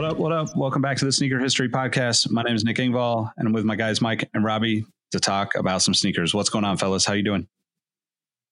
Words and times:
What 0.00 0.12
up? 0.12 0.16
What 0.16 0.32
up? 0.32 0.56
Welcome 0.56 0.80
back 0.80 0.96
to 0.96 1.04
the 1.04 1.12
Sneaker 1.12 1.38
History 1.38 1.68
Podcast. 1.68 2.30
My 2.30 2.42
name 2.42 2.54
is 2.54 2.64
Nick 2.64 2.78
Engvall, 2.78 3.30
and 3.36 3.46
I'm 3.46 3.52
with 3.52 3.66
my 3.66 3.76
guys 3.76 4.00
Mike 4.00 4.26
and 4.32 4.42
Robbie 4.42 4.86
to 5.10 5.20
talk 5.20 5.54
about 5.56 5.82
some 5.82 5.92
sneakers. 5.92 6.32
What's 6.32 6.48
going 6.48 6.64
on, 6.64 6.78
fellas? 6.78 7.04
How 7.04 7.12
you 7.12 7.22
doing? 7.22 7.46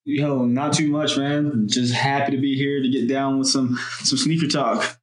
Yo, 0.05 0.45
not 0.45 0.73
too 0.73 0.87
much, 0.89 1.17
man. 1.17 1.67
Just 1.67 1.95
happy 1.95 2.33
to 2.33 2.37
be 2.37 2.55
here 2.55 2.83
to 2.83 2.87
get 2.87 3.09
down 3.09 3.39
with 3.39 3.47
some 3.47 3.79
some 4.01 4.19
sneaker 4.19 4.47
talk. 4.47 4.99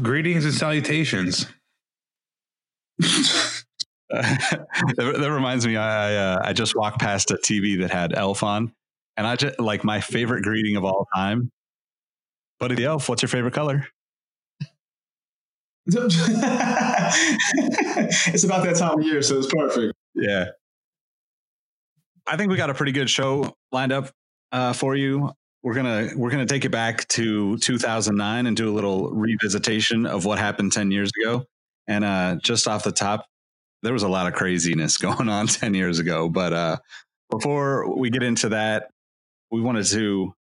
Greetings 0.00 0.44
and 0.44 0.54
salutations. 0.54 1.46
that, 4.10 4.66
that 4.96 5.32
reminds 5.32 5.66
me, 5.66 5.76
I 5.76 6.12
I, 6.12 6.14
uh, 6.14 6.38
I 6.44 6.52
just 6.52 6.76
walked 6.76 7.00
past 7.00 7.32
a 7.32 7.38
TV 7.38 7.80
that 7.80 7.90
had 7.90 8.16
Elf 8.16 8.44
on, 8.44 8.72
and 9.16 9.26
I 9.26 9.34
just 9.34 9.58
like 9.58 9.82
my 9.82 10.00
favorite 10.00 10.44
greeting 10.44 10.76
of 10.76 10.84
all 10.84 11.08
time. 11.12 11.50
Buddy 12.60 12.76
the 12.76 12.84
Elf, 12.84 13.08
what's 13.08 13.22
your 13.22 13.28
favorite 13.28 13.54
color? 13.54 13.88
it's 18.28 18.44
about 18.44 18.64
that 18.64 18.76
time 18.76 18.98
of 18.98 19.06
year, 19.06 19.22
so 19.22 19.38
it's 19.38 19.46
perfect. 19.46 19.94
Yeah. 20.14 20.46
I 22.26 22.36
think 22.36 22.50
we 22.50 22.58
got 22.58 22.68
a 22.68 22.74
pretty 22.74 22.92
good 22.92 23.08
show 23.08 23.54
lined 23.72 23.92
up 23.92 24.10
uh, 24.52 24.74
for 24.74 24.94
you. 24.96 25.30
We're 25.62 25.74
gonna 25.74 26.10
we're 26.14 26.30
gonna 26.30 26.46
take 26.46 26.66
it 26.66 26.70
back 26.70 27.08
to 27.08 27.56
2009 27.58 28.46
and 28.46 28.56
do 28.56 28.70
a 28.70 28.74
little 28.74 29.10
revisitation 29.10 30.06
of 30.06 30.24
what 30.26 30.38
happened 30.38 30.72
10 30.72 30.90
years 30.90 31.10
ago. 31.20 31.46
And 31.86 32.04
uh, 32.04 32.36
just 32.42 32.68
off 32.68 32.84
the 32.84 32.92
top, 32.92 33.24
there 33.82 33.94
was 33.94 34.02
a 34.02 34.08
lot 34.08 34.26
of 34.26 34.34
craziness 34.34 34.98
going 34.98 35.30
on 35.30 35.46
10 35.46 35.72
years 35.72 35.98
ago. 36.00 36.28
But 36.28 36.52
uh, 36.52 36.76
before 37.30 37.96
we 37.96 38.10
get 38.10 38.22
into 38.22 38.50
that, 38.50 38.90
we 39.50 39.62
wanted 39.62 39.86
to 39.86 40.34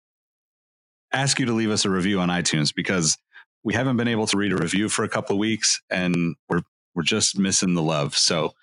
ask 1.13 1.39
you 1.39 1.47
to 1.47 1.53
leave 1.53 1.71
us 1.71 1.85
a 1.85 1.91
review 1.91 2.19
on 2.19 2.31
iTunes 2.31 2.75
because 2.75 3.17
we 3.67 3.75
haven't 3.75 3.97
been 3.97 4.07
able 4.07 4.29
to 4.29 4.37
read 4.37 4.53
a 4.53 4.57
review 4.57 4.89
for 4.89 5.05
a 5.05 5.09
couple 5.09 5.35
of 5.35 5.41
weeks 5.41 5.83
and 5.91 6.37
we're 6.49 6.63
we're 6.95 7.03
just 7.03 7.37
missing 7.37 7.75
the 7.75 7.83
love. 7.83 8.17
So 8.17 8.55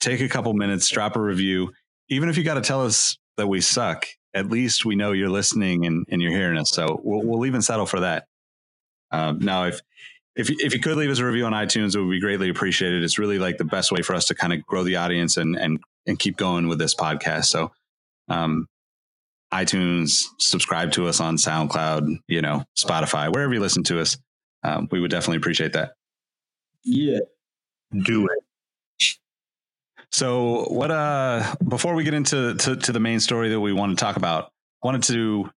take 0.00 0.20
a 0.20 0.28
couple 0.28 0.52
minutes, 0.52 0.88
drop 0.90 1.14
a 1.14 1.20
review. 1.20 1.72
Even 2.08 2.28
if 2.28 2.36
you 2.36 2.42
got 2.42 2.54
to 2.54 2.60
tell 2.60 2.84
us 2.84 3.16
that 3.36 3.46
we 3.46 3.60
suck, 3.60 4.04
at 4.34 4.50
least 4.50 4.84
we 4.84 4.96
know 4.96 5.12
you're 5.12 5.30
listening 5.30 5.86
and, 5.86 6.04
and 6.10 6.20
you're 6.20 6.32
hearing 6.32 6.58
us. 6.58 6.70
So 6.70 7.00
we'll, 7.04 7.22
we'll 7.22 7.46
even 7.46 7.62
settle 7.62 7.86
for 7.86 8.00
that. 8.00 8.26
Um, 9.12 9.38
now, 9.38 9.66
if 9.66 9.80
if 10.34 10.50
if 10.50 10.74
you 10.74 10.80
could 10.80 10.96
leave 10.96 11.10
us 11.10 11.20
a 11.20 11.24
review 11.24 11.46
on 11.46 11.52
iTunes, 11.52 11.94
it 11.94 12.00
would 12.00 12.10
be 12.10 12.20
greatly 12.20 12.48
appreciated. 12.48 13.04
It's 13.04 13.18
really 13.18 13.38
like 13.38 13.58
the 13.58 13.64
best 13.64 13.92
way 13.92 14.02
for 14.02 14.14
us 14.14 14.26
to 14.26 14.34
kind 14.34 14.52
of 14.52 14.66
grow 14.66 14.82
the 14.82 14.96
audience 14.96 15.36
and 15.36 15.56
and 15.56 15.78
and 16.04 16.18
keep 16.18 16.36
going 16.36 16.66
with 16.66 16.80
this 16.80 16.96
podcast. 16.96 17.44
So, 17.46 17.70
um, 18.26 18.66
iTunes, 19.52 20.24
subscribe 20.40 20.90
to 20.92 21.06
us 21.06 21.20
on 21.20 21.36
SoundCloud, 21.36 22.18
you 22.26 22.42
know, 22.42 22.64
Spotify, 22.76 23.32
wherever 23.32 23.54
you 23.54 23.60
listen 23.60 23.84
to 23.84 24.00
us. 24.00 24.18
Um, 24.62 24.88
we 24.90 25.00
would 25.00 25.10
definitely 25.10 25.36
appreciate 25.36 25.72
that. 25.74 25.92
Yeah. 26.84 27.20
Do 28.04 28.26
it. 28.26 28.44
So, 30.10 30.64
what? 30.68 30.90
Uh, 30.90 31.54
before 31.66 31.94
we 31.94 32.02
get 32.04 32.14
into 32.14 32.54
to, 32.54 32.76
to 32.76 32.92
the 32.92 33.00
main 33.00 33.20
story 33.20 33.50
that 33.50 33.60
we 33.60 33.72
want 33.72 33.96
to 33.96 34.02
talk 34.02 34.16
about, 34.16 34.50
wanted 34.82 35.02
to 35.04 35.50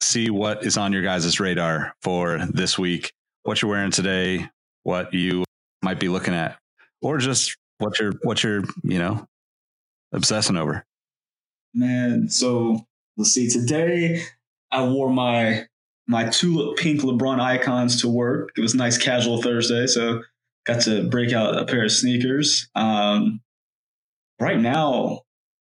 see 0.00 0.30
what 0.30 0.64
is 0.64 0.76
on 0.76 0.92
your 0.92 1.02
guys' 1.02 1.38
radar 1.38 1.94
for 2.02 2.38
this 2.50 2.78
week. 2.78 3.12
What 3.42 3.62
you're 3.62 3.70
wearing 3.70 3.90
today, 3.90 4.48
what 4.82 5.12
you 5.12 5.44
might 5.82 6.00
be 6.00 6.08
looking 6.08 6.34
at, 6.34 6.58
or 7.00 7.18
just 7.18 7.56
what 7.78 7.98
you're 7.98 8.14
what 8.22 8.42
you're 8.42 8.64
you 8.82 8.98
know 8.98 9.26
obsessing 10.12 10.56
over. 10.56 10.84
Man, 11.74 12.28
so 12.28 12.86
let's 13.16 13.32
see. 13.32 13.48
Today 13.48 14.22
I 14.70 14.88
wore 14.88 15.10
my 15.10 15.66
my 16.08 16.28
tulip 16.28 16.76
pink 16.78 17.00
LeBron 17.00 17.40
icons 17.40 18.00
to 18.02 18.08
work. 18.08 18.50
It 18.56 18.60
was 18.60 18.74
nice 18.74 18.98
casual 18.98 19.42
Thursday, 19.42 19.86
so 19.86 20.22
got 20.66 20.82
to 20.82 21.08
break 21.08 21.32
out 21.32 21.58
a 21.58 21.64
pair 21.64 21.84
of 21.84 21.92
sneakers. 21.92 22.68
Um, 22.74 23.40
right 24.40 24.58
now, 24.58 25.22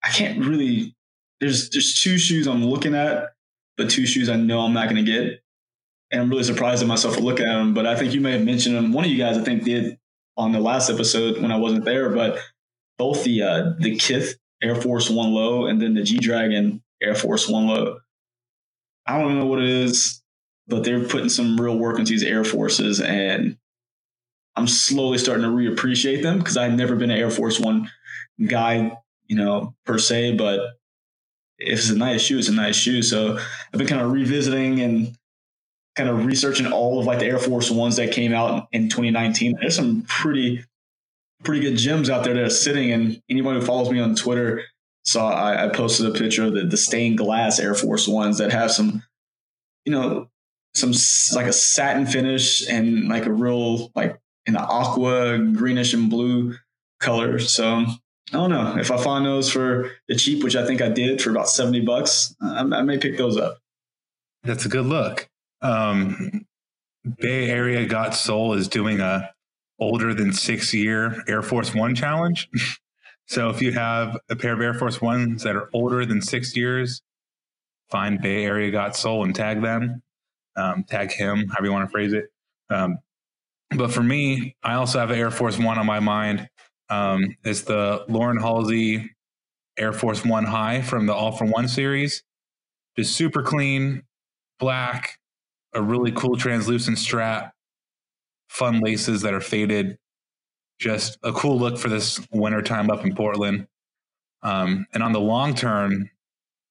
I 0.03 0.09
can't 0.09 0.46
really. 0.46 0.96
There's 1.40 1.69
there's 1.69 2.01
two 2.01 2.18
shoes 2.18 2.47
I'm 2.47 2.66
looking 2.66 2.96
at, 2.96 3.29
but 3.78 3.90
two 3.90 4.06
shoes 4.06 4.29
I 4.29 4.35
know 4.35 4.62
I'm 4.62 4.73
not 4.73 4.90
going 4.90 5.03
to 5.03 5.12
get, 5.12 5.41
and 6.12 6.22
I'm 6.22 6.29
really 6.29 6.44
surprised 6.44 6.81
at 6.81 6.88
myself 6.88 7.16
for 7.16 7.22
looking 7.22 7.46
at 7.46 7.53
them. 7.53 7.73
But 7.73 7.85
I 7.85 7.96
think 7.96 8.13
you 8.13 8.22
may 8.22 8.34
have 8.34 8.44
mentioned 8.44 8.75
them. 8.75 8.94
One 8.94 9.06
of 9.06 9.12
you 9.12 9.17
guys, 9.17 9.38
I 9.38 9.44
think, 9.44 9.63
did 9.63 9.97
on 10.38 10.52
the 10.52 10.59
last 10.59 10.90
episode 10.90 11.41
when 11.41 11.52
I 11.52 11.57
wasn't 11.57 11.85
there. 11.85 12.09
But 12.09 12.40
both 12.97 13.23
the 13.23 13.41
uh, 13.41 13.73
the 13.79 13.96
Kith 13.96 14.38
Air 14.62 14.75
Force 14.75 15.09
One 15.09 15.31
Low 15.31 15.66
and 15.66 15.81
then 15.81 15.94
the 15.94 16.03
G 16.03 16.17
Dragon 16.17 16.81
Air 17.02 17.16
Force 17.16 17.47
One 17.47 17.67
Low. 17.67 18.00
I 19.07 19.19
don't 19.19 19.38
know 19.38 19.46
what 19.46 19.62
it 19.62 19.69
is, 19.69 20.22
but 20.68 20.84
they're 20.84 21.03
putting 21.03 21.30
some 21.30 21.59
real 21.59 21.78
work 21.78 22.00
into 22.00 22.12
these 22.12 22.24
Air 22.24 22.44
Forces, 22.44 23.00
and 23.02 23.58
I'm 24.56 24.68
slowly 24.68 25.18
starting 25.18 25.44
to 25.44 25.50
reappreciate 25.50 26.24
them 26.24 26.40
because 26.40 26.58
I've 26.58 26.74
never 26.74 26.96
been 26.96 27.12
an 27.12 27.20
Air 27.20 27.30
Force 27.30 27.59
One 27.59 27.92
guy, 28.48 28.98
you 29.28 29.36
know, 29.36 29.76
per 29.86 29.98
se. 29.98 30.38
But 30.38 30.78
if 31.58 31.80
it's 31.80 31.90
a 31.90 31.98
nice 31.98 32.22
shoe, 32.22 32.40
it's 32.40 32.50
a 32.50 32.53
nice 32.53 32.76
shoe. 32.76 33.02
So 33.02 33.38
I've 33.38 33.78
been 33.78 33.88
kind 33.88 34.02
of 34.02 34.12
revisiting 34.12 34.80
and 34.81 35.18
kind 35.96 36.09
of 36.09 36.26
researching 36.26 36.72
all 36.72 37.00
of 37.00 37.06
like 37.06 37.20
the 37.20 37.26
Air 37.26 37.40
Force 37.40 37.70
Ones 37.70 37.97
that 37.97 38.12
came 38.12 38.34
out 38.34 38.68
in 38.72 38.90
2019. 38.90 39.58
There's 39.59 39.76
some 39.76 40.03
pretty 40.03 40.64
pretty 41.44 41.62
good 41.62 41.78
gems 41.78 42.09
out 42.09 42.24
there 42.24 42.34
that 42.34 42.44
are 42.44 42.50
sitting. 42.50 42.92
And 42.92 43.22
anyone 43.30 43.56
who 43.56 43.62
follows 43.62 43.92
me 43.92 44.00
on 44.00 44.16
Twitter 44.16 44.64
saw 45.03 45.30
I, 45.30 45.66
I 45.66 45.70
posted 45.70 46.08
a 46.08 46.18
picture 46.18 46.46
of 46.46 46.53
the, 46.53 46.64
the 46.64 46.78
stained 46.78 47.18
glass 47.18 47.59
Air 47.59 47.76
Force 47.76 48.08
Ones 48.08 48.38
that 48.40 48.52
have 48.52 48.72
some, 48.72 49.03
you 49.86 49.92
know, 49.92 50.30
some 50.75 50.94
like 51.36 51.47
a 51.47 51.53
satin 51.53 52.06
finish 52.06 52.68
and 52.68 53.08
like 53.08 53.25
a 53.25 53.31
real 53.31 53.91
like 53.96 54.19
an 54.46 54.56
aqua 54.58 55.40
greenish 55.40 55.94
and 55.94 56.09
blue 56.09 56.56
color. 57.00 57.40
So 57.40 57.68
I 57.68 57.96
don't 58.31 58.50
know 58.50 58.78
if 58.78 58.91
I 58.91 58.97
find 58.97 59.25
those 59.25 59.52
for 59.52 59.91
the 60.08 60.16
cheap, 60.16 60.44
which 60.44 60.55
I 60.55 60.66
think 60.66 60.82
I 60.82 60.90
did 60.90 61.22
for 61.22 61.29
about 61.29 61.49
70 61.49 61.82
bucks, 61.82 62.35
I, 62.41 62.59
I 62.59 62.82
may 62.82 62.97
pick 62.97 63.17
those 63.17 63.38
up. 63.38 63.59
That's 64.44 64.66
a 64.66 64.70
good 64.70 64.85
look. 64.85 65.29
Um, 65.61 66.46
Bay 67.20 67.49
Area 67.49 67.85
Got 67.85 68.16
Soul 68.16 68.53
is 68.53 68.67
doing 68.67 68.99
a 68.99 69.32
older 69.79 70.14
than 70.14 70.34
six 70.34 70.73
year 70.73 71.23
Air 71.28 71.41
Force 71.41 71.73
One 71.73 71.96
challenge. 71.96 72.49
so 73.28 73.49
if 73.49 73.61
you 73.61 73.72
have 73.73 74.17
a 74.29 74.35
pair 74.35 74.53
of 74.53 74.61
Air 74.61 74.73
Force 74.73 75.02
Ones 75.02 75.44
that 75.44 75.55
are 75.55 75.70
older 75.73 76.05
than 76.05 76.22
six 76.22 76.55
years, 76.55 77.02
find 77.90 78.22
Bay 78.22 78.46
Area 78.46 78.72
Got 78.72 78.96
Soul 78.96 79.23
and 79.23 79.35
tag 79.35 79.61
them, 79.61 80.02
um, 80.55 80.84
tag 80.84 81.11
him, 81.11 81.47
however 81.49 81.66
you 81.66 81.72
want 81.72 81.87
to 81.87 81.91
phrase 81.91 82.13
it. 82.13 82.25
Um, 82.69 82.99
but 83.75 83.91
for 83.91 84.03
me, 84.03 84.55
I 84.63 84.75
also 84.75 84.99
have 84.99 85.11
Air 85.11 85.31
Force 85.31 85.57
One 85.57 85.78
on 85.78 85.85
my 85.85 85.99
mind. 85.99 86.49
Um, 86.90 87.35
it's 87.43 87.63
the 87.63 88.05
Lauren 88.07 88.37
Halsey 88.37 89.09
Air 89.78 89.93
Force 89.93 90.23
One 90.23 90.46
High 90.46 90.81
from 90.81 91.05
the 91.07 91.13
All 91.13 91.31
for 91.31 91.46
One 91.46 91.67
series. 91.67 92.23
Just 92.97 93.16
super 93.16 93.41
clean, 93.41 94.03
black, 94.59 95.17
a 95.73 95.81
really 95.81 96.11
cool 96.11 96.37
translucent 96.37 96.97
strap, 96.97 97.53
fun 98.49 98.79
laces 98.79 99.22
that 99.23 99.34
are 99.34 99.41
faded. 99.41 99.97
Just 100.79 101.17
a 101.23 101.34
cool 101.34 101.58
look 101.58 101.78
for 101.78 101.90
this 101.90 102.25
winter 102.31 102.61
time 102.61 102.90
up 102.90 103.05
in 103.05 103.16
Portland. 103.16 103.67
Um, 104.43 104.85
and 104.93 105.01
on 105.01 105.11
the 105.11 105.19
long 105.19 105.55
term, 105.55 106.09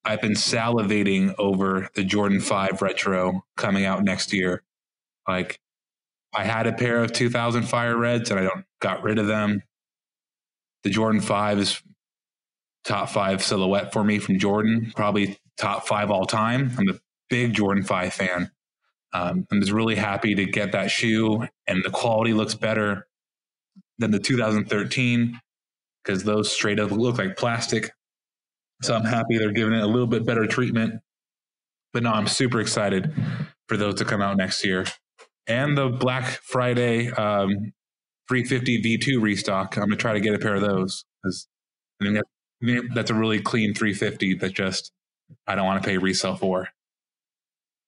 I've 0.04 0.20
been 0.20 0.32
salivating 0.32 1.34
over 1.38 1.88
the 1.94 2.04
Jordan 2.04 2.40
5 2.40 2.82
retro 2.82 3.44
coming 3.56 3.84
out 3.84 4.04
next 4.04 4.32
year. 4.32 4.62
Like, 5.26 5.60
I 6.34 6.44
had 6.44 6.66
a 6.66 6.72
pair 6.72 7.02
of 7.02 7.12
2000 7.12 7.62
Fire 7.62 7.96
Reds 7.96 8.30
and 8.30 8.40
I 8.40 8.42
don't 8.42 8.64
got 8.80 9.02
rid 9.02 9.18
of 9.18 9.26
them. 9.26 9.62
The 10.82 10.90
Jordan 10.90 11.20
5 11.20 11.58
is 11.58 11.82
top 12.84 13.08
five 13.08 13.42
silhouette 13.42 13.92
for 13.92 14.04
me 14.04 14.18
from 14.18 14.38
Jordan, 14.38 14.92
probably 14.94 15.38
top 15.56 15.86
five 15.86 16.10
all 16.10 16.26
time. 16.26 16.72
I'm 16.78 16.88
a 16.88 17.00
big 17.30 17.54
Jordan 17.54 17.84
5 17.84 18.12
fan. 18.12 18.50
Um, 19.12 19.46
I'm 19.50 19.60
just 19.60 19.72
really 19.72 19.94
happy 19.94 20.34
to 20.34 20.44
get 20.44 20.72
that 20.72 20.90
shoe, 20.90 21.46
and 21.66 21.84
the 21.84 21.90
quality 21.90 22.34
looks 22.34 22.54
better 22.54 23.06
than 23.98 24.10
the 24.10 24.18
2013 24.18 25.40
because 26.02 26.24
those 26.24 26.52
straight 26.52 26.80
up 26.80 26.90
look 26.90 27.18
like 27.18 27.36
plastic. 27.36 27.92
So 28.82 28.94
I'm 28.94 29.05
happy 29.05 29.38
they're 29.38 29.53
giving 29.53 29.75
it 29.75 29.82
a 29.82 29.87
little 29.87 30.06
bit 30.06 30.26
better 30.26 30.47
treatment. 30.47 31.00
But 31.93 32.03
no, 32.03 32.11
I'm 32.11 32.26
super 32.26 32.61
excited 32.61 33.15
for 33.69 33.76
those 33.76 33.94
to 33.97 34.05
come 34.05 34.21
out 34.21 34.37
next 34.37 34.65
year. 34.65 34.85
And 35.47 35.76
the 35.79 35.88
Black 35.88 36.25
Friday 36.43 37.11
um, 37.11 37.73
350 38.29 38.82
V2 38.82 39.23
restock. 39.23 39.76
I'm 39.76 39.85
going 39.85 39.91
to 39.91 39.97
try 39.97 40.12
to 40.12 40.21
get 40.21 40.35
a 40.35 40.38
pair 40.38 40.55
of 40.55 40.62
those 40.62 41.05
because 41.23 41.47
I 42.00 42.06
think 42.06 42.21
that, 42.62 42.82
that's 42.94 43.11
a 43.11 43.15
really 43.15 43.41
clean 43.41 43.75
350 43.75 44.35
that 44.35 44.53
just 44.55 44.93
I 45.47 45.55
don't 45.55 45.67
want 45.67 45.82
to 45.82 45.88
pay 45.88 45.99
resale 45.99 46.37
for. 46.37 46.69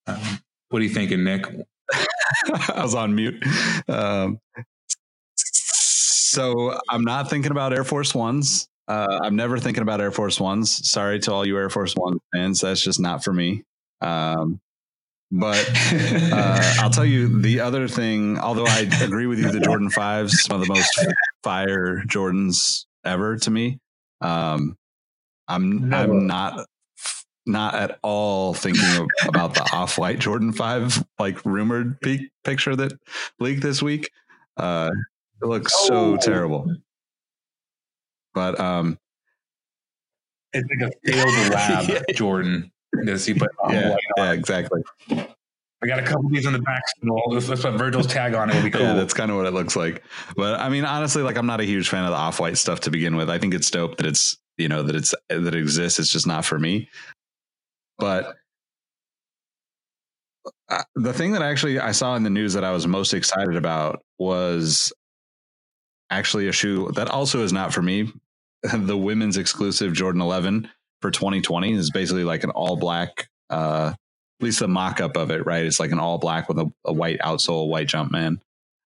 Um, 0.06 0.40
what 0.68 0.80
are 0.80 0.84
you 0.84 0.90
thinking, 0.90 1.24
Nick? 1.24 1.46
I 1.92 2.82
was 2.82 2.94
on 2.94 3.14
mute. 3.14 3.42
Um, 3.88 4.40
so 5.36 6.78
I'm 6.88 7.04
not 7.04 7.30
thinking 7.30 7.50
about 7.50 7.72
Air 7.72 7.84
Force 7.84 8.14
Ones. 8.14 8.68
Uh, 8.88 9.20
I'm 9.22 9.36
never 9.36 9.58
thinking 9.58 9.82
about 9.82 10.00
Air 10.00 10.10
Force 10.12 10.38
Ones. 10.40 10.88
Sorry 10.88 11.18
to 11.20 11.32
all 11.32 11.46
you 11.46 11.58
Air 11.58 11.70
Force 11.70 11.94
One 11.96 12.18
fans. 12.34 12.60
That's 12.60 12.80
just 12.80 13.00
not 13.00 13.24
for 13.24 13.32
me. 13.32 13.64
Um, 14.00 14.60
but 15.32 15.68
uh, 16.32 16.74
I'll 16.78 16.90
tell 16.90 17.04
you 17.04 17.40
the 17.40 17.60
other 17.60 17.88
thing, 17.88 18.38
although 18.38 18.66
I 18.66 18.88
agree 19.02 19.26
with 19.26 19.40
you, 19.40 19.50
the 19.50 19.58
Jordan 19.60 19.90
5s, 19.90 20.48
one 20.48 20.60
of 20.60 20.66
the 20.66 20.72
most 20.72 21.04
fire 21.42 22.02
Jordans 22.06 22.84
ever 23.04 23.36
to 23.38 23.50
me. 23.50 23.80
Um, 24.20 24.76
I'm 25.48 25.92
I'm 25.92 26.26
not 26.28 26.66
not 27.44 27.74
at 27.74 27.98
all 28.02 28.54
thinking 28.54 28.84
of, 29.00 29.06
about 29.28 29.54
the 29.54 29.68
off-white 29.72 30.18
Jordan 30.18 30.52
5 30.52 31.04
like 31.18 31.44
rumored 31.44 32.00
peak 32.00 32.30
picture 32.44 32.74
that 32.76 32.92
leaked 33.40 33.62
this 33.62 33.80
week. 33.82 34.10
Uh, 34.56 34.90
it 35.42 35.46
looks 35.46 35.72
so 35.86 36.14
Oh. 36.14 36.16
terrible. 36.16 36.72
But 38.36 38.60
um 38.60 38.98
It's 40.52 40.68
like 40.78 40.92
a 40.92 41.10
failed 41.10 41.50
lab, 41.52 41.88
Yeah. 41.88 42.02
Jordan. 42.14 42.70
Does 43.04 43.24
he 43.26 43.34
put 43.34 43.50
yeah, 43.70 43.96
yeah, 44.16 44.32
exactly. 44.32 44.82
I 45.10 45.86
got 45.86 45.98
a 45.98 46.02
couple 46.02 46.26
of 46.26 46.32
these 46.32 46.46
in 46.46 46.52
the 46.52 46.58
back. 46.60 46.82
Let's, 47.28 47.48
let's 47.48 47.62
put 47.62 47.74
Virgil's 47.74 48.06
tag 48.06 48.34
on 48.34 48.48
it. 48.48 48.54
It'll 48.56 48.64
be 48.64 48.70
cool. 48.70 48.80
Yeah, 48.80 48.94
that's 48.94 49.12
kind 49.12 49.30
of 49.30 49.36
what 49.36 49.44
it 49.46 49.52
looks 49.52 49.76
like. 49.76 50.02
But 50.36 50.58
I 50.60 50.68
mean, 50.68 50.84
honestly, 50.84 51.22
like 51.22 51.36
I'm 51.36 51.46
not 51.46 51.60
a 51.60 51.64
huge 51.64 51.88
fan 51.88 52.04
of 52.04 52.10
the 52.10 52.16
off-white 52.16 52.56
stuff 52.58 52.80
to 52.80 52.90
begin 52.90 53.16
with. 53.16 53.28
I 53.28 53.38
think 53.38 53.54
it's 53.54 53.70
dope 53.70 53.96
that 53.96 54.06
it's 54.06 54.38
you 54.56 54.68
know 54.68 54.82
that 54.82 54.94
it's 54.94 55.14
that 55.28 55.46
it 55.46 55.54
exists. 55.54 55.98
It's 55.98 56.10
just 56.10 56.26
not 56.26 56.44
for 56.44 56.58
me. 56.58 56.88
But 57.98 58.34
uh, 60.70 60.82
the 60.94 61.12
thing 61.12 61.32
that 61.32 61.42
actually 61.42 61.78
I 61.78 61.92
saw 61.92 62.16
in 62.16 62.22
the 62.22 62.30
news 62.30 62.52
that 62.54 62.64
I 62.64 62.72
was 62.72 62.86
most 62.86 63.12
excited 63.14 63.56
about 63.56 64.02
was 64.18 64.92
actually 66.10 66.48
a 66.48 66.52
shoe 66.52 66.90
that 66.94 67.08
also 67.10 67.42
is 67.42 67.52
not 67.52 67.74
for 67.74 67.82
me. 67.82 68.12
the 68.74 68.96
women's 68.96 69.36
exclusive 69.36 69.92
Jordan 69.92 70.20
11 70.20 70.68
for 71.02 71.10
2020 71.10 71.72
is 71.72 71.90
basically 71.90 72.24
like 72.24 72.44
an 72.44 72.50
all 72.50 72.76
black, 72.76 73.28
uh, 73.50 73.92
at 73.94 74.44
least 74.44 74.60
the 74.60 74.68
mock 74.68 75.00
up 75.00 75.16
of 75.16 75.30
it, 75.30 75.46
right? 75.46 75.64
It's 75.64 75.80
like 75.80 75.92
an 75.92 75.98
all 75.98 76.18
black 76.18 76.48
with 76.48 76.58
a, 76.58 76.70
a 76.84 76.92
white 76.92 77.18
outsole, 77.20 77.68
white 77.68 77.88
jump 77.88 78.10
man. 78.10 78.40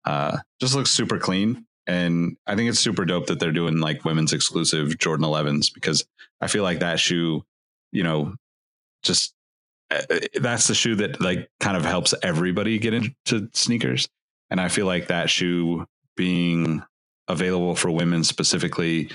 Uh, 0.04 0.38
just 0.60 0.74
looks 0.74 0.90
super 0.90 1.18
clean. 1.18 1.66
And 1.86 2.36
I 2.46 2.56
think 2.56 2.70
it's 2.70 2.80
super 2.80 3.04
dope 3.04 3.26
that 3.26 3.40
they're 3.40 3.52
doing 3.52 3.78
like 3.78 4.04
women's 4.04 4.32
exclusive 4.32 4.98
Jordan 4.98 5.26
11s 5.26 5.72
because 5.72 6.04
I 6.40 6.46
feel 6.46 6.62
like 6.62 6.80
that 6.80 6.98
shoe, 6.98 7.44
you 7.92 8.02
know, 8.02 8.34
just 9.02 9.34
uh, 9.90 10.00
that's 10.40 10.66
the 10.66 10.74
shoe 10.74 10.94
that 10.96 11.20
like 11.20 11.48
kind 11.60 11.76
of 11.76 11.84
helps 11.84 12.14
everybody 12.22 12.78
get 12.78 12.94
into 12.94 13.48
sneakers. 13.52 14.08
And 14.50 14.60
I 14.60 14.68
feel 14.68 14.86
like 14.86 15.08
that 15.08 15.28
shoe 15.28 15.86
being 16.16 16.82
available 17.28 17.74
for 17.74 17.90
women 17.90 18.24
specifically 18.24 19.10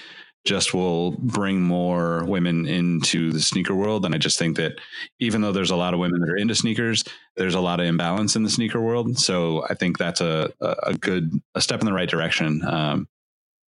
just 0.46 0.74
will 0.74 1.12
bring 1.12 1.62
more 1.62 2.24
women 2.24 2.66
into 2.66 3.32
the 3.32 3.42
sneaker 3.42 3.76
world. 3.76 4.06
And 4.06 4.16
I 4.16 4.18
just 4.18 4.40
think 4.40 4.58
that 4.58 4.80
even 5.20 5.42
though 5.42 5.52
there's 5.52 5.72
a 5.72 5.76
lot 5.76 5.94
of 5.94 6.00
women 6.00 6.22
that 6.22 6.30
are 6.30 6.38
into 6.38 6.56
sneakers, 6.56 7.04
there's 7.36 7.56
a 7.56 7.60
lot 7.60 7.80
of 7.80 7.86
imbalance 7.86 8.36
in 8.36 8.44
the 8.44 8.50
sneaker 8.50 8.82
world. 8.82 9.20
So 9.20 9.66
I 9.70 9.74
think 9.74 9.98
that's 9.98 10.22
a, 10.22 10.52
a, 10.62 10.94
good, 10.94 11.32
a 11.56 11.62
step 11.62 11.82
in 11.82 11.86
the 11.86 11.94
right 11.94 12.10
direction. 12.10 12.62
Um, 12.66 13.08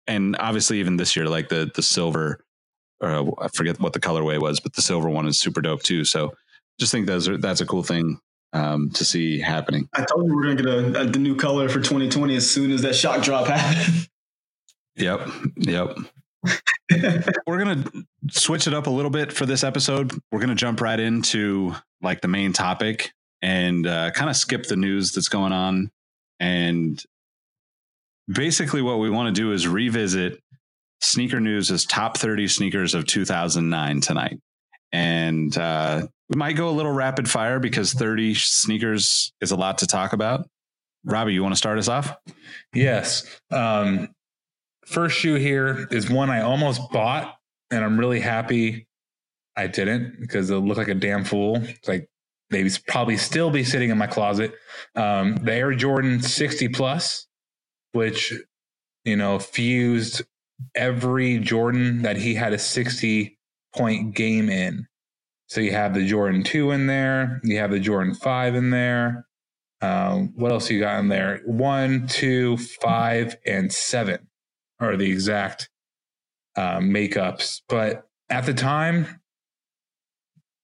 and 0.07 0.37
obviously 0.39 0.81
even 0.81 0.97
this 0.97 1.17
year, 1.17 1.29
like 1.29 1.49
the, 1.49 1.71
the 1.75 1.83
silver, 1.83 2.45
uh, 3.01 3.25
I 3.39 3.49
forget 3.49 3.81
what 3.81 3.93
the 3.93 4.01
colorway 4.01 4.41
was, 4.41 4.61
but 4.61 4.75
the 4.75 4.83
silver 4.83 5.09
one 5.09 5.29
is 5.29 5.39
super 5.39 5.61
dope 5.61 5.83
too. 5.83 6.05
So 6.05 6.35
just 6.79 6.93
think 6.93 7.07
those 7.07 7.29
are, 7.29 7.39
that's 7.39 7.61
a 7.61 7.67
cool 7.67 7.83
thing 7.85 8.19
um, 8.53 8.91
to 8.91 9.05
see 9.05 9.39
happening. 9.39 9.89
I 9.95 10.05
told 10.05 10.27
you 10.27 10.37
we 10.37 10.47
are 10.47 10.55
gonna 10.55 10.63
get 10.63 10.97
a, 10.97 11.01
a, 11.03 11.07
the 11.07 11.19
new 11.19 11.37
color 11.37 11.69
for 11.69 11.81
2020 11.81 12.35
as 12.37 12.51
soon 12.51 12.71
as 12.71 12.83
that 12.83 12.95
shock 12.95 13.23
drop 13.23 13.47
happened. 13.47 14.09
Yep. 14.97 15.29
Yep. 15.59 15.99
We're 17.47 17.65
going 17.65 17.83
to 17.83 18.07
switch 18.31 18.67
it 18.67 18.75
up 18.75 18.87
a 18.87 18.91
little 18.91 19.11
bit 19.11 19.33
for 19.33 19.47
this 19.47 19.65
episode. 19.65 20.13
We're 20.31 20.39
going 20.39 20.51
to 20.51 20.55
jump 20.55 20.81
right 20.81 20.99
into 20.99 21.75
like 22.03 22.21
the 22.21 22.29
main 22.29 22.53
topic 22.53 23.13
and 23.43 23.87
uh, 23.87 24.11
kind 24.13 24.31
of 24.31 24.37
skip 24.37 24.65
the 24.65 24.77
news 24.77 25.13
that's 25.13 25.29
going 25.29 25.53
on. 25.53 25.91
And 26.41 27.03
basically, 28.29 28.83
what 28.83 28.99
we 28.99 29.11
want 29.11 29.35
to 29.35 29.41
do 29.41 29.53
is 29.53 29.67
revisit 29.67 30.41
Sneaker 31.01 31.41
News' 31.41 31.85
top 31.85 32.17
30 32.17 32.49
sneakers 32.49 32.95
of 32.95 33.07
2009 33.07 34.01
tonight. 34.01 34.39
And 34.93 35.57
uh, 35.57 36.07
we 36.29 36.37
might 36.37 36.55
go 36.55 36.69
a 36.69 36.71
little 36.71 36.93
rapid 36.93 37.29
fire 37.29 37.61
because 37.61 37.93
30 37.93 38.35
sneakers 38.35 39.33
is 39.41 39.51
a 39.51 39.57
lot 39.57 39.79
to 39.79 39.87
talk 39.87 40.13
about. 40.13 40.49
Robbie, 41.05 41.35
you 41.35 41.43
want 41.43 41.53
to 41.53 41.59
start 41.59 41.79
us 41.79 41.89
off? 41.89 42.17
Yes. 42.75 43.25
Um, 43.51 44.09
first 44.87 45.17
shoe 45.17 45.35
here 45.35 45.87
is 45.91 46.09
one 46.09 46.31
I 46.31 46.41
almost 46.41 46.91
bought, 46.91 47.37
and 47.71 47.85
I'm 47.85 47.99
really 47.99 48.21
happy 48.21 48.87
I 49.57 49.67
didn't 49.67 50.21
because 50.21 50.51
it 50.51 50.57
looked 50.57 50.79
like 50.79 50.89
a 50.89 50.95
damn 50.95 51.25
fool. 51.25 51.57
It's 51.57 51.89
like 51.89 52.09
maybe 52.51 52.71
probably 52.87 53.17
still 53.17 53.51
be 53.51 53.65
sitting 53.65 53.91
in 53.91 53.99
my 53.99 54.07
closet. 54.07 54.55
Um, 54.95 55.37
the 55.37 55.53
Air 55.53 55.75
Jordan 55.75 56.23
60 56.23 56.69
Plus, 56.69 57.27
which 57.93 58.33
you 59.05 59.17
know 59.17 59.39
fused 59.39 60.23
every 60.75 61.39
Jordan 61.39 62.03
that 62.03 62.17
he 62.17 62.35
had 62.35 62.53
a 62.53 62.59
60 62.59 63.39
point 63.75 64.15
game 64.15 64.49
in. 64.49 64.87
So 65.49 65.61
you 65.61 65.73
have 65.73 65.95
the 65.95 66.07
Jordan 66.07 66.43
2 66.43 66.71
in 66.73 66.87
there, 66.87 67.41
you 67.45 67.59
have 67.59 67.71
the 67.71 67.79
Jordan 67.79 68.15
5 68.15 68.55
in 68.55 68.71
there. 68.71 69.27
Um, 69.81 70.33
what 70.35 70.51
else 70.51 70.71
you 70.71 70.81
got 70.81 70.99
in 70.99 71.09
there? 71.09 71.43
One, 71.45 72.07
two, 72.09 72.57
five, 72.57 73.37
and 73.47 73.71
seven 73.71 74.27
are 74.81 74.97
the 74.97 75.11
exact 75.11 75.69
uh, 76.57 76.79
makeups. 76.79 77.63
But 77.69 78.07
at 78.29 78.47
the 78.47 78.55
time, 78.55 79.21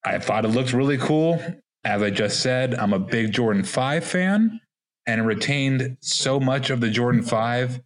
I 0.05 0.19
thought 0.19 0.45
it 0.45 0.49
looked 0.49 0.73
really 0.73 0.99
cool. 0.99 1.43
As 1.85 2.03
I 2.03 2.11
just 2.11 2.41
said, 2.41 2.75
I'm 2.75 2.93
a 2.93 2.99
big 2.99 3.33
Jordan 3.33 3.65
5 3.65 4.05
fan, 4.05 4.61
and 5.07 5.21
it 5.21 5.25
retained 5.25 5.97
so 6.01 6.39
much 6.39 6.71
of 6.71 6.81
the 6.81 6.91
Jordan 6.91 7.23
5 7.23 7.81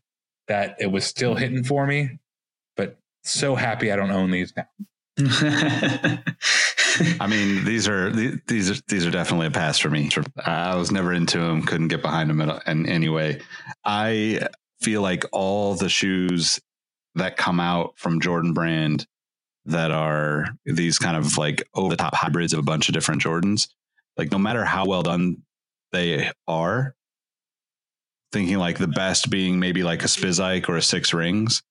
that 0.49 0.76
it 0.78 0.90
was 0.90 1.04
still 1.04 1.35
hitting 1.35 1.64
for 1.64 1.87
me. 1.87 2.18
But 2.76 2.99
so 3.25 3.54
happy 3.54 3.90
I 3.90 3.97
don't 3.97 4.11
own 4.11 4.30
these 4.30 4.52
now. 4.56 4.66
I 7.21 7.26
mean, 7.26 7.64
these 7.64 7.88
are 7.88 8.11
these 8.11 8.71
are 8.71 8.83
these 8.87 9.06
are 9.06 9.11
definitely 9.11 9.47
a 9.47 9.50
pass 9.50 9.78
for 9.78 9.88
me. 9.88 10.11
I 10.45 10.75
was 10.76 10.92
never 10.92 11.12
into 11.12 11.38
them, 11.38 11.62
couldn't 11.62 11.88
get 11.88 12.02
behind 12.02 12.28
them 12.28 12.40
in 12.40 12.87
any 12.87 13.09
way. 13.09 13.40
I 13.85 14.49
feel 14.80 15.02
like 15.02 15.25
all 15.33 15.75
the 15.75 15.88
shoes 15.88 16.61
that 17.14 17.37
come 17.37 17.61
out 17.61 17.95
from 17.97 18.21
Jordan 18.21 18.52
brand 18.52 19.06
that 19.64 19.90
are 19.90 20.47
these 20.64 20.99
kind 20.99 21.16
of 21.16 21.38
like 21.38 21.66
over 21.75 21.90
the 21.90 21.97
top 21.97 22.14
hybrids 22.14 22.52
of 22.52 22.59
a 22.59 22.62
bunch 22.62 22.88
of 22.88 22.95
different 22.95 23.23
Jordans, 23.23 23.68
like 24.16 24.30
no 24.30 24.38
matter 24.38 24.64
how 24.64 24.87
well 24.87 25.02
done 25.02 25.42
they 25.92 26.30
are, 26.47 26.95
thinking 28.33 28.59
like 28.59 28.78
the 28.78 28.87
best 28.88 29.30
being 29.30 29.59
maybe 29.59 29.83
like 29.83 30.02
a 30.02 30.06
Spizike 30.06 30.68
or 30.68 30.76
a 30.76 30.83
Six 30.83 31.12
Rings, 31.12 31.62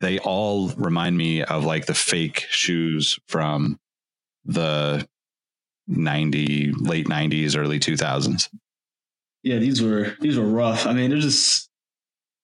they 0.00 0.18
all 0.18 0.68
remind 0.70 1.16
me 1.16 1.42
of 1.42 1.64
like 1.64 1.86
the 1.86 1.94
fake 1.94 2.46
shoes 2.48 3.18
from 3.28 3.78
the 4.44 5.06
90 5.88 6.72
late 6.72 7.06
90s 7.06 7.56
early 7.56 7.78
2000s 7.78 8.48
yeah 9.42 9.58
these 9.58 9.82
were 9.82 10.16
these 10.20 10.38
were 10.38 10.46
rough. 10.46 10.86
I 10.86 10.92
mean 10.92 11.10
there's 11.10 11.24
just 11.24 11.68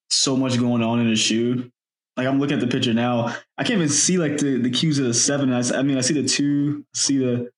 so 0.09 0.35
much 0.35 0.59
going 0.59 0.83
on 0.83 0.99
in 0.99 1.07
a 1.07 1.15
shoe 1.15 1.71
like 2.19 2.27
I'm 2.27 2.37
looking 2.37 2.55
at 2.55 2.59
the 2.59 2.67
picture 2.67 2.93
now. 2.93 3.33
I 3.57 3.63
can't 3.63 3.77
even 3.77 3.87
see 3.87 4.17
like 4.17 4.37
the 4.37 4.57
the 4.57 4.69
cues 4.69 4.99
of 4.99 5.05
the 5.05 5.13
seven. 5.13 5.53
I 5.53 5.81
mean, 5.83 5.97
I 5.97 6.01
see 6.01 6.21
the 6.21 6.27
two, 6.27 6.85
see 6.93 7.17
the, 7.17 7.49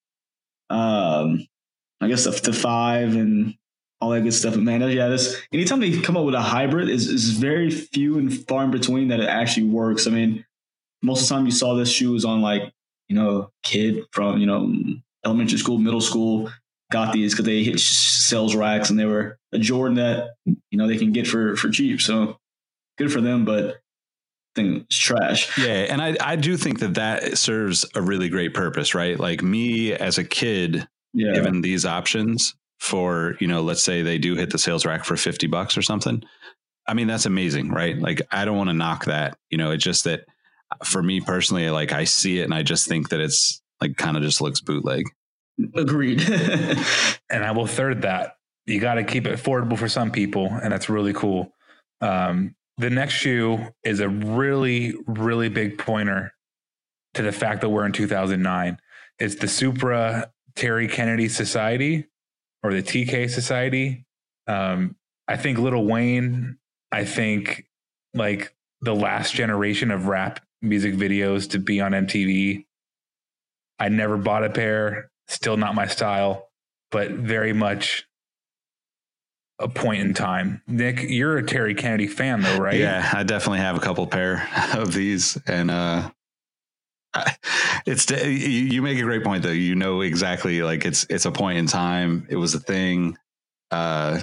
um, 0.69 1.47
I 1.99 2.07
guess 2.07 2.25
the, 2.25 2.31
the 2.31 2.53
five 2.53 3.15
and 3.15 3.55
all 3.99 4.11
that 4.11 4.21
good 4.21 4.35
stuff. 4.35 4.53
But 4.53 4.61
man, 4.61 4.81
yeah, 4.91 5.07
this 5.07 5.41
anytime 5.51 5.79
they 5.79 5.99
come 5.99 6.15
up 6.15 6.25
with 6.25 6.35
a 6.35 6.41
hybrid 6.41 6.89
is 6.89 7.07
is 7.07 7.31
very 7.31 7.71
few 7.71 8.19
and 8.19 8.47
far 8.47 8.63
in 8.63 8.69
between 8.69 9.07
that 9.07 9.19
it 9.19 9.29
actually 9.29 9.67
works. 9.67 10.05
I 10.05 10.11
mean, 10.11 10.45
most 11.01 11.23
of 11.23 11.29
the 11.29 11.35
time 11.35 11.45
you 11.45 11.51
saw 11.51 11.73
this 11.73 11.91
shoe 11.91 12.11
was 12.11 12.23
on 12.23 12.43
like 12.43 12.71
you 13.09 13.15
know 13.15 13.49
kid 13.63 14.03
from 14.11 14.37
you 14.37 14.45
know 14.45 14.71
elementary 15.25 15.57
school, 15.57 15.79
middle 15.79 16.01
school 16.01 16.51
got 16.91 17.13
these 17.13 17.33
because 17.33 17.45
they 17.45 17.63
hit 17.63 17.79
sales 17.79 18.55
racks 18.55 18.91
and 18.91 18.99
they 18.99 19.05
were 19.05 19.39
a 19.53 19.57
Jordan 19.57 19.95
that 19.95 20.35
you 20.45 20.77
know 20.77 20.87
they 20.87 20.97
can 20.97 21.11
get 21.13 21.25
for 21.25 21.55
for 21.55 21.69
cheap. 21.69 21.99
So 21.99 22.37
good 23.01 23.11
for 23.11 23.21
them, 23.21 23.45
but 23.45 23.65
I 23.65 23.73
think 24.55 24.83
it's 24.83 24.97
trash. 24.97 25.57
Yeah, 25.57 25.85
and 25.89 26.01
I 26.01 26.15
I 26.21 26.35
do 26.35 26.57
think 26.57 26.79
that 26.79 26.95
that 26.95 27.37
serves 27.37 27.85
a 27.95 28.01
really 28.01 28.29
great 28.29 28.53
purpose, 28.53 28.93
right? 28.93 29.19
Like 29.19 29.41
me 29.41 29.93
as 29.93 30.17
a 30.17 30.23
kid, 30.23 30.87
Yeah, 31.13 31.33
given 31.33 31.61
these 31.61 31.85
options 31.85 32.55
for 32.79 33.35
you 33.39 33.47
know, 33.47 33.61
let's 33.61 33.83
say 33.83 34.01
they 34.01 34.17
do 34.17 34.35
hit 34.35 34.49
the 34.51 34.57
sales 34.57 34.85
rack 34.85 35.05
for 35.05 35.15
fifty 35.17 35.47
bucks 35.47 35.77
or 35.77 35.81
something. 35.81 36.23
I 36.87 36.93
mean, 36.93 37.07
that's 37.07 37.25
amazing, 37.25 37.69
right? 37.69 37.97
Like 37.97 38.21
I 38.31 38.45
don't 38.45 38.57
want 38.57 38.69
to 38.69 38.75
knock 38.75 39.05
that. 39.05 39.37
You 39.49 39.57
know, 39.57 39.71
it's 39.71 39.83
just 39.83 40.03
that 40.05 40.25
for 40.83 41.01
me 41.01 41.21
personally, 41.21 41.69
like 41.69 41.91
I 41.91 42.03
see 42.05 42.39
it 42.39 42.43
and 42.43 42.53
I 42.53 42.63
just 42.63 42.87
think 42.87 43.09
that 43.09 43.19
it's 43.19 43.61
like 43.79 43.97
kind 43.97 44.17
of 44.17 44.23
just 44.23 44.41
looks 44.41 44.61
bootleg. 44.61 45.05
agreed. 45.75 46.21
and 47.29 47.43
I 47.43 47.51
will 47.51 47.67
third 47.67 48.01
that. 48.03 48.35
You 48.65 48.79
got 48.79 48.95
to 48.95 49.03
keep 49.03 49.25
it 49.25 49.37
affordable 49.37 49.77
for 49.77 49.89
some 49.89 50.11
people, 50.11 50.47
and 50.47 50.71
that's 50.71 50.89
really 50.89 51.13
cool. 51.13 51.51
Um, 51.99 52.55
the 52.81 52.89
next 52.89 53.13
shoe 53.13 53.59
is 53.83 53.99
a 53.99 54.09
really, 54.09 54.95
really 55.05 55.49
big 55.49 55.77
pointer 55.77 56.33
to 57.13 57.21
the 57.21 57.31
fact 57.31 57.61
that 57.61 57.69
we're 57.69 57.85
in 57.85 57.91
2009. 57.91 58.77
It's 59.19 59.35
the 59.35 59.47
Supra 59.47 60.31
Terry 60.55 60.87
Kennedy 60.87 61.29
Society 61.29 62.07
or 62.63 62.73
the 62.73 62.81
TK 62.81 63.29
Society. 63.29 64.05
Um, 64.47 64.95
I 65.27 65.37
think 65.37 65.59
Lil 65.59 65.83
Wayne, 65.83 66.57
I 66.91 67.05
think 67.05 67.65
like 68.13 68.53
the 68.81 68.95
last 68.95 69.33
generation 69.33 69.91
of 69.91 70.07
rap 70.07 70.39
music 70.61 70.95
videos 70.95 71.49
to 71.51 71.59
be 71.59 71.81
on 71.81 71.91
MTV. 71.91 72.65
I 73.79 73.89
never 73.89 74.17
bought 74.17 74.43
a 74.43 74.49
pair, 74.49 75.11
still 75.27 75.57
not 75.57 75.75
my 75.75 75.87
style 75.87 76.51
but 76.91 77.11
very 77.11 77.53
much 77.53 78.05
a 79.61 79.67
point 79.69 80.01
in 80.01 80.13
time. 80.13 80.61
Nick, 80.67 81.01
you're 81.03 81.37
a 81.37 81.43
Terry 81.45 81.75
Kennedy 81.75 82.07
fan 82.07 82.41
though, 82.41 82.57
right? 82.57 82.77
Yeah, 82.77 83.09
I 83.13 83.23
definitely 83.23 83.59
have 83.59 83.75
a 83.75 83.79
couple 83.79 84.05
pair 84.07 84.47
of 84.73 84.93
these, 84.93 85.37
and 85.47 85.69
uh, 85.71 86.09
it's 87.85 88.09
you 88.09 88.81
make 88.81 88.97
a 88.99 89.03
great 89.03 89.23
point 89.23 89.43
though. 89.43 89.49
You 89.51 89.75
know 89.75 90.01
exactly 90.01 90.61
like 90.61 90.85
it's 90.85 91.05
it's 91.09 91.25
a 91.25 91.31
point 91.31 91.57
in 91.57 91.67
time. 91.67 92.25
It 92.29 92.35
was 92.37 92.55
a 92.55 92.59
thing. 92.59 93.17
Uh, 93.69 94.21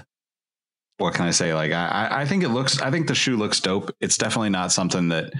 what 0.98 1.14
can 1.14 1.26
I 1.26 1.30
say? 1.30 1.54
Like 1.54 1.72
I 1.72 1.86
I- 1.86 2.20
I 2.22 2.24
think 2.26 2.42
it 2.44 2.48
looks. 2.48 2.80
I 2.80 2.90
think 2.90 3.06
the 3.08 3.14
shoe 3.14 3.36
looks 3.36 3.60
dope. 3.60 3.90
It's 4.00 4.18
definitely 4.18 4.50
not 4.50 4.72
something 4.72 5.08
that 5.08 5.32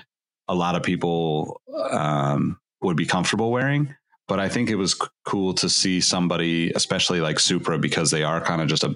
a 0.46 0.54
lot 0.54 0.74
of 0.76 0.82
people 0.82 1.60
um, 1.90 2.58
would 2.82 2.96
be 2.96 3.06
comfortable 3.06 3.50
wearing. 3.50 3.94
But 4.28 4.40
I 4.40 4.48
think 4.50 4.68
it 4.68 4.74
was 4.76 4.92
c- 4.92 5.06
cool 5.24 5.54
to 5.54 5.70
see 5.70 6.02
somebody, 6.02 6.70
especially 6.74 7.22
like 7.22 7.40
Supra, 7.40 7.78
because 7.78 8.10
they 8.10 8.22
are 8.24 8.42
kind 8.42 8.60
of 8.60 8.68
just 8.68 8.84
a 8.84 8.94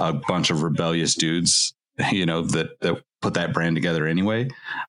a 0.00 0.12
bunch 0.12 0.50
of 0.50 0.62
rebellious 0.62 1.14
dudes, 1.14 1.74
you 2.12 2.26
know, 2.26 2.42
that 2.42 2.80
that 2.80 3.02
put 3.20 3.34
that 3.34 3.52
brand 3.52 3.76
together 3.76 4.06
anyway. 4.06 4.48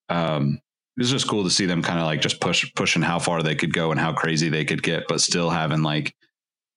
Um, 0.10 0.60
it 0.98 1.02
was 1.02 1.12
just 1.12 1.28
cool 1.28 1.44
to 1.44 1.50
see 1.50 1.66
them 1.66 1.82
kind 1.82 2.00
of 2.00 2.06
like 2.06 2.22
just 2.22 2.40
push 2.40 2.72
pushing 2.76 3.02
how 3.02 3.20
far 3.20 3.44
they 3.44 3.56
could 3.56 3.74
go 3.74 3.92
and 3.92 4.00
how 4.00 4.14
crazy 4.14 4.50
they 4.50 4.66
could 4.66 4.84
get, 4.84 5.08
but 5.08 5.22
still 5.22 5.50
having 5.50 5.84
like 5.84 6.16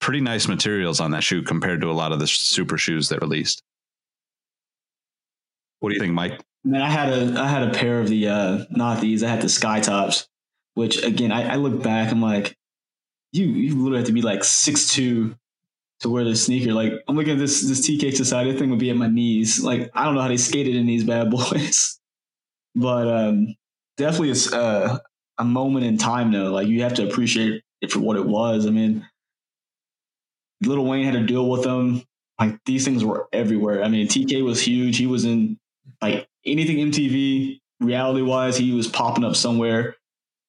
pretty 0.00 0.20
nice 0.20 0.48
materials 0.48 1.00
on 1.00 1.12
that 1.12 1.24
shoe 1.24 1.42
compared 1.42 1.80
to 1.80 1.90
a 1.90 1.92
lot 1.92 2.12
of 2.12 2.18
the 2.18 2.26
Supra 2.26 2.78
shoes 2.78 3.08
that 3.08 3.20
released. 3.20 3.62
What 5.80 5.90
do 5.90 5.94
you 5.94 6.00
think, 6.00 6.14
Mike? 6.14 6.40
Man, 6.64 6.80
I 6.80 6.90
had 6.90 7.12
a 7.12 7.40
I 7.40 7.48
had 7.48 7.68
a 7.68 7.72
pair 7.72 8.00
of 8.00 8.08
the 8.08 8.28
uh 8.28 8.64
not 8.70 9.00
these, 9.00 9.22
I 9.22 9.28
had 9.28 9.42
the 9.42 9.48
sky 9.48 9.80
tops, 9.80 10.28
which 10.74 11.02
again 11.02 11.32
I, 11.32 11.54
I 11.54 11.56
look 11.56 11.82
back, 11.82 12.10
I'm 12.10 12.22
like, 12.22 12.56
you 13.32 13.46
you 13.46 13.74
literally 13.74 13.98
have 13.98 14.06
to 14.06 14.12
be 14.12 14.22
like 14.22 14.44
six 14.44 14.94
two 14.94 15.36
to 16.04 16.11
wear 16.11 16.23
this 16.23 16.44
sneaker. 16.44 16.73
Like 16.73 16.92
I'm 17.08 17.16
looking 17.16 17.32
at 17.32 17.38
this 17.38 17.62
this 17.62 17.87
TK 17.87 18.14
Society 18.14 18.56
thing 18.56 18.70
would 18.70 18.78
be 18.78 18.90
at 18.90 18.96
my 18.96 19.08
knees. 19.08 19.62
Like 19.62 19.90
I 19.94 20.04
don't 20.04 20.14
know 20.14 20.20
how 20.20 20.28
they 20.28 20.37
skated 20.37 20.76
in 20.76 20.87
these 20.87 21.02
bad 21.02 21.30
boys. 21.30 21.99
but 22.75 23.08
um 23.08 23.56
definitely 23.96 24.30
it's 24.30 24.52
uh, 24.52 24.99
a 25.38 25.44
moment 25.44 25.87
in 25.87 25.99
time 25.99 26.30
though. 26.30 26.52
Like 26.52 26.68
you 26.68 26.82
have 26.82 26.94
to 26.94 27.08
appreciate 27.08 27.62
it 27.80 27.90
for 27.90 28.00
what 28.00 28.16
it 28.16 28.26
was. 28.26 28.66
I 28.66 28.70
mean 28.70 29.06
Lil 30.62 30.84
Wayne 30.84 31.04
had 31.04 31.14
to 31.14 31.26
deal 31.26 31.49
with 31.49 31.64
them. 31.64 32.02
Like 32.38 32.58
these 32.64 32.84
things 32.84 33.04
were 33.04 33.28
everywhere. 33.32 33.82
I 33.82 33.88
mean, 33.88 34.08
TK 34.08 34.44
was 34.44 34.61
huge. 34.61 34.96
He 34.96 35.06
was 35.06 35.25
in 35.25 35.58
like 36.02 36.28
anything 36.44 36.76
MTV 36.78 37.61
reality 37.80 38.23
wise, 38.23 38.56
he 38.56 38.73
was 38.73 38.88
popping 38.88 39.25
up 39.25 39.37
somewhere. 39.37 39.96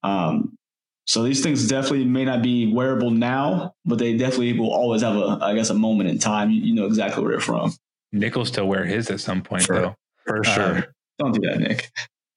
Um, 0.04 0.58
so 1.06 1.24
these 1.24 1.42
things 1.44 1.68
definitely 1.68 2.06
may 2.06 2.26
not 2.26 2.42
be 2.42 2.72
wearable 2.74 3.12
now, 3.12 3.74
but 3.86 4.00
they 4.00 4.18
definitely 4.18 4.58
will 4.60 4.74
always 4.74 5.02
have 5.02 5.16
a, 5.16 5.40
I 5.42 5.54
guess, 5.56 5.70
a 5.70 5.74
moment 5.76 6.10
in 6.10 6.20
time. 6.20 6.52
You, 6.52 6.62
you 6.62 6.74
know 6.76 6.86
exactly 6.86 7.24
where 7.24 7.32
they're 7.34 7.40
from. 7.40 7.74
Nick 8.12 8.36
will 8.36 8.46
still 8.46 8.68
wear 8.68 8.86
his 8.86 9.10
at 9.10 9.20
some 9.20 9.42
point 9.42 9.64
Sure. 9.64 9.80
though. 9.80 9.96
For 10.26 10.44
sure. 10.44 10.86
Don't 11.20 11.34
do 11.34 11.42
that, 11.48 11.60
Nick. 11.60 11.90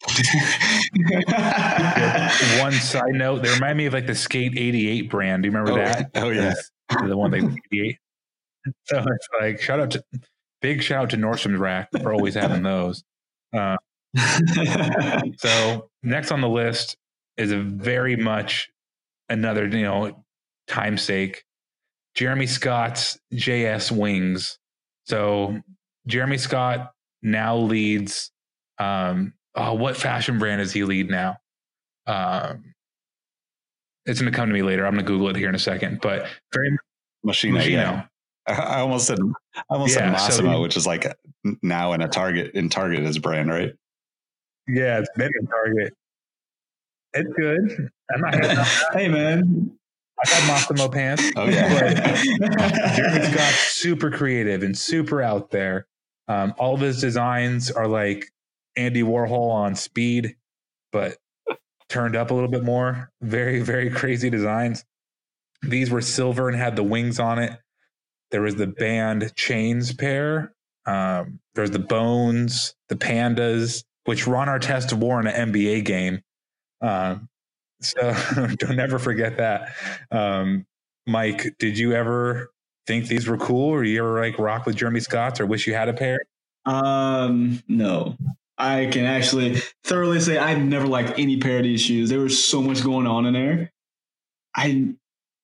One 2.60 2.72
side 2.72 3.12
note, 3.14 3.42
they 3.42 3.50
remind 3.52 3.78
me 3.78 3.86
of 3.86 3.92
like 3.92 4.06
the 4.06 4.14
Skate 4.14 4.56
88 4.56 5.10
brand. 5.10 5.42
Do 5.42 5.48
you 5.48 5.56
remember 5.56 5.80
Oh, 5.80 5.84
that? 5.84 6.10
oh, 6.16 6.30
yeah. 6.30 6.54
The 7.06 7.16
one 7.16 7.30
they 7.30 7.38
88. 7.38 7.98
So 8.84 8.98
it's 8.98 9.28
like 9.40 9.62
shout 9.62 9.80
out 9.80 9.92
to 9.92 10.04
big 10.60 10.82
shout 10.82 11.04
out 11.04 11.10
to 11.10 11.16
Nordstrom's 11.16 11.58
Rack 11.58 11.88
for 12.02 12.12
always 12.12 12.34
having 12.34 12.62
those. 12.62 13.02
Uh, 13.56 13.76
So 15.38 15.88
next 16.02 16.32
on 16.32 16.40
the 16.42 16.48
list 16.48 16.96
is 17.38 17.52
a 17.52 17.58
very 17.60 18.16
much 18.16 18.68
another, 19.30 19.66
you 19.66 19.82
know, 19.82 20.24
time 20.66 20.98
sake. 20.98 21.44
Jeremy 22.14 22.46
Scott's 22.46 23.18
JS 23.32 23.90
Wings. 23.92 24.58
So 25.06 25.60
Jeremy 26.06 26.36
Scott 26.38 26.92
now 27.22 27.56
leads. 27.56 28.30
Um, 28.78 29.32
oh, 29.54 29.74
what 29.74 29.96
fashion 29.96 30.38
brand 30.38 30.60
does 30.60 30.72
he 30.72 30.84
lead 30.84 31.08
now? 31.10 31.36
Um, 32.06 32.74
it's 34.06 34.20
going 34.20 34.32
to 34.32 34.36
come 34.36 34.48
to 34.48 34.54
me 34.54 34.62
later. 34.62 34.86
I'm 34.86 34.94
going 34.94 35.04
to 35.04 35.10
Google 35.10 35.28
it 35.28 35.36
here 35.36 35.48
in 35.48 35.54
a 35.54 35.58
second. 35.60 36.00
But 36.00 36.26
very 36.52 36.76
Machina. 37.22 37.58
Moschino. 37.60 37.70
Yeah. 37.70 38.04
I 38.46 38.80
almost 38.80 39.06
said 39.06 39.18
I 39.54 39.62
almost 39.70 39.94
Yeah, 39.94 40.16
said 40.16 40.42
Mossimo, 40.44 40.54
he- 40.56 40.62
which 40.62 40.76
is 40.76 40.86
like 40.86 41.06
now 41.62 41.92
in 41.92 42.00
a 42.02 42.08
Target 42.08 42.52
in 42.54 42.68
Target 42.68 43.00
as 43.04 43.16
a 43.16 43.20
brand, 43.20 43.50
right? 43.50 43.72
Yeah, 44.66 44.98
it's 44.98 45.10
been 45.16 45.30
in 45.40 45.46
Target. 45.46 45.94
It's 47.18 47.34
good. 47.34 47.90
I'm 48.12 48.20
not. 48.20 48.66
hey 48.92 49.08
man. 49.08 49.72
I've 50.20 50.32
had 50.32 50.50
Mossimo 50.50 50.92
pants. 50.92 51.30
Oh 51.36 51.48
yeah. 51.48 52.16
Jeremy 52.96 53.24
Scott's 53.32 53.58
super 53.74 54.10
creative 54.10 54.62
and 54.62 54.76
super 54.76 55.22
out 55.22 55.50
there. 55.50 55.86
Um, 56.26 56.54
all 56.58 56.74
of 56.74 56.80
his 56.80 57.00
designs 57.00 57.70
are 57.70 57.86
like 57.86 58.26
Andy 58.76 59.02
Warhol 59.02 59.50
on 59.50 59.74
speed, 59.74 60.36
but 60.92 61.16
turned 61.88 62.16
up 62.16 62.30
a 62.30 62.34
little 62.34 62.50
bit 62.50 62.64
more. 62.64 63.10
Very, 63.22 63.60
very 63.60 63.90
crazy 63.90 64.28
designs. 64.28 64.84
These 65.62 65.90
were 65.90 66.00
silver 66.00 66.48
and 66.48 66.56
had 66.56 66.76
the 66.76 66.82
wings 66.82 67.18
on 67.18 67.38
it. 67.38 67.58
There 68.30 68.42
was 68.42 68.56
the 68.56 68.66
band 68.66 69.34
Chains 69.36 69.92
pair. 69.94 70.52
Um, 70.86 71.40
there's 71.54 71.70
the 71.70 71.78
Bones, 71.78 72.74
the 72.88 72.94
Pandas, 72.96 73.84
which 74.04 74.26
Ron 74.26 74.48
Artest 74.48 74.92
wore 74.92 75.20
in 75.20 75.26
an 75.26 75.52
NBA 75.52 75.84
game. 75.84 76.20
Um, 76.80 77.28
so 77.80 78.00
don't 78.58 78.76
never 78.76 78.98
forget 78.98 79.36
that. 79.38 79.74
Um, 80.10 80.66
Mike, 81.06 81.56
did 81.58 81.78
you 81.78 81.92
ever 81.92 82.50
think 82.86 83.06
these 83.06 83.28
were 83.28 83.38
cool, 83.38 83.70
or 83.70 83.84
you 83.84 83.98
ever 84.00 84.20
like 84.20 84.38
rock 84.38 84.66
with 84.66 84.76
Jeremy 84.76 85.00
Scott's, 85.00 85.40
or 85.40 85.46
wish 85.46 85.66
you 85.66 85.74
had 85.74 85.88
a 85.88 85.94
pair? 85.94 86.18
Um, 86.64 87.62
no. 87.68 88.16
I 88.58 88.86
can 88.86 89.04
actually 89.04 89.62
thoroughly 89.84 90.20
say 90.20 90.36
I've 90.36 90.58
never 90.58 90.86
liked 90.86 91.18
any 91.18 91.38
pair 91.38 91.58
of 91.58 91.62
these 91.62 91.80
shoes. 91.80 92.10
There 92.10 92.18
was 92.18 92.44
so 92.44 92.60
much 92.60 92.82
going 92.82 93.06
on 93.06 93.24
in 93.24 93.34
there. 93.34 93.72
I 94.54 94.94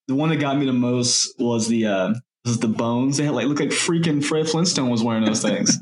the 0.08 0.14
one 0.14 0.30
that 0.30 0.36
got 0.36 0.58
me 0.58 0.66
the 0.66 0.72
most 0.72 1.38
was 1.38 1.68
the 1.68 1.86
uh 1.86 2.14
was 2.44 2.58
the 2.58 2.68
bones. 2.68 3.16
They 3.16 3.24
had 3.24 3.34
like 3.34 3.46
look 3.46 3.60
like 3.60 3.70
freaking 3.70 4.22
Fred 4.22 4.48
Flintstone 4.48 4.90
was 4.90 5.02
wearing 5.02 5.24
those 5.24 5.42
things. 5.42 5.78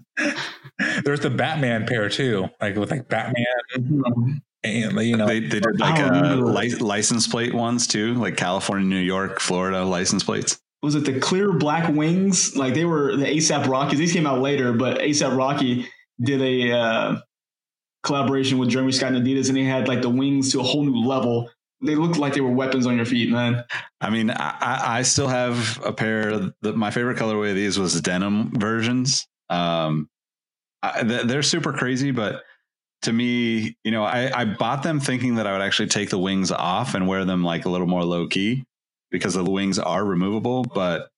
There's 1.04 1.20
the 1.20 1.30
Batman 1.30 1.86
pair 1.86 2.10
too, 2.10 2.50
like 2.60 2.76
with 2.76 2.90
like 2.90 3.08
Batman 3.08 4.42
and 4.64 5.00
you 5.00 5.16
know 5.16 5.26
they, 5.26 5.40
they 5.40 5.60
did 5.60 5.80
like 5.80 6.00
uh, 6.00 6.34
li- 6.36 6.74
license 6.76 7.26
plate 7.26 7.54
ones 7.54 7.86
too, 7.86 8.14
like 8.14 8.36
California, 8.36 8.86
New 8.86 8.96
York, 8.96 9.40
Florida 9.40 9.84
license 9.84 10.22
plates. 10.22 10.60
was 10.82 10.94
it 10.94 11.04
the 11.04 11.18
clear 11.18 11.52
black 11.52 11.92
wings? 11.92 12.56
Like 12.56 12.74
they 12.74 12.84
were 12.84 13.16
the 13.16 13.26
ASAP 13.26 13.66
Rockies. 13.66 13.98
These 13.98 14.12
came 14.12 14.26
out 14.26 14.40
later, 14.40 14.72
but 14.72 14.98
ASAP 14.98 15.36
Rocky 15.36 15.88
did 16.20 16.40
a 16.40 16.72
uh 16.72 17.16
collaboration 18.02 18.58
with 18.58 18.68
Jeremy 18.68 18.92
Scott 18.92 19.12
and 19.12 19.26
Adidas, 19.26 19.48
and 19.48 19.56
they 19.56 19.64
had 19.64 19.88
like 19.88 20.02
the 20.02 20.10
wings 20.10 20.52
to 20.52 20.60
a 20.60 20.62
whole 20.62 20.84
new 20.84 21.04
level. 21.06 21.48
They 21.84 21.96
looked 21.96 22.16
like 22.16 22.34
they 22.34 22.40
were 22.40 22.52
weapons 22.52 22.86
on 22.86 22.96
your 22.96 23.04
feet, 23.04 23.30
man. 23.30 23.64
I 24.00 24.10
mean, 24.10 24.30
I, 24.30 24.98
I 24.98 25.02
still 25.02 25.26
have 25.26 25.80
a 25.84 25.92
pair. 25.92 26.52
The, 26.60 26.72
my 26.74 26.92
favorite 26.92 27.18
colorway 27.18 27.50
of 27.50 27.56
these 27.56 27.76
was 27.76 28.00
denim 28.00 28.52
versions. 28.52 29.26
Um, 29.50 30.08
I, 30.82 31.02
they're 31.02 31.42
super 31.42 31.72
crazy, 31.72 32.12
but 32.12 32.44
to 33.02 33.12
me, 33.12 33.76
you 33.84 33.90
know, 33.90 34.04
I, 34.04 34.30
I 34.40 34.44
bought 34.44 34.82
them 34.82 35.00
thinking 35.00 35.34
that 35.36 35.46
I 35.46 35.52
would 35.52 35.60
actually 35.60 35.88
take 35.88 36.10
the 36.10 36.18
wings 36.18 36.50
off 36.50 36.94
and 36.94 37.06
wear 37.06 37.24
them 37.24 37.42
like 37.44 37.64
a 37.64 37.68
little 37.68 37.86
more 37.86 38.04
low 38.04 38.26
key 38.26 38.64
because 39.10 39.34
the 39.34 39.44
wings 39.44 39.78
are 39.78 40.04
removable, 40.04 40.64
but 40.64 41.10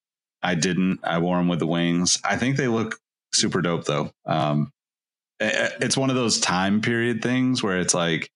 I 0.42 0.54
didn't. 0.54 1.00
I 1.04 1.18
wore 1.18 1.38
them 1.38 1.48
with 1.48 1.58
the 1.58 1.66
wings. 1.66 2.20
I 2.24 2.36
think 2.36 2.56
they 2.56 2.68
look 2.68 2.98
super 3.32 3.60
dope 3.62 3.84
though. 3.84 4.10
Um, 4.26 4.70
it's 5.40 5.96
one 5.96 6.10
of 6.10 6.16
those 6.16 6.40
time 6.40 6.80
period 6.80 7.22
things 7.22 7.62
where 7.62 7.78
it's 7.80 7.94
like 7.94 8.30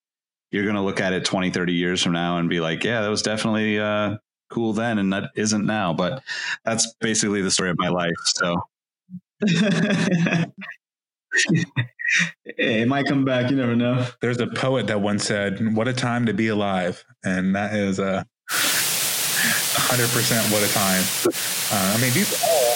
you're 0.50 0.64
going 0.64 0.76
to 0.76 0.82
look 0.82 1.00
at 1.00 1.12
it 1.12 1.24
20, 1.24 1.50
30 1.50 1.72
years 1.72 2.02
from 2.02 2.12
now 2.12 2.38
and 2.38 2.48
be 2.48 2.60
like, 2.60 2.84
yeah, 2.84 3.02
that 3.02 3.08
was 3.08 3.22
definitely 3.22 3.78
uh, 3.78 4.16
cool 4.50 4.72
then 4.72 4.98
and 4.98 5.12
that 5.12 5.30
isn't 5.36 5.64
now. 5.64 5.92
But 5.92 6.22
that's 6.64 6.92
basically 7.00 7.42
the 7.42 7.50
story 7.50 7.70
of 7.70 7.78
my 7.78 7.88
life. 7.88 8.14
So 8.26 8.56
it 12.44 12.88
might 12.88 13.06
come 13.06 13.24
back. 13.24 13.50
You 13.50 13.56
never 13.56 13.76
know. 13.76 14.06
There's 14.20 14.40
a 14.40 14.46
poet 14.46 14.86
that 14.88 15.00
once 15.00 15.24
said, 15.24 15.74
"What 15.74 15.88
a 15.88 15.92
time 15.92 16.26
to 16.26 16.32
be 16.34 16.48
alive," 16.48 17.04
and 17.24 17.54
that 17.54 17.74
is 17.74 17.98
a 17.98 18.24
hundred 18.50 20.08
percent 20.10 20.44
what 20.52 20.62
a 20.62 20.72
time. 20.72 21.02
Uh, 21.70 21.94
I 21.96 22.00
mean, 22.00 22.12
these 22.12 22.32
are 22.32 22.48
all 22.48 22.74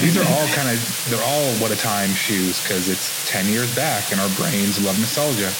these 0.00 0.16
are 0.16 0.26
all 0.26 0.46
kind 0.54 0.68
of 0.70 1.06
they're 1.10 1.24
all 1.24 1.52
what 1.56 1.70
a 1.72 1.76
time 1.76 2.10
shoes 2.10 2.62
because 2.62 2.88
it's 2.88 3.28
ten 3.30 3.46
years 3.46 3.74
back 3.74 4.12
and 4.12 4.20
our 4.20 4.28
brains 4.36 4.84
love 4.84 4.98
nostalgia. 4.98 5.52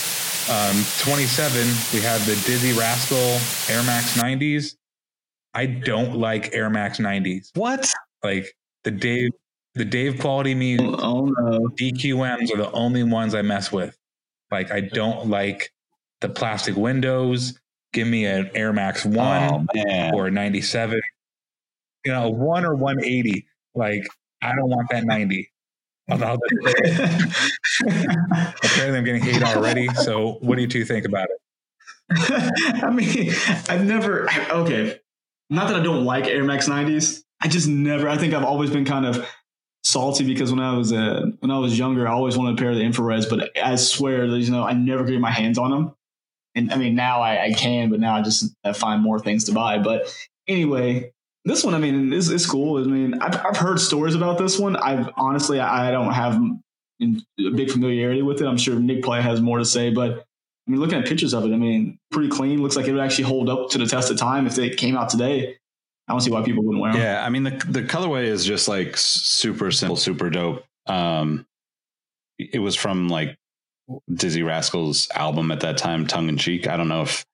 Um, 0.50 0.84
27, 0.98 1.68
we 1.94 2.00
have 2.00 2.26
the 2.26 2.32
Dizzee 2.34 2.76
Rascal 2.76 3.38
Air 3.72 3.82
Max 3.84 4.18
90s. 4.18 4.74
I 5.54 5.66
don't 5.66 6.16
like 6.16 6.52
Air 6.52 6.68
Max 6.68 6.98
90s. 6.98 7.50
what? 7.54 7.88
Like 8.24 8.52
the 8.82 8.90
Dave, 8.90 9.30
the 9.74 9.84
Dave 9.84 10.18
quality 10.20 10.54
me 10.54 10.78
Oh 10.80 11.26
no. 11.26 11.68
DQMs 11.68 12.52
are 12.52 12.56
the 12.58 12.70
only 12.72 13.02
ones 13.02 13.34
I 13.34 13.42
mess 13.42 13.72
with. 13.72 13.96
Like 14.50 14.70
I 14.70 14.80
don't 14.80 15.28
like 15.28 15.72
the 16.20 16.28
plastic 16.28 16.76
windows. 16.76 17.58
Give 17.92 18.06
me 18.06 18.24
an 18.26 18.50
Air 18.54 18.72
Max 18.72 19.04
Oh, 19.06 19.10
one 19.10 19.66
man. 19.74 20.14
or 20.14 20.26
a 20.28 20.30
97. 20.30 21.00
You 22.04 22.12
know, 22.12 22.30
one 22.30 22.64
or 22.64 22.74
180. 22.74 23.46
Like 23.74 24.06
I 24.42 24.54
don't 24.54 24.68
want 24.70 24.88
that 24.90 25.04
90. 25.04 25.48
Although 26.10 26.38
apparently 27.86 28.98
I'm 28.98 29.04
getting 29.04 29.22
hate 29.22 29.42
already. 29.42 29.88
So 29.88 30.38
what 30.40 30.56
do 30.56 30.62
you 30.62 30.68
two 30.68 30.84
think 30.84 31.06
about 31.06 31.28
it? 31.30 31.38
I 32.84 32.90
mean, 32.90 33.32
I've 33.68 33.84
never. 33.84 34.28
Okay, 34.50 34.98
not 35.48 35.68
that 35.68 35.80
I 35.80 35.82
don't 35.82 36.04
like 36.04 36.26
Air 36.26 36.44
Max 36.44 36.68
90s. 36.68 37.22
I 37.40 37.48
just 37.48 37.68
never. 37.68 38.08
I 38.08 38.16
think 38.18 38.34
I've 38.34 38.44
always 38.44 38.70
been 38.70 38.84
kind 38.84 39.06
of 39.06 39.26
salty 39.92 40.24
because 40.24 40.50
when 40.50 40.60
I 40.60 40.76
was 40.76 40.92
uh, 40.92 41.26
when 41.40 41.50
I 41.50 41.58
was 41.58 41.78
younger, 41.78 42.08
I 42.08 42.12
always 42.12 42.36
wanted 42.36 42.58
a 42.58 42.60
pair 42.60 42.70
of 42.70 42.76
the 42.76 42.82
infrareds, 42.82 43.28
but 43.28 43.56
I 43.58 43.76
swear, 43.76 44.24
you 44.24 44.50
know, 44.50 44.64
I 44.64 44.72
never 44.72 45.04
could 45.04 45.12
get 45.12 45.20
my 45.20 45.30
hands 45.30 45.58
on 45.58 45.70
them. 45.70 45.94
And 46.54 46.72
I 46.72 46.76
mean, 46.76 46.94
now 46.94 47.20
I, 47.20 47.44
I 47.44 47.52
can, 47.52 47.90
but 47.90 48.00
now 48.00 48.14
I 48.14 48.22
just 48.22 48.54
I 48.64 48.72
find 48.72 49.02
more 49.02 49.18
things 49.18 49.44
to 49.44 49.52
buy. 49.52 49.78
But 49.78 50.14
anyway, 50.48 51.12
this 51.44 51.64
one, 51.64 51.74
I 51.74 51.78
mean, 51.78 52.12
is 52.12 52.30
is 52.30 52.46
cool. 52.46 52.82
I 52.82 52.86
mean, 52.86 53.14
I've 53.20 53.44
I've 53.44 53.56
heard 53.56 53.80
stories 53.80 54.14
about 54.14 54.38
this 54.38 54.58
one. 54.58 54.76
I've 54.76 55.10
honestly, 55.16 55.60
I, 55.60 55.88
I 55.88 55.90
don't 55.90 56.12
have 56.12 56.40
a 56.40 57.50
big 57.50 57.70
familiarity 57.70 58.22
with 58.22 58.40
it. 58.40 58.46
I'm 58.46 58.58
sure 58.58 58.78
Nick 58.78 59.02
Play 59.02 59.20
has 59.22 59.40
more 59.40 59.58
to 59.58 59.64
say, 59.64 59.90
but 59.90 60.24
I 60.66 60.70
mean, 60.70 60.80
looking 60.80 60.98
at 60.98 61.06
pictures 61.06 61.34
of 61.34 61.44
it, 61.44 61.52
I 61.52 61.56
mean, 61.56 61.98
pretty 62.10 62.28
clean. 62.28 62.62
Looks 62.62 62.76
like 62.76 62.86
it 62.86 62.92
would 62.92 63.00
actually 63.00 63.24
hold 63.24 63.48
up 63.48 63.70
to 63.70 63.78
the 63.78 63.86
test 63.86 64.10
of 64.10 64.16
time 64.16 64.46
if 64.46 64.54
they 64.54 64.70
came 64.70 64.96
out 64.96 65.08
today. 65.08 65.56
I 66.08 66.12
don't 66.12 66.20
see 66.20 66.30
why 66.30 66.42
people 66.42 66.64
wouldn't 66.64 66.82
wear 66.82 66.92
them. 66.92 67.00
Yeah, 67.00 67.24
I 67.24 67.28
mean 67.28 67.44
the 67.44 67.50
the 67.68 67.82
colorway 67.82 68.24
is 68.24 68.44
just 68.44 68.68
like 68.68 68.96
super 68.96 69.70
simple, 69.70 69.96
super 69.96 70.30
dope. 70.30 70.64
Um, 70.86 71.46
it 72.38 72.58
was 72.58 72.74
from 72.74 73.08
like 73.08 73.36
Dizzee 74.10 74.44
Rascal's 74.44 75.08
album 75.14 75.50
at 75.50 75.60
that 75.60 75.78
time, 75.78 76.06
tongue 76.06 76.28
in 76.28 76.36
cheek. 76.36 76.66
I 76.66 76.76
don't 76.76 76.88
know 76.88 77.02
if 77.02 77.24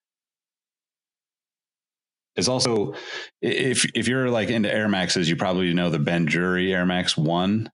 it's 2.37 2.49
also 2.49 2.95
if 3.43 3.85
if 3.95 4.07
you're 4.07 4.31
like 4.31 4.49
into 4.49 4.73
Air 4.73 4.89
Maxes, 4.89 5.29
you 5.29 5.37
probably 5.37 5.75
know 5.75 5.91
the 5.91 5.99
Ben 5.99 6.25
Drury 6.25 6.73
Air 6.73 6.87
Max 6.87 7.17
One. 7.17 7.71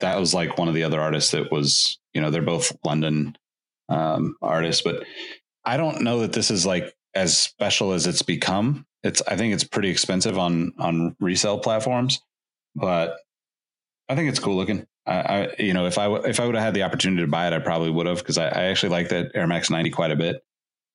That 0.00 0.18
was 0.18 0.34
like 0.34 0.58
one 0.58 0.68
of 0.68 0.74
the 0.74 0.82
other 0.82 1.00
artists 1.00 1.30
that 1.30 1.52
was, 1.52 1.98
you 2.12 2.20
know, 2.20 2.30
they're 2.30 2.42
both 2.42 2.76
London 2.84 3.36
um, 3.88 4.36
artists, 4.42 4.82
but 4.82 5.04
I 5.64 5.76
don't 5.76 6.02
know 6.02 6.20
that 6.20 6.32
this 6.32 6.50
is 6.50 6.66
like 6.66 6.92
as 7.14 7.36
special 7.36 7.92
as 7.92 8.06
it's 8.06 8.22
become. 8.22 8.86
It's 9.02 9.22
I 9.22 9.36
think 9.36 9.54
it's 9.54 9.64
pretty 9.64 9.90
expensive 9.90 10.38
on 10.38 10.72
on 10.78 11.16
resale 11.20 11.58
platforms, 11.58 12.20
but 12.74 13.16
I 14.08 14.14
think 14.14 14.28
it's 14.28 14.38
cool 14.38 14.56
looking. 14.56 14.86
I, 15.06 15.14
I 15.16 15.54
you 15.58 15.74
know 15.74 15.86
if 15.86 15.98
I 15.98 16.04
w- 16.04 16.24
if 16.24 16.38
I 16.38 16.46
would 16.46 16.54
have 16.54 16.64
had 16.64 16.74
the 16.74 16.84
opportunity 16.84 17.22
to 17.22 17.28
buy 17.28 17.46
it, 17.48 17.52
I 17.52 17.58
probably 17.58 17.90
would 17.90 18.06
have 18.06 18.18
because 18.18 18.38
I, 18.38 18.46
I 18.46 18.62
actually 18.64 18.90
like 18.90 19.08
that 19.08 19.32
Air 19.34 19.46
Max 19.46 19.70
90 19.70 19.90
quite 19.90 20.12
a 20.12 20.16
bit. 20.16 20.44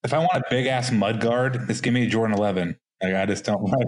If 0.04 0.14
I 0.14 0.20
want 0.20 0.32
a 0.34 0.44
big 0.50 0.68
ass 0.68 0.92
mud 0.92 1.20
guard, 1.20 1.68
just 1.68 1.84
give 1.84 1.94
me 1.94 2.06
a 2.06 2.10
Jordan 2.10 2.38
11. 2.38 2.78
Like 3.02 3.16
I 3.16 3.26
just 3.26 3.44
don't 3.44 3.64
like. 3.64 3.88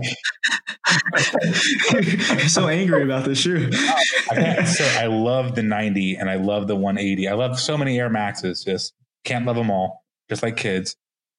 You're 1.94 2.40
so 2.50 2.68
angry 2.68 3.04
about 3.04 3.26
this 3.26 3.40
shoe. 3.40 3.70
I 3.72 4.36
can't, 4.36 4.68
so 4.68 4.84
I 4.86 5.06
love 5.06 5.56
the 5.56 5.64
90 5.64 6.16
and 6.16 6.30
I 6.30 6.36
love 6.36 6.68
the 6.68 6.76
180. 6.76 7.28
I 7.28 7.34
love 7.34 7.60
so 7.60 7.78
many 7.78 8.00
Air 8.00 8.10
Maxes. 8.10 8.64
Just 8.64 8.94
can't 9.24 9.46
love 9.46 9.56
them 9.56 9.72
all. 9.72 10.04
Just 10.30 10.44
like 10.44 10.58
kids. 10.58 10.96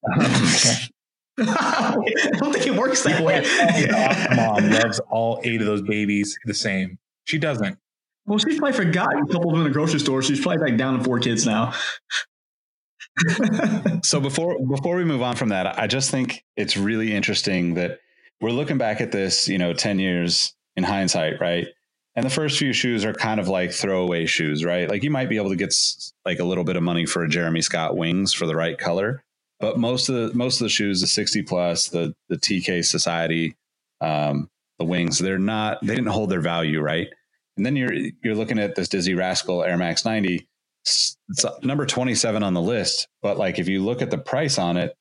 I 0.09 1.97
don't 2.39 2.53
think 2.53 2.67
it 2.67 2.75
works 2.75 3.03
that 3.05 3.23
way. 3.23 3.41
Mom 4.37 4.71
loves 4.71 5.01
all 5.11 5.41
eight 5.45 5.61
of 5.61 5.67
those 5.67 5.83
babies 5.83 6.39
the 6.45 6.55
same. 6.55 6.99
She 7.25 7.39
doesn't. 7.39 7.79
well, 8.27 8.39
she's 8.39 8.59
probably 8.59 8.77
forgotten 8.77 9.23
a 9.23 9.27
couple 9.27 9.51
of 9.51 9.57
them 9.57 9.67
in 9.67 9.73
the 9.73 9.75
grocery 9.75 10.01
store. 10.01 10.23
She's 10.23 10.41
probably 10.41 10.71
back 10.71 10.79
down 10.79 10.99
to 10.99 11.05
four 11.05 11.19
kids 11.21 11.47
now. 11.47 11.75
So 14.05 14.21
before 14.21 14.59
before 14.67 14.97
we 14.97 15.05
move 15.05 15.21
on 15.23 15.37
from 15.37 15.51
that, 15.51 15.79
I 15.79 15.87
just 15.87 16.11
think 16.11 16.43
it's 16.57 16.77
really 16.77 17.13
interesting 17.13 17.75
that 17.75 18.01
we're 18.41 18.51
looking 18.51 18.79
back 18.79 19.01
at 19.01 19.13
this, 19.13 19.47
you 19.49 19.59
know, 19.59 19.73
10 19.75 19.99
years 19.99 20.55
in 20.77 20.85
hindsight, 20.85 21.41
right? 21.41 21.67
And 22.17 22.25
the 22.25 22.31
first 22.31 22.59
few 22.59 22.73
shoes 22.73 23.05
are 23.05 23.13
kind 23.13 23.39
of 23.39 23.49
like 23.49 23.73
throwaway 23.73 24.27
shoes, 24.27 24.65
right? 24.65 24.89
Like 24.89 25.03
you 25.03 25.11
might 25.11 25.29
be 25.29 25.37
able 25.37 25.51
to 25.51 25.57
get 25.57 25.75
like 26.25 26.39
a 26.39 26.45
little 26.45 26.65
bit 26.65 26.77
of 26.77 26.83
money 26.83 27.05
for 27.05 27.23
a 27.23 27.29
Jeremy 27.29 27.61
Scott 27.61 27.97
wings 27.97 28.33
for 28.33 28.47
the 28.47 28.57
right 28.57 28.79
color, 28.79 29.23
but 29.61 29.79
most 29.79 30.09
of 30.09 30.15
the 30.15 30.35
most 30.35 30.61
of 30.61 30.65
the 30.65 30.71
shoes, 30.71 31.01
the 31.01 31.07
60 31.07 31.43
plus, 31.43 31.89
the 31.89 32.15
the 32.29 32.37
TK 32.37 32.85
Society, 32.85 33.57
um, 34.01 34.49
the 34.79 34.85
wings, 34.85 35.19
they're 35.19 35.39
not 35.39 35.79
they 35.83 35.95
didn't 35.95 36.11
hold 36.11 36.31
their 36.31 36.41
value, 36.41 36.81
right? 36.81 37.09
And 37.57 37.67
then 37.67 37.77
you're 37.77 37.95
you're 38.25 38.35
looking 38.35 38.59
at 38.59 38.75
this 38.75 38.89
Dizzee 38.89 39.17
Rascal 39.17 39.63
Air 39.65 39.77
Max 39.77 40.05
90 40.05 40.47
it's 40.83 41.17
number 41.63 41.87
27 41.87 42.43
on 42.43 42.55
the 42.55 42.61
list 42.61 43.09
but 43.23 43.37
like 43.37 43.59
if 43.59 43.69
you 43.69 43.85
look 43.85 44.03
at 44.03 44.11
the 44.11 44.19
price 44.19 44.59
on 44.59 44.77
it 44.77 44.97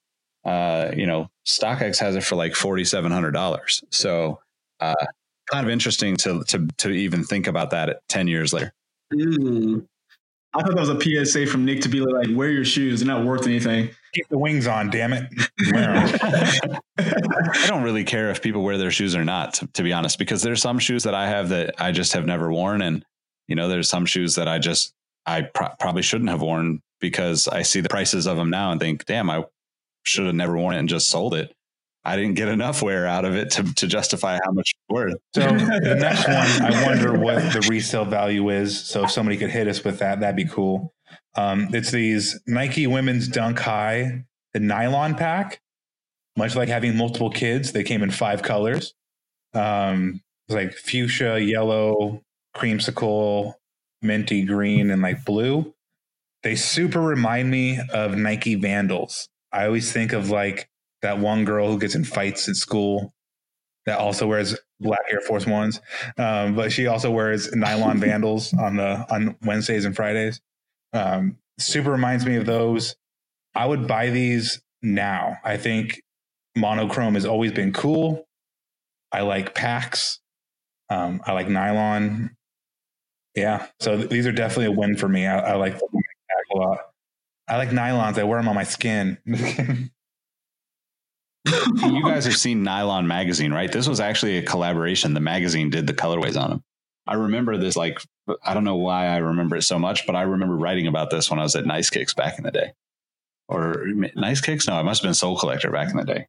uh 0.45 0.91
you 0.95 1.06
know 1.06 1.30
stockx 1.48 1.98
has 2.00 2.15
it 2.15 2.24
for 2.24 2.36
like 2.36 2.54
$4700 2.54 3.84
so 3.89 4.39
uh 4.80 4.93
kind 5.50 5.65
of 5.65 5.72
interesting 5.72 6.17
to 6.17 6.43
to 6.45 6.67
to 6.78 6.89
even 6.89 7.24
think 7.24 7.48
about 7.48 7.72
that 7.72 7.89
at 7.89 8.08
10 8.10 8.28
years 8.28 8.54
later 8.54 8.74
Ooh. 9.15 9.88
I 10.53 10.62
thought 10.62 10.75
that 10.75 10.79
was 10.79 10.89
a 10.89 11.25
PSA 11.25 11.45
from 11.45 11.63
Nick 11.65 11.81
to 11.81 11.89
be 11.89 11.99
like, 11.99 12.27
wear 12.31 12.49
your 12.49 12.65
shoes. 12.65 13.01
They're 13.01 13.07
not 13.07 13.23
worth 13.23 13.45
anything. 13.45 13.89
Keep 14.13 14.29
the 14.29 14.38
wings 14.39 14.65
on, 14.65 14.89
damn 14.89 15.13
it. 15.13 15.29
I 16.97 17.67
don't 17.67 17.83
really 17.83 18.03
care 18.03 18.29
if 18.31 18.41
people 18.41 18.63
wear 18.63 18.77
their 18.77 18.91
shoes 18.91 19.15
or 19.15 19.23
not 19.23 19.53
to, 19.55 19.67
to 19.67 19.83
be 19.83 19.93
honest 19.93 20.17
because 20.19 20.41
there's 20.41 20.62
some 20.62 20.79
shoes 20.79 21.03
that 21.03 21.13
i 21.15 21.27
have 21.27 21.49
that 21.49 21.75
i 21.77 21.91
just 21.91 22.13
have 22.13 22.25
never 22.25 22.51
worn 22.51 22.81
and 22.81 23.05
you 23.47 23.55
know 23.55 23.67
there's 23.67 23.89
some 23.89 24.05
shoes 24.05 24.35
that 24.35 24.47
i 24.47 24.59
just 24.59 24.93
i 25.25 25.41
pro- 25.41 25.69
probably 25.79 26.01
shouldn't 26.01 26.29
have 26.29 26.41
worn 26.41 26.81
because 26.99 27.47
i 27.47 27.62
see 27.62 27.81
the 27.81 27.89
prices 27.89 28.27
of 28.27 28.38
them 28.38 28.49
now 28.49 28.71
and 28.71 28.79
think 28.79 29.05
damn 29.05 29.29
i 29.29 29.43
should 30.03 30.25
have 30.25 30.35
never 30.35 30.57
worn 30.57 30.75
it 30.75 30.79
and 30.79 30.89
just 30.89 31.09
sold 31.09 31.33
it 31.33 31.53
i 32.05 32.15
didn't 32.15 32.35
get 32.35 32.47
enough 32.47 32.81
wear 32.81 33.05
out 33.05 33.25
of 33.25 33.35
it 33.35 33.51
to, 33.51 33.63
to 33.75 33.88
justify 33.88 34.38
how 34.43 34.51
much 34.51 34.73
it's 34.75 34.89
worth 34.89 35.15
So 35.33 35.41
the 35.41 35.97
next 35.99 36.27
one, 36.27 36.73
I 36.73 36.85
wonder 36.85 37.17
what 37.17 37.53
the 37.53 37.65
resale 37.69 38.05
value 38.05 38.49
is. 38.49 38.79
So 38.79 39.03
if 39.03 39.12
somebody 39.12 39.38
could 39.38 39.49
hit 39.49 39.67
us 39.67 39.83
with 39.83 39.99
that, 39.99 40.19
that'd 40.19 40.35
be 40.35 40.45
cool. 40.45 40.93
Um, 41.35 41.69
it's 41.73 41.91
these 41.91 42.39
Nike 42.47 42.88
Women's 42.88 43.27
Dunk 43.27 43.59
High, 43.59 44.25
the 44.53 44.59
nylon 44.59 45.15
pack. 45.15 45.62
Much 46.38 46.55
like 46.55 46.69
having 46.69 46.95
multiple 46.95 47.29
kids, 47.29 47.71
they 47.73 47.83
came 47.83 48.01
in 48.01 48.12
five 48.12 48.41
colors. 48.41 48.93
Um, 49.53 50.21
like 50.47 50.73
fuchsia, 50.73 51.39
yellow, 51.39 52.21
creamsicle, 52.55 53.53
minty 54.01 54.45
green, 54.45 54.89
and 54.89 55.01
like 55.01 55.25
blue. 55.25 55.73
They 56.43 56.55
super 56.55 57.01
remind 57.01 57.51
me 57.51 57.79
of 57.93 58.17
Nike 58.17 58.55
Vandals. 58.55 59.27
I 59.51 59.65
always 59.65 59.91
think 59.91 60.13
of 60.13 60.29
like 60.29 60.69
that 61.01 61.19
one 61.19 61.45
girl 61.45 61.71
who 61.71 61.79
gets 61.79 61.95
in 61.95 62.03
fights 62.03 62.49
at 62.49 62.55
school 62.55 63.13
that 63.85 63.99
also 63.99 64.27
wears 64.27 64.57
black 64.79 64.99
Air 65.09 65.21
Force 65.21 65.45
Ones, 65.47 65.81
um, 66.17 66.55
but 66.55 66.71
she 66.71 66.88
also 66.88 67.12
wears 67.12 67.53
nylon 67.53 67.97
Vandals 67.99 68.53
on 68.53 68.75
the 68.77 69.05
on 69.13 69.35
Wednesdays 69.43 69.85
and 69.85 69.95
Fridays. 69.95 70.41
Um, 70.93 71.38
super 71.57 71.91
reminds 71.91 72.25
me 72.25 72.35
of 72.35 72.45
those. 72.45 72.95
I 73.55 73.65
would 73.65 73.88
buy 73.88 74.09
these 74.09 74.62
now. 74.81 75.38
I 75.43 75.57
think 75.57 76.01
monochrome 76.55 77.15
has 77.15 77.25
always 77.25 77.51
been 77.51 77.73
cool. 77.73 78.27
I 79.12 79.21
like 79.21 79.55
packs. 79.55 80.19
Um, 80.89 81.21
I 81.25 81.33
like 81.33 81.49
nylon. 81.49 82.35
Yeah, 83.35 83.67
so 83.79 83.97
th- 83.97 84.09
these 84.09 84.27
are 84.27 84.31
definitely 84.31 84.65
a 84.65 84.71
win 84.71 84.97
for 84.97 85.07
me. 85.07 85.25
I, 85.25 85.51
I 85.51 85.55
like 85.55 85.73
the 85.77 85.88
pack 85.88 86.45
a 86.53 86.57
lot. 86.57 86.79
I 87.47 87.57
like 87.57 87.69
nylons. 87.69 88.17
I 88.17 88.23
wear 88.23 88.39
them 88.39 88.47
on 88.47 88.55
my 88.55 88.63
skin. 88.63 89.17
you 91.45 92.04
guys 92.04 92.25
have 92.25 92.38
seen 92.38 92.63
Nylon 92.63 93.08
magazine, 93.08 93.54
right? 93.54 93.71
This 93.71 93.88
was 93.88 93.99
actually 93.99 94.38
a 94.38 94.43
collaboration. 94.43 95.13
The 95.13 95.19
magazine 95.19 95.69
did 95.69 95.88
the 95.88 95.93
colorways 95.93 96.39
on 96.39 96.49
them. 96.49 96.63
I 97.08 97.15
remember 97.15 97.58
this 97.58 97.75
like 97.75 98.02
I 98.43 98.54
don't 98.54 98.63
know 98.63 98.75
why 98.75 99.08
I 99.08 99.17
remember 99.17 99.56
it 99.56 99.63
so 99.63 99.80
much, 99.80 100.06
but 100.06 100.15
I 100.15 100.23
remember 100.23 100.56
writing 100.56 100.88
about 100.88 101.10
this 101.10 101.30
when 101.30 101.39
I 101.39 101.43
was 101.43 101.56
at 101.56 101.65
Nice 101.65 101.89
Kicks 101.89 102.13
back 102.13 102.38
in 102.38 102.43
the 102.43 102.52
day. 102.52 102.73
Or 103.47 103.86
Nice 104.15 104.41
Kicks? 104.41 104.67
No, 104.67 104.75
I 104.75 104.84
must 104.84 105.02
have 105.02 105.08
been 105.08 105.15
Sole 105.15 105.38
Collector 105.38 105.71
back 105.71 105.89
in 105.89 105.97
the 105.97 106.04
day. 106.04 106.28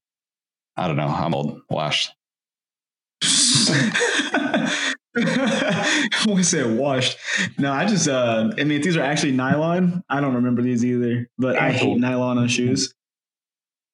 I 0.76 0.86
don't 0.86 0.96
know. 0.96 1.08
I'm 1.08 1.34
old, 1.34 1.60
washed. 1.68 2.14
I 3.22 4.92
wouldn't 6.26 6.46
say 6.46 6.64
washed. 6.64 7.18
No, 7.58 7.72
I 7.72 7.84
just 7.84 8.08
uh 8.08 8.50
I 8.56 8.64
mean 8.64 8.78
if 8.78 8.84
these 8.84 8.96
are 8.96 9.02
actually 9.02 9.32
nylon, 9.32 10.02
I 10.08 10.20
don't 10.20 10.34
remember 10.34 10.62
these 10.62 10.84
either. 10.84 11.28
But 11.36 11.56
I 11.56 11.72
hate 11.72 11.98
nylon 11.98 12.38
on 12.38 12.48
shoes. 12.48 12.94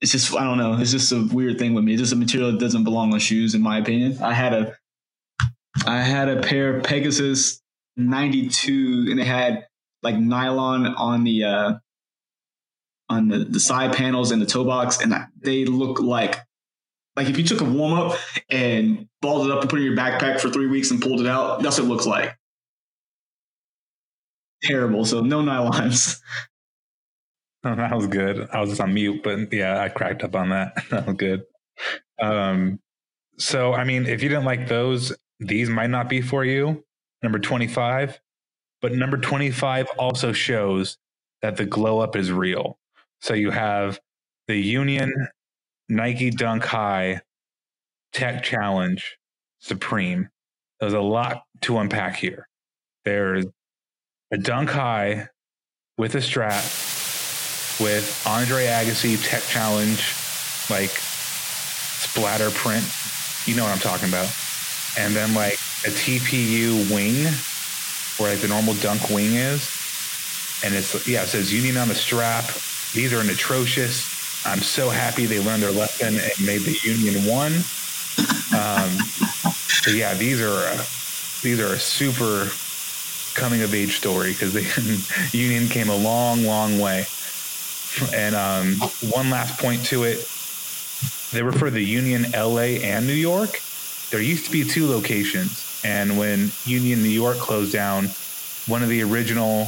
It's 0.00 0.12
just 0.12 0.34
I 0.34 0.44
don't 0.44 0.58
know. 0.58 0.78
It's 0.78 0.90
just 0.90 1.12
a 1.12 1.26
weird 1.32 1.58
thing 1.58 1.74
with 1.74 1.84
me. 1.84 1.94
It's 1.94 2.02
just 2.02 2.12
a 2.12 2.16
material 2.16 2.52
that 2.52 2.60
doesn't 2.60 2.84
belong 2.84 3.12
on 3.12 3.18
shoes, 3.18 3.54
in 3.54 3.62
my 3.62 3.78
opinion. 3.78 4.22
I 4.22 4.34
had 4.34 4.52
a 4.52 4.76
I 5.86 6.00
had 6.00 6.28
a 6.28 6.40
pair 6.40 6.76
of 6.76 6.84
Pegasus 6.84 7.62
92 7.96 9.08
and 9.10 9.20
it 9.20 9.26
had 9.26 9.66
like 10.02 10.16
nylon 10.16 10.86
on 10.86 11.24
the 11.24 11.44
uh 11.44 11.74
on 13.08 13.28
the, 13.28 13.38
the 13.38 13.60
side 13.60 13.94
panels 13.94 14.32
and 14.32 14.42
the 14.42 14.46
toe 14.46 14.64
box 14.64 15.00
and 15.00 15.14
they 15.40 15.64
look 15.64 16.00
like 16.00 16.40
like 17.16 17.28
if 17.28 17.38
you 17.38 17.44
took 17.44 17.60
a 17.62 17.64
warm 17.64 17.94
up 17.94 18.18
and 18.50 19.08
balled 19.22 19.46
it 19.46 19.52
up 19.52 19.62
and 19.62 19.70
put 19.70 19.78
it 19.78 19.86
in 19.86 19.92
your 19.92 19.96
backpack 19.96 20.38
for 20.38 20.50
three 20.50 20.66
weeks 20.66 20.90
and 20.90 21.00
pulled 21.00 21.20
it 21.20 21.26
out, 21.26 21.62
that's 21.62 21.78
what 21.78 21.86
it 21.86 21.88
looks 21.88 22.06
like. 22.06 22.36
Terrible. 24.62 25.04
So 25.04 25.22
no 25.22 25.40
nylons. 25.40 26.20
That 27.76 27.96
was 27.96 28.06
good. 28.06 28.48
I 28.52 28.60
was 28.60 28.70
just 28.70 28.80
on 28.80 28.94
mute, 28.94 29.22
but 29.24 29.52
yeah, 29.52 29.80
I 29.80 29.88
cracked 29.88 30.22
up 30.22 30.36
on 30.36 30.50
that. 30.50 30.74
that 30.90 31.06
was 31.06 31.16
good. 31.16 31.42
Um, 32.20 32.78
so, 33.38 33.74
I 33.74 33.84
mean, 33.84 34.06
if 34.06 34.22
you 34.22 34.28
didn't 34.28 34.44
like 34.44 34.68
those, 34.68 35.12
these 35.40 35.68
might 35.68 35.90
not 35.90 36.08
be 36.08 36.20
for 36.20 36.44
you. 36.44 36.84
Number 37.22 37.38
25. 37.38 38.20
But 38.80 38.92
number 38.92 39.16
25 39.16 39.88
also 39.98 40.32
shows 40.32 40.96
that 41.42 41.56
the 41.56 41.66
glow 41.66 41.98
up 41.98 42.14
is 42.14 42.30
real. 42.30 42.78
So 43.20 43.34
you 43.34 43.50
have 43.50 43.98
the 44.46 44.56
Union 44.56 45.12
Nike 45.88 46.30
Dunk 46.30 46.64
High 46.64 47.20
Tech 48.12 48.44
Challenge 48.44 49.18
Supreme. 49.58 50.28
There's 50.78 50.92
a 50.92 51.00
lot 51.00 51.42
to 51.62 51.78
unpack 51.78 52.16
here. 52.16 52.48
There's 53.04 53.46
a 54.30 54.38
Dunk 54.38 54.70
High 54.70 55.28
with 55.98 56.14
a 56.14 56.22
strap 56.22 56.62
with 57.80 58.22
Andre 58.26 58.66
Agassi 58.66 59.22
Tech 59.22 59.42
Challenge, 59.44 60.00
like 60.70 60.90
splatter 60.90 62.50
print. 62.50 62.84
You 63.46 63.56
know 63.56 63.64
what 63.64 63.72
I'm 63.72 63.78
talking 63.78 64.08
about. 64.08 64.32
And 64.98 65.14
then 65.14 65.34
like 65.34 65.54
a 65.84 65.90
TPU 65.90 66.90
wing, 66.92 67.32
where 68.18 68.32
like 68.32 68.42
the 68.42 68.48
normal 68.48 68.74
dunk 68.74 69.10
wing 69.10 69.34
is. 69.34 69.70
And 70.64 70.74
it's, 70.74 71.06
yeah, 71.06 71.22
it 71.22 71.28
says 71.28 71.52
Union 71.52 71.76
on 71.76 71.88
the 71.88 71.94
strap. 71.94 72.44
These 72.94 73.12
are 73.12 73.20
an 73.20 73.28
atrocious. 73.28 74.46
I'm 74.46 74.62
so 74.62 74.88
happy 74.88 75.26
they 75.26 75.40
learned 75.40 75.62
their 75.62 75.72
lesson 75.72 76.18
and 76.18 76.46
made 76.46 76.62
the 76.62 76.78
Union 76.82 77.24
one. 77.26 77.52
Um, 78.56 78.96
but 79.84 79.94
yeah, 79.94 80.14
these 80.14 80.40
are, 80.40 80.66
uh, 80.66 80.84
these 81.42 81.60
are 81.60 81.74
a 81.74 81.78
super 81.78 82.48
coming 83.34 83.60
of 83.60 83.74
age 83.74 83.96
story 83.98 84.32
because 84.32 84.54
the 84.54 85.28
Union 85.36 85.68
came 85.68 85.90
a 85.90 85.96
long, 85.96 86.44
long 86.44 86.78
way. 86.78 87.06
And 88.14 88.34
um, 88.34 88.74
one 89.10 89.30
last 89.30 89.58
point 89.58 89.84
to 89.86 90.04
it 90.04 90.18
they 91.32 91.42
refer 91.42 91.66
to 91.66 91.72
the 91.72 91.84
Union 91.84 92.26
LA 92.32 92.78
and 92.82 93.06
New 93.06 93.12
York. 93.12 93.60
There 94.10 94.20
used 94.20 94.46
to 94.46 94.52
be 94.52 94.64
two 94.64 94.88
locations. 94.88 95.82
And 95.84 96.18
when 96.18 96.50
Union 96.64 97.02
New 97.02 97.10
York 97.10 97.36
closed 97.36 97.72
down, 97.72 98.06
one 98.66 98.82
of 98.82 98.88
the 98.88 99.02
original 99.02 99.66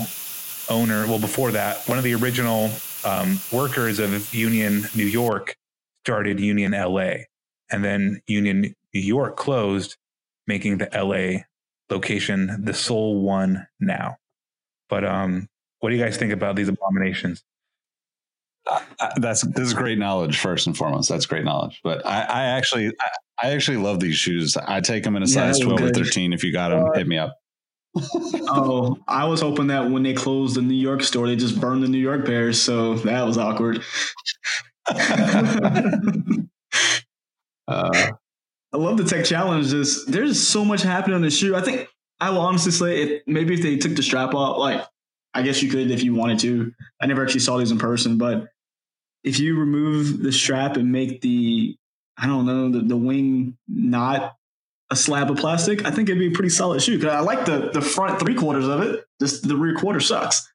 owner, 0.68 1.06
well, 1.06 1.18
before 1.18 1.50
that, 1.52 1.86
one 1.88 1.98
of 1.98 2.04
the 2.04 2.14
original 2.14 2.70
um, 3.04 3.38
workers 3.52 3.98
of 3.98 4.32
Union 4.32 4.88
New 4.94 5.04
York 5.04 5.56
started 6.00 6.40
Union 6.40 6.72
LA. 6.72 7.24
And 7.70 7.84
then 7.84 8.22
Union 8.26 8.74
New 8.94 9.00
York 9.00 9.36
closed, 9.36 9.96
making 10.46 10.78
the 10.78 10.88
LA 10.94 11.42
location 11.94 12.64
the 12.64 12.74
sole 12.74 13.20
one 13.20 13.66
now. 13.80 14.16
But 14.88 15.04
um, 15.04 15.48
what 15.80 15.90
do 15.90 15.96
you 15.96 16.02
guys 16.02 16.16
think 16.16 16.32
about 16.32 16.56
these 16.56 16.68
abominations? 16.68 17.42
Uh, 18.68 18.81
that's 19.16 19.42
this 19.42 19.68
is 19.68 19.74
great 19.74 19.98
knowledge 19.98 20.38
first 20.38 20.66
and 20.66 20.76
foremost. 20.76 21.09
That's 21.09 21.26
great 21.26 21.44
knowledge. 21.44 21.81
But 21.83 22.04
I, 22.07 22.22
I 22.22 22.42
actually 22.44 22.88
I, 22.88 23.09
I 23.42 23.50
actually 23.52 23.78
love 23.78 24.00
these 24.00 24.16
shoes. 24.16 24.57
I 24.57 24.81
take 24.81 25.04
them 25.04 25.16
in 25.16 25.22
a 25.22 25.26
Yeah, 25.26 25.33
size 25.33 25.59
they're 25.59 25.66
twelve 25.66 25.83
or 25.83 25.90
thirteen. 25.90 26.33
If 26.33 26.44
you 26.44 26.52
got 26.52 26.68
them, 26.70 26.87
hit 26.94 27.07
me 27.07 27.18
up. 27.18 27.35
oh, 28.48 28.98
I 29.09 29.24
was 29.24 29.40
hoping 29.40 29.68
that 29.68 29.90
when 29.90 30.02
they 30.02 30.12
closed 30.12 30.57
the 30.57 30.62
New 30.62 30.74
York 30.74 31.02
store, 31.02 31.26
they 31.26 31.37
just 31.37 31.61
burned 31.61 31.83
the 31.83 31.88
New 31.88 31.98
York 31.98 32.26
Bears. 32.26 32.61
So 32.61 32.94
that 32.94 33.22
was 33.22 33.38
awkward. 33.38 33.83
Uh, 37.68 38.12
I 38.72 38.76
love 38.78 38.96
the 38.96 39.04
tech 39.04 39.26
challenge. 39.26 39.68
Just 39.68 40.11
there's 40.11 40.46
so 40.46 40.64
much 40.64 40.83
happening 40.83 41.16
on 41.16 41.20
the 41.22 41.31
shoe. 41.31 41.54
I 41.54 41.61
think 41.61 41.87
I 42.18 42.31
will 42.31 42.40
honestly 42.40 42.72
say 42.72 43.02
if 43.02 43.22
maybe 43.26 43.54
if 43.54 43.62
they 43.62 43.76
took 43.76 43.94
the 43.94 44.02
strap 44.02 44.35
off, 44.35 44.57
like 44.59 44.83
I 45.35 45.42
guess 45.42 45.62
you 45.62 45.70
could 45.70 45.90
if 45.90 46.02
you 46.02 46.14
wanted 46.14 46.38
to. 46.40 46.72
I 47.00 47.07
never 47.07 47.22
actually 47.22 47.40
saw 47.40 47.59
these 47.59 47.70
in 47.70 47.78
person, 47.78 48.16
but 48.18 48.48
if 49.28 49.38
you 49.38 49.58
remove 49.58 50.22
the 50.22 50.32
strap 50.32 50.76
and 50.76 50.90
make 50.90 51.20
the 51.20 51.76
I 52.16 52.26
don't 52.26 52.46
know 52.46 52.70
the, 52.70 52.80
the 52.80 52.96
wing 52.96 53.58
not 53.68 54.34
a 54.90 54.96
slab 54.96 55.30
of 55.30 55.36
plastic, 55.36 55.84
I 55.84 55.90
think 55.90 56.08
it'd 56.08 56.18
be 56.18 56.28
a 56.28 56.30
pretty 56.30 56.48
solid 56.48 56.82
shoe. 56.82 56.98
Cause 56.98 57.10
I 57.10 57.20
like 57.20 57.44
the 57.44 57.70
the 57.72 57.82
front 57.82 58.18
three 58.18 58.34
quarters 58.34 58.66
of 58.66 58.80
it. 58.80 59.04
Just 59.20 59.46
the 59.46 59.54
rear 59.54 59.74
quarter 59.74 60.00
sucks. 60.00 60.50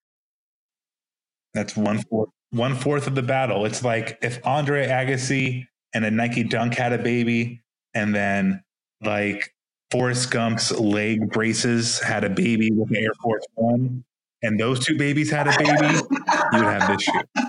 That's 1.53 1.77
one 1.77 1.99
fourth 2.09 2.29
one 2.49 2.75
fourth 2.75 3.05
of 3.05 3.13
the 3.13 3.21
battle. 3.21 3.65
It's 3.65 3.83
like 3.83 4.17
if 4.23 4.45
Andre 4.45 4.87
Agassi 4.87 5.67
and 5.93 6.03
a 6.03 6.09
Nike 6.09 6.43
Dunk 6.43 6.73
had 6.73 6.93
a 6.93 6.97
baby, 6.97 7.61
and 7.93 8.13
then 8.15 8.63
like 9.05 9.53
Forrest 9.91 10.31
Gump's 10.31 10.71
leg 10.71 11.31
braces 11.31 11.99
had 11.99 12.23
a 12.23 12.29
baby 12.29 12.71
with 12.71 12.91
Air 12.95 13.13
Force 13.21 13.45
One, 13.53 14.03
and 14.41 14.59
those 14.59 14.83
two 14.83 14.97
babies 14.97 15.29
had 15.29 15.47
a 15.47 15.55
baby, 15.59 15.95
you 15.95 16.59
would 16.59 16.65
have 16.65 16.87
this 16.87 17.03
shoe. 17.03 17.43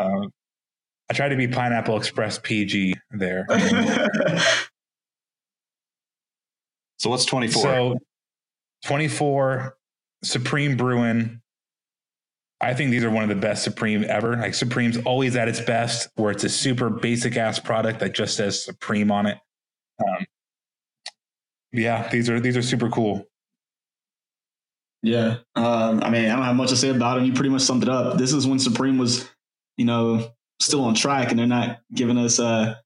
Um, 0.00 0.30
I 1.10 1.14
try 1.14 1.28
to 1.28 1.36
be 1.36 1.46
Pineapple 1.48 1.96
Express 1.96 2.38
PG 2.38 2.94
there. 3.12 3.46
so 6.98 7.10
what's 7.10 7.24
twenty 7.24 7.48
four? 7.48 7.62
So 7.62 7.98
24 8.84 9.76
Supreme 10.22 10.76
Bruin. 10.76 11.40
I 12.60 12.72
think 12.74 12.90
these 12.90 13.04
are 13.04 13.10
one 13.10 13.22
of 13.22 13.28
the 13.28 13.34
best 13.34 13.64
Supreme 13.64 14.04
ever. 14.08 14.36
Like 14.36 14.54
Supreme's 14.54 14.96
always 14.98 15.36
at 15.36 15.48
its 15.48 15.60
best, 15.60 16.08
where 16.14 16.30
it's 16.30 16.44
a 16.44 16.48
super 16.48 16.88
basic 16.88 17.36
ass 17.36 17.58
product 17.58 18.00
that 18.00 18.14
just 18.14 18.36
says 18.36 18.64
Supreme 18.64 19.10
on 19.10 19.26
it. 19.26 19.38
Um, 20.00 20.26
yeah, 21.72 22.08
these 22.08 22.30
are 22.30 22.40
these 22.40 22.56
are 22.56 22.62
super 22.62 22.88
cool. 22.88 23.26
Yeah. 25.02 25.38
Um, 25.54 26.02
I 26.02 26.10
mean, 26.10 26.30
I 26.30 26.34
don't 26.34 26.44
have 26.44 26.56
much 26.56 26.70
to 26.70 26.76
say 26.76 26.88
about 26.88 27.18
him. 27.18 27.26
You 27.26 27.32
pretty 27.32 27.50
much 27.50 27.62
summed 27.62 27.82
it 27.82 27.88
up. 27.88 28.18
This 28.18 28.32
is 28.32 28.46
when 28.46 28.58
Supreme 28.58 28.98
was, 28.98 29.28
you 29.76 29.84
know, 29.84 30.30
still 30.60 30.84
on 30.84 30.94
track 30.94 31.30
and 31.30 31.38
they're 31.38 31.46
not 31.46 31.80
giving 31.94 32.18
us 32.18 32.38
uh, 32.40 32.76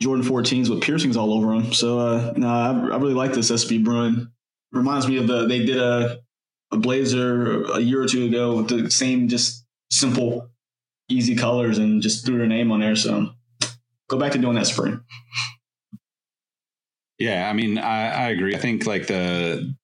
Jordan 0.00 0.24
14s 0.24 0.68
with 0.68 0.82
piercings 0.82 1.16
all 1.16 1.32
over 1.32 1.48
them. 1.48 1.72
So, 1.72 1.98
uh, 1.98 2.32
no, 2.36 2.48
I, 2.48 2.70
I 2.70 2.98
really 2.98 3.14
like 3.14 3.32
this 3.32 3.50
SB 3.50 3.84
Bruin. 3.84 4.32
Reminds 4.72 5.08
me 5.08 5.16
of 5.18 5.26
the, 5.26 5.46
they 5.46 5.64
did 5.64 5.78
a, 5.78 6.20
a 6.70 6.76
blazer 6.76 7.64
a 7.64 7.80
year 7.80 8.02
or 8.02 8.06
two 8.06 8.26
ago 8.26 8.56
with 8.56 8.68
the 8.68 8.90
same, 8.90 9.28
just 9.28 9.64
simple, 9.90 10.48
easy 11.08 11.34
colors 11.34 11.78
and 11.78 12.00
just 12.00 12.24
threw 12.24 12.38
their 12.38 12.46
name 12.46 12.70
on 12.70 12.80
there. 12.80 12.94
So 12.96 13.30
go 14.08 14.18
back 14.18 14.32
to 14.32 14.38
doing 14.38 14.54
that 14.54 14.66
spring. 14.66 15.00
Yeah, 17.18 17.50
I 17.50 17.52
mean, 17.52 17.76
I, 17.76 18.10
I 18.10 18.28
agree. 18.28 18.54
I 18.54 18.58
think 18.58 18.86
like 18.86 19.08
the 19.08 19.74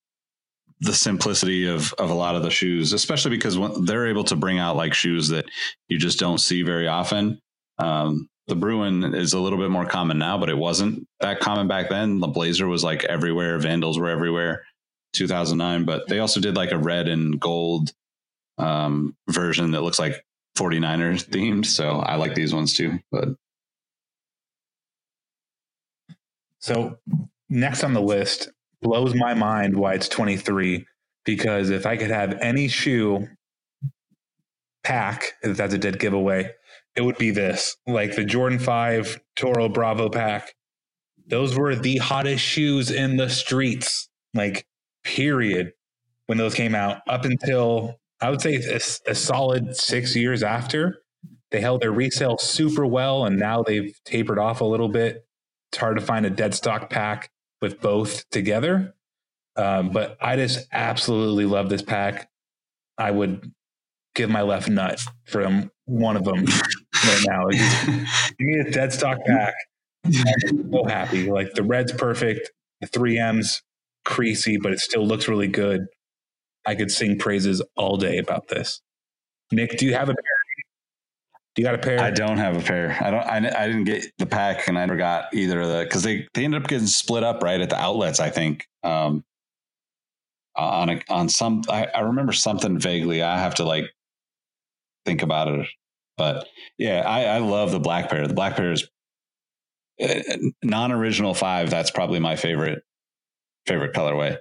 the 0.80 0.92
simplicity 0.92 1.66
of 1.66 1.92
of 1.94 2.10
a 2.10 2.14
lot 2.14 2.34
of 2.34 2.42
the 2.42 2.50
shoes, 2.50 2.92
especially 2.92 3.30
because 3.30 3.58
they're 3.84 4.06
able 4.06 4.24
to 4.24 4.36
bring 4.36 4.58
out 4.58 4.76
like 4.76 4.94
shoes 4.94 5.28
that 5.28 5.46
you 5.88 5.98
just 5.98 6.18
don't 6.18 6.38
see 6.38 6.62
very 6.62 6.88
often. 6.88 7.40
Um, 7.78 8.28
the 8.46 8.54
Bruin 8.54 9.14
is 9.14 9.32
a 9.32 9.40
little 9.40 9.58
bit 9.58 9.70
more 9.70 9.86
common 9.86 10.18
now, 10.18 10.38
but 10.38 10.48
it 10.48 10.56
wasn't 10.56 11.06
that 11.20 11.40
common 11.40 11.66
back 11.66 11.88
then. 11.88 12.20
The 12.20 12.28
Blazer 12.28 12.68
was 12.68 12.84
like 12.84 13.04
everywhere. 13.04 13.58
Vandals 13.58 13.98
were 13.98 14.08
everywhere. 14.08 14.64
2009, 15.12 15.84
but 15.84 16.06
they 16.08 16.18
also 16.18 16.40
did 16.40 16.56
like 16.56 16.72
a 16.72 16.78
red 16.78 17.08
and 17.08 17.40
gold 17.40 17.92
um, 18.58 19.16
version 19.28 19.72
that 19.72 19.82
looks 19.82 19.98
like 19.98 20.24
49ers 20.58 21.26
themed. 21.26 21.66
So 21.66 21.98
I 22.00 22.16
like 22.16 22.34
these 22.34 22.54
ones 22.54 22.74
too. 22.74 22.98
But 23.10 23.28
So 26.58 26.98
next 27.48 27.84
on 27.84 27.94
the 27.94 28.02
list 28.02 28.50
blows 28.86 29.16
my 29.16 29.34
mind 29.34 29.76
why 29.76 29.94
it's 29.94 30.08
23 30.08 30.86
because 31.24 31.70
if 31.70 31.86
I 31.86 31.96
could 31.96 32.10
have 32.10 32.38
any 32.40 32.68
shoe 32.68 33.26
pack, 34.84 35.32
if 35.42 35.56
that's 35.56 35.74
a 35.74 35.78
dead 35.78 35.98
giveaway, 35.98 36.52
it 36.94 37.02
would 37.02 37.18
be 37.18 37.32
this 37.32 37.76
like 37.88 38.14
the 38.14 38.24
Jordan 38.24 38.60
5 38.60 39.20
Toro 39.34 39.68
Bravo 39.68 40.08
pack. 40.08 40.54
Those 41.26 41.58
were 41.58 41.74
the 41.74 41.96
hottest 41.96 42.44
shoes 42.44 42.92
in 42.92 43.16
the 43.16 43.28
streets, 43.28 44.08
like, 44.32 44.64
period, 45.02 45.72
when 46.26 46.38
those 46.38 46.54
came 46.54 46.76
out, 46.76 47.00
up 47.08 47.24
until 47.24 47.96
I 48.20 48.30
would 48.30 48.40
say 48.40 48.54
a, 48.54 48.76
a 49.10 49.14
solid 49.16 49.76
six 49.76 50.14
years 50.14 50.44
after. 50.44 51.02
They 51.50 51.60
held 51.60 51.80
their 51.80 51.90
resale 51.90 52.38
super 52.38 52.86
well, 52.86 53.24
and 53.24 53.36
now 53.36 53.64
they've 53.64 53.98
tapered 54.04 54.38
off 54.38 54.60
a 54.60 54.64
little 54.64 54.88
bit. 54.88 55.26
It's 55.72 55.78
hard 55.78 55.98
to 55.98 56.04
find 56.04 56.24
a 56.24 56.30
dead 56.30 56.54
stock 56.54 56.88
pack 56.88 57.30
with 57.60 57.80
both 57.80 58.28
together. 58.30 58.94
Um, 59.56 59.90
but 59.90 60.18
I 60.20 60.36
just 60.36 60.66
absolutely 60.72 61.46
love 61.46 61.68
this 61.68 61.82
pack. 61.82 62.28
I 62.98 63.10
would 63.10 63.52
give 64.14 64.30
my 64.30 64.42
left 64.42 64.68
nut 64.68 65.00
from 65.24 65.70
one 65.86 66.16
of 66.16 66.24
them 66.24 66.44
right 67.04 67.24
now. 67.26 67.48
Just 67.50 67.86
give 68.38 68.46
me 68.48 68.58
a 68.60 68.70
dead 68.70 68.92
stock 68.92 69.18
pack. 69.26 69.54
I'm 70.04 70.70
so 70.72 70.84
happy. 70.84 71.30
Like 71.30 71.54
the 71.54 71.62
red's 71.62 71.92
perfect. 71.92 72.50
The 72.80 72.88
3M's 72.88 73.62
creasy, 74.04 74.58
but 74.58 74.72
it 74.72 74.80
still 74.80 75.06
looks 75.06 75.28
really 75.28 75.48
good. 75.48 75.86
I 76.66 76.74
could 76.74 76.90
sing 76.90 77.18
praises 77.18 77.62
all 77.76 77.96
day 77.96 78.18
about 78.18 78.48
this. 78.48 78.82
Nick, 79.52 79.78
do 79.78 79.86
you 79.86 79.94
have 79.94 80.08
a 80.08 80.14
pair? 80.14 80.35
Do 81.56 81.62
you 81.62 81.66
got 81.66 81.74
a 81.74 81.78
pair? 81.78 81.98
I 81.98 82.10
don't 82.10 82.36
have 82.36 82.54
a 82.54 82.60
pair. 82.60 82.98
I 83.00 83.10
don't. 83.10 83.22
I, 83.22 83.36
I 83.36 83.66
didn't 83.66 83.84
get 83.84 84.12
the 84.18 84.26
pack, 84.26 84.68
and 84.68 84.78
I 84.78 84.84
never 84.84 84.98
got 84.98 85.32
either 85.32 85.62
of 85.62 85.68
the 85.68 85.84
because 85.84 86.02
they 86.02 86.28
they 86.34 86.44
ended 86.44 86.62
up 86.62 86.68
getting 86.68 86.86
split 86.86 87.24
up 87.24 87.42
right 87.42 87.58
at 87.58 87.70
the 87.70 87.80
outlets. 87.80 88.20
I 88.20 88.28
think 88.28 88.68
um, 88.82 89.24
on 90.54 90.90
a, 90.90 91.02
on 91.08 91.30
some. 91.30 91.62
I, 91.70 91.86
I 91.86 92.00
remember 92.00 92.34
something 92.34 92.78
vaguely. 92.78 93.22
I 93.22 93.38
have 93.38 93.54
to 93.54 93.64
like 93.64 93.86
think 95.06 95.22
about 95.22 95.48
it, 95.48 95.66
but 96.18 96.46
yeah, 96.76 97.00
I, 97.06 97.24
I 97.24 97.38
love 97.38 97.70
the 97.70 97.80
black 97.80 98.10
pair. 98.10 98.28
The 98.28 98.34
black 98.34 98.54
pair 98.54 98.72
is 98.72 98.86
uh, 100.02 100.36
non-original 100.62 101.32
five. 101.32 101.70
That's 101.70 101.90
probably 101.90 102.20
my 102.20 102.36
favorite 102.36 102.82
favorite 103.66 103.94
colorway. 103.94 104.36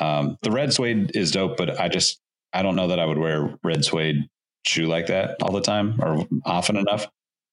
Um, 0.00 0.38
the 0.42 0.52
red 0.52 0.72
suede 0.72 1.16
is 1.16 1.32
dope, 1.32 1.56
but 1.56 1.80
I 1.80 1.88
just 1.88 2.20
I 2.52 2.62
don't 2.62 2.76
know 2.76 2.86
that 2.86 3.00
I 3.00 3.06
would 3.06 3.18
wear 3.18 3.58
red 3.64 3.84
suede 3.84 4.28
shoe 4.66 4.86
like 4.86 5.06
that 5.06 5.36
all 5.42 5.52
the 5.52 5.60
time 5.60 6.00
or 6.00 6.26
often 6.44 6.76
enough. 6.76 7.08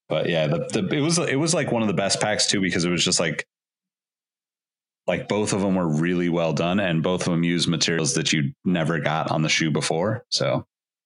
But 0.09 0.29
yeah, 0.29 0.47
the, 0.47 0.59
the 0.71 0.95
it 0.95 1.01
was 1.01 1.17
it 1.17 1.35
was 1.35 1.53
like 1.53 1.71
one 1.71 1.81
of 1.81 1.87
the 1.87 1.93
best 1.93 2.21
packs 2.21 2.47
too 2.47 2.61
because 2.61 2.85
it 2.85 2.89
was 2.89 3.03
just 3.03 3.19
like 3.19 3.45
like 5.05 5.27
both 5.27 5.53
of 5.53 5.61
them 5.61 5.75
were 5.75 5.87
really 5.87 6.29
well 6.29 6.53
done 6.53 6.79
and 6.79 7.03
both 7.03 7.21
of 7.21 7.31
them 7.31 7.43
used 7.43 7.67
materials 7.67 8.13
that 8.15 8.33
you 8.33 8.51
never 8.65 8.99
got 8.99 9.31
on 9.31 9.41
the 9.41 9.49
shoe 9.49 9.71
before. 9.71 10.25
So 10.29 10.65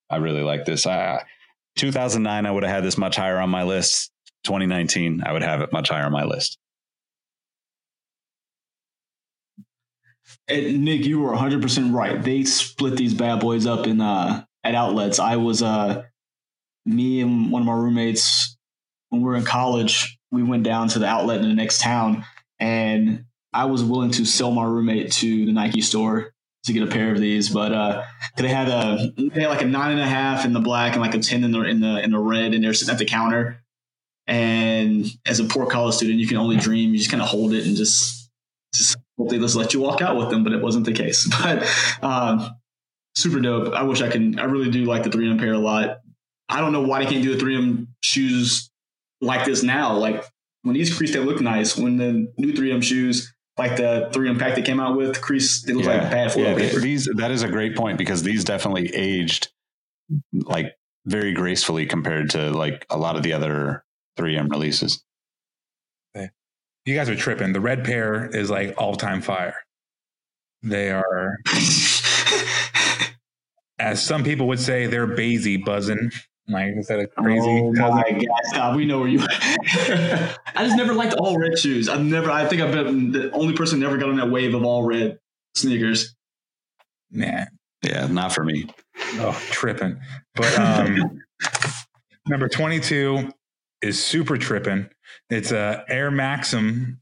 I 0.09 0.17
really 0.17 0.41
like 0.41 0.65
this. 0.65 0.85
I 0.85 1.23
2009 1.77 2.45
I 2.45 2.51
would 2.51 2.63
have 2.63 2.71
had 2.71 2.83
this 2.83 2.97
much 2.97 3.15
higher 3.15 3.39
on 3.39 3.49
my 3.49 3.63
list. 3.63 4.11
2019 4.43 5.23
I 5.25 5.31
would 5.33 5.43
have 5.43 5.61
it 5.61 5.71
much 5.71 5.89
higher 5.89 6.05
on 6.05 6.11
my 6.11 6.25
list. 6.25 6.57
And 10.47 10.83
Nick, 10.83 11.05
you 11.05 11.19
were 11.19 11.33
100% 11.33 11.93
right. 11.93 12.21
They 12.21 12.43
split 12.43 12.97
these 12.97 13.13
bad 13.13 13.39
boys 13.39 13.65
up 13.65 13.87
in 13.87 14.01
uh, 14.01 14.43
at 14.63 14.75
outlets. 14.75 15.19
I 15.19 15.37
was 15.37 15.61
uh, 15.61 16.03
me 16.85 17.21
and 17.21 17.51
one 17.51 17.61
of 17.61 17.65
my 17.65 17.73
roommates 17.73 18.57
when 19.09 19.21
we 19.21 19.27
were 19.27 19.35
in 19.35 19.45
college. 19.45 20.17
We 20.31 20.43
went 20.43 20.63
down 20.63 20.87
to 20.89 20.99
the 20.99 21.07
outlet 21.07 21.41
in 21.41 21.49
the 21.49 21.55
next 21.55 21.81
town, 21.81 22.25
and 22.59 23.25
I 23.53 23.65
was 23.65 23.83
willing 23.83 24.11
to 24.11 24.25
sell 24.25 24.51
my 24.51 24.63
roommate 24.63 25.11
to 25.13 25.45
the 25.45 25.51
Nike 25.51 25.81
store 25.81 26.33
to 26.63 26.73
get 26.73 26.83
a 26.83 26.87
pair 26.87 27.11
of 27.11 27.19
these. 27.19 27.49
But 27.49 27.73
uh, 27.73 28.03
they 28.37 28.47
had 28.47 28.69
a 28.69 29.11
they 29.17 29.41
had 29.41 29.49
like 29.49 29.61
a 29.61 29.65
nine 29.65 29.91
and 29.91 30.01
a 30.01 30.07
half 30.07 30.45
in 30.45 30.53
the 30.53 30.59
black 30.59 30.93
and 30.93 31.01
like 31.01 31.15
a 31.15 31.19
ten 31.19 31.43
in 31.43 31.51
the 31.51 31.61
in 31.63 31.81
the 31.81 32.01
in 32.01 32.11
the 32.11 32.19
red, 32.19 32.53
and 32.53 32.63
they're 32.63 32.73
sitting 32.73 32.93
at 32.93 32.99
the 32.99 33.05
counter. 33.05 33.61
And 34.27 35.05
as 35.25 35.39
a 35.39 35.45
poor 35.45 35.65
college 35.65 35.95
student, 35.95 36.19
you 36.19 36.27
can 36.27 36.37
only 36.37 36.55
dream. 36.55 36.91
You 36.91 36.97
just 36.97 37.11
kind 37.11 37.21
of 37.21 37.27
hold 37.27 37.53
it 37.53 37.65
and 37.65 37.75
just 37.75 38.29
just 38.73 38.95
hope 39.17 39.29
they 39.29 39.39
just 39.39 39.55
let 39.55 39.73
you 39.73 39.81
walk 39.81 40.01
out 40.01 40.15
with 40.15 40.29
them. 40.29 40.43
But 40.43 40.53
it 40.53 40.61
wasn't 40.61 40.85
the 40.85 40.93
case. 40.93 41.27
But 41.41 41.67
um, 42.01 42.55
super 43.15 43.39
dope. 43.39 43.73
I 43.73 43.83
wish 43.83 44.01
I 44.01 44.09
can. 44.09 44.39
I 44.39 44.45
really 44.45 44.69
do 44.69 44.85
like 44.85 45.03
the 45.03 45.09
3M 45.09 45.39
pair 45.39 45.53
a 45.53 45.59
lot. 45.59 45.99
I 46.49 46.59
don't 46.59 46.73
know 46.73 46.81
why 46.81 47.03
they 47.03 47.09
can't 47.09 47.23
do 47.23 47.35
the 47.35 47.43
3M 47.43 47.87
shoes 48.03 48.69
like 49.21 49.45
this 49.45 49.63
now. 49.63 49.95
Like 49.95 50.23
when 50.63 50.75
these 50.75 50.95
crease, 50.95 51.13
they 51.13 51.19
look 51.19 51.41
nice. 51.41 51.77
When 51.77 51.97
the 51.97 52.31
new 52.37 52.53
3M 52.53 52.83
shoes, 52.83 53.33
like 53.57 53.77
the 53.77 54.09
3M 54.13 54.39
pack 54.39 54.55
they 54.55 54.61
came 54.61 54.79
out 54.79 54.97
with, 54.97 55.21
crease, 55.21 55.61
they 55.63 55.73
look 55.73 55.85
like 55.85 56.01
bad 56.01 56.31
foil 56.31 56.43
yeah, 56.43 56.55
paper. 56.55 56.79
these 56.79 57.09
that 57.15 57.31
is 57.31 57.43
a 57.43 57.49
great 57.49 57.75
point 57.75 57.97
because 57.97 58.23
these 58.23 58.43
definitely 58.43 58.93
aged 58.93 59.49
like 60.33 60.75
very 61.05 61.33
gracefully 61.33 61.85
compared 61.85 62.29
to 62.31 62.51
like 62.51 62.85
a 62.89 62.97
lot 62.97 63.15
of 63.15 63.23
the 63.23 63.33
other 63.33 63.83
3M 64.17 64.49
releases. 64.49 65.03
you 66.85 66.95
guys 66.95 67.09
are 67.09 67.15
tripping. 67.15 67.53
The 67.53 67.61
red 67.61 67.83
pair 67.83 68.25
is 68.25 68.49
like 68.49 68.75
all 68.77 68.95
time 68.95 69.21
fire. 69.21 69.55
They 70.63 70.91
are, 70.91 71.37
as 73.81 74.01
some 74.03 74.23
people 74.23 74.47
would 74.47 74.59
say, 74.59 74.85
they're 74.87 75.07
Basie 75.07 75.63
buzzing. 75.63 76.11
Like, 76.47 76.73
is 76.77 76.87
that 76.87 76.99
a 76.99 77.07
crazy? 77.07 77.39
Oh 77.47 77.71
cousin? 77.73 77.95
my 77.95 78.11
god! 78.11 78.39
Stop. 78.45 78.75
We 78.75 78.85
know 78.85 78.99
where 78.99 79.07
you. 79.07 79.19
I 79.21 80.35
just 80.65 80.75
never 80.75 80.93
liked 80.93 81.13
all 81.13 81.37
red 81.37 81.57
shoes. 81.57 81.87
I've 81.87 82.03
never. 82.03 82.29
I 82.29 82.45
think 82.47 82.61
I've 82.61 82.71
been 82.73 83.11
the 83.11 83.31
only 83.31 83.53
person 83.53 83.79
who 83.79 83.85
never 83.87 83.97
got 83.97 84.09
on 84.09 84.17
that 84.17 84.29
wave 84.31 84.53
of 84.53 84.63
all 84.63 84.83
red 84.83 85.19
sneakers. 85.55 86.15
Man, 87.11 87.47
Yeah, 87.83 88.07
not 88.07 88.33
for 88.33 88.43
me. 88.43 88.67
oh, 89.15 89.39
tripping. 89.51 89.99
But 90.35 90.57
um, 90.59 91.21
number 92.27 92.47
22 92.49 93.29
is 93.81 94.03
super 94.03 94.37
tripping. 94.37 94.89
It's 95.29 95.51
a 95.51 95.83
Air 95.89 96.09
Maxim 96.11 97.01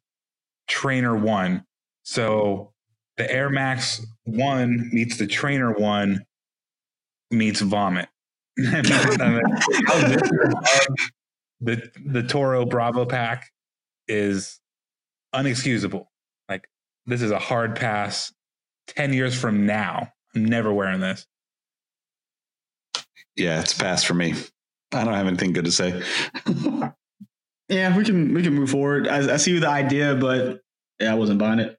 Trainer 0.67 1.15
One. 1.15 1.63
So 2.03 2.73
the 3.17 3.31
Air 3.31 3.49
Max 3.49 4.05
One 4.25 4.89
meets 4.91 5.17
the 5.17 5.27
Trainer 5.27 5.71
One 5.73 6.25
meets 7.31 7.61
vomit. 7.61 8.09
Um, 8.59 9.41
the 11.61 11.91
the 12.05 12.23
Toro 12.23 12.65
Bravo 12.65 13.05
pack 13.05 13.49
is 14.07 14.59
unexcusable. 15.33 16.05
Like 16.47 16.67
this 17.05 17.21
is 17.21 17.31
a 17.31 17.39
hard 17.39 17.75
pass. 17.75 18.33
Ten 18.87 19.13
years 19.13 19.39
from 19.39 19.65
now, 19.65 20.11
I'm 20.35 20.45
never 20.45 20.73
wearing 20.73 20.99
this. 20.99 21.25
Yeah, 23.35 23.59
it's 23.61 23.73
passed 23.73 24.07
for 24.07 24.13
me. 24.13 24.33
I 24.91 25.03
don't 25.03 25.13
have 25.13 25.27
anything 25.27 25.53
good 25.53 25.65
to 25.65 25.71
say. 25.71 26.01
Yeah, 27.69 27.95
we 27.95 28.03
can 28.03 28.33
we 28.33 28.41
can 28.41 28.55
move 28.55 28.71
forward. 28.71 29.07
I, 29.07 29.35
I 29.35 29.37
see 29.37 29.57
the 29.59 29.69
idea, 29.69 30.15
but 30.15 30.61
yeah, 30.99 31.11
I 31.11 31.13
wasn't 31.13 31.37
buying 31.37 31.59
it. 31.59 31.77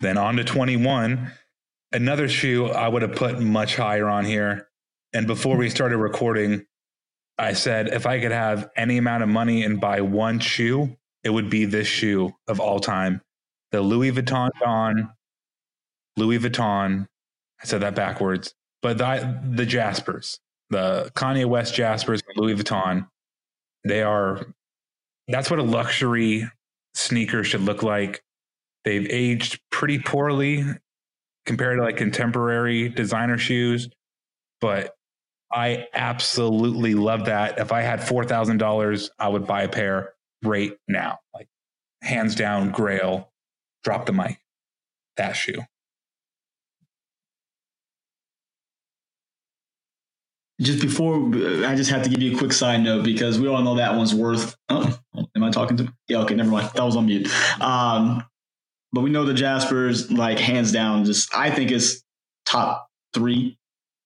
Then 0.00 0.18
on 0.18 0.36
to 0.36 0.44
21, 0.44 1.32
another 1.92 2.28
shoe 2.28 2.66
I 2.66 2.88
would 2.88 3.02
have 3.02 3.14
put 3.14 3.40
much 3.40 3.76
higher 3.76 4.08
on 4.08 4.24
here. 4.24 4.68
And 5.12 5.26
before 5.26 5.56
we 5.56 5.68
started 5.68 5.98
recording, 5.98 6.66
I 7.38 7.52
said 7.52 7.88
if 7.88 8.06
I 8.06 8.20
could 8.20 8.32
have 8.32 8.70
any 8.76 8.98
amount 8.98 9.22
of 9.22 9.28
money 9.28 9.62
and 9.64 9.80
buy 9.80 10.00
one 10.00 10.38
shoe, 10.38 10.96
it 11.24 11.30
would 11.30 11.50
be 11.50 11.64
this 11.64 11.86
shoe 11.86 12.32
of 12.48 12.60
all 12.60 12.80
time. 12.80 13.20
The 13.72 13.80
Louis 13.80 14.12
Vuitton 14.12 14.50
Don, 14.60 15.12
Louis 16.16 16.38
Vuitton. 16.38 17.06
I 17.62 17.64
said 17.64 17.82
that 17.82 17.94
backwards, 17.94 18.54
but 18.80 18.98
the, 18.98 19.40
the 19.50 19.64
Jaspers, 19.66 20.40
the 20.70 21.10
Kanye 21.14 21.46
West 21.46 21.74
Jaspers, 21.74 22.22
Louis 22.36 22.54
Vuitton, 22.54 23.06
they 23.84 24.02
are, 24.02 24.46
that's 25.28 25.50
what 25.50 25.60
a 25.60 25.64
luxury 25.64 26.50
sneaker 26.94 27.44
should 27.44 27.62
look 27.62 27.82
like. 27.82 28.22
They've 28.84 29.06
aged 29.08 29.60
pretty 29.70 30.00
poorly 30.00 30.64
compared 31.46 31.78
to 31.78 31.84
like 31.84 31.96
contemporary 31.96 32.88
designer 32.88 33.38
shoes, 33.38 33.88
but 34.60 34.94
I 35.52 35.86
absolutely 35.92 36.94
love 36.94 37.26
that. 37.26 37.58
If 37.58 37.72
I 37.72 37.82
had 37.82 38.02
four 38.02 38.24
thousand 38.24 38.58
dollars, 38.58 39.10
I 39.18 39.28
would 39.28 39.46
buy 39.46 39.62
a 39.62 39.68
pair 39.68 40.14
right 40.42 40.72
now. 40.88 41.18
Like 41.34 41.48
hands 42.02 42.34
down, 42.34 42.70
Grail. 42.70 43.30
Drop 43.84 44.06
the 44.06 44.12
mic. 44.12 44.38
That 45.16 45.32
shoe. 45.32 45.60
Just 50.60 50.80
before, 50.80 51.16
I 51.66 51.74
just 51.74 51.90
have 51.90 52.02
to 52.04 52.08
give 52.08 52.22
you 52.22 52.36
a 52.36 52.38
quick 52.38 52.52
side 52.52 52.82
note 52.84 53.04
because 53.04 53.40
we 53.40 53.48
all 53.48 53.62
know 53.62 53.74
that 53.76 53.96
one's 53.96 54.14
worth. 54.14 54.54
Oh, 54.68 54.96
am 55.34 55.42
I 55.42 55.50
talking 55.50 55.76
to? 55.78 55.92
Yeah, 56.08 56.18
okay, 56.18 56.34
never 56.34 56.50
mind. 56.50 56.70
That 56.74 56.84
was 56.84 56.94
on 56.94 57.06
mute. 57.06 57.28
Um, 57.60 58.24
but 58.92 59.00
we 59.02 59.10
know 59.10 59.24
the 59.24 59.34
Jaspers, 59.34 60.10
like 60.10 60.38
hands 60.38 60.72
down, 60.72 61.04
just 61.04 61.34
I 61.34 61.50
think 61.50 61.70
it's 61.70 62.02
top 62.44 62.88
three 63.14 63.58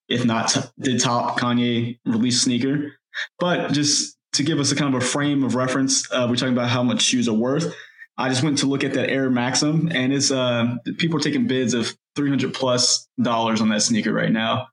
if 0.09 0.25
not 0.25 0.49
t- 0.49 0.61
the 0.79 0.99
top 0.99 1.39
Kanye 1.39 1.99
release 2.05 2.43
sneaker. 2.43 2.93
But 3.39 3.73
just 3.73 4.17
to 4.35 4.43
give 4.43 4.59
us 4.59 4.73
a 4.73 4.77
kind 4.77 4.95
of 4.95 5.03
a 5.03 5.05
frame 5.05 5.45
of 5.45 5.55
reference, 5.55 6.11
uh, 6.13 6.27
we're 6.29 6.37
talking 6.37 6.53
about 6.53 6.69
how 6.69 6.83
much 6.83 7.03
shoes 7.03 7.29
are 7.29 7.35
worth. 7.35 7.75
I 8.19 8.29
just 8.29 8.43
went 8.43 8.59
to 8.59 8.67
look 8.67 8.83
at 8.85 8.95
that 8.95 9.11
Air 9.11 9.29
Maxim, 9.31 9.91
and 9.93 10.13
it's 10.13 10.31
uh, 10.31 10.77
people 10.99 11.19
are 11.19 11.23
taking 11.23 11.47
bids 11.47 11.75
of 11.75 11.95
three 12.15 12.31
hundred 12.31 12.55
plus 12.55 13.09
dollars 13.21 13.61
on 13.61 13.69
that 13.71 13.83
sneaker 13.83 14.13
right 14.13 14.33
now. 14.33 14.69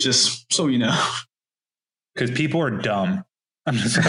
Just 0.00 0.52
so 0.52 0.66
you 0.66 0.78
know. 0.78 0.96
Because 2.14 2.30
people 2.30 2.62
are 2.62 2.70
dumb. 2.70 3.24
I'm 3.66 3.74
just 3.74 3.96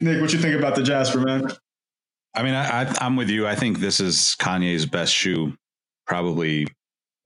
Nick, 0.00 0.20
what 0.20 0.32
you 0.32 0.38
think 0.38 0.56
about 0.58 0.74
the 0.74 0.82
Jasper, 0.82 1.20
man? 1.20 1.48
I 2.34 2.42
mean, 2.42 2.54
I, 2.54 2.82
I, 2.82 2.94
I'm 3.00 3.16
with 3.16 3.30
you. 3.30 3.46
I 3.46 3.54
think 3.54 3.78
this 3.78 4.00
is 4.00 4.36
Kanye's 4.40 4.86
best 4.86 5.14
shoe, 5.14 5.54
probably 6.06 6.66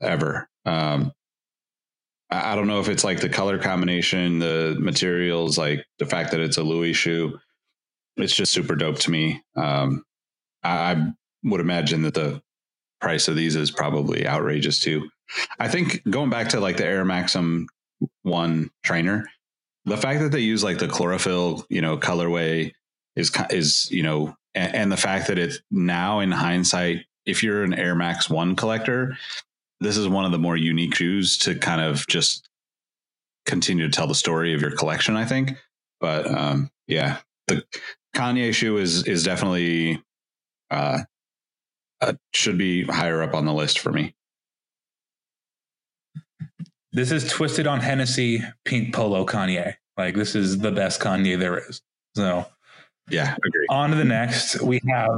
ever. 0.03 0.49
Um, 0.67 1.13
I, 2.31 2.53
I 2.53 2.57
don't 2.57 2.67
know 2.67 2.81
if 2.81 2.89
it's 2.89 3.05
like 3.05 3.21
the 3.21 3.29
color 3.29 3.59
combination, 3.59 4.39
the 4.39 4.77
materials, 4.79 5.57
like 5.57 5.85
the 5.99 6.07
fact 6.07 6.31
that 6.33 6.41
it's 6.41 6.59
a 6.59 6.63
Louis 6.63 6.93
shoe. 6.93 7.39
It's 8.17 8.35
just 8.35 8.53
super 8.53 8.75
dope 8.75 8.99
to 9.01 9.11
me. 9.11 9.43
Um, 9.57 10.05
I, 10.63 10.93
I 10.93 11.13
would 11.45 11.61
imagine 11.61 12.03
that 12.03 12.15
the 12.15 12.43
price 13.01 13.29
of 13.29 13.37
these 13.37 13.57
is 13.57 13.71
probably 13.71 14.27
outrageous 14.27 14.81
too. 14.81 15.09
I 15.59 15.69
think 15.69 16.03
going 16.09 16.31
back 16.31 16.49
to 16.51 16.61
like 16.61 16.79
the 16.79 16.87
Air 16.87 17.05
Maxim 17.05 17.69
one 18.23 18.71
trainer, 18.83 19.25
the 19.85 19.97
fact 19.97 20.21
that 20.21 20.33
they 20.33 20.41
use 20.41 20.65
like 20.65 20.79
the 20.79 20.89
chlorophyll, 20.89 21.65
you 21.69 21.81
know, 21.81 21.97
colorway 21.97 22.73
is 23.17 23.31
is 23.51 23.91
you 23.91 24.03
know, 24.03 24.35
and, 24.59 24.75
and 24.75 24.93
the 24.93 24.97
fact 24.97 25.29
that 25.29 25.39
it's 25.39 25.61
now 25.71 26.21
in 26.21 26.33
hindsight, 26.33 27.07
if 27.25 27.43
you're 27.43 27.63
an 27.63 27.75
Air 27.75 27.95
Max 27.95 28.29
One 28.29 28.57
collector, 28.57 29.17
this 29.81 29.97
is 29.97 30.09
one 30.09 30.25
of 30.25 30.33
the 30.33 30.39
more 30.39 30.57
unique 30.57 30.97
shoes 30.97 31.39
to 31.39 31.55
kind 31.55 31.81
of 31.81 32.07
just 32.09 32.49
continue 33.47 33.87
to 33.87 33.93
tell 33.93 34.09
the 34.09 34.15
story 34.15 34.53
of 34.55 34.61
your 34.61 34.73
collection. 34.73 35.17
I 35.17 35.25
think, 35.25 35.53
but 36.01 36.27
um, 36.29 36.71
yeah, 36.89 37.19
the 37.47 37.65
Kanye 38.17 38.53
shoe 38.53 38.79
is 38.79 39.07
is 39.07 39.23
definitely 39.23 40.03
uh, 40.71 41.01
uh, 42.01 42.15
should 42.35 42.59
be 42.59 42.85
higher 42.85 43.23
up 43.23 43.35
on 43.35 43.45
the 43.45 43.55
list 43.55 43.79
for 43.79 43.93
me. 43.93 44.15
this 46.93 47.13
is 47.13 47.31
twisted 47.31 47.67
on 47.67 47.81
Hennessy 47.81 48.43
pink 48.65 48.93
polo 48.93 49.25
Kanye. 49.25 49.75
Like 49.97 50.17
this 50.17 50.35
is 50.35 50.59
the 50.59 50.73
best 50.73 51.01
Kanye 51.01 51.39
there 51.39 51.59
is. 51.59 51.81
So 52.17 52.47
Yeah, 53.11 53.35
agree. 53.35 53.67
on 53.71 53.91
to 53.91 53.97
the 53.97 54.05
next, 54.05 54.61
we 54.61 54.81
have 54.89 55.11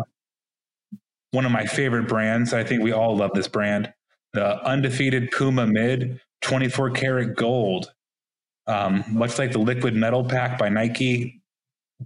one 1.32 1.44
of 1.44 1.52
my 1.52 1.66
favorite 1.66 2.08
brands. 2.08 2.52
I 2.52 2.64
think 2.64 2.82
we 2.82 2.92
all 2.92 3.16
love 3.16 3.32
this 3.34 3.48
brand, 3.48 3.92
the 4.32 4.62
undefeated 4.64 5.30
Puma 5.30 5.66
Mid 5.66 6.20
24 6.42 6.90
karat 6.90 7.36
gold. 7.36 7.92
Um, 8.66 9.04
much 9.08 9.38
like 9.38 9.52
the 9.52 9.58
liquid 9.58 9.94
metal 9.94 10.24
pack 10.24 10.58
by 10.58 10.68
Nike, 10.68 11.42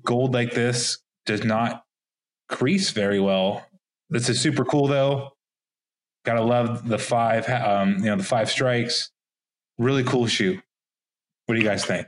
gold 0.02 0.32
like 0.32 0.52
this 0.52 0.98
does 1.26 1.44
not 1.44 1.84
crease 2.48 2.90
very 2.90 3.20
well. 3.20 3.66
This 4.10 4.28
is 4.28 4.40
super 4.40 4.64
cool 4.64 4.86
though. 4.86 5.32
Gotta 6.24 6.42
love 6.42 6.88
the 6.88 6.98
five, 6.98 7.48
um, 7.48 7.98
you 7.98 8.04
know, 8.04 8.16
the 8.16 8.24
five 8.24 8.50
strikes. 8.50 9.10
Really 9.78 10.04
cool 10.04 10.26
shoe. 10.26 10.60
What 11.46 11.54
do 11.54 11.60
you 11.60 11.66
guys 11.66 11.84
think? 11.84 12.06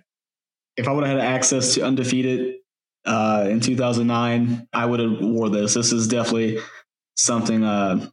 If 0.77 0.89
I 0.89 0.93
would 0.93 1.07
have 1.07 1.19
had 1.19 1.27
access 1.27 1.75
to 1.75 1.83
undefeated 1.83 2.57
uh, 3.07 3.47
in 3.49 3.61
2009, 3.61 4.69
I 4.73 4.87
would 4.87 5.01
have 5.01 5.21
wore 5.21 5.49
this. 5.49 5.75
This 5.75 5.93
is 5.93 6.09
definitely 6.09 6.59
something 7.17 7.65
uh, 7.65 8.09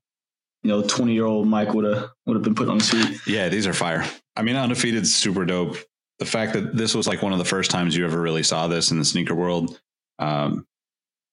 you 0.63 0.69
know 0.69 0.81
20 0.81 1.13
year 1.13 1.25
old 1.25 1.47
Mike 1.47 1.73
would 1.73 1.85
have 1.85 2.09
would 2.25 2.35
have 2.35 2.43
been 2.43 2.55
put 2.55 2.69
on 2.69 2.79
his 2.79 2.89
feet. 2.89 3.19
Yeah, 3.27 3.49
these 3.49 3.67
are 3.67 3.73
fire. 3.73 4.05
I 4.35 4.41
mean, 4.41 4.55
undefeated 4.55 5.07
super 5.07 5.45
dope. 5.45 5.77
The 6.19 6.25
fact 6.25 6.53
that 6.53 6.75
this 6.75 6.95
was 6.95 7.07
like 7.07 7.21
one 7.21 7.33
of 7.33 7.39
the 7.39 7.45
first 7.45 7.71
times 7.71 7.95
you 7.95 8.05
ever 8.05 8.19
really 8.19 8.43
saw 8.43 8.67
this 8.67 8.91
in 8.91 8.99
the 8.99 9.05
sneaker 9.05 9.35
world. 9.35 9.79
Um, 10.19 10.65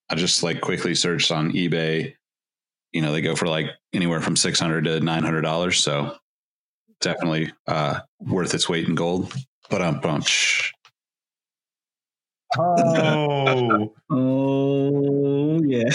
I 0.09 0.17
just 0.17 0.43
like 0.43 0.61
quickly 0.61 0.95
searched 0.95 1.31
on 1.31 1.53
eBay. 1.53 2.15
You 2.93 3.03
know, 3.03 3.13
they 3.13 3.21
go 3.21 3.37
for 3.37 3.47
like 3.47 3.71
anywhere 3.93 4.21
from 4.21 4.37
six 4.37 4.59
hundred 4.59 4.85
to 4.85 5.01
nine 5.01 5.23
hundred 5.23 5.43
dollars. 5.43 5.79
So 5.79 6.17
definitely 7.01 7.53
uh, 7.67 8.01
worth 8.19 8.55
its 8.55 8.69
weight 8.69 8.89
in 8.89 8.95
gold. 8.95 9.33
But 9.69 9.83
um, 9.83 10.01
bunch. 10.01 10.73
Oh, 12.59 13.95
Oh 14.11 15.61
yeah. 15.63 15.89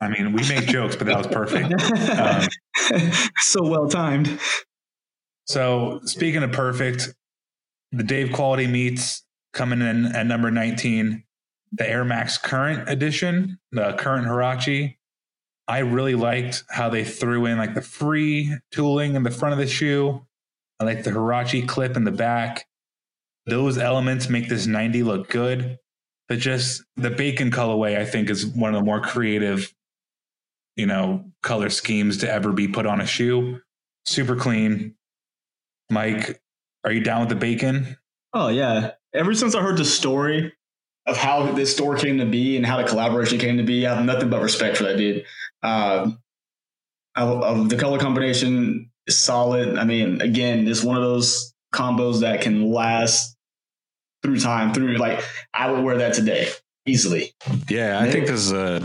I 0.00 0.08
mean, 0.08 0.32
we 0.32 0.48
make 0.48 0.66
jokes, 0.66 0.96
but 0.96 1.06
that 1.06 1.16
was 1.18 1.26
perfect. 1.26 1.74
Um, 2.90 3.12
so 3.40 3.66
well 3.68 3.86
timed. 3.86 4.40
So, 5.46 6.00
speaking 6.04 6.42
of 6.42 6.52
perfect, 6.52 7.14
the 7.92 8.02
Dave 8.02 8.32
Quality 8.32 8.66
Meats 8.66 9.24
coming 9.52 9.82
in 9.82 10.06
at 10.06 10.24
number 10.26 10.50
19, 10.50 11.24
the 11.72 11.88
Air 11.90 12.04
Max 12.04 12.38
Current 12.38 12.88
Edition, 12.88 13.58
the 13.72 13.92
current 13.94 14.26
Huarache. 14.26 14.96
I 15.66 15.78
really 15.80 16.14
liked 16.14 16.64
how 16.70 16.88
they 16.88 17.04
threw 17.04 17.44
in 17.44 17.58
like 17.58 17.74
the 17.74 17.82
free 17.82 18.56
tooling 18.72 19.16
in 19.16 19.22
the 19.22 19.30
front 19.30 19.52
of 19.52 19.58
the 19.58 19.66
shoe. 19.66 20.24
I 20.80 20.84
like 20.84 21.02
the 21.04 21.10
Huarache 21.10 21.68
clip 21.68 21.96
in 21.96 22.04
the 22.04 22.12
back. 22.12 22.67
Those 23.48 23.78
elements 23.78 24.28
make 24.28 24.48
this 24.48 24.66
90 24.66 25.02
look 25.02 25.28
good. 25.28 25.78
But 26.28 26.38
just 26.38 26.84
the 26.96 27.10
bacon 27.10 27.50
colorway, 27.50 27.98
I 27.98 28.04
think, 28.04 28.28
is 28.28 28.46
one 28.46 28.74
of 28.74 28.80
the 28.80 28.84
more 28.84 29.00
creative, 29.00 29.72
you 30.76 30.86
know, 30.86 31.24
color 31.42 31.70
schemes 31.70 32.18
to 32.18 32.30
ever 32.30 32.52
be 32.52 32.68
put 32.68 32.84
on 32.84 33.00
a 33.00 33.06
shoe. 33.06 33.60
Super 34.04 34.36
clean. 34.36 34.94
Mike, 35.90 36.40
are 36.84 36.92
you 36.92 37.00
down 37.00 37.20
with 37.20 37.30
the 37.30 37.34
bacon? 37.34 37.96
Oh 38.34 38.48
yeah. 38.48 38.92
Ever 39.14 39.34
since 39.34 39.54
I 39.54 39.62
heard 39.62 39.78
the 39.78 39.86
story 39.86 40.52
of 41.06 41.16
how 41.16 41.50
this 41.52 41.74
store 41.74 41.96
came 41.96 42.18
to 42.18 42.26
be 42.26 42.56
and 42.58 42.66
how 42.66 42.76
the 42.76 42.86
collaboration 42.86 43.38
came 43.38 43.56
to 43.56 43.62
be, 43.62 43.86
I 43.86 43.94
have 43.94 44.04
nothing 44.04 44.28
but 44.28 44.42
respect 44.42 44.76
for 44.76 44.84
that 44.84 44.98
dude. 44.98 45.24
Um, 45.62 46.18
of, 47.16 47.42
of 47.42 47.68
the 47.70 47.76
color 47.76 47.98
combination 47.98 48.90
is 49.06 49.18
solid. 49.18 49.78
I 49.78 49.84
mean, 49.84 50.20
again, 50.20 50.68
it's 50.68 50.84
one 50.84 50.96
of 50.96 51.02
those 51.02 51.54
combos 51.72 52.20
that 52.20 52.42
can 52.42 52.70
last 52.70 53.34
through 54.28 54.40
time. 54.40 54.74
Through 54.74 54.96
like, 54.96 55.22
I 55.54 55.70
would 55.70 55.82
wear 55.82 55.98
that 55.98 56.14
today 56.14 56.48
easily. 56.86 57.32
Yeah, 57.68 57.98
I 58.00 58.10
think 58.10 58.26
this 58.26 58.40
is 58.40 58.52
a 58.52 58.82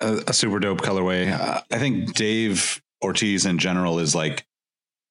a, 0.00 0.22
a 0.28 0.32
super 0.32 0.58
dope 0.58 0.82
colorway. 0.82 1.32
Uh, 1.32 1.60
I 1.70 1.78
think 1.78 2.14
Dave 2.14 2.82
Ortiz 3.02 3.46
in 3.46 3.58
general 3.58 3.98
is 3.98 4.14
like 4.14 4.44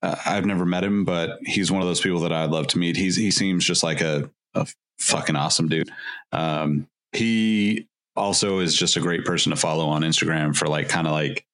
uh, 0.02 0.15
I've 0.26 0.46
never 0.46 0.65
met 0.65 0.84
him, 0.84 1.06
but 1.06 1.39
he's 1.46 1.72
one 1.72 1.82
of 1.82 1.88
those 1.88 2.02
people 2.02 2.20
that 2.22 2.32
I'd 2.32 2.52
love 2.52 2.67
to 2.67 2.78
meet. 2.78 2.96
He's 2.96 3.15
he 3.15 3.32
seems 3.32 3.65
just 3.65 3.84
like 3.84 4.02
a 4.02 4.30
a 4.54 4.67
fucking 5.00 5.36
awesome 5.36 5.67
dude. 5.67 5.89
Um, 6.32 6.88
he 7.13 7.88
also 8.15 8.60
is 8.60 8.76
just 8.76 8.98
a 8.98 9.02
great 9.02 9.26
person 9.26 9.52
to 9.52 9.56
follow 9.56 9.88
on 9.88 10.02
Instagram 10.02 10.56
for 10.56 10.67
like 10.67 10.89
kind 10.89 11.08
of 11.08 11.13
like 11.13 11.46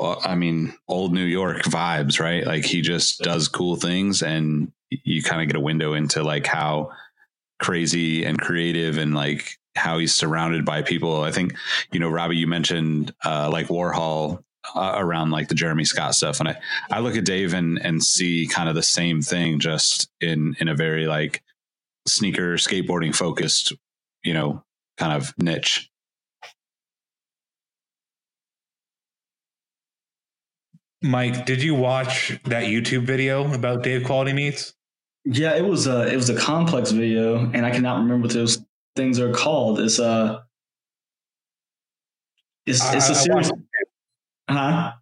I 0.00 0.34
mean, 0.34 0.74
old 0.88 1.12
New 1.12 1.24
York 1.24 1.62
vibes, 1.62 2.18
right? 2.18 2.44
Like 2.44 2.64
he 2.64 2.80
just 2.80 3.20
does 3.20 3.46
cool 3.46 3.76
things 3.76 4.22
and 4.22 4.72
you 4.90 5.22
kind 5.22 5.40
of 5.40 5.46
get 5.46 5.56
a 5.56 5.60
window 5.60 5.94
into 5.94 6.22
like 6.22 6.46
how 6.46 6.90
crazy 7.62 8.24
and 8.24 8.38
creative 8.38 8.98
and 8.98 9.14
like 9.14 9.56
how 9.76 9.98
he's 9.98 10.14
surrounded 10.14 10.64
by 10.64 10.82
people. 10.82 11.22
I 11.22 11.30
think, 11.30 11.54
you 11.92 12.00
know, 12.00 12.10
Robbie, 12.10 12.36
you 12.36 12.46
mentioned 12.46 13.14
uh, 13.24 13.48
like 13.50 13.68
Warhol 13.68 14.42
uh, 14.74 14.94
around 14.96 15.30
like 15.30 15.48
the 15.48 15.54
Jeremy 15.54 15.84
Scott 15.84 16.14
stuff. 16.14 16.40
And 16.40 16.48
I, 16.48 16.60
I 16.90 16.98
look 16.98 17.16
at 17.16 17.24
Dave 17.24 17.54
and, 17.54 17.78
and 17.78 18.02
see 18.02 18.46
kind 18.48 18.68
of 18.68 18.74
the 18.74 18.82
same 18.82 19.22
thing 19.22 19.60
just 19.60 20.08
in, 20.20 20.54
in 20.58 20.68
a 20.68 20.74
very 20.74 21.06
like 21.06 21.42
sneaker 22.06 22.56
skateboarding 22.56 23.14
focused, 23.14 23.72
you 24.24 24.34
know, 24.34 24.64
kind 24.98 25.12
of 25.12 25.32
niche. 25.38 25.88
Mike, 31.00 31.46
did 31.46 31.62
you 31.62 31.74
watch 31.74 32.38
that 32.44 32.64
YouTube 32.64 33.04
video 33.04 33.52
about 33.52 33.82
Dave 33.82 34.04
Quality 34.04 34.32
Meats? 34.32 34.74
Yeah, 35.24 35.54
it 35.56 35.64
was 35.64 35.86
a 35.86 36.12
it 36.12 36.16
was 36.16 36.30
a 36.30 36.36
complex 36.36 36.90
video, 36.90 37.38
and 37.38 37.64
I 37.64 37.70
cannot 37.70 37.98
remember 37.98 38.26
what 38.26 38.34
those 38.34 38.64
things 38.96 39.20
are 39.20 39.32
called. 39.32 39.78
It's 39.80 39.98
a 39.98 40.44
it's 42.66 42.80
it's 42.94 43.10
I- 43.10 43.12
a 43.12 43.16
I 43.16 43.20
series. 43.20 43.50
watched- 43.50 43.62
Huh? 44.50 44.92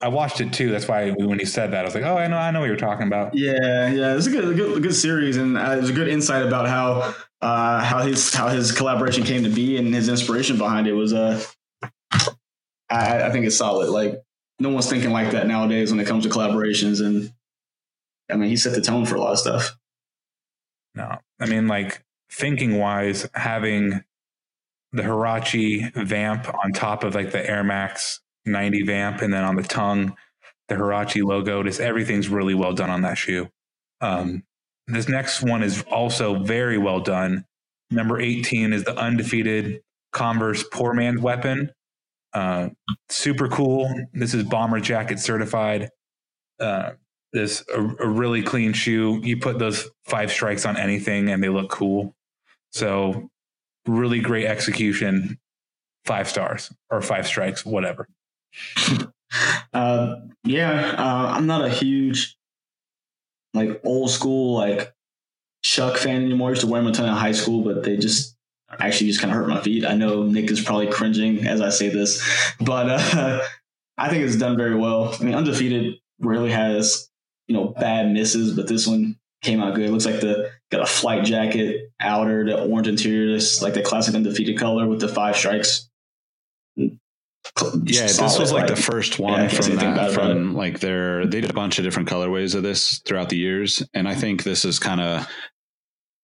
I 0.00 0.08
watched 0.08 0.40
it 0.42 0.52
too. 0.52 0.70
That's 0.70 0.86
why 0.86 1.10
when 1.12 1.38
he 1.38 1.46
said 1.46 1.72
that, 1.72 1.80
I 1.80 1.84
was 1.84 1.94
like, 1.94 2.04
"Oh, 2.04 2.16
I 2.18 2.26
know, 2.26 2.36
I 2.36 2.50
know 2.50 2.60
what 2.60 2.66
you're 2.66 2.76
talking 2.76 3.06
about." 3.06 3.34
Yeah, 3.34 3.88
yeah, 3.88 4.14
it's 4.16 4.26
a 4.26 4.30
good, 4.30 4.44
a 4.44 4.54
good, 4.54 4.76
a 4.76 4.80
good 4.80 4.94
series, 4.94 5.38
and 5.38 5.56
uh, 5.56 5.76
there's 5.76 5.88
a 5.88 5.94
good 5.94 6.08
insight 6.08 6.44
about 6.46 6.68
how 6.68 7.14
uh, 7.40 7.82
how 7.82 8.02
his 8.02 8.32
how 8.34 8.48
his 8.48 8.70
collaboration 8.70 9.24
came 9.24 9.42
to 9.44 9.48
be 9.48 9.78
and 9.78 9.94
his 9.94 10.08
inspiration 10.10 10.58
behind 10.58 10.86
it 10.86 10.92
was. 10.92 11.14
Uh, 11.14 11.42
I, 12.90 13.22
I 13.22 13.30
think 13.32 13.46
it's 13.46 13.56
solid. 13.56 13.88
Like 13.90 14.22
no 14.60 14.68
one's 14.68 14.88
thinking 14.90 15.10
like 15.10 15.30
that 15.32 15.46
nowadays 15.46 15.90
when 15.90 16.00
it 16.00 16.06
comes 16.06 16.24
to 16.24 16.30
collaborations, 16.30 17.04
and 17.04 17.32
I 18.30 18.36
mean 18.36 18.48
he 18.48 18.56
set 18.56 18.74
the 18.74 18.80
tone 18.80 19.06
for 19.06 19.16
a 19.16 19.20
lot 19.20 19.32
of 19.32 19.38
stuff. 19.38 19.76
No, 20.94 21.18
I 21.40 21.46
mean, 21.46 21.66
like 21.66 22.04
thinking 22.30 22.78
wise, 22.78 23.28
having 23.34 24.02
the 24.92 25.02
Huarache 25.02 25.92
vamp 25.94 26.48
on 26.54 26.72
top 26.72 27.02
of 27.02 27.14
like 27.14 27.32
the 27.32 27.48
Air 27.48 27.64
Max 27.64 28.20
90 28.46 28.82
vamp, 28.82 29.20
and 29.20 29.32
then 29.32 29.44
on 29.44 29.56
the 29.56 29.62
tongue, 29.62 30.16
the 30.68 30.76
Huarache 30.76 31.24
logo. 31.24 31.62
Just 31.62 31.80
everything's 31.80 32.28
really 32.28 32.54
well 32.54 32.72
done 32.72 32.90
on 32.90 33.02
that 33.02 33.18
shoe. 33.18 33.48
Um, 34.00 34.44
this 34.86 35.08
next 35.08 35.42
one 35.42 35.62
is 35.62 35.82
also 35.90 36.42
very 36.42 36.78
well 36.78 37.00
done. 37.00 37.44
Number 37.90 38.20
18 38.20 38.72
is 38.72 38.84
the 38.84 38.96
undefeated 38.96 39.80
Converse 40.12 40.64
Poor 40.72 40.94
Man's 40.94 41.20
Weapon. 41.20 41.70
Uh, 42.32 42.70
super 43.08 43.48
cool. 43.48 43.88
This 44.12 44.34
is 44.34 44.44
bomber 44.44 44.80
jacket 44.80 45.20
certified. 45.20 45.90
Uh, 46.60 46.92
this 47.34 47.64
a, 47.74 47.80
a, 47.80 48.08
really 48.08 48.42
clean 48.42 48.72
shoe. 48.72 49.20
You 49.22 49.36
put 49.36 49.58
those 49.58 49.90
five 50.04 50.30
strikes 50.30 50.64
on 50.64 50.76
anything 50.76 51.28
and 51.28 51.42
they 51.42 51.48
look 51.48 51.68
cool. 51.68 52.14
So 52.72 53.28
really 53.86 54.20
great 54.20 54.46
execution. 54.46 55.38
Five 56.06 56.28
stars 56.28 56.72
or 56.90 57.02
five 57.02 57.26
strikes, 57.26 57.64
whatever. 57.64 58.08
uh, 59.74 60.16
yeah, 60.44 60.94
uh, 60.96 61.32
I'm 61.34 61.46
not 61.46 61.64
a 61.64 61.68
huge 61.68 62.36
like 63.52 63.80
old 63.84 64.10
school 64.10 64.54
like 64.54 64.94
Chuck 65.62 65.96
fan 65.96 66.22
anymore. 66.22 66.48
I 66.48 66.52
used 66.52 66.60
to 66.60 66.66
wear 66.68 66.82
them 66.82 66.90
a 66.90 66.94
ton 66.94 67.08
in 67.08 67.14
high 67.14 67.32
school, 67.32 67.62
but 67.62 67.82
they 67.82 67.96
just 67.96 68.36
actually 68.78 69.08
just 69.08 69.20
kind 69.20 69.32
of 69.32 69.38
hurt 69.38 69.48
my 69.48 69.60
feet. 69.60 69.84
I 69.84 69.94
know 69.94 70.24
Nick 70.24 70.50
is 70.50 70.60
probably 70.60 70.88
cringing 70.88 71.46
as 71.46 71.60
I 71.60 71.70
say 71.70 71.88
this, 71.88 72.22
but 72.60 72.90
uh, 72.90 73.40
I 73.98 74.08
think 74.08 74.24
it's 74.24 74.36
done 74.36 74.56
very 74.56 74.74
well. 74.74 75.16
I 75.18 75.24
mean, 75.24 75.34
undefeated 75.34 75.94
rarely 76.20 76.50
has 76.50 77.08
you 77.46 77.54
know 77.54 77.68
bad 77.68 78.10
misses, 78.12 78.54
but 78.54 78.68
this 78.68 78.86
one 78.86 79.18
came 79.42 79.60
out 79.60 79.74
good. 79.74 79.84
It 79.84 79.92
looks 79.92 80.06
like 80.06 80.20
the 80.20 80.50
got 80.70 80.82
a 80.82 80.86
flight 80.86 81.24
jacket, 81.24 81.92
outer, 82.00 82.44
the 82.44 82.64
orange 82.64 82.88
interior, 82.88 83.36
just 83.36 83.62
like 83.62 83.74
the 83.74 83.82
classic 83.82 84.14
undefeated 84.14 84.58
color 84.58 84.88
with 84.88 85.00
the 85.00 85.08
five 85.08 85.36
strikes. 85.36 85.88
Yeah, 86.76 88.06
Solid, 88.06 88.30
this 88.30 88.38
was 88.38 88.52
like, 88.52 88.68
like, 88.68 88.74
the 88.74 88.82
first 88.82 89.18
one 89.18 89.32
yeah, 89.32 89.48
from 89.48 89.76
that. 89.76 90.12
From 90.12 90.54
like 90.54 90.80
their, 90.80 91.26
they 91.26 91.42
did 91.42 91.50
a 91.50 91.54
bunch 91.54 91.78
of 91.78 91.84
different 91.84 92.08
colorways 92.08 92.54
of 92.54 92.62
this 92.62 93.00
throughout 93.00 93.28
the 93.28 93.36
years, 93.36 93.82
and 93.92 94.08
I 94.08 94.14
think 94.14 94.42
this 94.42 94.64
is 94.64 94.78
kind 94.78 95.00
of 95.00 95.28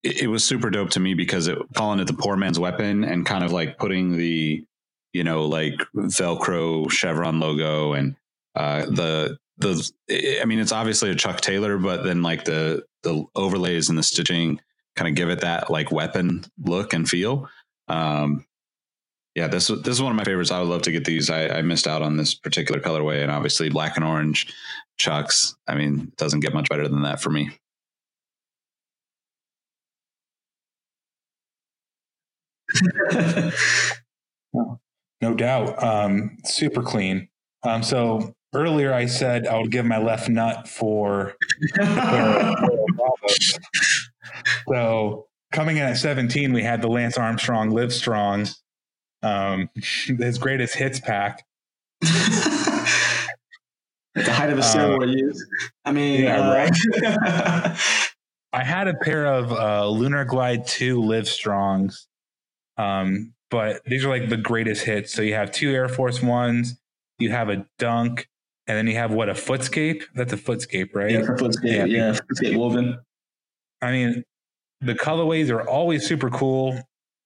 it, 0.03 0.23
it, 0.23 0.27
was 0.29 0.43
super 0.45 0.71
dope 0.71 0.91
to 0.91 1.01
me 1.01 1.15
because 1.15 1.47
it 1.47 1.59
calling 1.77 2.01
it 2.01 2.07
the 2.07 2.15
poor 2.15 2.37
man's 2.37 2.59
weapon 2.59 3.05
and 3.05 3.27
kind 3.27 3.45
of 3.45 3.53
like 3.53 3.79
putting 3.79 4.17
the 4.17 4.65
you 5.13 5.25
know 5.25 5.47
like 5.47 5.75
Velcro 5.95 6.91
chevron 6.91 7.39
logo 7.39 7.93
and 7.93 8.17
uh, 8.55 8.87
the 8.87 9.39
the 9.61 10.39
I 10.41 10.45
mean 10.45 10.59
it's 10.59 10.73
obviously 10.73 11.11
a 11.11 11.15
Chuck 11.15 11.41
Taylor, 11.41 11.79
but 11.79 12.03
then 12.05 12.23
like 12.23 12.45
the 12.45 12.85
the 13.03 13.25
overlays 13.35 13.89
and 13.89 13.99
the 13.99 14.03
stitching 14.03 14.61
kind 14.97 15.09
of 15.09 15.15
give 15.15 15.31
it 15.31 15.41
that 15.41 15.71
like 15.71 15.93
weapon 15.93 16.45
look 16.59 16.93
and 16.93 17.09
feel. 17.09 17.49
Um, 17.89 18.45
yeah, 19.35 19.49
this 19.49 19.69
this 19.69 19.89
is 19.89 20.03
one 20.03 20.11
of 20.13 20.17
my 20.17 20.25
favorites. 20.25 20.51
I 20.51 20.59
would 20.61 20.69
love 20.69 20.83
to 20.83 20.93
get 20.93 21.05
these. 21.05 21.31
I, 21.31 21.49
I 21.49 21.63
missed 21.63 21.87
out 21.87 22.03
on 22.03 22.17
this 22.17 22.35
particular 22.35 22.81
colorway, 22.81 23.23
and 23.23 23.31
obviously 23.31 23.69
black 23.69 23.97
and 23.97 24.05
orange 24.05 24.53
chucks. 24.99 25.55
I 25.69 25.75
mean, 25.75 26.09
it 26.09 26.17
doesn't 26.17 26.41
get 26.41 26.53
much 26.55 26.69
better 26.69 26.89
than 26.89 27.03
that 27.03 27.21
for 27.21 27.31
me. 27.31 27.51
no 34.53 35.35
doubt. 35.35 35.83
Um, 35.83 36.39
super 36.45 36.83
clean. 36.83 37.29
Um, 37.63 37.83
so 37.83 38.35
earlier 38.55 38.93
I 38.93 39.07
said 39.07 39.47
I 39.47 39.59
would 39.59 39.71
give 39.71 39.87
my 39.87 39.99
left 39.99 40.29
nut 40.29 40.69
for. 40.69 41.35
so 44.69 45.27
coming 45.53 45.77
in 45.77 45.85
at 45.85 45.97
17, 45.97 46.53
we 46.53 46.63
had 46.63 46.83
the 46.83 46.89
Lance 46.89 47.19
Armstrong 47.19 47.71
Live 47.71 47.93
Strong, 47.93 48.49
um, 49.23 49.69
his 49.75 50.39
greatest 50.39 50.75
hits 50.75 51.01
pack. 51.01 51.45
At 54.17 54.25
the 54.25 54.33
height 54.33 54.51
of 54.51 54.59
a 54.59 54.63
steroid 54.63 55.09
uh, 55.09 55.13
use. 55.13 55.47
I 55.85 55.93
mean, 55.93 56.25
yeah, 56.25 56.41
uh, 56.41 56.53
right. 56.53 57.79
I 58.53 58.65
had 58.65 58.89
a 58.89 58.95
pair 58.95 59.27
of 59.27 59.53
uh, 59.53 59.89
Lunar 59.89 60.25
Glide 60.25 60.67
2 60.67 61.01
Live 61.01 61.29
Strongs, 61.29 62.09
um, 62.77 63.35
but 63.51 63.85
these 63.85 64.05
are 64.05 64.09
like 64.09 64.29
the 64.29 64.37
greatest 64.37 64.85
hits. 64.85 65.13
So 65.13 65.23
you 65.23 65.35
have 65.35 65.53
two 65.53 65.71
Air 65.71 65.89
Force 65.89 66.21
Ones, 66.21 66.81
you 67.21 67.31
have 67.31 67.51
a 67.51 67.67
Dunk, 67.79 68.27
and 68.71 68.79
then 68.79 68.87
you 68.87 68.95
have 68.95 69.11
what 69.11 69.29
a 69.29 69.33
Footscape. 69.33 70.05
That's 70.15 70.33
a 70.33 70.37
Footscape, 70.37 70.95
right? 70.95 71.11
Yeah, 71.11 71.23
Footscape. 71.23 71.65
Yeah, 71.65 71.85
yeah 71.87 72.13
Footscape 72.13 72.57
woven. 72.57 73.01
I 73.83 73.91
mean, 73.91 74.25
the 74.81 74.95
colorways 74.95 75.51
are 75.51 75.69
always 75.69 76.07
super 76.07 76.31
cool. 76.31 76.81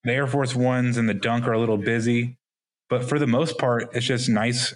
The 0.04 0.12
Air 0.12 0.26
Force 0.26 0.54
Ones 0.54 0.96
and 0.96 1.06
the 1.06 1.12
Dunk 1.12 1.46
are 1.46 1.52
a 1.52 1.58
little 1.58 1.76
busy, 1.76 2.38
but 2.88 3.06
for 3.06 3.18
the 3.18 3.26
most 3.26 3.58
part, 3.58 3.90
it's 3.92 4.06
just 4.06 4.30
nice 4.30 4.74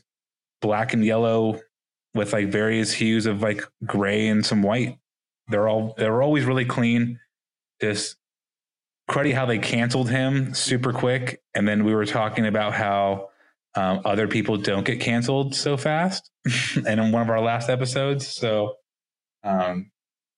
black 0.61 0.93
and 0.93 1.03
yellow 1.03 1.59
with 2.15 2.35
like 2.35 2.49
various 2.49 2.93
hues 2.93 3.25
of 3.25 3.41
like 3.41 3.65
gray 3.87 4.29
and 4.29 4.45
some 4.45 4.63
white. 4.63 4.99
They're 5.49 5.69
all 5.69 5.95
they're 5.97 6.21
always 6.21 6.45
really 6.45 6.67
clean. 6.67 7.19
Just 7.81 8.17
cruddy 9.11 9.33
how 9.33 9.47
they 9.47 9.59
canceled 9.59 10.11
him 10.11 10.53
super 10.53 10.93
quick, 10.93 11.41
and 11.55 11.67
then 11.67 11.87
we 11.87 11.95
were 11.95 12.05
talking 12.05 12.45
about 12.45 12.75
how 12.75 13.31
um, 13.79 14.01
other 14.05 14.29
people 14.29 14.57
don't 14.57 14.85
get 14.85 15.01
canceled 15.01 15.55
so 15.55 15.77
fast, 15.77 16.31
and 16.87 17.01
in 17.01 17.13
one 17.13 17.23
of 17.23 17.31
our 17.31 17.41
last 17.41 17.69
episodes. 17.69 18.27
So, 18.27 18.75
um, 19.45 19.91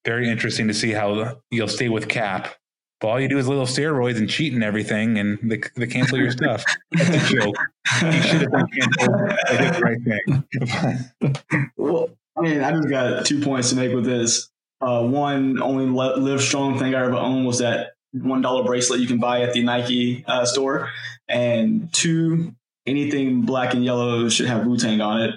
very 0.05 0.31
interesting 0.31 0.69
to 0.69 0.75
see 0.75 0.93
how 0.93 1.41
you'll 1.51 1.69
stay 1.69 1.89
with 1.89 2.09
Cap 2.09 2.55
but 3.01 3.09
all 3.09 3.21
you 3.21 3.29
do 3.29 3.39
is 3.39 3.49
little 3.49 3.65
steroids 3.65 4.19
and 4.19 4.29
cheat 4.29 4.53
and 4.53 4.63
everything, 4.63 5.19
and 5.19 5.39
they, 5.43 5.61
they 5.75 5.87
cancel 5.87 6.19
your 6.19 6.31
stuff. 6.31 6.63
That's 6.93 7.09
a 7.09 7.35
joke. 7.35 7.57
You 8.03 8.23
should 8.23 8.43
have 8.43 8.53
been 8.53 8.67
canceled. 8.67 9.15
I 9.49 9.71
the 9.71 9.81
right 9.81 11.35
thing. 11.49 11.73
well, 11.77 12.11
I 12.37 12.41
mean, 12.43 12.61
I 12.61 12.73
just 12.73 12.91
got 12.91 13.25
two 13.25 13.41
points 13.41 13.71
to 13.71 13.77
make 13.77 13.95
with 13.95 14.05
this. 14.05 14.51
Uh, 14.83 15.03
one, 15.03 15.63
only 15.63 15.87
live 15.87 16.43
strong 16.43 16.79
thing 16.79 16.95
I 16.95 17.05
ever 17.05 17.15
owned 17.15 17.47
was 17.47 17.59
that 17.61 17.93
one 18.13 18.43
dollar 18.43 18.65
bracelet 18.65 19.01
you 19.01 19.07
can 19.07 19.19
buy 19.19 19.43
at 19.43 19.55
the 19.55 19.63
Nike 19.63 20.23
uh, 20.27 20.45
store, 20.45 20.91
and 21.27 21.91
two, 21.93 22.55
anything 22.91 23.43
black 23.43 23.75
and 23.75 23.85
yellow 23.85 24.29
should 24.29 24.47
have 24.47 24.67
Wu 24.67 24.77
Tang 24.77 25.01
on 25.01 25.23
it. 25.23 25.35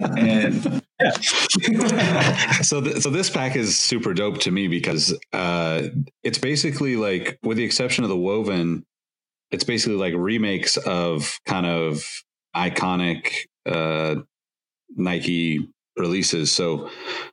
And 0.00 0.82
so, 2.62 2.80
th- 2.80 2.98
so 2.98 3.10
this 3.10 3.30
pack 3.30 3.56
is 3.56 3.78
super 3.78 4.12
dope 4.12 4.38
to 4.40 4.50
me 4.50 4.68
because 4.68 5.16
uh, 5.32 5.82
it's 6.22 6.38
basically 6.38 6.96
like, 6.96 7.38
with 7.42 7.56
the 7.56 7.64
exception 7.64 8.04
of 8.04 8.10
the 8.10 8.16
woven, 8.16 8.84
it's 9.50 9.64
basically 9.64 9.96
like 9.96 10.14
remakes 10.16 10.76
of 10.78 11.38
kind 11.46 11.66
of 11.66 12.04
iconic 12.56 13.46
uh, 13.66 14.16
Nike 14.96 15.68
releases. 15.96 16.50
So 16.52 16.90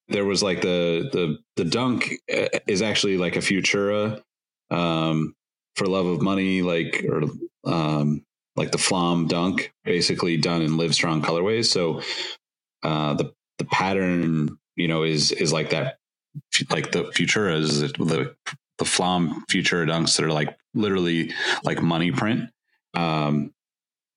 there 0.09 0.25
was 0.25 0.43
like 0.43 0.61
the 0.61 1.09
the 1.11 1.37
the 1.55 1.65
dunk 1.65 2.13
uh, 2.31 2.47
is 2.67 2.81
actually 2.81 3.17
like 3.17 3.35
a 3.35 3.39
Futura 3.39 4.21
um, 4.69 5.33
for 5.75 5.87
love 5.87 6.05
of 6.05 6.21
money, 6.21 6.61
like 6.61 7.05
or 7.07 7.23
um, 7.65 8.23
like 8.59 8.71
the 8.71 8.77
FLOM 8.77 9.27
dunk, 9.27 9.71
basically 9.85 10.37
done 10.37 10.61
in 10.61 10.77
live 10.77 10.93
strong 10.93 11.21
colorways. 11.21 11.65
So 11.65 12.01
uh, 12.83 13.13
the 13.15 13.33
the 13.57 13.65
pattern, 13.65 14.57
you 14.75 14.87
know, 14.87 15.03
is 15.03 15.31
is 15.31 15.51
like 15.51 15.69
that, 15.71 15.97
like 16.69 16.91
the 16.91 17.05
Futuras, 17.15 17.79
the 17.97 18.35
the 18.77 18.85
FLOM 18.85 19.43
Futura 19.49 19.87
dunks 19.87 20.15
that 20.15 20.25
are 20.25 20.31
like 20.31 20.57
literally 20.73 21.33
like 21.63 21.81
money 21.81 22.11
print. 22.11 22.49
Um, 22.93 23.51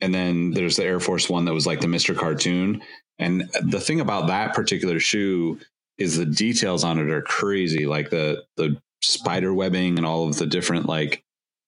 and 0.00 0.12
then 0.14 0.50
there's 0.50 0.76
the 0.76 0.84
Air 0.84 1.00
Force 1.00 1.30
One 1.30 1.44
that 1.44 1.54
was 1.54 1.66
like 1.66 1.80
the 1.80 1.88
Mister 1.88 2.14
Cartoon. 2.14 2.82
And 3.18 3.48
the 3.62 3.80
thing 3.80 4.00
about 4.00 4.26
that 4.26 4.54
particular 4.54 4.98
shoe 4.98 5.60
is 5.98 6.16
the 6.16 6.26
details 6.26 6.82
on 6.82 6.98
it 6.98 7.10
are 7.10 7.22
crazy, 7.22 7.86
like 7.86 8.10
the 8.10 8.44
the 8.56 8.76
spider 9.02 9.54
webbing 9.54 9.98
and 9.98 10.06
all 10.06 10.28
of 10.28 10.36
the 10.36 10.46
different 10.46 10.86
like 10.86 11.22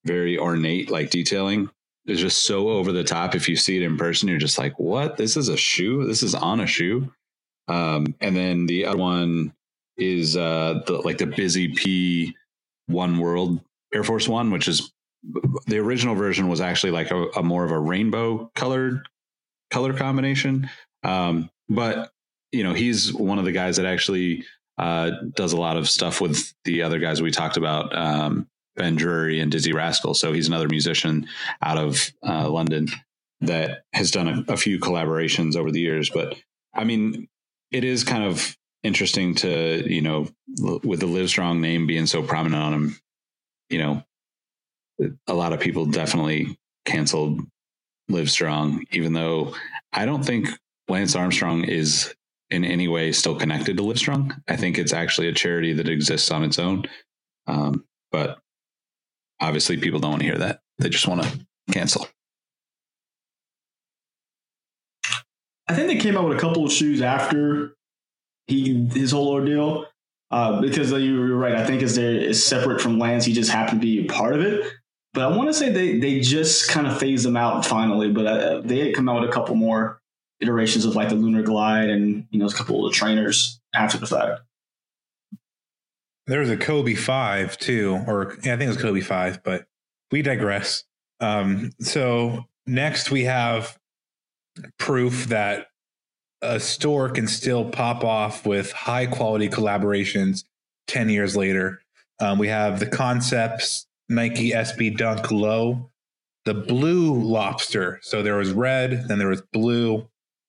very 0.04 0.38
ornate 0.38 0.90
like 0.90 1.10
detailing 1.10 1.70
is 2.06 2.20
just 2.20 2.44
so 2.44 2.68
over 2.68 2.92
the 2.92 3.04
top. 3.04 3.34
If 3.34 3.48
you 3.48 3.56
see 3.56 3.76
it 3.76 3.82
in 3.82 3.96
person, 3.96 4.28
you're 4.28 4.38
just 4.38 4.58
like, 4.58 4.78
what? 4.78 5.16
This 5.16 5.36
is 5.36 5.48
a 5.48 5.56
shoe? 5.56 6.06
This 6.06 6.22
is 6.22 6.34
on 6.34 6.60
a 6.60 6.66
shoe? 6.66 7.12
Um, 7.68 8.14
and 8.20 8.36
then 8.36 8.66
the 8.66 8.86
other 8.86 8.98
one 8.98 9.54
is 9.96 10.36
uh, 10.36 10.82
the 10.86 10.98
like 10.98 11.18
the 11.18 11.26
Busy 11.26 11.68
P 11.68 12.36
One 12.86 13.18
World 13.18 13.60
Air 13.94 14.04
Force 14.04 14.28
One, 14.28 14.50
which 14.50 14.68
is 14.68 14.92
the 15.66 15.78
original 15.78 16.14
version 16.14 16.48
was 16.48 16.60
actually 16.60 16.90
like 16.90 17.10
a, 17.10 17.24
a 17.36 17.42
more 17.42 17.64
of 17.64 17.70
a 17.70 17.78
rainbow 17.78 18.50
colored 18.54 19.08
color 19.70 19.94
combination. 19.94 20.68
Um, 21.02 21.50
but 21.68 22.10
you 22.52 22.64
know, 22.64 22.74
he's 22.74 23.12
one 23.12 23.38
of 23.38 23.44
the 23.44 23.52
guys 23.52 23.78
that 23.78 23.86
actually 23.86 24.44
uh, 24.78 25.10
does 25.34 25.52
a 25.52 25.56
lot 25.56 25.76
of 25.76 25.88
stuff 25.88 26.20
with 26.20 26.52
the 26.64 26.82
other 26.82 26.98
guys 26.98 27.22
we 27.22 27.30
talked 27.30 27.56
about, 27.56 27.96
um, 27.96 28.46
Ben 28.76 28.96
Drury 28.96 29.40
and 29.40 29.52
Dizzee 29.52 29.74
Rascal. 29.74 30.14
So 30.14 30.32
he's 30.32 30.48
another 30.48 30.68
musician 30.68 31.26
out 31.62 31.78
of 31.78 32.10
uh, 32.26 32.48
London 32.48 32.88
that 33.40 33.82
has 33.92 34.10
done 34.10 34.28
a, 34.28 34.52
a, 34.52 34.56
few 34.56 34.78
collaborations 34.78 35.56
over 35.56 35.70
the 35.70 35.80
years. 35.80 36.10
But 36.10 36.34
I 36.74 36.84
mean, 36.84 37.28
it 37.70 37.84
is 37.84 38.04
kind 38.04 38.24
of 38.24 38.56
interesting 38.82 39.34
to 39.34 39.90
you 39.90 40.00
know 40.00 40.28
with 40.58 41.00
the 41.00 41.06
Live 41.06 41.28
Strong 41.28 41.60
name 41.60 41.86
being 41.86 42.06
so 42.06 42.22
prominent 42.22 42.62
on 42.62 42.74
him. 42.74 42.98
You 43.70 43.78
know, 43.78 45.10
a 45.26 45.34
lot 45.34 45.52
of 45.52 45.60
people 45.60 45.86
definitely 45.86 46.58
canceled 46.84 47.40
Live 48.08 48.30
Strong, 48.30 48.84
even 48.92 49.12
though 49.12 49.54
I 49.92 50.04
don't 50.04 50.24
think 50.24 50.48
Lance 50.88 51.16
Armstrong 51.16 51.64
is 51.64 52.14
in 52.50 52.64
any 52.64 52.88
way 52.88 53.12
still 53.12 53.36
connected 53.36 53.76
to 53.76 53.82
Livestrong. 53.82 54.32
I 54.48 54.56
think 54.56 54.78
it's 54.78 54.92
actually 54.92 55.28
a 55.28 55.32
charity 55.32 55.72
that 55.72 55.88
exists 55.88 56.30
on 56.30 56.44
its 56.44 56.58
own. 56.58 56.84
Um, 57.46 57.84
but 58.12 58.38
obviously, 59.44 59.76
people 59.76 60.00
don't 60.00 60.12
want 60.12 60.22
to 60.22 60.28
hear 60.28 60.38
that. 60.38 60.60
They 60.78 60.88
just 60.88 61.06
want 61.06 61.22
to 61.22 61.46
cancel. 61.70 62.08
I 65.68 65.74
think 65.74 65.88
they 65.88 65.96
came 65.96 66.16
out 66.16 66.28
with 66.28 66.36
a 66.36 66.40
couple 66.40 66.64
of 66.64 66.72
shoes 66.72 67.00
after 67.00 67.76
he 68.46 68.88
his 68.92 69.12
whole 69.12 69.28
ordeal. 69.28 69.86
Uh, 70.30 70.60
because 70.60 70.90
you 70.90 71.20
were 71.20 71.36
right, 71.36 71.54
I 71.54 71.64
think 71.64 71.82
is 71.82 71.94
there 71.94 72.10
is 72.10 72.44
separate 72.44 72.80
from 72.80 72.98
Lance. 72.98 73.24
He 73.24 73.32
just 73.32 73.50
happened 73.50 73.80
to 73.80 73.86
be 73.86 74.04
a 74.04 74.08
part 74.08 74.34
of 74.34 74.40
it. 74.40 74.66
But 75.12 75.22
I 75.22 75.36
want 75.36 75.48
to 75.48 75.54
say 75.54 75.70
they 75.70 75.98
they 75.98 76.20
just 76.20 76.68
kind 76.68 76.86
of 76.86 76.98
phased 76.98 77.24
them 77.24 77.36
out 77.36 77.64
finally. 77.64 78.10
But 78.10 78.26
uh, 78.26 78.60
they 78.62 78.78
had 78.80 78.94
come 78.94 79.08
out 79.08 79.20
with 79.20 79.30
a 79.30 79.32
couple 79.32 79.54
more 79.54 80.00
iterations 80.40 80.84
of 80.84 80.96
like 80.96 81.08
the 81.08 81.14
Lunar 81.14 81.42
Glide 81.42 81.88
and 81.88 82.26
you 82.30 82.38
know 82.40 82.46
a 82.46 82.52
couple 82.52 82.84
of 82.84 82.92
the 82.92 82.96
trainers 82.96 83.60
after 83.74 83.96
the 83.96 84.06
fact. 84.06 84.40
There 86.26 86.40
was 86.40 86.50
a 86.50 86.56
Kobe 86.56 86.94
five 86.94 87.58
too, 87.58 88.02
or 88.06 88.36
yeah, 88.42 88.54
I 88.54 88.56
think 88.56 88.62
it 88.62 88.68
was 88.68 88.82
Kobe 88.82 89.00
five, 89.00 89.42
but 89.42 89.66
we 90.10 90.22
digress. 90.22 90.84
Um, 91.20 91.70
so 91.80 92.44
next 92.66 93.10
we 93.10 93.24
have 93.24 93.78
proof 94.78 95.26
that 95.26 95.66
a 96.42 96.60
store 96.60 97.08
can 97.08 97.26
still 97.26 97.64
pop 97.70 98.04
off 98.04 98.46
with 98.46 98.72
high 98.72 99.06
quality 99.06 99.48
collaborations 99.48 100.44
10 100.86 101.08
years 101.08 101.36
later. 101.36 101.80
Um, 102.20 102.38
we 102.38 102.48
have 102.48 102.78
the 102.78 102.86
concepts 102.86 103.86
Nike 104.08 104.50
SB 104.50 104.96
Dunk 104.96 105.30
Low, 105.30 105.90
the 106.44 106.54
blue 106.54 107.14
lobster. 107.14 107.98
So 108.02 108.22
there 108.22 108.36
was 108.36 108.52
red, 108.52 109.08
then 109.08 109.18
there 109.18 109.28
was 109.28 109.42
blue, 109.52 110.08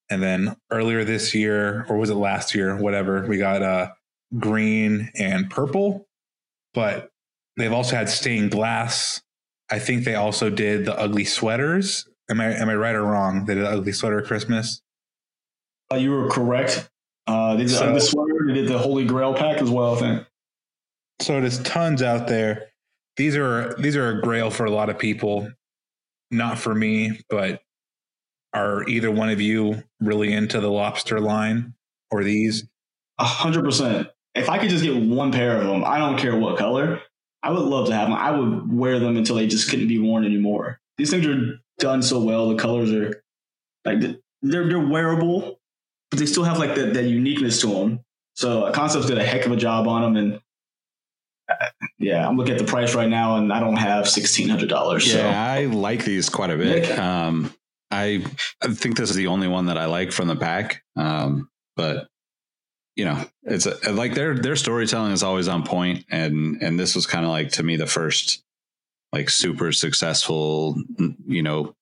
and 0.09 0.21
then 0.21 0.55
earlier 0.71 1.03
this 1.03 1.34
year, 1.34 1.86
or 1.89 1.97
was 1.97 2.09
it 2.09 2.15
last 2.15 2.53
year, 2.53 2.76
whatever, 2.76 3.26
we 3.26 3.38
got 3.38 3.63
uh, 3.63 3.89
green 4.39 5.11
and 5.15 5.49
purple. 5.49 6.07
But 6.73 7.09
they've 7.57 7.71
also 7.73 7.95
had 7.95 8.09
stained 8.09 8.51
glass. 8.51 9.21
I 9.69 9.79
think 9.79 10.03
they 10.03 10.15
also 10.15 10.49
did 10.49 10.86
the 10.86 10.97
ugly 10.99 11.25
sweaters. 11.25 12.07
Am 12.29 12.39
I 12.41 12.53
am 12.53 12.69
I 12.69 12.75
right 12.75 12.95
or 12.95 13.03
wrong? 13.03 13.45
They 13.45 13.55
did 13.55 13.63
the 13.65 13.69
ugly 13.69 13.91
sweater 13.91 14.21
Christmas. 14.21 14.81
Uh, 15.91 15.95
you 15.97 16.11
were 16.11 16.29
correct. 16.29 16.89
Uh, 17.27 17.55
they 17.55 17.63
did 17.63 17.69
So- 17.71 17.93
the 17.93 18.01
sweater. 18.01 18.33
They 18.47 18.53
did 18.53 18.67
the 18.67 18.77
Holy 18.77 19.05
Grail 19.05 19.33
pack 19.33 19.61
as 19.61 19.69
well. 19.69 19.95
I 19.95 19.99
think. 19.99 20.27
So 21.21 21.39
there's 21.39 21.61
tons 21.63 22.01
out 22.01 22.27
there. 22.27 22.69
These 23.17 23.36
are 23.38 23.73
these 23.75 23.95
are 23.95 24.09
a 24.09 24.21
grail 24.21 24.49
for 24.51 24.65
a 24.65 24.71
lot 24.71 24.89
of 24.89 24.99
people. 24.99 25.49
Not 26.31 26.57
for 26.57 26.75
me, 26.75 27.21
but 27.29 27.61
are 28.53 28.83
either 28.89 29.11
one 29.11 29.29
of 29.29 29.39
you 29.39 29.83
really 29.99 30.33
into 30.33 30.59
the 30.59 30.69
lobster 30.71 31.19
line 31.21 31.73
or 32.11 32.23
these? 32.23 32.65
A 33.19 33.23
hundred 33.23 33.63
percent. 33.63 34.09
If 34.36 34.49
I 34.49 34.57
could 34.59 34.69
just 34.69 34.83
get 34.83 34.95
one 34.95 35.31
pair 35.31 35.59
of 35.59 35.65
them, 35.67 35.83
I 35.86 35.97
don't 35.97 36.17
care 36.17 36.36
what 36.36 36.57
color. 36.57 37.01
I 37.41 37.51
would 37.51 37.61
love 37.61 37.88
to 37.88 37.93
have 37.93 38.09
them. 38.09 38.17
I 38.17 38.31
would 38.31 38.71
wear 38.71 38.99
them 38.99 39.17
until 39.17 39.36
they 39.36 39.47
just 39.47 39.69
couldn't 39.69 39.88
be 39.88 39.99
worn 39.99 40.25
anymore. 40.25 40.79
These 40.97 41.11
things 41.11 41.25
are 41.25 41.59
done 41.79 42.01
so 42.01 42.19
well. 42.21 42.49
The 42.49 42.55
colors 42.55 42.91
are 42.91 43.21
like 43.86 44.01
they're 44.41 44.67
they're 44.67 44.79
wearable, 44.79 45.59
but 46.09 46.19
they 46.19 46.25
still 46.25 46.43
have 46.43 46.57
like 46.59 46.75
that 46.75 46.93
that 46.95 47.03
uniqueness 47.03 47.61
to 47.61 47.67
them. 47.67 47.99
So 48.36 48.71
Concepts 48.71 49.05
did 49.05 49.17
a 49.17 49.23
heck 49.23 49.45
of 49.45 49.51
a 49.51 49.55
job 49.55 49.88
on 49.88 50.01
them, 50.01 50.15
and 50.17 50.41
uh, 51.49 51.65
yeah, 51.99 52.27
I'm 52.27 52.36
looking 52.36 52.53
at 52.53 52.59
the 52.59 52.65
price 52.65 52.95
right 52.95 53.07
now, 53.09 53.38
and 53.38 53.53
I 53.53 53.59
don't 53.59 53.77
have 53.77 54.09
sixteen 54.09 54.49
hundred 54.49 54.69
dollars. 54.69 55.07
Yeah, 55.07 55.13
So 55.13 55.27
I 55.27 55.65
like 55.65 56.03
these 56.03 56.29
quite 56.29 56.49
a 56.49 56.57
bit. 56.57 56.89
Yeah. 56.89 57.27
Um, 57.27 57.53
I 57.91 58.25
I 58.61 58.73
think 58.73 58.97
this 58.97 59.09
is 59.09 59.15
the 59.15 59.27
only 59.27 59.47
one 59.47 59.67
that 59.67 59.77
I 59.77 59.86
like 59.86 60.11
from 60.11 60.27
the 60.27 60.36
pack. 60.36 60.81
Um, 60.95 61.49
but 61.75 62.07
you 62.95 63.05
know, 63.05 63.25
it's 63.43 63.65
a, 63.65 63.91
like 63.91 64.13
their 64.13 64.35
their 64.35 64.55
storytelling 64.55 65.11
is 65.11 65.23
always 65.23 65.47
on 65.47 65.63
point, 65.63 66.05
and 66.09 66.61
and 66.61 66.79
this 66.79 66.95
was 66.95 67.05
kind 67.05 67.25
of 67.25 67.31
like 67.31 67.51
to 67.53 67.63
me 67.63 67.75
the 67.75 67.87
first 67.87 68.43
like 69.11 69.29
super 69.29 69.71
successful 69.71 70.75
you 71.25 71.43
know 71.43 71.75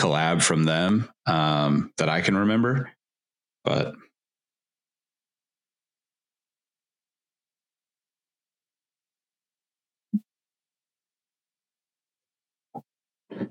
collab 0.00 0.42
from 0.42 0.64
them 0.64 1.10
um, 1.26 1.92
that 1.98 2.08
I 2.08 2.20
can 2.20 2.36
remember. 2.36 2.90
But 3.64 3.94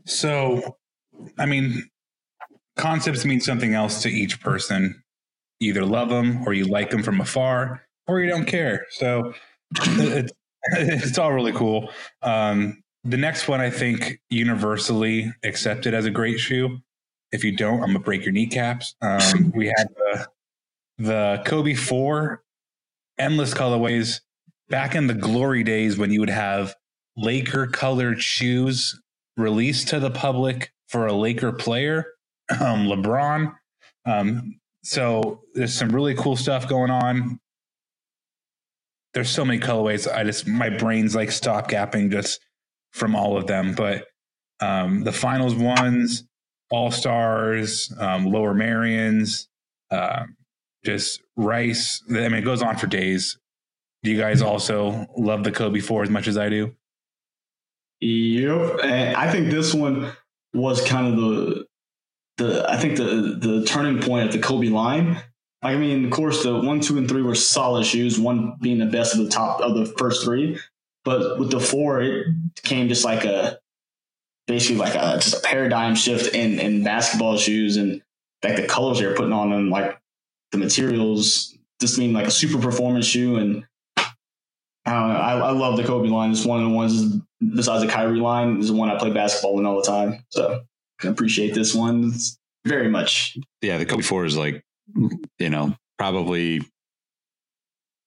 So, 0.05 0.77
I 1.37 1.45
mean, 1.45 1.89
concepts 2.77 3.25
mean 3.25 3.39
something 3.39 3.73
else 3.73 4.01
to 4.03 4.09
each 4.09 4.41
person. 4.41 5.03
You 5.62 5.70
either 5.70 5.86
love 5.86 6.09
them 6.09 6.43
or 6.47 6.53
you 6.53 6.66
like 6.66 6.89
them 6.89 7.03
from 7.03 7.22
afar 7.22 7.86
or 8.07 8.20
you 8.20 8.28
don't 8.28 8.45
care. 8.45 8.86
So 8.89 9.34
it's, 9.80 10.34
it's 10.74 11.18
all 11.18 11.32
really 11.32 11.53
cool. 11.53 11.89
Um, 12.24 12.84
the 13.03 13.18
next 13.18 13.47
one, 13.47 13.62
I 13.62 13.70
think, 13.70 14.20
universally 14.30 15.32
accepted 15.43 15.93
as 15.93 16.05
a 16.05 16.12
great 16.12 16.39
shoe. 16.39 16.80
If 17.32 17.43
you 17.43 17.55
don't, 17.55 17.82
I'm 17.82 17.88
gonna 17.88 17.99
break 17.99 18.26
your 18.26 18.34
kneecaps. 18.34 18.95
Um, 19.01 19.51
we 19.55 19.68
had 19.68 19.88
the 19.95 20.28
the 20.97 21.41
Kobe 21.45 21.74
Four, 21.74 22.43
endless 23.18 23.53
colorways. 23.53 24.22
Back 24.70 24.95
in 24.95 25.07
the 25.07 25.14
glory 25.14 25.64
days 25.64 25.97
when 25.97 26.12
you 26.12 26.20
would 26.22 26.30
have 26.30 26.76
Laker 27.18 27.68
colored 27.68 28.22
shoes 28.22 28.99
released 29.36 29.89
to 29.89 29.99
the 29.99 30.12
public 30.12 30.72
for 30.88 31.07
a 31.07 31.14
Laker 31.14 31.51
player, 31.51 32.05
um, 32.59 32.88
LeBron. 32.88 33.53
Um, 34.05 34.61
so 34.84 35.41
there's 35.53 35.73
some 35.73 35.89
really 35.89 36.15
cool 36.15 36.36
stuff 36.36 36.67
going 36.67 36.91
on. 36.91 37.39
There's 39.13 39.29
so 39.29 39.45
many 39.45 39.59
colorways. 39.59 40.11
I 40.11 40.23
just 40.23 40.47
my 40.47 40.69
brain's 40.69 41.15
like 41.15 41.32
stop 41.32 41.69
gapping 41.69 42.11
just 42.11 42.39
from 42.91 43.15
all 43.15 43.38
of 43.38 43.47
them. 43.47 43.73
But 43.73 44.07
um, 44.59 45.03
the 45.03 45.11
finals 45.11 45.55
ones, 45.55 46.23
all 46.69 46.91
stars, 46.91 47.93
um, 47.99 48.25
Lower 48.25 48.53
Merions, 48.53 49.47
um, 49.91 50.38
just 50.86 51.21
Rice. 51.36 52.01
I 52.09 52.13
mean, 52.13 52.36
it 52.36 52.41
goes 52.41 52.61
on 52.61 52.77
for 52.77 52.88
days. 52.88 53.38
Do 54.03 54.11
you 54.11 54.17
guys 54.17 54.41
also 54.41 55.05
love 55.15 55.43
the 55.43 55.51
Kobe 55.51 55.79
four 55.79 56.03
as 56.03 56.09
much 56.09 56.27
as 56.27 56.38
I 56.38 56.49
do? 56.49 56.75
Yep, 57.99 58.79
and 58.84 59.15
I 59.15 59.29
think 59.29 59.51
this 59.51 59.75
one 59.75 60.11
was 60.53 60.84
kind 60.88 61.07
of 61.07 61.19
the 61.19 61.65
the 62.41 62.65
I 62.69 62.77
think 62.77 62.97
the 62.97 63.37
the 63.39 63.65
turning 63.65 64.01
point 64.01 64.27
of 64.27 64.31
the 64.33 64.39
Kobe 64.39 64.67
line. 64.67 65.21
I 65.61 65.75
mean, 65.75 66.05
of 66.05 66.11
course, 66.11 66.43
the 66.43 66.59
one, 66.59 66.79
two, 66.79 66.97
and 66.97 67.07
three 67.07 67.21
were 67.21 67.35
solid 67.35 67.85
shoes. 67.85 68.19
One 68.19 68.57
being 68.59 68.79
the 68.79 68.87
best 68.87 69.13
of 69.13 69.23
the 69.23 69.29
top 69.29 69.61
of 69.61 69.75
the 69.75 69.85
first 69.85 70.23
three, 70.23 70.59
but 71.05 71.37
with 71.37 71.51
the 71.51 71.59
four, 71.59 72.01
it 72.01 72.27
came 72.63 72.87
just 72.87 73.05
like 73.05 73.25
a 73.25 73.59
basically 74.47 74.77
like 74.77 74.95
a 74.95 75.19
just 75.19 75.35
a 75.35 75.47
paradigm 75.47 75.95
shift 75.95 76.33
in 76.33 76.59
in 76.59 76.83
basketball 76.83 77.37
shoes 77.37 77.77
and 77.77 78.01
like 78.43 78.55
the 78.55 78.67
colors 78.67 78.99
they're 78.99 79.15
putting 79.15 79.33
on 79.33 79.51
them, 79.51 79.69
like 79.69 79.99
the 80.51 80.57
materials, 80.57 81.55
just 81.79 81.97
being 81.97 82.13
like 82.13 82.27
a 82.27 82.31
super 82.31 82.59
performance 82.59 83.05
shoe 83.05 83.37
and. 83.37 83.65
I 84.83 84.93
don't 84.93 85.09
know. 85.09 85.15
I, 85.15 85.33
I 85.37 85.51
love 85.51 85.77
the 85.77 85.83
Kobe 85.83 86.09
line. 86.09 86.31
It's 86.31 86.43
one 86.43 86.57
of 86.63 86.67
the 86.67 86.75
ones 86.75 87.21
besides 87.55 87.83
the 87.83 87.87
Kyrie 87.87 88.19
line 88.19 88.59
is 88.59 88.69
the 88.69 88.73
one 88.73 88.89
I 88.89 88.97
play 88.97 89.11
basketball 89.11 89.59
in 89.59 89.65
all 89.67 89.75
the 89.75 89.87
time. 89.87 90.25
So 90.29 90.63
appreciate 91.04 91.54
this 91.54 91.74
one 91.74 92.14
very 92.66 92.89
much. 92.89 93.38
yeah, 93.62 93.78
the 93.78 93.86
Kobe 93.86 94.04
Four 94.04 94.26
is 94.26 94.38
like 94.38 94.64
you 95.39 95.49
know 95.49 95.76
probably 95.97 96.62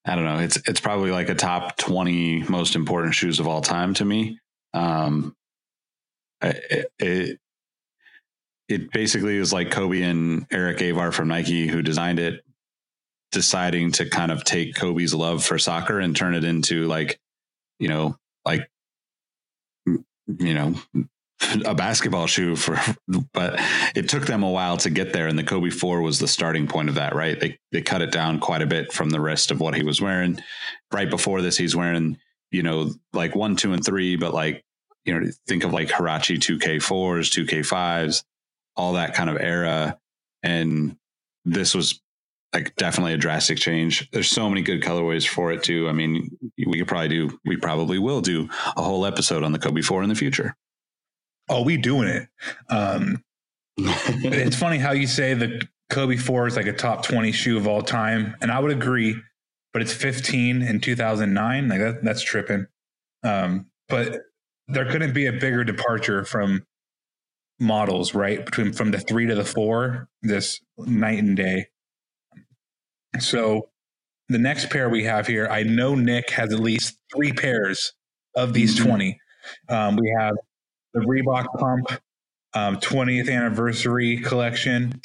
I 0.04 0.14
don't 0.16 0.24
know. 0.24 0.38
It's 0.38 0.56
it's 0.68 0.80
probably 0.80 1.10
like 1.10 1.28
a 1.28 1.34
top 1.34 1.76
twenty 1.76 2.42
most 2.42 2.76
important 2.76 3.14
shoes 3.14 3.40
of 3.40 3.48
all 3.48 3.62
time 3.62 3.94
to 3.94 4.04
me. 4.04 4.38
Um, 4.74 5.34
it, 6.42 6.90
it 6.98 7.38
it 8.68 8.92
basically 8.92 9.36
is 9.36 9.52
like 9.52 9.70
Kobe 9.70 10.02
and 10.02 10.46
Eric 10.50 10.80
Avar 10.82 11.12
from 11.12 11.28
Nike 11.28 11.66
who 11.66 11.82
designed 11.82 12.18
it, 12.18 12.44
deciding 13.32 13.92
to 13.92 14.08
kind 14.08 14.30
of 14.30 14.44
take 14.44 14.74
Kobe's 14.74 15.14
love 15.14 15.44
for 15.44 15.58
soccer 15.58 16.00
and 16.00 16.14
turn 16.14 16.34
it 16.34 16.44
into 16.44 16.86
like, 16.86 17.18
you 17.78 17.88
know, 17.88 18.16
like 18.44 18.68
you 19.86 20.54
know 20.54 20.74
a 21.64 21.74
basketball 21.74 22.26
shoe 22.26 22.56
for 22.56 22.78
but 23.32 23.58
it 23.94 24.08
took 24.08 24.26
them 24.26 24.42
a 24.42 24.50
while 24.50 24.76
to 24.76 24.90
get 24.90 25.12
there 25.12 25.26
and 25.26 25.38
the 25.38 25.44
kobe 25.44 25.70
4 25.70 26.00
was 26.00 26.18
the 26.18 26.28
starting 26.28 26.66
point 26.66 26.88
of 26.88 26.94
that 26.96 27.14
right? 27.14 27.38
They 27.38 27.58
they 27.72 27.82
cut 27.82 28.02
it 28.02 28.12
down 28.12 28.40
quite 28.40 28.62
a 28.62 28.66
bit 28.66 28.92
from 28.92 29.10
the 29.10 29.20
rest 29.20 29.50
of 29.50 29.60
what 29.60 29.74
he 29.74 29.82
was 29.82 30.00
wearing. 30.00 30.40
Right 30.92 31.08
before 31.08 31.42
this 31.42 31.56
he's 31.56 31.76
wearing 31.76 32.18
you 32.50 32.62
know 32.62 32.92
like 33.12 33.34
1 33.34 33.56
2 33.56 33.72
and 33.72 33.84
3 33.84 34.16
but 34.16 34.34
like 34.34 34.64
you 35.04 35.18
know 35.18 35.30
think 35.46 35.64
of 35.64 35.72
like 35.72 35.88
huarache 35.88 36.38
2k4s 36.38 37.30
2k5s 37.30 38.24
all 38.76 38.94
that 38.94 39.14
kind 39.14 39.30
of 39.30 39.36
era. 39.36 39.98
And 40.42 40.96
this 41.44 41.74
was 41.74 42.00
like 42.52 42.74
definitely 42.76 43.14
a 43.14 43.18
drastic 43.18 43.58
change. 43.58 44.08
There's 44.10 44.30
so 44.30 44.48
many 44.48 44.62
good 44.62 44.82
colorways 44.82 45.26
for 45.26 45.52
it 45.52 45.62
too. 45.62 45.88
I 45.88 45.92
mean 45.92 46.36
we 46.66 46.78
could 46.78 46.88
probably 46.88 47.08
do 47.08 47.38
we 47.44 47.56
probably 47.56 47.98
will 47.98 48.20
do 48.20 48.48
a 48.76 48.82
whole 48.82 49.06
episode 49.06 49.42
on 49.42 49.52
the 49.52 49.58
kobe 49.58 49.82
4 49.82 50.02
in 50.02 50.08
the 50.08 50.14
future 50.14 50.56
Oh, 51.48 51.62
we 51.62 51.76
doing 51.76 52.08
it. 52.08 52.28
Um, 52.70 53.22
it's 53.76 54.56
funny 54.58 54.78
how 54.78 54.92
you 54.92 55.06
say 55.06 55.34
the 55.34 55.66
Kobe 55.90 56.16
4 56.16 56.46
is 56.46 56.56
like 56.56 56.66
a 56.66 56.72
top 56.72 57.04
20 57.04 57.32
shoe 57.32 57.56
of 57.56 57.66
all 57.66 57.82
time. 57.82 58.36
And 58.40 58.50
I 58.50 58.58
would 58.58 58.70
agree, 58.70 59.20
but 59.72 59.82
it's 59.82 59.92
15 59.92 60.62
in 60.62 60.80
2009. 60.80 61.68
Like 61.68 61.80
that, 61.80 62.04
that's 62.04 62.22
tripping. 62.22 62.66
Um, 63.22 63.66
but 63.88 64.22
there 64.68 64.90
couldn't 64.90 65.12
be 65.12 65.26
a 65.26 65.32
bigger 65.32 65.64
departure 65.64 66.24
from 66.24 66.64
models, 67.60 68.14
right? 68.14 68.44
Between 68.44 68.72
from 68.72 68.90
the 68.90 68.98
three 68.98 69.26
to 69.26 69.34
the 69.34 69.44
four, 69.44 70.08
this 70.22 70.60
night 70.78 71.18
and 71.18 71.36
day. 71.36 71.66
So 73.20 73.68
the 74.28 74.38
next 74.38 74.70
pair 74.70 74.88
we 74.88 75.04
have 75.04 75.26
here, 75.26 75.46
I 75.48 75.62
know 75.62 75.94
Nick 75.94 76.30
has 76.30 76.52
at 76.52 76.58
least 76.60 76.98
three 77.14 77.32
pairs 77.32 77.92
of 78.34 78.52
these 78.54 78.74
Mhm. 78.78 78.86
20. 78.86 79.20
Um, 79.68 79.96
we 79.96 80.12
have 80.18 80.34
the 80.94 81.00
Reebok 81.00 81.46
Pump 81.58 82.00
um, 82.54 82.76
20th 82.78 83.30
anniversary 83.30 84.18
collection. 84.18 85.00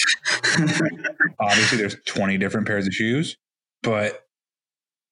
Obviously, 1.40 1.80
there's 1.80 1.98
20 2.06 2.38
different 2.38 2.68
pairs 2.68 2.88
of 2.88 2.94
shoes, 2.94 3.38
but 3.82 4.24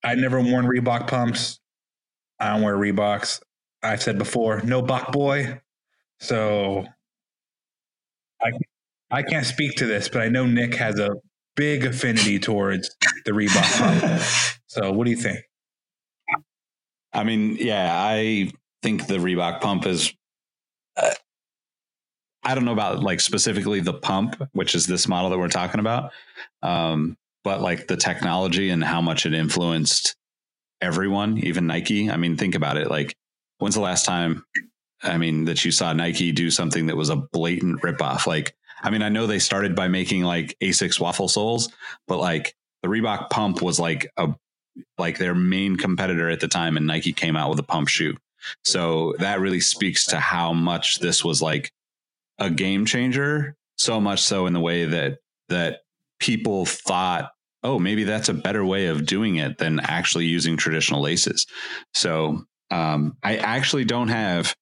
I've 0.04 0.20
never 0.20 0.40
worn 0.40 0.66
Reebok 0.66 1.08
pumps. 1.08 1.60
I 2.40 2.54
don't 2.54 2.62
wear 2.62 2.76
Reeboks. 2.76 3.42
I've 3.82 4.02
said 4.02 4.18
before, 4.18 4.62
no 4.62 4.82
Bach 4.82 5.12
boy. 5.12 5.62
So 6.20 6.86
I 8.42 8.52
I 9.10 9.24
can't 9.24 9.46
speak 9.46 9.76
to 9.78 9.86
this, 9.86 10.10
but 10.10 10.22
I 10.22 10.30
know 10.30 10.46
Nick 10.46 10.76
has 10.76 11.00
a 11.00 11.12
big 11.56 11.86
affinity 11.86 12.40
towards 12.40 12.96
the 13.26 13.32
Reebok 13.32 13.78
pump. 13.78 14.22
So 14.70 14.92
what 14.92 15.06
do 15.06 15.12
you 15.12 15.18
think? 15.18 15.40
I 17.14 17.24
mean, 17.24 17.56
yeah, 17.58 17.90
I 17.98 18.52
think 18.84 19.08
the 19.08 19.16
Reebok 19.18 19.62
pump 19.62 19.86
is. 19.88 20.14
I 22.44 22.56
don't 22.56 22.66
know 22.66 22.74
about 22.74 23.04
like 23.04 23.20
specifically 23.20 23.82
the 23.82 23.94
pump, 23.94 24.42
which 24.54 24.74
is 24.74 24.86
this 24.86 25.08
model 25.08 25.30
that 25.30 25.38
we're 25.38 25.50
talking 25.50 25.80
about, 25.80 26.12
um, 26.64 27.18
but 27.44 27.62
like 27.62 27.88
the 27.88 27.98
technology 27.98 28.70
and 28.70 28.84
how 28.84 29.02
much 29.02 29.26
it 29.26 29.34
influenced 29.34 30.16
everyone, 30.82 31.40
even 31.40 31.68
Nike. 31.68 32.10
I 32.10 32.18
mean, 32.18 32.38
think 32.38 32.56
about 32.56 32.78
it. 32.78 32.90
Like, 32.90 33.16
when's 33.58 33.76
the 33.76 33.82
last 33.82 34.06
time? 34.06 34.46
I 35.04 35.18
mean, 35.18 35.46
that 35.46 35.64
you 35.66 35.72
saw 35.72 35.94
Nike 35.94 36.32
do 36.32 36.50
something 36.50 36.88
that 36.88 36.96
was 36.96 37.10
a 37.10 37.18
blatant 37.18 37.82
ripoff? 37.82 38.26
Like, 38.26 38.56
I 38.82 38.90
mean, 38.92 39.02
I 39.02 39.10
know 39.10 39.28
they 39.28 39.40
started 39.40 39.76
by 39.76 39.88
making 39.88 40.24
like 40.24 40.56
Asics 40.62 41.00
waffle 41.00 41.28
soles, 41.28 41.70
but 42.08 42.18
like 42.18 42.56
the 42.82 42.88
Reebok 42.88 43.30
pump 43.30 43.62
was 43.62 43.80
like 43.80 44.10
a 44.18 44.34
like 44.98 45.18
their 45.18 45.36
main 45.36 45.76
competitor 45.76 46.30
at 46.30 46.40
the 46.40 46.48
time, 46.48 46.78
and 46.78 46.88
Nike 46.88 47.12
came 47.14 47.36
out 47.36 47.50
with 47.50 47.60
a 47.60 47.64
pump 47.64 47.90
shoe. 47.90 48.16
So 48.64 49.16
that 49.20 49.40
really 49.40 49.60
speaks 49.60 50.06
to 50.08 50.20
how 50.20 50.54
much 50.54 51.00
this 51.00 51.24
was 51.24 51.42
like 51.42 51.72
a 52.40 52.50
game 52.50 52.86
changer. 52.86 53.56
So 53.78 54.00
much 54.00 54.22
so 54.22 54.48
in 54.48 54.54
the 54.54 54.60
way 54.60 54.86
that 54.86 55.20
that 55.50 55.82
people 56.20 56.66
thought, 56.66 57.32
oh, 57.64 57.80
maybe 57.80 58.04
that's 58.04 58.30
a 58.30 58.34
better 58.34 58.66
way 58.66 58.88
of 58.88 59.06
doing 59.06 59.36
it 59.36 59.58
than 59.58 59.80
actually 59.80 60.26
using 60.26 60.58
traditional 60.58 61.02
laces. 61.02 61.46
So 61.94 62.44
um, 62.72 63.18
I 63.24 63.38
actually 63.38 63.86
don't 63.86 64.10
have 64.10 64.56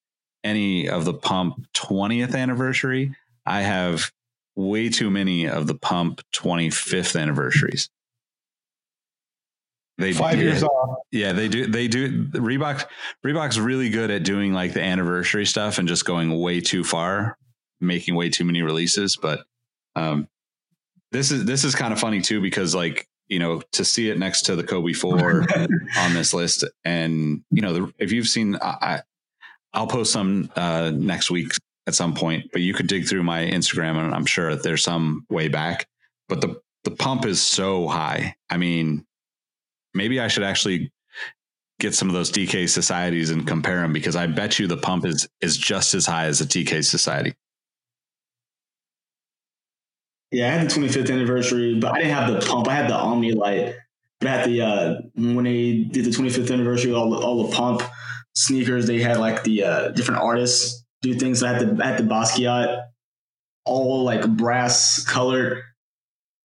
any 0.43 0.87
of 0.89 1.05
the 1.05 1.13
pump 1.13 1.65
20th 1.73 2.35
anniversary. 2.35 3.15
I 3.45 3.61
have 3.61 4.11
way 4.55 4.89
too 4.89 5.09
many 5.09 5.47
of 5.47 5.67
the 5.67 5.75
pump 5.75 6.21
25th 6.33 7.19
anniversaries. 7.19 7.89
They 9.97 10.11
Five 10.11 10.39
years 10.41 10.61
off. 10.61 10.97
yeah, 11.11 11.31
they 11.31 11.47
do. 11.47 11.67
They 11.67 11.87
do. 11.87 12.25
Reebok. 12.25 12.85
Reebok's 13.25 13.57
really 13.57 13.89
good 13.89 14.11
at 14.11 14.23
doing 14.23 14.53
like 14.53 14.73
the 14.73 14.81
anniversary 14.81 15.45
stuff 15.45 15.77
and 15.77 15.87
just 15.87 16.03
going 16.03 16.37
way 16.37 16.59
too 16.59 16.83
far, 16.83 17.37
making 17.79 18.15
way 18.15 18.29
too 18.29 18.43
many 18.43 18.61
releases. 18.61 19.15
But 19.15 19.45
um, 19.95 20.27
this 21.11 21.31
is 21.31 21.45
this 21.45 21.63
is 21.63 21.75
kind 21.75 21.93
of 21.93 21.99
funny 21.99 22.19
too 22.19 22.41
because 22.41 22.75
like 22.75 23.07
you 23.29 23.39
know 23.39 23.61
to 23.71 23.85
see 23.85 24.09
it 24.09 24.19
next 24.19 24.43
to 24.43 24.57
the 24.57 24.63
Kobe 24.63 24.91
Four 24.91 25.45
on 25.97 26.13
this 26.13 26.33
list, 26.33 26.65
and 26.83 27.43
you 27.49 27.61
know 27.61 27.73
the, 27.73 27.93
if 27.97 28.11
you've 28.11 28.27
seen, 28.27 28.57
I, 28.57 28.77
I 28.81 29.01
I'll 29.73 29.87
post 29.87 30.11
some 30.11 30.51
uh, 30.57 30.91
next 30.93 31.31
week 31.31 31.53
at 31.87 31.95
some 31.95 32.13
point. 32.13 32.51
But 32.51 32.61
you 32.61 32.73
could 32.73 32.87
dig 32.87 33.07
through 33.07 33.23
my 33.23 33.45
Instagram, 33.45 33.97
and 34.03 34.13
I'm 34.13 34.25
sure 34.25 34.57
there's 34.57 34.83
some 34.83 35.25
way 35.29 35.47
back. 35.47 35.87
But 36.27 36.41
the 36.41 36.59
the 36.83 36.91
pump 36.91 37.25
is 37.25 37.41
so 37.41 37.87
high. 37.87 38.35
I 38.49 38.57
mean, 38.57 39.05
maybe 39.95 40.19
I 40.19 40.27
should 40.27 40.43
actually 40.43 40.91
get 41.79 41.93
some 41.93 42.07
of 42.07 42.13
those 42.13 42.31
DK 42.31 42.69
societies 42.69 43.31
and 43.31 43.47
compare 43.47 43.81
them 43.81 43.93
because 43.93 44.15
I 44.15 44.27
bet 44.27 44.59
you 44.59 44.67
the 44.67 44.77
pump 44.77 45.05
is 45.05 45.27
is 45.41 45.57
just 45.57 45.93
as 45.93 46.05
high 46.05 46.25
as 46.25 46.41
a 46.41 46.45
TK 46.45 46.83
society. 46.85 47.33
Yeah, 50.31 50.47
I 50.47 50.57
had 50.57 50.69
the 50.69 50.73
25th 50.73 51.11
anniversary, 51.11 51.79
but 51.79 51.93
I 51.93 51.99
didn't 51.99 52.13
have 52.13 52.33
the 52.33 52.45
pump. 52.45 52.67
I 52.67 52.75
had 52.75 52.89
the 52.89 52.95
Omni 52.95 53.31
Lite. 53.31 53.75
But 54.19 54.29
I 54.29 54.31
had 54.31 54.49
the 54.49 54.61
uh, 54.61 54.95
when 55.15 55.43
they 55.43 55.83
did 55.83 56.05
the 56.05 56.09
25th 56.09 56.51
anniversary, 56.51 56.93
all 56.93 57.09
the, 57.09 57.17
all 57.17 57.47
the 57.47 57.55
pump 57.55 57.81
sneakers, 58.33 58.87
they 58.87 59.01
had 59.01 59.17
like 59.17 59.43
the 59.43 59.63
uh, 59.63 59.87
different 59.89 60.21
artists 60.21 60.83
do 61.01 61.13
things. 61.13 61.43
I 61.43 61.53
had 61.53 61.77
the 61.77 61.83
I 61.83 61.87
had 61.87 61.99
the 61.99 62.03
Basquiat, 62.03 62.83
all 63.65 64.03
like 64.03 64.27
brass 64.27 65.03
colored. 65.03 65.61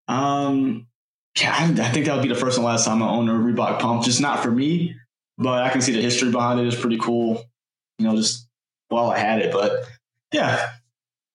Um, 0.07 0.87
I, 1.37 1.65
I 1.65 1.89
think 1.89 2.05
that 2.05 2.15
would 2.15 2.23
be 2.23 2.29
the 2.29 2.35
first 2.35 2.57
and 2.57 2.65
last 2.65 2.85
time 2.85 3.01
I 3.01 3.09
own 3.09 3.29
a 3.29 3.33
Reebok 3.33 3.79
pump. 3.79 4.03
Just 4.03 4.21
not 4.21 4.41
for 4.41 4.51
me, 4.51 4.95
but 5.37 5.63
I 5.63 5.69
can 5.69 5.81
see 5.81 5.93
the 5.93 6.01
history 6.01 6.31
behind 6.31 6.59
it. 6.59 6.67
It's 6.67 6.79
pretty 6.79 6.97
cool. 6.97 7.43
You 7.97 8.07
know, 8.07 8.15
just 8.15 8.47
while 8.89 9.09
I 9.09 9.17
had 9.17 9.39
it, 9.39 9.51
but 9.51 9.83
yeah, 10.33 10.71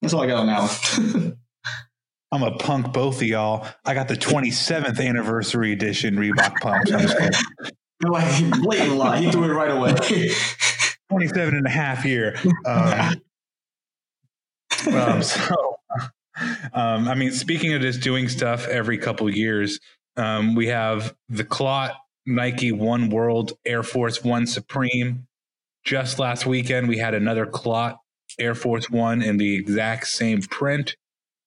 that's 0.01 0.13
all 0.13 0.21
I 0.21 0.27
got 0.27 0.39
on 0.39 0.47
that 0.47 0.61
one. 0.97 1.37
I'm 2.31 2.43
a 2.43 2.57
punk 2.57 2.91
both 2.93 3.21
of 3.21 3.27
y'all. 3.27 3.65
I 3.85 3.93
got 3.93 4.09
the 4.09 4.15
27th 4.15 4.99
anniversary 4.99 5.71
edition 5.71 6.17
Reebok 6.17 6.59
pumps. 6.59 6.91
I'm 6.91 6.99
just 6.99 7.17
kidding. 7.17 7.39
like 8.09 8.61
blatant 8.61 8.97
lie. 8.97 9.21
He 9.21 9.31
threw 9.31 9.45
it 9.45 9.53
right 9.53 9.71
away. 9.71 9.95
27 11.09 11.55
and 11.55 11.65
a 11.65 11.69
half 11.69 12.03
year. 12.03 12.35
Um, 12.65 13.21
um, 14.93 15.23
so, 15.23 15.76
um, 16.73 17.07
I 17.07 17.15
mean, 17.15 17.31
speaking 17.31 17.73
of 17.73 17.81
just 17.81 18.01
doing 18.01 18.29
stuff 18.29 18.67
every 18.67 18.97
couple 18.97 19.29
years, 19.29 19.79
um, 20.15 20.55
we 20.55 20.67
have 20.67 21.15
the 21.29 21.43
Clot 21.43 21.95
Nike 22.25 22.71
One 22.71 23.09
World 23.09 23.53
Air 23.65 23.83
Force 23.83 24.23
One 24.23 24.45
Supreme. 24.47 25.27
Just 25.83 26.19
last 26.19 26.45
weekend, 26.45 26.89
we 26.89 26.97
had 26.97 27.13
another 27.13 27.45
Clot 27.45 27.99
Air 28.39 28.55
Force 28.55 28.89
One 28.89 29.21
in 29.21 29.37
the 29.37 29.55
exact 29.55 30.07
same 30.07 30.41
print, 30.41 30.95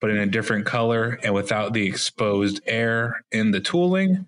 but 0.01 0.11
in 0.11 0.17
a 0.17 0.27
different 0.27 0.67
color 0.67 1.19
and 1.23 1.35
without 1.35 1.73
the 1.73 1.87
exposed 1.87 2.61
air 2.67 3.25
in 3.31 3.51
the 3.51 3.61
tooling. 3.61 4.27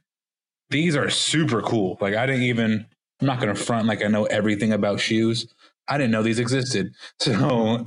These 0.71 0.97
are 0.97 1.11
super 1.11 1.61
cool. 1.63 1.99
Like, 2.01 2.15
I 2.15 2.27
didn't 2.27 2.45
even, 2.45 2.87
I'm 3.21 3.27
not 3.27 3.41
going 3.41 3.55
to 3.55 3.61
front 3.61 3.87
like 3.87 4.03
I 4.03 4.09
know 4.09 4.25
everything 4.25 4.73
about 4.73 5.01
shoes. 5.01 5.47
I 5.89 5.99
didn't 5.99 6.13
know 6.13 6.23
these 6.23 6.39
existed. 6.39 6.95
So, 7.21 7.85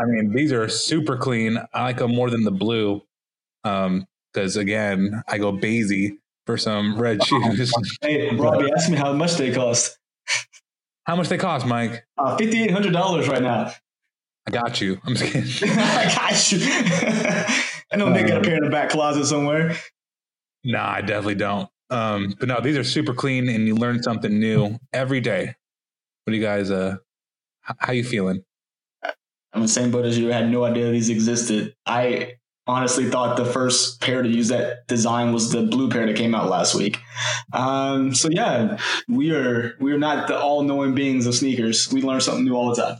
I 0.00 0.04
mean, 0.06 0.32
these 0.32 0.52
are 0.52 0.68
super 0.68 1.16
clean. 1.16 1.58
I 1.72 1.82
like 1.82 1.98
them 1.98 2.14
more 2.14 2.30
than 2.30 2.44
the 2.44 2.50
blue. 2.50 3.02
Um, 3.64 4.06
because 4.32 4.56
again, 4.56 5.22
I 5.28 5.38
go 5.38 5.52
Basie 5.52 6.12
for 6.46 6.56
some 6.56 6.98
red 6.98 7.22
shoes. 7.26 7.72
hey, 8.00 8.34
Robbie, 8.34 8.70
ask 8.76 8.90
me 8.90 8.96
how 8.96 9.12
much 9.12 9.34
they 9.34 9.52
cost. 9.52 9.98
How 11.04 11.16
much 11.16 11.28
they 11.28 11.36
cost, 11.38 11.66
Mike? 11.66 12.04
Uh, 12.16 12.36
Fifty 12.36 12.62
eight 12.64 12.70
hundred 12.70 12.92
dollars 12.92 13.28
right 13.28 13.42
now. 13.42 13.72
I 14.46 14.50
got 14.50 14.80
you. 14.80 15.00
I'm 15.04 15.14
just 15.14 15.32
kidding. 15.32 15.68
I 15.78 16.14
got 16.14 16.52
you. 16.52 16.58
I 17.92 17.96
know 17.96 18.08
Nick 18.08 18.26
got 18.28 18.38
a 18.38 18.42
pair 18.42 18.56
in 18.56 18.64
the 18.64 18.70
back 18.70 18.88
closet 18.90 19.26
somewhere. 19.26 19.76
nah, 20.64 20.90
I 20.92 21.00
definitely 21.00 21.34
don't. 21.36 21.68
Um, 21.90 22.34
but 22.40 22.48
no, 22.48 22.60
these 22.60 22.76
are 22.78 22.84
super 22.84 23.12
clean, 23.14 23.48
and 23.48 23.66
you 23.66 23.74
learn 23.74 24.02
something 24.02 24.40
new 24.40 24.78
every 24.92 25.20
day. 25.20 25.54
What 26.24 26.30
do 26.32 26.36
you 26.36 26.42
guys? 26.42 26.70
Uh, 26.70 26.96
how 27.60 27.92
you 27.92 28.02
feeling? 28.02 28.42
I'm 29.52 29.62
the 29.62 29.68
same 29.68 29.90
boat 29.90 30.04
as 30.06 30.18
you. 30.18 30.30
I 30.30 30.36
had 30.36 30.50
no 30.50 30.64
idea 30.64 30.90
these 30.90 31.10
existed. 31.10 31.74
I 31.86 32.34
honestly 32.66 33.10
thought 33.10 33.36
the 33.36 33.44
first 33.44 34.00
pair 34.00 34.22
to 34.22 34.28
use 34.28 34.48
that 34.48 34.86
design 34.86 35.32
was 35.32 35.50
the 35.50 35.62
blue 35.62 35.90
pair 35.90 36.06
that 36.06 36.16
came 36.16 36.34
out 36.34 36.48
last 36.48 36.74
week. 36.74 36.98
Um, 37.52 38.14
so 38.14 38.28
yeah, 38.30 38.78
we 39.08 39.32
are 39.32 39.76
we 39.80 39.92
are 39.92 39.98
not 39.98 40.28
the 40.28 40.38
all 40.38 40.62
knowing 40.62 40.94
beings 40.94 41.26
of 41.26 41.34
sneakers. 41.34 41.92
We 41.92 42.02
learn 42.02 42.20
something 42.20 42.44
new 42.44 42.54
all 42.54 42.74
the 42.74 42.82
time. 42.82 42.98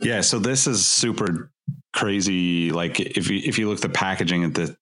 Yeah, 0.00 0.20
so 0.20 0.38
this 0.38 0.66
is 0.66 0.86
super 0.86 1.50
crazy. 1.92 2.70
Like 2.70 3.00
if 3.00 3.30
you 3.30 3.40
if 3.44 3.58
you 3.58 3.68
look 3.68 3.80
the 3.80 3.88
packaging 3.88 4.44
at 4.44 4.54
the 4.54 4.76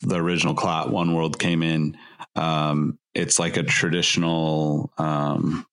the 0.00 0.16
original 0.16 0.54
clot, 0.54 0.90
One 0.90 1.14
World 1.14 1.38
came 1.38 1.62
in. 1.62 1.96
Um, 2.34 2.98
it's 3.14 3.38
like 3.38 3.56
a 3.56 3.62
traditional. 3.62 4.92
Um, 4.98 5.66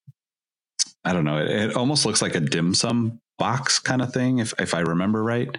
I 1.03 1.13
don't 1.13 1.25
know. 1.25 1.37
It, 1.37 1.49
it 1.49 1.75
almost 1.75 2.05
looks 2.05 2.21
like 2.21 2.35
a 2.35 2.39
dim 2.39 2.73
sum 2.73 3.19
box 3.37 3.79
kind 3.79 4.01
of 4.01 4.13
thing, 4.13 4.39
if 4.39 4.53
if 4.59 4.73
I 4.73 4.79
remember 4.81 5.23
right. 5.23 5.49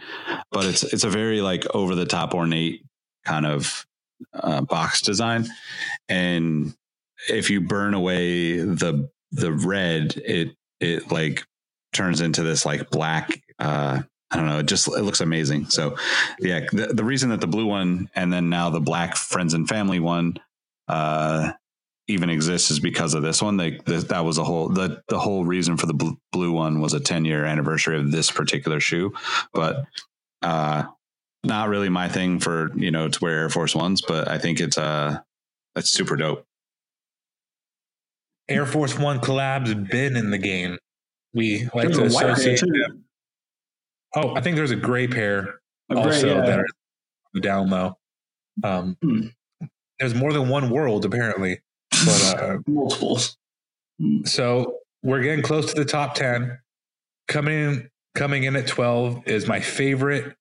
But 0.51 0.67
it's 0.67 0.83
it's 0.83 1.05
a 1.05 1.11
very 1.11 1.41
like 1.41 1.65
over 1.75 1.95
the 1.95 2.07
top 2.07 2.35
ornate 2.35 2.85
kind 3.25 3.47
of 3.47 3.87
uh, 4.35 4.61
box 4.63 5.03
design, 5.03 5.47
and 6.09 6.75
if 7.29 7.51
you 7.51 7.61
burn 7.61 7.95
away 7.95 8.59
the 8.59 9.09
the 9.33 9.53
red, 9.53 10.17
it 10.17 10.55
it 10.81 11.11
like 11.11 11.45
turns 11.93 12.21
into 12.21 12.43
this 12.43 12.65
like 12.65 12.91
black 12.91 13.43
uh 13.59 14.01
I 14.31 14.37
don't 14.37 14.47
know. 14.47 14.61
It 14.61 14.67
just 14.67 14.87
it 14.87 15.03
looks 15.03 15.21
amazing. 15.21 15.71
So, 15.71 15.97
yeah, 16.39 16.61
the, 16.71 16.89
the 16.95 17.03
reason 17.03 17.31
that 17.31 17.41
the 17.41 17.49
blue 17.49 17.67
one 17.67 18.09
and 18.15 18.33
then 18.33 18.49
now 18.49 18.71
the 18.71 18.81
black 18.81 19.17
friends 19.17 19.55
and 19.55 19.69
family 19.69 19.99
one 19.99 20.37
uh, 20.87 21.53
even 22.11 22.31
exists 22.31 22.71
is 22.71 22.81
because 22.81 23.15
of 23.15 23.23
this 23.23 23.43
one. 23.43 23.57
They 23.57 23.79
the, 23.87 23.99
that 24.09 24.25
was 24.25 24.39
a 24.39 24.45
whole 24.45 24.69
the 24.69 25.03
the 25.09 25.19
whole 25.19 25.45
reason 25.45 25.77
for 25.77 25.87
the 25.87 25.95
bl- 25.95 26.11
blue 26.33 26.53
one 26.53 26.81
was 26.81 26.93
a 26.95 27.01
10 27.01 27.25
year 27.25 27.45
anniversary 27.45 27.97
of 27.99 28.11
this 28.13 28.31
particular 28.31 28.81
shoe, 28.81 29.13
but 29.53 29.85
uh, 30.43 30.85
not 31.45 31.69
really 31.69 31.89
my 31.89 32.09
thing 32.09 32.39
for 32.41 32.71
you 32.77 32.91
know 32.91 33.09
to 33.09 33.19
wear 33.23 33.41
Air 33.41 33.49
Force 33.49 33.75
ones. 33.75 34.03
But 34.07 34.29
I 34.29 34.39
think 34.39 34.61
it's 34.61 34.79
uh 34.79 35.19
it's 35.77 35.91
super 35.91 36.17
dope. 36.17 36.45
Air 38.49 38.67
Force 38.67 38.99
One 38.99 39.21
collabs 39.21 39.89
been 39.91 40.17
in 40.17 40.31
the 40.31 40.39
game. 40.39 40.79
We 41.33 41.69
like 41.75 41.91
to 41.93 42.05
a 42.05 42.11
white 42.11 42.23
pair, 42.25 42.31
associate 42.33 42.63
Oh, 44.17 44.35
I 44.35 44.41
think 44.41 44.57
there's 44.57 44.73
a 44.73 44.77
gray 44.77 45.07
pair 45.07 45.61
A 45.91 45.95
gray, 45.95 46.03
also 46.03 46.27
yeah. 46.35 46.41
that 46.41 46.59
are 46.59 47.41
down 47.41 47.71
low. 47.71 47.97
Um, 48.65 48.97
Hmm. 49.03 49.27
There's 50.01 50.15
more 50.15 50.33
than 50.33 50.49
one 50.49 50.71
world 50.71 51.05
apparently, 51.05 51.61
but 52.05 52.41
uh, 52.43 52.59
multiples. 52.67 53.37
so 54.25 54.79
we're 55.03 55.23
getting 55.23 55.43
close 55.43 55.73
to 55.73 55.81
the 55.81 55.85
top 55.85 56.15
ten. 56.15 56.59
Coming 57.29 57.55
in, 57.55 57.91
coming 58.15 58.45
in 58.45 58.57
at 58.57 58.67
twelve 58.67 59.27
is 59.27 59.47
my 59.47 59.61
favorite 59.61 60.35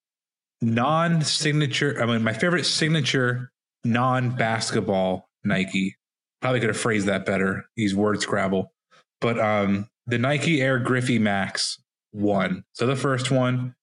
non-signature. 0.62 2.01
I 2.01 2.05
mean, 2.05 2.24
my 2.24 2.34
favorite 2.34 2.66
signature 2.66 3.51
non-basketball 3.84 5.30
Nike. 5.43 5.95
Probably 6.41 6.60
could 6.60 6.70
have 6.70 6.78
phrased 6.78 7.07
that 7.07 7.26
better. 7.26 7.66
Use 7.76 7.93
word 7.93 8.22
scrabble, 8.22 8.72
but 9.20 9.39
um, 9.39 9.88
the 10.07 10.18
Nike 10.18 10.62
Air 10.62 10.80
Griffey 10.80 11.20
Max 11.20 11.78
one. 12.12 12.64
So 12.74 12.88
the 12.88 12.95
first 12.95 13.30
one, 13.30 13.76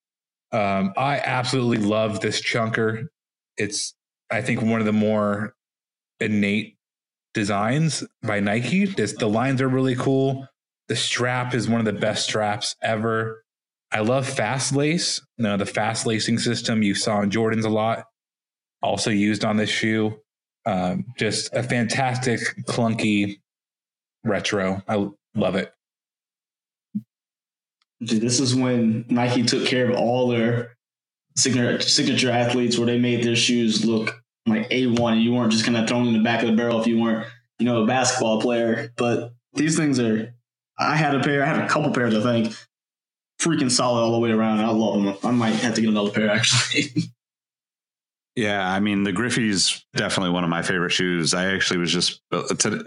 um, 0.53 0.93
I 0.97 1.19
absolutely 1.19 1.85
love 1.85 2.21
this 2.21 2.41
chunker. 2.41 3.09
It's 3.57 3.95
I 4.31 4.43
think 4.43 4.63
one 4.63 4.81
of 4.81 4.87
the 4.87 4.93
more 4.93 5.55
innate 6.19 6.76
designs 7.37 8.03
by 8.23 8.41
Nike. 8.41 8.87
This, 8.87 9.13
the 9.13 9.29
lines 9.29 9.61
are 9.61 9.69
really 9.69 9.95
cool. 9.95 10.49
The 10.89 10.97
strap 10.97 11.55
is 11.55 11.69
one 11.69 11.81
of 11.81 11.85
the 11.85 11.93
best 11.93 12.25
straps 12.25 12.75
ever. 12.83 13.45
I 13.93 14.01
love 14.01 14.27
fast 14.27 14.75
lace. 14.75 15.21
No, 15.37 15.59
the 15.59 15.67
fast 15.67 16.07
lacing 16.07 16.39
system 16.39 16.83
you 16.83 16.95
saw 16.95 17.21
in 17.21 17.31
Jordans 17.31 17.67
a 17.67 17.69
lot, 17.69 18.05
also 18.83 19.11
used 19.11 19.45
on 19.45 19.59
this 19.59 19.69
shoe. 19.69 20.17
Um, 20.65 21.05
just 21.19 21.53
a 21.53 21.63
fantastic 21.63 22.41
clunky 22.67 23.37
retro. 24.25 24.83
I 24.89 25.07
love 25.35 25.57
it. 25.57 25.73
Dude, 28.03 28.23
this 28.23 28.41
is 28.41 28.55
when 28.55 29.05
Nike 29.11 29.43
took 29.43 29.67
care 29.67 29.91
of 29.91 29.97
all 29.97 30.29
their 30.29 30.75
signature 31.37 31.83
signature 31.83 32.31
athletes, 32.31 32.79
where 32.79 32.87
they 32.87 32.99
made 32.99 33.23
their 33.25 33.37
shoes 33.37 33.85
look 33.85 34.23
like 34.47 34.67
a 34.71 34.87
one, 34.87 35.15
and 35.15 35.23
you 35.23 35.33
weren't 35.33 35.53
just 35.53 35.65
kind 35.65 35.77
of 35.77 35.89
thrown 35.89 36.07
in 36.07 36.13
the 36.13 36.23
back 36.23 36.43
of 36.43 36.49
the 36.49 36.57
barrel 36.57 36.81
if 36.81 36.87
you 36.87 37.01
weren't, 37.01 37.27
you 37.59 37.67
know, 37.67 37.83
a 37.83 37.87
basketball 37.87 38.41
player. 38.41 38.93
But 38.97 39.33
these 39.55 39.77
things 39.77 39.99
are. 39.99 40.33
I 40.79 40.95
had 40.95 41.15
a 41.15 41.21
pair. 41.21 41.43
I 41.43 41.47
had 41.47 41.65
a 41.65 41.69
couple 41.69 41.93
pairs. 41.93 42.15
I 42.15 42.23
think. 42.23 42.55
Freaking 43.41 43.71
solid 43.71 44.01
all 44.01 44.13
the 44.13 44.19
way 44.19 44.31
around. 44.31 44.61
I 44.61 44.71
love 44.71 45.03
them. 45.03 45.17
I 45.23 45.31
might 45.31 45.55
have 45.57 45.75
to 45.75 45.81
get 45.81 45.91
another 45.91 46.11
pair 46.11 46.31
actually. 46.35 47.11
Yeah, 48.37 48.71
I 48.71 48.81
mean 48.81 49.03
the 49.03 49.13
Griffey's 49.13 49.85
definitely 49.95 50.31
one 50.31 50.45
of 50.45 50.51
my 50.51 50.63
favorite 50.63 50.91
shoes. 50.91 51.33
I 51.33 51.55
actually 51.55 51.79
was 51.79 51.91
just 51.91 52.21
uh, 52.31 52.47
today, 52.55 52.85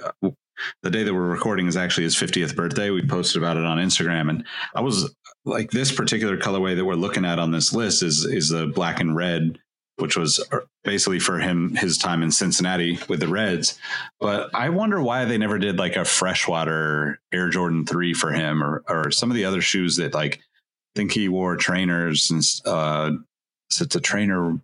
the 0.84 0.92
day 0.92 1.04
that 1.04 1.14
we're 1.14 1.22
recording 1.22 1.68
is 1.68 1.76
actually 1.76 2.04
his 2.04 2.16
50th 2.16 2.56
birthday. 2.56 2.92
We 2.92 3.02
posted 3.02 3.42
about 3.42 3.58
it 3.58 3.66
on 3.66 3.80
Instagram, 3.80 4.30
and 4.30 4.46
I 4.76 4.82
was 4.82 5.14
like, 5.46 5.72
this 5.72 5.92
particular 5.92 6.38
colorway 6.38 6.76
that 6.76 6.86
we're 6.86 6.94
looking 6.94 7.26
at 7.26 7.40
on 7.40 7.52
this 7.52 7.74
list 7.74 8.04
is 8.04 8.26
is 8.26 8.50
the 8.50 8.68
black 8.68 9.00
and 9.00 9.16
red, 9.16 9.58
which 10.00 10.18
was 10.18 10.44
uh, 10.52 10.60
basically 10.84 11.20
for 11.20 11.40
him 11.40 11.76
his 11.76 11.98
time 11.98 12.24
in 12.24 12.32
Cincinnati 12.32 13.00
with 13.08 13.20
the 13.20 13.28
Reds. 13.28 13.78
But 14.20 14.54
I 14.54 14.70
wonder 14.70 15.02
why 15.02 15.26
they 15.26 15.38
never 15.38 15.60
did 15.60 15.78
like 15.78 15.96
a 15.96 16.06
freshwater 16.06 17.20
Air 17.32 17.50
Jordan 17.50 17.86
three 17.86 18.14
for 18.14 18.32
him, 18.32 18.64
or 18.64 18.84
or 18.88 19.12
some 19.12 19.30
of 19.30 19.36
the 19.36 19.46
other 19.46 19.62
shoes 19.62 19.98
that 19.98 20.14
like 20.14 20.38
I 20.38 21.00
think 21.00 21.12
he 21.12 21.30
wore 21.30 21.56
trainers 21.56 22.32
and 22.32 22.44
uh, 22.66 23.12
is 23.72 23.82
it 23.82 23.92
the 23.92 24.00
trainer 24.00 24.60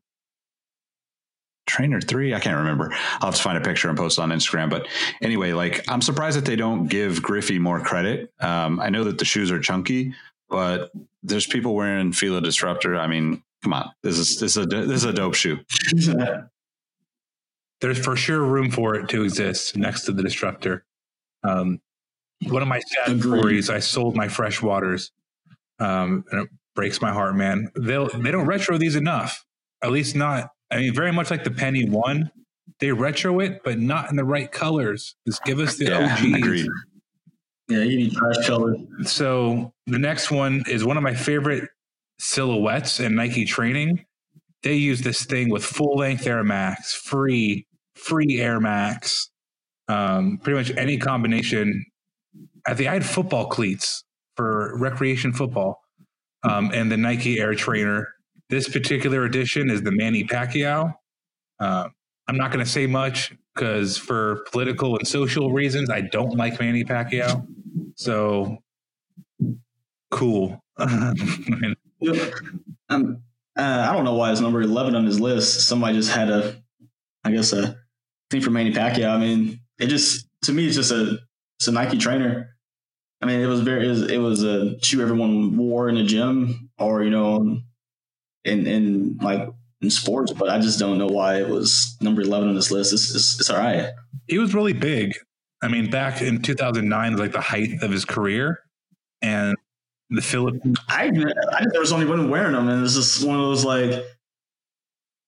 trainer 1.68 2.02
three? 2.02 2.34
I 2.34 2.40
can't 2.40 2.58
remember. 2.58 2.92
I'll 3.20 3.28
have 3.28 3.36
to 3.36 3.42
find 3.42 3.58
a 3.58 3.62
picture 3.62 3.90
and 3.90 3.98
post 3.98 4.20
on 4.20 4.30
instagram. 4.30 4.70
But 4.70 4.88
anyway 5.22 5.54
like 5.54 5.84
i'm 5.88 6.02
surprised 6.02 6.38
that 6.38 6.46
they 6.46 6.56
don't 6.56 6.88
give 6.88 7.24
griffey 7.24 7.60
more 7.60 7.80
credit. 7.80 8.32
Um, 8.40 8.80
i 8.80 8.90
know 8.90 9.04
that 9.06 9.18
the 9.18 9.26
shoes 9.26 9.52
are 9.52 9.60
chunky 9.60 10.14
but 10.50 10.92
there's 11.24 11.48
people 11.48 11.76
wearing 11.76 12.14
fila 12.14 12.42
disruptor. 12.42 12.96
I 12.96 13.08
mean 13.08 13.42
come 13.66 13.74
on 13.74 13.90
this 14.04 14.18
is 14.18 14.40
this 14.40 14.56
is 14.56 14.64
a 14.64 14.66
this 14.66 14.98
is 14.98 15.06
a 15.06 15.14
dope 15.14 15.36
shoe 15.36 15.60
there's 17.82 18.00
for 18.00 18.16
sure 18.16 18.42
room 18.44 18.72
for 18.72 18.96
it 18.96 19.10
to 19.10 19.24
exist 19.24 19.78
next 19.78 20.06
to 20.06 20.12
the 20.12 20.24
Disruptor. 20.24 20.86
Um, 21.44 21.80
one 22.48 22.62
of 22.62 22.68
my 22.68 22.80
sad 22.80 23.16
Agreed. 23.16 23.22
stories, 23.22 23.70
I 23.70 23.80
sold 23.80 24.16
my 24.16 24.28
fresh 24.28 24.62
waters. 24.62 25.12
Um, 25.80 26.24
and 26.32 26.44
it 26.44 26.50
breaks 26.74 27.02
my 27.02 27.12
heart, 27.12 27.36
man. 27.36 27.70
They'll 27.76 28.08
they 28.08 28.32
don't 28.32 28.46
retro 28.46 28.78
these 28.78 28.96
enough. 28.96 29.46
At 29.84 29.92
least 29.92 30.16
not. 30.16 30.50
I 30.72 30.78
mean, 30.78 30.94
very 30.94 31.12
much 31.12 31.30
like 31.30 31.44
the 31.44 31.52
Penny 31.52 31.88
One, 31.88 32.32
they 32.80 32.92
retro 32.92 33.40
it, 33.40 33.62
but 33.64 33.78
not 33.78 34.10
in 34.10 34.16
the 34.16 34.24
right 34.24 34.52
colors. 34.52 35.16
Just 35.28 35.44
give 35.44 35.60
us 35.60 35.78
the 35.78 35.86
yeah 35.86 36.14
OGs. 36.14 36.34
agreed 36.34 36.70
yeah, 37.68 37.80
you 37.80 37.98
need 37.98 38.14
trash 38.14 38.48
color. 38.48 38.76
So 39.04 39.74
the 39.88 39.98
next 39.98 40.30
one 40.30 40.64
is 40.68 40.86
one 40.86 40.98
of 40.98 41.04
my 41.04 41.16
favorite 41.16 41.68
silhouettes 42.20 43.00
in 43.00 43.16
Nike 43.16 43.46
training. 43.46 44.06
They 44.64 44.76
use 44.76 45.02
this 45.02 45.26
thing 45.26 45.50
with 45.50 45.64
full 45.64 45.98
length 45.98 46.26
Air 46.26 46.44
Max, 46.44 46.94
free, 46.94 47.68
free 47.96 48.40
Air 48.42 48.60
Max, 48.60 49.30
um, 49.88 50.40
pretty 50.42 50.58
much 50.58 50.78
any 50.78 50.98
combination. 50.98 51.86
I 52.66 52.74
think 52.74 52.90
I 52.90 52.94
had 52.94 53.06
football 53.06 53.46
cleats 53.46 54.04
for 54.36 54.78
recreation 54.78 55.34
football, 55.34 55.82
um, 56.44 56.72
and 56.74 56.92
the 56.92 56.98
Nike 56.98 57.40
Air 57.40 57.54
Trainer. 57.54 58.08
This 58.50 58.68
particular 58.70 59.24
edition 59.24 59.70
is 59.70 59.82
the 59.84 59.92
Manny 59.92 60.24
Pacquiao. 60.24 60.94
Uh, 61.60 61.90
I'm 62.28 62.38
not 62.38 62.52
going 62.52 62.64
to 62.64 62.70
say 62.70 62.88
much 62.88 63.34
because 63.54 63.98
for 63.98 64.44
political 64.52 64.98
and 64.98 65.08
social 65.08 65.52
reasons, 65.52 65.90
I 65.90 66.02
don't 66.02 66.36
like 66.36 66.60
Manny 66.60 66.84
Pacquiao. 66.84 67.46
So 67.96 68.58
cool. 70.12 70.60
Um, 72.90 73.22
uh, 73.58 73.88
I 73.90 73.94
don't 73.94 74.04
know 74.04 74.16
why 74.16 74.32
it's 74.32 74.42
number 74.42 74.62
eleven 74.62 74.96
on 74.96 75.06
his 75.06 75.20
list. 75.20 75.68
Somebody 75.68 75.96
just 75.96 76.12
had 76.12 76.30
a, 76.30 76.62
I 77.24 77.32
guess 77.32 77.54
a 77.54 77.78
thing 78.30 78.42
for 78.42 78.52
Manny 78.52 78.72
Pacquiao. 78.72 79.12
I 79.12 79.18
mean, 79.18 79.60
it 79.80 79.88
just 79.88 80.28
to 80.44 80.54
me 80.54 80.68
it's 80.68 80.76
just 80.76 80.92
a 80.92 81.20
it's 81.58 81.68
a 81.68 81.72
Nike 81.72 81.98
trainer. 81.98 82.56
I 83.22 83.28
mean, 83.28 83.40
it 83.40 83.48
was 83.48 83.62
very 83.62 83.86
it 83.86 83.90
was, 83.90 84.02
it 84.04 84.18
was 84.18 84.44
a 84.44 84.80
shoe 84.84 85.02
everyone 85.02 85.56
wore 85.58 85.90
in 85.90 85.96
the 85.96 86.04
gym 86.04 86.70
or 86.78 87.04
you 87.04 87.10
know, 87.10 87.60
in 88.44 88.68
in 88.68 89.18
like 89.22 89.48
in 89.82 89.90
sports. 89.90 90.34
But 90.34 90.50
I 90.50 90.60
just 90.60 90.80
don't 90.80 90.98
know 90.98 91.08
why 91.08 91.38
it 91.40 91.48
was 91.48 91.96
number 92.02 92.22
eleven 92.22 92.50
on 92.50 92.56
this 92.56 92.72
list. 92.72 92.94
It's 92.94 93.16
it's, 93.16 93.40
it's 93.40 93.50
all 93.50 93.58
right. 93.58 93.90
he 94.28 94.38
was 94.38 94.54
really 94.54 94.74
big. 94.74 95.14
I 95.62 95.70
mean, 95.70 95.90
back 95.90 96.22
in 96.22 96.42
2009 96.42 97.12
was 97.14 97.22
like 97.22 97.32
the 97.32 97.42
height 97.42 97.82
of 97.82 97.90
his 97.90 98.06
career, 98.06 98.60
and 99.22 99.56
the 100.10 100.22
Philippines. 100.22 100.78
I 100.90 101.06
I 101.06 101.10
just 101.12 101.74
never 101.74 101.86
saw 101.86 101.98
anyone 101.98 102.30
wearing 102.30 102.54
them, 102.54 102.68
and 102.70 102.84
this 102.84 102.96
is 102.96 103.24
one 103.26 103.38
of 103.40 103.46
those 103.46 103.66
like 103.66 104.04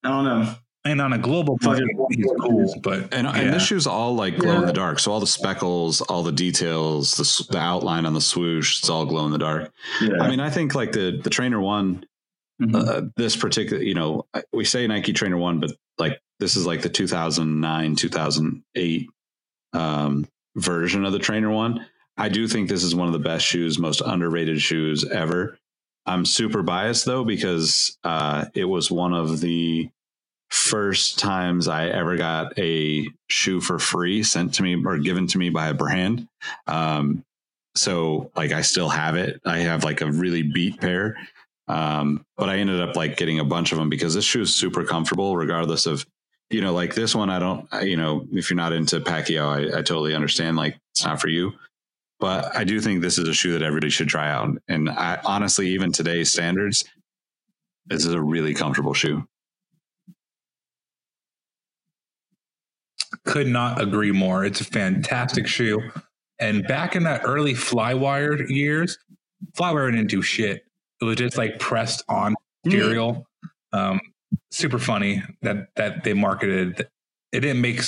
I 0.04 0.10
don't 0.10 0.26
know. 0.26 0.56
And 0.86 1.02
on 1.02 1.12
a 1.12 1.18
global 1.18 1.58
market, 1.64 1.86
he's 2.12 2.26
cool, 2.40 2.74
but 2.82 3.14
and, 3.14 3.28
yeah. 3.28 3.36
and 3.36 3.54
this 3.54 3.64
shoe's 3.66 3.88
all 3.88 4.16
like 4.16 4.38
glow 4.38 4.62
in 4.62 4.66
the 4.66 4.72
dark 4.72 5.00
so 5.00 5.12
all 5.12 5.20
the 5.20 5.28
speckles 5.28 6.00
all 6.02 6.24
the 6.24 6.32
details 6.32 7.12
the, 7.16 7.48
the 7.52 7.58
outline 7.58 8.06
on 8.06 8.14
the 8.14 8.22
swoosh 8.22 8.80
it's 8.80 8.90
all 8.90 9.06
glow 9.06 9.26
in 9.26 9.34
the 9.34 9.38
dark 9.38 9.74
Yeah. 10.00 10.22
i 10.22 10.30
mean 10.30 10.40
i 10.40 10.50
think 10.50 10.76
like 10.76 10.94
the 10.94 11.20
the 11.22 11.30
trainer 11.30 11.60
one 11.60 12.06
Mhm. 12.62 12.76
uh, 12.76 13.02
this 13.16 13.36
particular, 13.36 13.84
you 13.84 13.94
know, 13.94 14.26
we 14.52 14.66
say 14.66 14.88
Nike 14.88 15.14
Trainer 15.14 15.38
One, 15.38 15.60
but 15.60 15.74
like 16.00 16.20
this 16.40 16.56
is 16.56 16.66
like 16.66 16.82
the 16.82 16.90
2009, 16.90 17.96
2008 17.96 19.10
um, 19.74 20.26
version 20.56 21.06
of 21.06 21.12
the 21.14 21.20
Trainer 21.20 21.52
One. 21.52 21.86
I 22.18 22.30
do 22.30 22.48
think 22.48 22.68
this 22.68 22.84
is 22.84 22.96
one 22.96 23.08
of 23.08 23.14
the 23.14 23.20
best 23.20 23.46
shoes, 23.46 23.78
most 23.78 24.02
underrated 24.02 24.62
shoes 24.62 25.06
ever. 25.06 25.58
I'm 26.06 26.26
super 26.26 26.64
biased 26.64 27.06
though 27.06 27.24
because 27.24 27.98
uh, 28.04 28.46
it 28.54 28.66
was 28.66 28.90
one 28.90 29.14
of 29.14 29.42
the 29.42 29.90
first 30.50 31.20
times 31.20 31.68
I 31.68 31.88
ever 31.88 32.16
got 32.16 32.58
a 32.58 33.08
shoe 33.30 33.60
for 33.60 33.78
free 33.80 34.24
sent 34.24 34.54
to 34.56 34.64
me 34.64 34.82
or 34.84 34.98
given 34.98 35.28
to 35.28 35.38
me 35.38 35.50
by 35.50 35.68
a 35.68 35.74
brand. 35.74 36.28
Um, 36.66 37.24
so 37.76 38.32
like 38.36 38.52
I 38.54 38.62
still 38.62 38.90
have 38.90 39.16
it. 39.16 39.42
I 39.46 39.60
have 39.60 39.84
like 39.84 40.02
a 40.02 40.12
really 40.12 40.44
beat 40.44 40.80
pair. 40.80 41.18
Um, 41.68 42.26
but 42.38 42.50
I 42.50 42.58
ended 42.58 42.80
up 42.80 42.96
like 42.96 43.18
getting 43.18 43.40
a 43.40 43.46
bunch 43.46 43.74
of 43.74 43.78
them 43.78 43.90
because 43.90 44.14
this 44.14 44.24
shoe 44.24 44.42
is 44.42 44.56
super 44.56 44.86
comfortable, 44.86 45.36
regardless 45.36 45.86
of, 45.86 46.06
you 46.50 46.62
know, 46.62 46.74
like 46.74 46.96
this 46.96 47.14
one. 47.14 47.30
I 47.30 47.40
don't, 47.40 47.68
you 47.84 47.98
know, 47.98 48.26
if 48.32 48.50
you're 48.50 48.56
not 48.56 48.72
into 48.72 49.02
Pacquiao, 49.02 49.74
I, 49.74 49.80
I 49.80 49.82
totally 49.82 50.16
understand. 50.16 50.56
Like 50.56 50.78
it's 50.94 51.04
not 51.04 51.20
for 51.20 51.28
you, 51.28 51.54
but 52.20 52.56
I 52.56 52.64
do 52.64 52.80
think 52.82 53.02
this 53.02 53.18
is 53.18 53.28
a 53.28 53.34
shoe 53.34 53.54
that 53.54 53.62
everybody 53.62 53.90
should 53.90 54.08
try 54.08 54.30
out. 54.30 54.58
And 54.68 54.90
I 54.90 55.20
honestly, 55.26 55.70
even 55.70 55.92
today's 55.92 56.32
standards, 56.32 56.84
This 57.86 58.06
is 58.06 58.14
a 58.14 58.22
really 58.22 58.54
comfortable 58.54 58.94
shoe. 58.94 59.28
Could 63.26 63.48
not 63.48 63.82
agree 63.82 64.12
more. 64.12 64.46
It's 64.46 64.62
a 64.62 64.66
fantastic 64.66 65.48
shoe. 65.48 65.92
And 66.40 66.68
back 66.68 66.96
in 66.96 67.04
that 67.04 67.22
early 67.24 67.54
Flywire 67.54 68.48
years, 68.50 68.98
Flywire 69.58 69.92
didn't 69.92 70.10
do 70.10 70.22
shit. 70.22 70.64
It 71.02 71.06
was 71.06 71.18
just 71.18 71.38
like 71.38 71.60
pressed 71.60 72.04
on 72.10 72.36
material. 72.66 73.28
Um, 73.74 74.00
super 74.52 74.80
funny 74.80 75.24
that 75.42 75.70
that 75.76 76.04
they 76.04 76.14
marketed. 76.14 76.88
It 77.32 77.42
didn't 77.42 77.62
make 77.62 77.82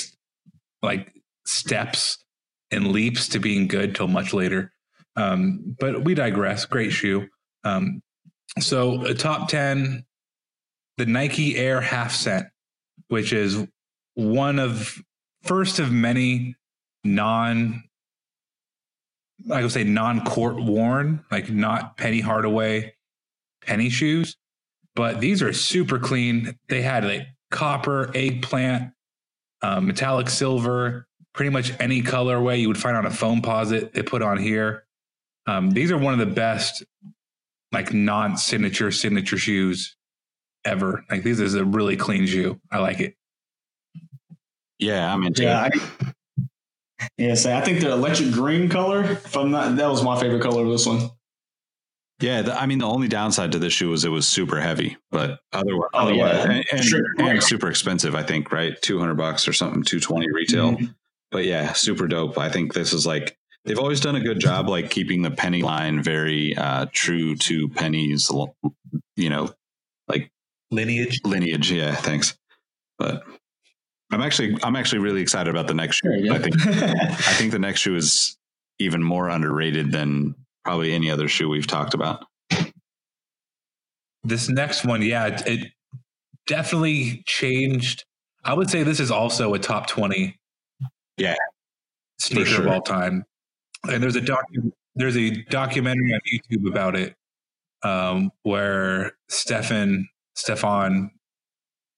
like 0.82 1.12
steps 1.44 2.19
and 2.70 2.88
leaps 2.88 3.28
to 3.28 3.38
being 3.38 3.68
good 3.68 3.94
till 3.94 4.08
much 4.08 4.32
later. 4.32 4.72
Um, 5.16 5.76
but 5.78 6.04
we 6.04 6.14
digress. 6.14 6.64
Great 6.64 6.92
shoe. 6.92 7.28
Um, 7.64 8.02
so 8.58 9.04
a 9.04 9.14
top 9.14 9.48
ten, 9.48 10.04
the 10.96 11.06
Nike 11.06 11.56
Air 11.56 11.80
Half 11.80 12.12
Cent, 12.12 12.46
which 13.08 13.32
is 13.32 13.66
one 14.14 14.58
of 14.58 15.00
first 15.42 15.78
of 15.78 15.90
many 15.92 16.54
non 17.04 17.82
I 19.50 19.62
would 19.62 19.72
say 19.72 19.84
non-court 19.84 20.56
worn, 20.56 21.24
like 21.30 21.50
not 21.50 21.96
Penny 21.96 22.20
Hardaway 22.20 22.94
penny 23.62 23.90
shoes, 23.90 24.36
but 24.94 25.20
these 25.20 25.42
are 25.42 25.52
super 25.52 25.98
clean. 25.98 26.58
They 26.68 26.82
had 26.82 27.04
like 27.04 27.26
copper, 27.50 28.10
eggplant, 28.14 28.92
uh, 29.62 29.80
metallic 29.80 30.28
silver, 30.28 31.06
pretty 31.34 31.50
much 31.50 31.72
any 31.80 32.02
colorway 32.02 32.60
you 32.60 32.68
would 32.68 32.78
find 32.78 32.96
on 32.96 33.06
a 33.06 33.10
foam 33.10 33.40
Foamposite. 33.42 33.92
They 33.92 34.02
put 34.02 34.22
on 34.22 34.38
here. 34.38 34.84
Um, 35.46 35.70
these 35.70 35.90
are 35.90 35.98
one 35.98 36.12
of 36.12 36.18
the 36.20 36.32
best, 36.34 36.82
like 37.72 37.92
non-signature 37.92 38.90
signature 38.90 39.38
shoes 39.38 39.96
ever. 40.64 41.04
Like 41.10 41.22
these 41.22 41.40
is 41.40 41.54
a 41.54 41.64
really 41.64 41.96
clean 41.96 42.26
shoe. 42.26 42.60
I 42.70 42.78
like 42.78 43.00
it. 43.00 43.14
Yeah, 44.78 45.12
I'm 45.12 45.24
into 45.24 45.42
Yeah, 45.42 45.66
it. 45.66 45.72
I, 45.74 46.44
yeah. 47.16 47.34
So 47.34 47.54
I 47.54 47.60
think 47.60 47.80
the 47.80 47.92
electric 47.92 48.32
green 48.32 48.68
color. 48.68 49.02
If 49.04 49.36
I'm 49.36 49.50
not, 49.50 49.76
that 49.76 49.88
was 49.88 50.02
my 50.02 50.18
favorite 50.20 50.42
color 50.42 50.64
of 50.64 50.70
this 50.70 50.86
one. 50.86 51.10
Yeah, 52.20 52.42
the, 52.42 52.60
I 52.60 52.66
mean 52.66 52.78
the 52.78 52.86
only 52.86 53.08
downside 53.08 53.52
to 53.52 53.58
this 53.58 53.72
shoe 53.72 53.88
was 53.90 54.04
it 54.04 54.10
was 54.10 54.28
super 54.28 54.60
heavy, 54.60 54.98
but 55.10 55.40
otherwise, 55.54 55.88
Oh, 55.94 56.08
yeah. 56.08 56.24
otherwise- 56.26 56.44
and, 56.44 56.64
and, 56.80 56.84
Sure. 56.84 57.02
and 57.18 57.42
super 57.42 57.70
expensive. 57.70 58.14
I 58.14 58.22
think 58.22 58.52
right, 58.52 58.80
two 58.82 58.98
hundred 58.98 59.14
bucks 59.14 59.48
or 59.48 59.54
something, 59.54 59.82
two 59.82 60.00
twenty 60.00 60.30
retail. 60.30 60.72
Mhm. 60.72 60.94
But 61.30 61.44
yeah, 61.44 61.72
super 61.72 62.08
dope. 62.08 62.38
I 62.38 62.48
think 62.48 62.74
this 62.74 62.92
is 62.92 63.06
like 63.06 63.36
they've 63.64 63.78
always 63.78 64.00
done 64.00 64.16
a 64.16 64.20
good 64.20 64.40
job, 64.40 64.68
like 64.68 64.90
keeping 64.90 65.22
the 65.22 65.30
penny 65.30 65.62
line 65.62 66.02
very 66.02 66.56
uh, 66.56 66.86
true 66.92 67.36
to 67.36 67.68
pennies. 67.68 68.30
You 69.16 69.30
know, 69.30 69.50
like 70.08 70.30
Lineage. 70.70 71.20
lineage. 71.24 71.70
Yeah, 71.70 71.94
thanks. 71.94 72.36
But 72.98 73.22
I'm 74.10 74.20
actually 74.20 74.56
I'm 74.62 74.76
actually 74.76 75.00
really 75.00 75.20
excited 75.22 75.50
about 75.50 75.68
the 75.68 75.74
next 75.74 75.96
shoe. 75.96 76.32
I 76.32 76.38
think 76.38 76.56
I 76.66 77.32
think 77.34 77.52
the 77.52 77.58
next 77.58 77.80
shoe 77.80 77.96
is 77.96 78.36
even 78.78 79.02
more 79.02 79.28
underrated 79.28 79.92
than 79.92 80.34
probably 80.64 80.92
any 80.92 81.10
other 81.10 81.28
shoe 81.28 81.48
we've 81.48 81.66
talked 81.66 81.94
about. 81.94 82.24
This 84.22 84.48
next 84.48 84.84
one, 84.84 85.02
yeah, 85.02 85.26
it, 85.26 85.42
it 85.46 85.72
definitely 86.46 87.22
changed. 87.26 88.04
I 88.44 88.54
would 88.54 88.68
say 88.68 88.82
this 88.82 89.00
is 89.00 89.10
also 89.10 89.54
a 89.54 89.58
top 89.58 89.86
20 89.86 90.38
Yeah, 91.20 91.36
sneaker 92.18 92.46
sure. 92.46 92.66
of 92.66 92.72
all 92.72 92.82
time. 92.82 93.24
And 93.88 94.02
there's 94.02 94.16
a 94.16 94.20
docu- 94.20 94.72
there's 94.94 95.16
a 95.16 95.42
documentary 95.44 96.12
on 96.12 96.20
YouTube 96.32 96.68
about 96.68 96.96
it 96.96 97.14
um, 97.82 98.30
where 98.42 99.12
Stefan 99.28 100.08
Stefan 100.34 101.10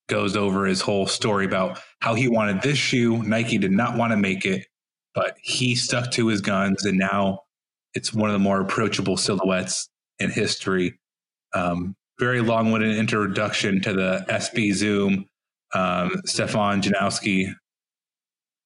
goes 0.08 0.36
over 0.36 0.66
his 0.66 0.80
whole 0.80 1.06
story 1.06 1.44
about 1.44 1.80
how 2.00 2.14
he 2.14 2.28
wanted 2.28 2.62
this 2.62 2.78
shoe. 2.78 3.22
Nike 3.22 3.58
did 3.58 3.72
not 3.72 3.96
want 3.96 4.12
to 4.12 4.16
make 4.16 4.44
it, 4.44 4.66
but 5.14 5.36
he 5.40 5.74
stuck 5.74 6.10
to 6.12 6.28
his 6.28 6.40
guns, 6.40 6.84
and 6.84 6.98
now 6.98 7.40
it's 7.94 8.12
one 8.12 8.28
of 8.28 8.34
the 8.34 8.38
more 8.38 8.60
approachable 8.60 9.16
silhouettes 9.16 9.88
in 10.18 10.30
history. 10.30 10.98
Um, 11.54 11.94
very 12.18 12.40
long-winded 12.40 12.96
introduction 12.96 13.80
to 13.82 13.92
the 13.92 14.24
SB 14.28 14.74
Zoom. 14.74 15.26
Um, 15.74 16.20
Stefan 16.24 16.82
Janowski, 16.82 17.54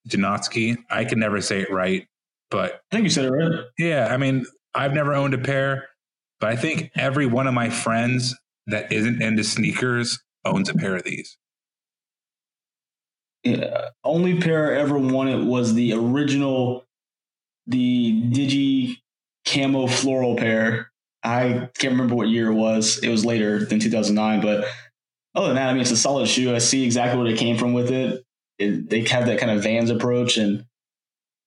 Janotsky. 0.09 0.77
I 0.91 1.05
can 1.05 1.19
never 1.19 1.41
say 1.41 1.61
it 1.61 1.71
right, 1.71 2.07
but 2.51 2.81
I 2.93 2.97
think 2.97 3.05
you 3.05 3.11
said 3.11 3.25
it 3.25 3.31
right. 3.31 3.65
yeah, 3.79 4.09
I 4.11 4.17
mean, 4.17 4.47
I've 4.75 4.93
never 4.93 5.15
owned 5.15 5.35
a 5.35 5.39
pair, 5.39 5.89
but 6.41 6.51
I 6.51 6.57
think 6.57 6.91
every 6.97 7.27
one 7.27 7.47
of 7.47 7.55
my 7.55 7.71
friends 7.71 8.35
that 8.67 8.93
isn't 8.93 9.23
into 9.23 9.45
sneakers 9.45 10.19
owns 10.45 10.69
a 10.69 10.75
pair 10.75 10.97
of 10.97 11.05
these. 11.05 11.39
Yeah, 13.43 13.91
only 14.03 14.41
pair 14.41 14.75
I 14.75 14.81
ever 14.81 14.99
wanted 14.99 15.47
was 15.47 15.75
the 15.75 15.93
original, 15.93 16.85
the 17.67 18.23
Digi 18.31 18.97
camo 19.47 19.87
floral 19.87 20.37
pair. 20.37 20.91
I 21.23 21.69
can't 21.79 21.93
remember 21.93 22.15
what 22.15 22.29
year 22.29 22.51
it 22.51 22.55
was. 22.55 22.99
It 22.99 23.09
was 23.09 23.25
later 23.25 23.65
than 23.65 23.79
2009, 23.79 24.41
but 24.41 24.69
other 25.35 25.49
than 25.49 25.57
that, 25.57 25.69
I 25.69 25.73
mean, 25.73 25.83
it's 25.83 25.91
a 25.91 25.97
solid 25.97 26.29
shoe. 26.29 26.55
I 26.55 26.59
see 26.59 26.85
exactly 26.85 27.21
where 27.21 27.33
it 27.33 27.39
came 27.39 27.57
from 27.57 27.73
with 27.73 27.91
it. 27.91 28.26
It 28.59 28.89
they 28.91 29.01
have 29.05 29.27
that 29.27 29.39
kind 29.39 29.53
of 29.53 29.63
Vans 29.63 29.91
approach, 29.91 30.37
and 30.37 30.65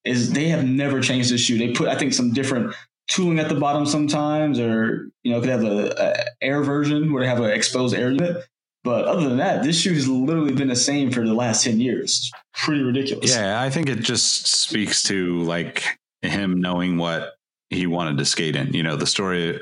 is 0.05 0.33
they 0.33 0.49
have 0.49 0.65
never 0.65 1.01
changed 1.01 1.31
the 1.31 1.37
shoe. 1.37 1.57
They 1.57 1.73
put, 1.73 1.87
I 1.87 1.97
think, 1.97 2.13
some 2.13 2.33
different 2.33 2.73
tooling 3.09 3.39
at 3.39 3.49
the 3.49 3.55
bottom 3.55 3.85
sometimes, 3.85 4.59
or 4.59 5.09
you 5.23 5.31
know, 5.31 5.39
could 5.39 5.49
have 5.49 5.63
a, 5.63 5.93
a 5.97 6.25
air 6.41 6.63
version 6.63 7.11
where 7.11 7.23
they 7.23 7.29
have 7.29 7.39
an 7.39 7.51
exposed 7.51 7.95
air 7.95 8.11
unit. 8.11 8.45
But 8.83 9.05
other 9.05 9.27
than 9.27 9.37
that, 9.37 9.63
this 9.63 9.81
shoe 9.81 9.93
has 9.93 10.07
literally 10.07 10.53
been 10.53 10.69
the 10.69 10.75
same 10.75 11.11
for 11.11 11.25
the 11.25 11.33
last 11.33 11.65
10 11.65 11.81
years. 11.81 12.31
It's 12.31 12.31
pretty 12.63 12.81
ridiculous. 12.81 13.35
Yeah, 13.35 13.61
I 13.61 13.69
think 13.69 13.89
it 13.89 13.99
just 13.99 14.47
speaks 14.47 15.03
to 15.03 15.41
like 15.41 15.83
him 16.21 16.61
knowing 16.61 16.97
what 16.97 17.33
he 17.69 17.87
wanted 17.87 18.17
to 18.19 18.25
skate 18.25 18.55
in. 18.55 18.73
You 18.73 18.83
know, 18.83 18.95
the 18.95 19.05
story, 19.05 19.61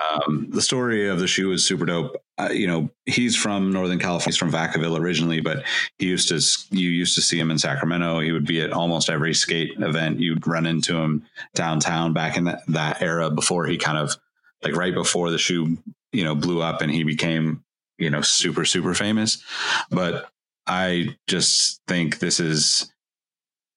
um, 0.00 0.48
the 0.50 0.62
story 0.62 1.08
of 1.08 1.18
the 1.18 1.26
shoe 1.26 1.52
is 1.52 1.66
super 1.66 1.84
dope. 1.84 2.16
Uh, 2.38 2.50
you 2.50 2.66
know, 2.66 2.90
he's 3.06 3.36
from 3.36 3.72
Northern 3.72 3.98
California. 3.98 4.26
He's 4.26 4.36
from 4.36 4.52
Vacaville 4.52 4.98
originally, 4.98 5.40
but 5.40 5.64
he 5.98 6.06
used 6.06 6.28
to. 6.28 6.40
You 6.76 6.88
used 6.88 7.14
to 7.16 7.22
see 7.22 7.38
him 7.38 7.50
in 7.50 7.58
Sacramento. 7.58 8.20
He 8.20 8.32
would 8.32 8.46
be 8.46 8.60
at 8.60 8.72
almost 8.72 9.10
every 9.10 9.34
skate 9.34 9.72
event. 9.78 10.20
You'd 10.20 10.46
run 10.46 10.66
into 10.66 10.96
him 10.96 11.26
downtown 11.54 12.12
back 12.12 12.36
in 12.36 12.44
that, 12.44 12.62
that 12.68 13.02
era 13.02 13.30
before 13.30 13.66
he 13.66 13.76
kind 13.76 13.98
of 13.98 14.16
like 14.62 14.76
right 14.76 14.94
before 14.94 15.30
the 15.30 15.38
shoe, 15.38 15.78
you 16.12 16.24
know, 16.24 16.34
blew 16.34 16.62
up 16.62 16.82
and 16.82 16.90
he 16.90 17.04
became 17.04 17.62
you 17.98 18.10
know 18.10 18.22
super 18.22 18.64
super 18.64 18.94
famous. 18.94 19.42
But 19.90 20.30
I 20.66 21.16
just 21.26 21.80
think 21.86 22.18
this 22.18 22.40
is 22.40 22.92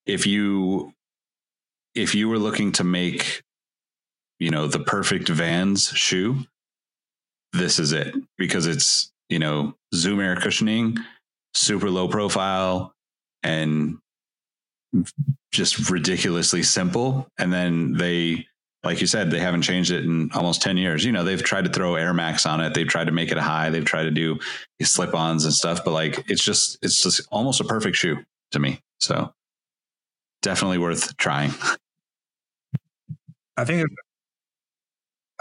if 0.05 0.25
you 0.25 0.93
if 1.95 2.15
you 2.15 2.29
were 2.29 2.39
looking 2.39 2.71
to 2.73 2.83
make 2.83 3.43
you 4.43 4.51
know 4.51 4.67
the 4.67 4.79
perfect 4.79 5.29
Vans 5.29 5.87
shoe, 5.87 6.37
this 7.53 7.79
is 7.79 7.93
it 7.93 8.13
because 8.37 8.67
it's 8.67 9.11
you 9.29 9.39
know 9.39 9.73
zoom 9.95 10.19
air 10.19 10.35
cushioning, 10.35 10.97
super 11.53 11.89
low 11.89 12.09
profile, 12.09 12.93
and 13.41 13.97
just 15.51 15.89
ridiculously 15.89 16.61
simple. 16.61 17.27
And 17.37 17.53
then 17.53 17.93
they, 17.93 18.45
like 18.83 18.99
you 18.99 19.07
said, 19.07 19.31
they 19.31 19.39
haven't 19.39 19.61
changed 19.61 19.91
it 19.91 20.03
in 20.03 20.29
almost 20.33 20.61
10 20.61 20.77
years. 20.77 21.05
You 21.05 21.11
know, 21.11 21.23
they've 21.23 21.41
tried 21.41 21.65
to 21.65 21.71
throw 21.71 21.95
Air 21.95 22.13
Max 22.13 22.45
on 22.45 22.59
it. 22.59 22.73
They've 22.73 22.87
tried 22.87 23.05
to 23.05 23.11
make 23.11 23.31
it 23.31 23.37
high. 23.37 23.69
They've 23.69 23.85
tried 23.85 24.03
to 24.03 24.11
do 24.11 24.39
slip 24.81 25.15
ons 25.15 25.45
and 25.45 25.53
stuff, 25.53 25.83
but 25.85 25.91
like 25.91 26.29
it's 26.29 26.43
just, 26.43 26.77
it's 26.81 27.01
just 27.01 27.21
almost 27.31 27.61
a 27.61 27.63
perfect 27.63 27.95
shoe 27.95 28.19
to 28.51 28.59
me. 28.59 28.81
So 28.99 29.33
definitely 30.41 30.79
worth 30.79 31.15
trying. 31.17 31.53
I 33.55 33.65
think 33.65 33.87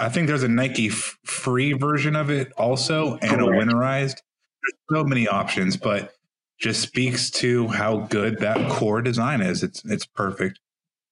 I 0.03 0.09
think 0.09 0.27
there's 0.27 0.43
a 0.43 0.49
Nike 0.49 0.89
f- 0.89 1.17
free 1.25 1.75
version 1.75 2.17
of 2.17 2.29
it 2.29 2.51
also 2.59 3.19
and 3.19 3.41
a 3.41 3.45
winterized. 3.45 4.17
There's 4.17 4.75
so 4.91 5.05
many 5.05 5.29
options, 5.29 5.77
but 5.77 6.13
just 6.59 6.81
speaks 6.81 7.31
to 7.31 7.69
how 7.69 7.99
good 7.99 8.41
that 8.41 8.69
core 8.69 9.01
design 9.01 9.41
is. 9.41 9.63
It's 9.63 9.85
it's 9.85 10.05
perfect. 10.05 10.59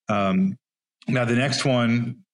Um, 0.09 0.59
now 1.07 1.25
the 1.25 1.37
next 1.37 1.65
one, 1.65 2.25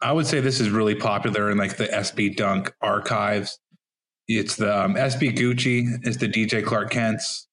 I 0.00 0.10
would 0.10 0.26
say 0.26 0.40
this 0.40 0.58
is 0.58 0.68
really 0.68 0.96
popular 0.96 1.48
in 1.48 1.58
like 1.58 1.76
the 1.76 1.86
SB 1.86 2.36
Dunk 2.36 2.74
archives. 2.82 3.60
It's 4.26 4.56
the 4.56 4.84
um, 4.84 4.94
SB 4.96 5.36
Gucci. 5.36 6.04
It's 6.04 6.16
the 6.16 6.28
DJ 6.28 6.64
Clark 6.64 6.90
Kent's. 6.90 7.46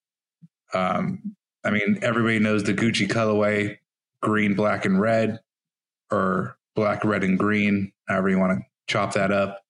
Um, 0.73 1.35
I 1.63 1.69
mean, 1.69 1.99
everybody 2.01 2.39
knows 2.39 2.63
the 2.63 2.73
Gucci 2.73 3.07
colorway, 3.07 3.77
green, 4.19 4.55
black, 4.55 4.85
and 4.85 4.99
red, 4.99 5.41
or 6.11 6.57
black, 6.75 7.03
red, 7.03 7.23
and 7.23 7.39
green, 7.39 7.91
however 8.07 8.29
you 8.29 8.39
want 8.39 8.59
to 8.59 8.65
chop 8.87 9.13
that 9.13 9.31
up. 9.31 9.61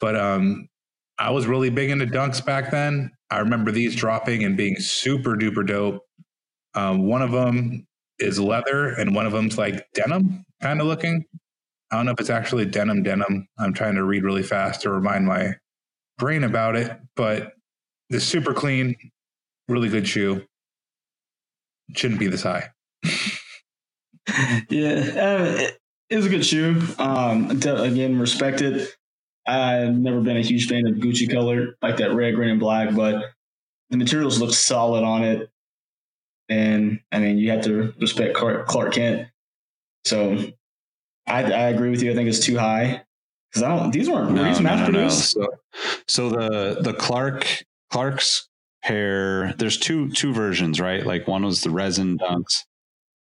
But 0.00 0.16
um, 0.16 0.68
I 1.18 1.30
was 1.30 1.46
really 1.46 1.70
big 1.70 1.90
into 1.90 2.06
dunks 2.06 2.44
back 2.44 2.70
then. 2.70 3.10
I 3.30 3.38
remember 3.38 3.70
these 3.70 3.94
dropping 3.94 4.44
and 4.44 4.56
being 4.56 4.76
super 4.76 5.36
duper 5.36 5.66
dope. 5.66 6.02
Um, 6.74 7.06
one 7.06 7.22
of 7.22 7.32
them 7.32 7.86
is 8.18 8.38
leather, 8.38 8.88
and 8.88 9.14
one 9.14 9.26
of 9.26 9.32
them's 9.32 9.58
like 9.58 9.86
denim 9.94 10.44
kind 10.60 10.80
of 10.80 10.86
looking. 10.86 11.24
I 11.90 11.96
don't 11.96 12.06
know 12.06 12.12
if 12.12 12.20
it's 12.20 12.30
actually 12.30 12.66
denim 12.66 13.02
denim. 13.02 13.46
I'm 13.58 13.74
trying 13.74 13.94
to 13.96 14.04
read 14.04 14.24
really 14.24 14.42
fast 14.42 14.82
to 14.82 14.90
remind 14.90 15.26
my 15.26 15.54
brain 16.18 16.44
about 16.44 16.76
it, 16.76 16.96
but 17.16 17.52
the 18.10 18.20
super 18.20 18.54
clean, 18.54 18.96
really 19.68 19.88
good 19.88 20.06
shoe. 20.06 20.44
Shouldn't 21.94 22.20
be 22.20 22.28
this 22.28 22.42
high. 22.42 22.70
yeah, 24.68 25.12
uh, 25.16 25.56
it, 25.58 25.78
was 26.16 26.26
a 26.26 26.28
good 26.30 26.44
shoe. 26.44 26.80
Um, 26.98 27.60
to- 27.60 27.82
again, 27.82 28.18
respect 28.18 28.60
it. 28.60 28.94
I've 29.46 29.94
never 29.94 30.20
been 30.20 30.36
a 30.36 30.42
huge 30.42 30.68
fan 30.68 30.86
of 30.86 30.94
Gucci 30.96 31.30
color 31.30 31.76
like 31.82 31.96
that 31.96 32.14
red, 32.14 32.34
green, 32.34 32.50
and 32.50 32.60
black, 32.60 32.94
but 32.94 33.24
the 33.90 33.96
materials 33.96 34.40
look 34.40 34.52
solid 34.54 35.02
on 35.04 35.24
it. 35.24 35.50
And 36.48 37.00
I 37.10 37.18
mean, 37.18 37.38
you 37.38 37.50
have 37.50 37.64
to 37.64 37.92
respect 38.00 38.34
Clark, 38.34 38.66
Clark 38.68 38.94
Kent. 38.94 39.28
So 40.04 40.36
I, 41.26 41.42
I 41.44 41.68
agree 41.70 41.90
with 41.90 42.02
you. 42.02 42.10
I 42.12 42.14
think 42.14 42.28
it's 42.28 42.40
too 42.40 42.58
high 42.58 43.02
because 43.50 43.62
I 43.62 43.68
don't. 43.76 43.90
These 43.92 44.08
weren't 44.08 44.32
No, 44.32 44.44
these 44.44 44.60
mass 44.60 44.80
no, 44.80 44.86
no. 44.86 44.92
produced. 44.98 45.30
So, 45.32 45.46
so 46.08 46.28
the 46.30 46.78
the 46.82 46.92
Clark 46.94 47.64
Clark's 47.90 48.48
pair. 48.84 49.54
There's 49.58 49.78
two 49.78 50.10
two 50.10 50.32
versions, 50.32 50.80
right? 50.80 51.04
Like 51.06 51.26
one 51.26 51.44
was 51.44 51.62
the 51.62 51.70
resin 51.70 52.18
dunks, 52.18 52.64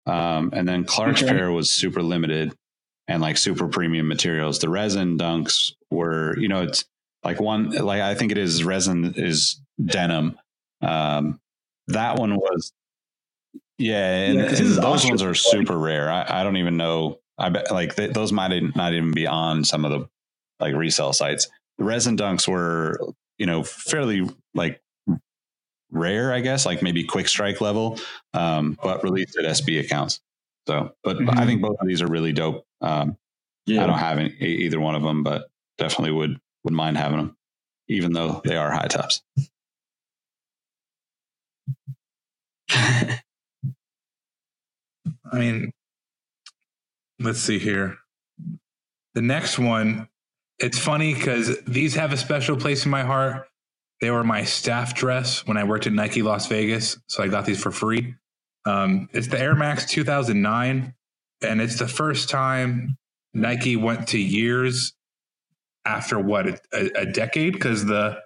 um, 0.07 0.49
and 0.53 0.67
then 0.67 0.83
Clark's 0.83 1.23
Okay. 1.23 1.31
pair 1.31 1.51
was 1.51 1.69
super 1.71 2.01
limited 2.01 2.53
and 3.08 3.22
like 3.22 3.38
super 3.38 3.68
premium 3.68 4.08
materials. 4.08 4.60
The 4.60 4.70
resin 4.70 5.18
dunks 5.18 5.74
were, 5.89 6.38
you 6.38 6.47
know, 6.47 6.64
it's 6.64 6.86
like 7.24 7.39
one 7.39 7.72
like 7.72 8.02
I 8.02 8.16
think 8.16 8.32
it 8.32 8.38
is 8.38 8.64
resin 8.64 9.14
is 9.16 9.62
denim. 9.84 10.38
Um, 10.82 11.39
that 11.88 12.18
one 12.18 12.36
was, 12.36 12.72
yeah, 13.78 14.16
and, 14.16 14.39
Yeah, 14.39 14.45
and 14.45 14.76
those 14.76 15.06
ones 15.06 15.22
are 15.22 15.36
super 15.36 15.78
rare. 15.78 16.10
I, 16.10 16.41
I 16.41 16.43
don't 16.43 16.58
even 16.58 16.78
know. 16.78 17.20
I 17.38 17.49
bet 17.49 17.72
like 17.72 17.95
th- 17.95 18.14
those 18.14 18.32
might 18.32 18.76
not 18.76 18.93
even 18.93 19.12
be 19.12 19.28
on 19.28 19.64
some 19.64 19.86
of 19.86 19.91
the 19.91 20.08
like 20.60 20.76
resale 20.76 21.14
sites. 21.14 21.47
The 21.78 21.84
resin 21.84 22.18
dunks 22.18 22.47
were, 22.47 22.99
you 23.38 23.45
know, 23.45 23.64
fairly 23.64 24.30
like 24.54 24.82
rare, 25.91 26.34
I 26.34 26.39
guess, 26.39 26.66
like 26.66 26.82
maybe 26.82 27.04
quick 27.04 27.28
strike 27.28 27.62
level, 27.62 27.99
um, 28.34 28.78
but 28.82 29.04
released 29.04 29.38
at 29.38 29.45
SB 29.45 29.80
accounts. 29.80 30.22
So, 30.68 30.95
but 31.03 31.18
Mhm. 31.18 31.38
I 31.38 31.45
think 31.45 31.62
both 31.62 31.78
of 31.80 31.88
these 31.88 32.01
are 32.01 32.07
really 32.07 32.34
dope. 32.34 32.66
Um, 32.82 33.18
I 33.70 33.86
don't 33.86 33.97
have 33.97 34.18
any, 34.18 34.34
either 34.39 34.80
one 34.80 34.95
of 34.95 35.03
them, 35.03 35.24
but 35.24 35.49
definitely 35.78 36.12
would 36.12 36.39
would 36.64 36.74
mind 36.74 36.97
having 36.97 37.18
them, 37.18 37.38
even 37.88 38.14
though 38.14 38.41
they 38.45 38.55
are 38.55 38.72
high 38.72 38.88
tops. 38.88 39.24
I 45.32 45.39
mean, 45.39 45.72
let's 47.20 47.39
see 47.39 47.57
here. 47.59 47.97
The 49.14 49.22
next 49.22 49.57
one, 49.57 50.07
it's 50.59 50.78
funny 50.78 51.14
because 51.14 51.57
these 51.66 51.95
have 51.95 52.14
a 52.14 52.18
special 52.18 52.55
place 52.57 52.86
in 52.86 52.91
my 52.91 53.03
heart. 53.03 53.47
They 54.01 54.12
were 54.12 54.24
my 54.24 54.43
staff 54.43 54.93
dress 54.95 55.45
when 55.45 55.57
I 55.57 55.64
worked 55.64 55.88
at 55.88 55.93
Nike 55.93 56.22
Las 56.22 56.47
Vegas. 56.47 56.97
So 57.07 57.24
I 57.24 57.28
got 57.28 57.45
these 57.45 57.62
for 57.62 57.72
free. 57.72 58.16
Um, 58.66 59.09
it's 59.14 59.28
the 59.28 59.39
Air 59.39 59.55
Max 59.55 59.86
2009. 59.86 60.93
And 61.43 61.62
it's 61.62 61.80
the 61.80 61.88
first 61.88 62.30
time 62.30 62.97
Nike 63.34 63.76
went 63.76 64.09
to 64.09 64.20
years 64.20 64.93
after 65.86 66.20
what, 66.20 66.47
a, 66.47 66.91
a 66.95 67.05
decade? 67.05 67.53
Because 67.53 67.86
the, 67.86 68.20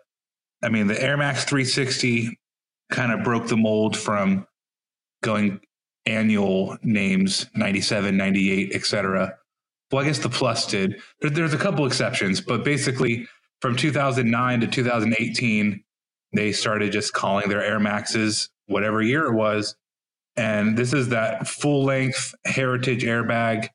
I 0.62 0.70
mean, 0.70 0.88
the 0.88 1.02
Air 1.02 1.16
Max 1.16 1.46
360 1.46 2.38
kind 2.92 3.12
of 3.12 3.24
broke 3.24 3.48
the 3.48 3.58
mold 3.58 3.98
from 3.98 4.48
going 5.24 5.60
annual 6.06 6.78
names 6.84 7.48
97 7.56 8.16
98 8.16 8.76
etc 8.76 9.34
well 9.92 10.04
i 10.04 10.06
guess 10.06 10.20
the 10.20 10.30
plus 10.30 10.68
did 10.68 11.02
there, 11.20 11.32
there's 11.32 11.54
a 11.54 11.58
couple 11.58 11.86
exceptions 11.88 12.42
but 12.42 12.64
basically 12.64 13.28
from 13.60 13.76
2009 13.76 14.62
to 14.62 14.68
2018 14.68 15.84
they 16.34 16.52
started 16.52 16.92
just 16.92 17.14
calling 17.14 17.50
their 17.50 17.64
air 17.64 17.80
maxes 17.80 18.50
whatever 18.68 19.02
year 19.02 19.26
it 19.26 19.34
was 19.34 19.76
and 20.38 20.78
this 20.78 20.94
is 20.94 21.10
that 21.10 21.48
full 21.48 21.84
length 21.84 22.34
heritage 22.46 23.04
airbag 23.04 23.70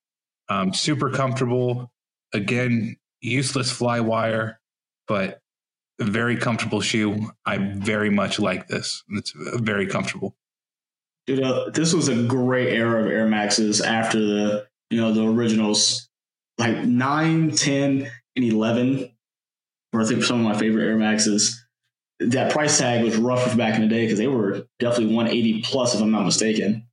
um, 0.49 0.73
super 0.73 1.11
comfortable 1.11 1.91
again 2.33 2.97
useless 3.21 3.71
fly 3.71 4.01
wire 4.01 4.61
but 5.07 5.41
a 6.01 6.05
very 6.05 6.37
comfortable 6.37 6.81
shoe 6.81 7.31
i 7.47 7.57
very 7.59 8.11
much 8.11 8.39
like 8.39 8.69
this 8.69 9.03
it's 9.11 9.33
very 9.37 9.87
comfortable 9.87 10.35
Dude, 11.27 11.45
uh, 11.45 11.71
this 11.71 11.95
was 11.95 12.09
a 12.09 12.25
great 12.25 12.75
era 12.75 13.05
of 13.05 13.11
Air 13.11 13.27
Maxes 13.27 13.81
after 13.81 14.19
the 14.19 14.67
you 14.91 15.01
know 15.01 15.13
the 15.13 15.25
originals, 15.25 16.09
like 16.59 16.85
9, 16.85 17.53
10, 17.53 18.11
and 18.37 18.45
eleven. 18.45 19.13
Were 19.93 20.03
I 20.03 20.07
think 20.07 20.25
some 20.25 20.45
of 20.45 20.53
my 20.53 20.59
favorite 20.59 20.89
Air 20.89 20.97
Maxes. 20.97 21.65
That 22.21 22.53
price 22.53 22.79
tag 22.79 23.03
was 23.03 23.16
rough 23.16 23.57
back 23.57 23.75
in 23.77 23.81
the 23.83 23.89
day 23.89 24.05
because 24.05 24.18
they 24.18 24.27
were 24.27 24.66
definitely 24.79 25.14
one 25.14 25.27
eighty 25.27 25.62
plus 25.62 25.95
if 25.95 26.03
I'm 26.03 26.11
not 26.11 26.25
mistaken. 26.25 26.87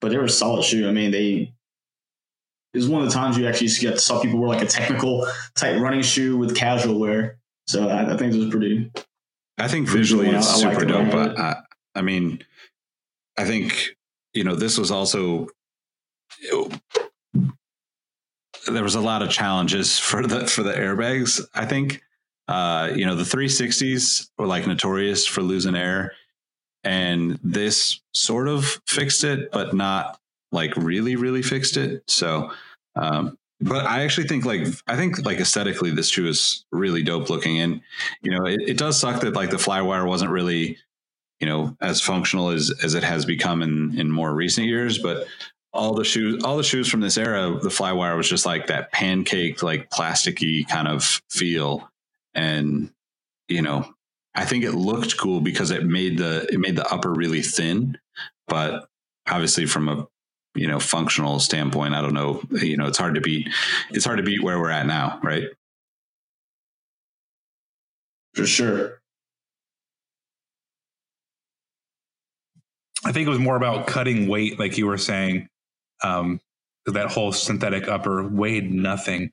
But 0.00 0.10
they 0.10 0.16
were 0.18 0.24
a 0.24 0.28
solid 0.28 0.64
shoe. 0.64 0.88
I 0.88 0.92
mean, 0.92 1.10
they. 1.10 1.52
It 2.74 2.78
was 2.78 2.88
one 2.88 3.02
of 3.02 3.08
the 3.08 3.14
times 3.14 3.36
you 3.36 3.46
actually 3.46 3.68
get 3.80 4.00
saw 4.00 4.20
people 4.22 4.38
wear 4.38 4.48
like 4.48 4.62
a 4.62 4.66
technical 4.66 5.26
type 5.54 5.78
running 5.80 6.02
shoe 6.02 6.38
with 6.38 6.56
casual 6.56 6.98
wear. 6.98 7.38
So 7.66 7.88
I, 7.88 8.14
I 8.14 8.16
think 8.16 8.32
this 8.32 8.36
was 8.44 8.50
pretty. 8.50 8.90
I 9.58 9.68
think 9.68 9.88
visually 9.88 10.28
it's 10.28 10.48
I- 10.48 10.70
I 10.70 10.72
super 10.72 10.84
it. 10.84 10.86
dope. 10.86 11.10
But 11.12 11.38
I, 11.38 11.56
I 11.94 12.02
mean, 12.02 12.42
I 13.36 13.44
think 13.44 13.90
you 14.32 14.44
know 14.44 14.54
this 14.54 14.78
was 14.78 14.90
also 14.90 15.48
there 18.66 18.82
was 18.82 18.94
a 18.94 19.00
lot 19.00 19.22
of 19.22 19.30
challenges 19.30 19.98
for 19.98 20.26
the 20.26 20.46
for 20.46 20.62
the 20.62 20.72
airbags. 20.72 21.40
I 21.54 21.66
think 21.66 22.02
uh, 22.52 22.92
you 22.94 23.06
know 23.06 23.16
the 23.16 23.22
360s 23.22 24.28
were 24.36 24.46
like 24.46 24.66
notorious 24.66 25.26
for 25.26 25.40
losing 25.40 25.74
air, 25.74 26.12
and 26.84 27.38
this 27.42 28.00
sort 28.12 28.46
of 28.46 28.78
fixed 28.86 29.24
it, 29.24 29.50
but 29.52 29.74
not 29.74 30.18
like 30.52 30.76
really 30.76 31.16
really 31.16 31.42
fixed 31.42 31.76
it. 31.76 32.02
So. 32.08 32.50
Um, 32.94 33.38
but 33.62 33.86
I 33.86 34.02
actually 34.02 34.26
think 34.26 34.44
like 34.44 34.66
I 34.88 34.96
think 34.96 35.24
like 35.24 35.38
aesthetically 35.38 35.92
this 35.92 36.08
shoe 36.08 36.26
is 36.26 36.64
really 36.72 37.04
dope 37.04 37.30
looking 37.30 37.60
and 37.60 37.80
you 38.20 38.32
know 38.32 38.44
it, 38.44 38.60
it 38.62 38.76
does 38.76 38.98
suck 38.98 39.20
that 39.20 39.34
like 39.34 39.50
the 39.50 39.56
flywire 39.56 40.04
wasn't 40.04 40.32
really 40.32 40.78
you 41.38 41.46
know 41.46 41.76
as 41.80 42.00
functional 42.00 42.48
as 42.48 42.72
as 42.82 42.94
it 42.94 43.04
has 43.04 43.24
become 43.24 43.62
in 43.62 43.96
in 43.96 44.10
more 44.10 44.34
recent 44.34 44.66
years 44.66 44.98
but 44.98 45.28
all 45.72 45.94
the 45.94 46.04
shoes 46.04 46.42
all 46.42 46.56
the 46.56 46.64
shoes 46.64 46.88
from 46.88 47.00
this 47.00 47.16
era 47.16 47.56
the 47.62 47.68
flywire 47.68 48.16
was 48.16 48.28
just 48.28 48.44
like 48.44 48.66
that 48.66 48.90
pancake 48.90 49.62
like 49.62 49.88
plasticky 49.90 50.66
kind 50.68 50.88
of 50.88 51.22
feel 51.30 51.88
and 52.34 52.90
you 53.48 53.62
know 53.62 53.92
i 54.34 54.44
think 54.44 54.64
it 54.64 54.72
looked 54.72 55.16
cool 55.18 55.40
because 55.40 55.70
it 55.70 55.84
made 55.84 56.18
the 56.18 56.46
it 56.52 56.58
made 56.60 56.76
the 56.76 56.86
upper 56.92 57.12
really 57.12 57.42
thin 57.42 57.98
but 58.48 58.86
obviously 59.28 59.66
from 59.66 59.88
a 59.88 60.06
you 60.54 60.66
know 60.66 60.80
functional 60.80 61.40
standpoint 61.40 61.94
i 61.94 62.00
don't 62.00 62.14
know 62.14 62.42
you 62.52 62.76
know 62.76 62.86
it's 62.86 62.98
hard 62.98 63.14
to 63.14 63.20
beat 63.20 63.48
it's 63.90 64.04
hard 64.04 64.18
to 64.18 64.22
beat 64.24 64.42
where 64.42 64.58
we're 64.58 64.70
at 64.70 64.86
now 64.86 65.18
right 65.22 65.44
For 68.34 68.46
sure. 68.46 69.02
I 73.04 73.12
think 73.12 73.26
it 73.26 73.30
was 73.30 73.38
more 73.38 73.56
about 73.56 73.86
cutting 73.86 74.28
weight, 74.28 74.58
like 74.58 74.78
you 74.78 74.86
were 74.86 74.98
saying. 74.98 75.48
Um, 76.02 76.40
'cause 76.84 76.94
that 76.94 77.10
whole 77.12 77.32
synthetic 77.32 77.88
upper 77.88 78.26
weighed 78.26 78.72
nothing. 78.72 79.32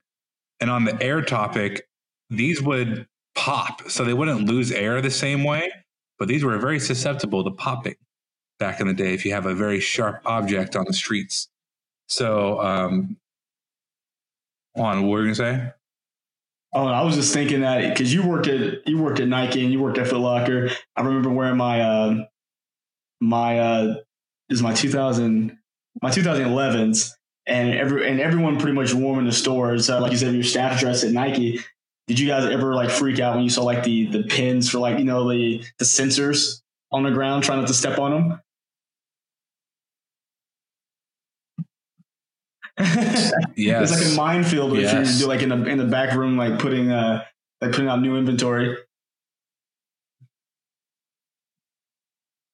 And 0.59 0.69
on 0.69 0.83
the 0.85 1.01
air 1.01 1.21
topic, 1.21 1.87
these 2.29 2.61
would 2.61 3.07
pop, 3.35 3.89
so 3.89 4.03
they 4.03 4.13
wouldn't 4.13 4.47
lose 4.47 4.71
air 4.71 5.01
the 5.01 5.11
same 5.11 5.43
way. 5.43 5.71
But 6.17 6.27
these 6.27 6.43
were 6.43 6.57
very 6.57 6.79
susceptible 6.79 7.43
to 7.43 7.51
popping 7.51 7.95
back 8.59 8.81
in 8.81 8.87
the 8.87 8.93
day 8.93 9.13
if 9.13 9.25
you 9.25 9.33
have 9.33 9.45
a 9.45 9.55
very 9.55 9.79
sharp 9.79 10.21
object 10.25 10.75
on 10.75 10.85
the 10.85 10.93
streets. 10.93 11.47
So, 12.07 12.59
um, 12.59 13.17
on 14.75 15.03
what 15.03 15.09
were 15.09 15.19
you 15.19 15.33
gonna 15.33 15.35
say? 15.35 15.71
Oh, 16.73 16.85
I 16.85 17.01
was 17.01 17.15
just 17.15 17.33
thinking 17.33 17.61
that 17.61 17.89
because 17.89 18.13
you 18.13 18.27
worked 18.27 18.47
at 18.47 18.87
you 18.87 19.01
worked 19.01 19.19
at 19.19 19.27
Nike 19.27 19.63
and 19.63 19.71
you 19.71 19.79
worked 19.79 19.97
at 19.97 20.07
Foot 20.07 20.19
Locker. 20.19 20.69
I 20.95 21.01
remember 21.01 21.29
wearing 21.29 21.57
my 21.57 21.81
uh, 21.81 22.25
my 23.19 23.59
uh, 23.59 23.95
is 24.49 24.61
my 24.61 24.73
2000 24.73 25.57
my 26.01 26.09
2011s, 26.09 27.11
and 27.47 27.73
every 27.73 28.07
and 28.07 28.19
everyone 28.19 28.59
pretty 28.59 28.75
much 28.75 28.93
wore 28.93 29.15
them 29.15 29.21
in 29.21 29.25
the 29.25 29.31
stores. 29.35 29.87
So, 29.87 29.99
like 29.99 30.11
you 30.11 30.17
said, 30.17 30.33
your 30.33 30.43
staff 30.43 30.79
dress 30.79 31.03
at 31.03 31.11
Nike. 31.11 31.59
Did 32.09 32.19
you 32.19 32.27
guys 32.27 32.45
ever 32.51 32.73
like 32.75 32.89
freak 32.89 33.19
out 33.19 33.35
when 33.35 33.43
you 33.45 33.51
saw 33.51 33.63
like 33.63 33.83
the 33.83 34.07
the 34.07 34.23
pins 34.23 34.69
for 34.69 34.79
like 34.79 34.97
you 34.97 35.05
know 35.05 35.29
the 35.29 35.63
the 35.77 35.85
sensors 35.85 36.61
on 36.91 37.03
the 37.03 37.11
ground, 37.11 37.43
trying 37.43 37.59
not 37.59 37.67
to 37.67 37.73
step 37.75 37.99
on 37.99 38.11
them? 38.11 38.41
Yes. 43.55 43.91
It's 43.91 44.01
like 44.01 44.11
a 44.13 44.15
minefield 44.15 44.73
if 44.73 44.81
Yes. 44.81 45.13
you 45.13 45.25
do 45.25 45.27
like 45.29 45.41
in 45.43 45.49
the 45.49 45.63
in 45.65 45.77
the 45.77 45.85
back 45.85 46.15
room, 46.15 46.37
like 46.37 46.59
putting 46.59 46.91
uh 46.91 47.23
like 47.61 47.71
putting 47.71 47.87
out 47.89 48.01
new 48.01 48.17
inventory. 48.17 48.75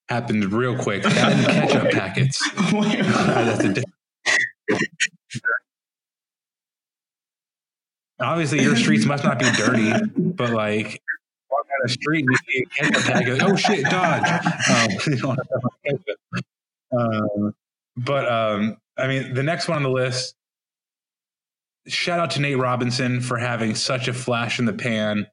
happened 0.09 0.51
real 0.53 0.77
quick. 0.77 1.03
Ketchup 1.03 1.91
packets. 1.91 2.41
Wait, 2.73 2.99
That's 3.03 3.63
a 3.63 3.73
di- 3.73 3.83
Obviously, 8.19 8.61
your 8.61 8.75
streets 8.75 9.05
must 9.05 9.23
not 9.23 9.39
be 9.39 9.49
dirty, 9.51 9.91
but 10.15 10.51
like 10.51 11.01
walk 11.51 11.67
down 11.67 11.77
the 11.83 11.89
street 11.89 12.25
and 12.25 12.29
you 12.31 12.37
see 12.47 12.63
a 12.63 12.83
ketchup 12.83 13.03
tag, 13.03 13.41
oh 13.41 13.55
shit, 13.55 13.83
dodge. 13.85 14.45
Um. 15.23 15.37
Um, 16.95 17.53
but 17.97 18.31
um, 18.31 18.77
I 18.97 19.07
mean, 19.07 19.33
the 19.33 19.43
next 19.43 19.67
one 19.67 19.77
on 19.77 19.83
the 19.83 19.89
list. 19.89 20.35
Shout 21.87 22.19
out 22.19 22.31
to 22.31 22.41
Nate 22.41 22.57
Robinson 22.57 23.21
for 23.21 23.37
having 23.37 23.75
such 23.75 24.07
a 24.07 24.13
flash 24.13 24.57
in 24.57 24.65
the 24.65 24.73
pan 24.73 25.27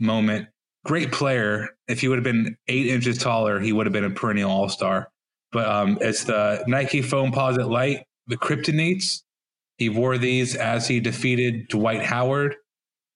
moment. 0.00 0.48
Great 0.84 1.12
player. 1.12 1.70
If 1.86 2.00
he 2.00 2.08
would 2.08 2.16
have 2.16 2.24
been 2.24 2.56
eight 2.66 2.86
inches 2.86 3.18
taller, 3.18 3.60
he 3.60 3.72
would 3.72 3.84
have 3.84 3.92
been 3.92 4.04
a 4.04 4.10
perennial 4.10 4.50
all 4.50 4.68
star. 4.68 5.10
But 5.52 5.66
um, 5.66 5.98
it's 6.00 6.24
the 6.24 6.64
Nike 6.66 7.02
foam 7.02 7.32
Foamposite 7.32 7.68
Light, 7.68 8.04
the 8.26 8.36
Kryptonites. 8.36 9.22
He 9.78 9.88
wore 9.88 10.18
these 10.18 10.54
as 10.56 10.86
he 10.88 11.00
defeated 11.00 11.68
Dwight 11.68 12.02
Howard 12.02 12.56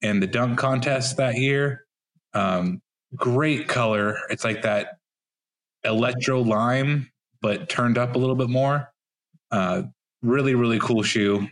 in 0.00 0.20
the 0.20 0.26
dunk 0.26 0.58
contest 0.58 1.16
that 1.16 1.36
year. 1.36 1.84
Um, 2.34 2.80
great 3.14 3.68
color. 3.68 4.18
It's 4.30 4.44
like 4.44 4.62
that 4.62 4.98
electro 5.84 6.40
lime, 6.40 7.10
but 7.40 7.68
turned 7.68 7.98
up 7.98 8.14
a 8.14 8.18
little 8.18 8.36
bit 8.36 8.48
more. 8.48 8.92
Uh, 9.50 9.82
really, 10.22 10.54
really 10.54 10.78
cool 10.78 11.02
shoe. 11.02 11.48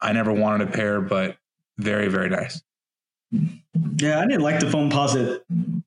I 0.00 0.12
never 0.12 0.32
wanted 0.32 0.68
a 0.68 0.70
pair, 0.70 1.00
but 1.00 1.36
very, 1.78 2.08
very 2.08 2.30
nice. 2.30 2.62
Yeah, 3.30 4.20
I 4.20 4.26
didn't 4.26 4.42
like 4.42 4.60
the 4.60 4.70
foam 4.70 4.90
Foamposite 4.90 5.40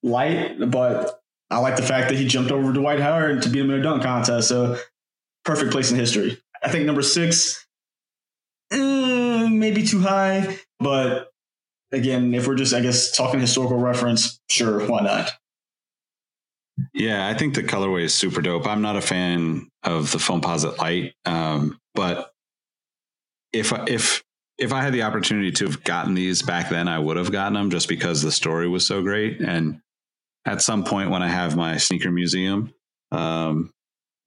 light, 0.04 0.70
but 0.70 1.22
I 1.50 1.60
like 1.60 1.76
the 1.76 1.84
fact 1.84 2.10
that 2.10 2.18
he 2.18 2.28
jumped 2.28 2.52
over 2.52 2.74
Dwight 2.74 3.00
Howard 3.00 3.42
to 3.44 3.50
beat 3.50 3.62
him 3.62 3.72
in 3.72 3.80
a 3.80 3.84
dunk 3.84 4.04
contest. 4.04 4.50
So 4.50 4.78
perfect 5.44 5.72
place 5.72 5.92
in 5.92 5.98
history. 5.98 6.42
I 6.64 6.70
think 6.70 6.86
number 6.86 7.04
six, 7.04 7.65
maybe 9.60 9.84
too 9.84 10.02
high, 10.02 10.58
but 10.80 11.30
again, 11.92 12.34
if 12.34 12.48
we're 12.48 12.56
just, 12.56 12.74
I 12.74 12.82
guess, 12.82 13.12
talking 13.12 13.40
historical 13.40 13.78
reference, 13.78 14.40
sure, 14.50 14.86
why 14.88 15.02
not? 15.02 15.32
Yeah, 16.94 17.28
I 17.28 17.34
think 17.34 17.56
the 17.56 17.64
colorway 17.64 18.04
is 18.04 18.14
super 18.14 18.42
dope. 18.42 18.68
I'm 18.68 18.82
not 18.82 18.98
a 18.98 19.02
fan 19.02 19.70
of 19.84 20.12
the 20.12 20.18
Foamposite 20.18 20.78
Light, 20.78 21.14
um, 21.26 21.80
but 21.94 22.32
if 23.54 23.72
if 23.88 24.22
if 24.58 24.74
I 24.74 24.82
had 24.82 24.94
the 24.94 25.04
opportunity 25.04 25.52
to 25.52 25.66
have 25.66 25.84
gotten 25.84 26.14
these 26.14 26.42
back 26.42 26.70
then, 26.70 26.88
I 26.88 27.00
would 27.00 27.18
have 27.18 27.32
gotten 27.32 27.54
them 27.54 27.70
just 27.70 27.88
because 27.88 28.22
the 28.22 28.32
story 28.32 28.68
was 28.68 28.86
so 28.86 29.02
great. 29.02 29.42
And 29.42 29.80
at 30.46 30.62
some 30.62 30.84
point, 30.84 31.10
when 31.10 31.22
I 31.22 31.28
have 31.28 31.56
my 31.56 31.78
sneaker 31.78 32.12
museum, 32.12 32.74
um, 33.12 33.72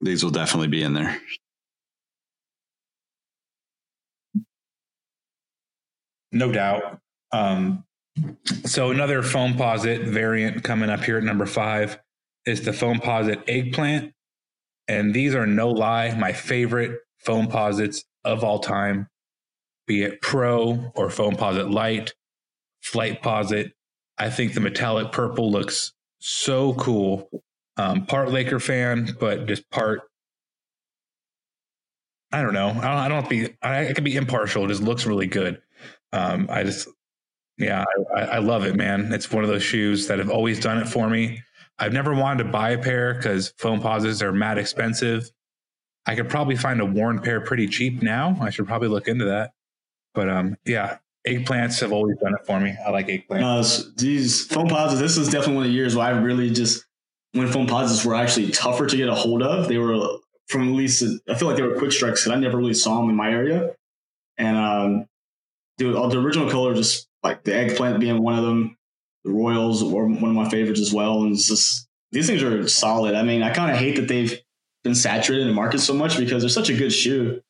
these 0.01 0.23
will 0.23 0.31
definitely 0.31 0.67
be 0.67 0.83
in 0.83 0.93
there. 0.93 1.19
No 6.31 6.51
doubt. 6.51 6.99
Um, 7.31 7.83
so 8.65 8.91
another 8.91 9.23
foam 9.23 9.53
Foamposite 9.53 10.07
variant 10.07 10.63
coming 10.63 10.89
up 10.89 11.03
here 11.03 11.17
at 11.17 11.23
number 11.23 11.45
five 11.45 11.99
is 12.45 12.61
the 12.63 12.73
foam 12.73 12.99
Foamposite 12.99 13.43
eggplant. 13.47 14.13
And 14.87 15.13
these 15.13 15.35
are 15.35 15.45
no 15.45 15.69
lie, 15.69 16.15
my 16.15 16.33
favorite 16.33 16.99
foam 17.19 17.47
Foamposites 17.47 18.03
of 18.23 18.43
all 18.43 18.59
time, 18.59 19.07
be 19.87 20.03
it 20.03 20.21
Pro 20.21 20.91
or 20.95 21.09
foam 21.09 21.35
Foamposite 21.35 21.71
Light, 21.71 22.13
flight 22.81 23.21
Flightposite. 23.21 23.71
I 24.17 24.29
think 24.29 24.53
the 24.53 24.59
metallic 24.59 25.11
purple 25.11 25.51
looks 25.51 25.93
so 26.19 26.73
cool. 26.73 27.29
Um, 27.77 28.05
part 28.05 28.31
Laker 28.31 28.59
fan, 28.59 29.15
but 29.19 29.45
just 29.45 29.69
part. 29.69 30.01
I 32.31 32.41
don't 32.41 32.53
know. 32.53 32.67
I 32.67 32.73
don't, 32.73 32.83
I 32.83 33.07
don't 33.07 33.29
be. 33.29 33.55
I, 33.61 33.87
I 33.87 33.93
can 33.93 34.03
be 34.03 34.17
impartial. 34.17 34.65
It 34.65 34.67
just 34.67 34.83
looks 34.83 35.05
really 35.05 35.27
good. 35.27 35.61
Um, 36.11 36.47
I 36.49 36.63
just, 36.63 36.87
yeah, 37.57 37.85
I, 38.15 38.21
I 38.21 38.37
love 38.39 38.65
it, 38.65 38.75
man. 38.75 39.13
It's 39.13 39.31
one 39.31 39.43
of 39.43 39.49
those 39.49 39.63
shoes 39.63 40.07
that 40.07 40.19
have 40.19 40.29
always 40.29 40.59
done 40.59 40.77
it 40.77 40.87
for 40.87 41.09
me. 41.09 41.43
I've 41.77 41.93
never 41.93 42.13
wanted 42.13 42.43
to 42.43 42.49
buy 42.49 42.71
a 42.71 42.77
pair 42.77 43.13
because 43.13 43.53
Foamposites 43.59 44.21
are 44.21 44.31
mad 44.31 44.57
expensive. 44.57 45.29
I 46.05 46.15
could 46.15 46.29
probably 46.29 46.55
find 46.55 46.81
a 46.81 46.85
worn 46.85 47.19
pair 47.19 47.41
pretty 47.41 47.67
cheap 47.67 48.01
now. 48.01 48.37
I 48.41 48.49
should 48.49 48.67
probably 48.67 48.87
look 48.87 49.07
into 49.07 49.25
that. 49.25 49.51
But 50.13 50.29
um, 50.29 50.57
yeah, 50.65 50.97
eggplants 51.27 51.79
have 51.81 51.91
always 51.91 52.17
done 52.17 52.33
it 52.33 52.45
for 52.45 52.59
me. 52.59 52.75
I 52.85 52.89
like 52.89 53.07
eggplants. 53.07 53.85
Uh, 53.85 53.91
these 53.97 54.47
Foamposites, 54.47 54.99
this 54.99 55.17
is 55.17 55.27
definitely 55.29 55.55
one 55.55 55.65
of 55.65 55.69
the 55.69 55.75
years 55.75 55.95
where 55.95 56.07
I 56.07 56.17
really 56.17 56.49
just, 56.49 56.85
when 57.33 57.47
Foamposites 57.47 58.05
were 58.05 58.15
actually 58.15 58.49
tougher 58.49 58.87
to 58.87 58.97
get 58.97 59.07
a 59.07 59.13
hold 59.13 59.43
of, 59.43 59.67
they 59.67 59.77
were 59.77 60.17
from 60.47 60.69
at 60.69 60.73
least, 60.73 61.03
I 61.29 61.35
feel 61.35 61.47
like 61.47 61.57
they 61.57 61.63
were 61.63 61.77
quick 61.77 61.91
strikes 61.91 62.23
because 62.23 62.35
I 62.35 62.39
never 62.39 62.57
really 62.57 62.73
saw 62.73 62.99
them 62.99 63.09
in 63.09 63.15
my 63.15 63.29
area. 63.29 63.75
And 64.37 64.57
um, 64.57 65.05
dude, 65.79 65.95
the 65.95 66.19
original 66.19 66.51
color, 66.51 66.75
just 66.75 67.07
like 67.23 67.43
the 67.43 67.55
eggplant 67.55 67.99
being 67.99 68.21
one 68.21 68.37
of 68.37 68.45
them, 68.45 68.77
the 69.23 69.31
Royals 69.31 69.83
were 69.83 70.05
one 70.07 70.29
of 70.29 70.35
my 70.35 70.49
favorites 70.49 70.79
as 70.79 70.93
well. 70.93 71.23
And 71.23 71.35
just, 71.35 71.87
these 72.11 72.27
things 72.27 72.43
are 72.43 72.67
solid. 72.67 73.15
I 73.15 73.23
mean, 73.23 73.41
I 73.41 73.51
kind 73.51 73.71
of 73.71 73.77
hate 73.77 73.95
that 73.95 74.07
they've 74.07 74.37
been 74.83 74.95
saturated 74.95 75.41
in 75.41 75.47
the 75.47 75.53
market 75.53 75.79
so 75.79 75.93
much 75.93 76.17
because 76.17 76.43
they're 76.43 76.49
such 76.49 76.69
a 76.69 76.75
good 76.75 76.91
shoe. 76.91 77.41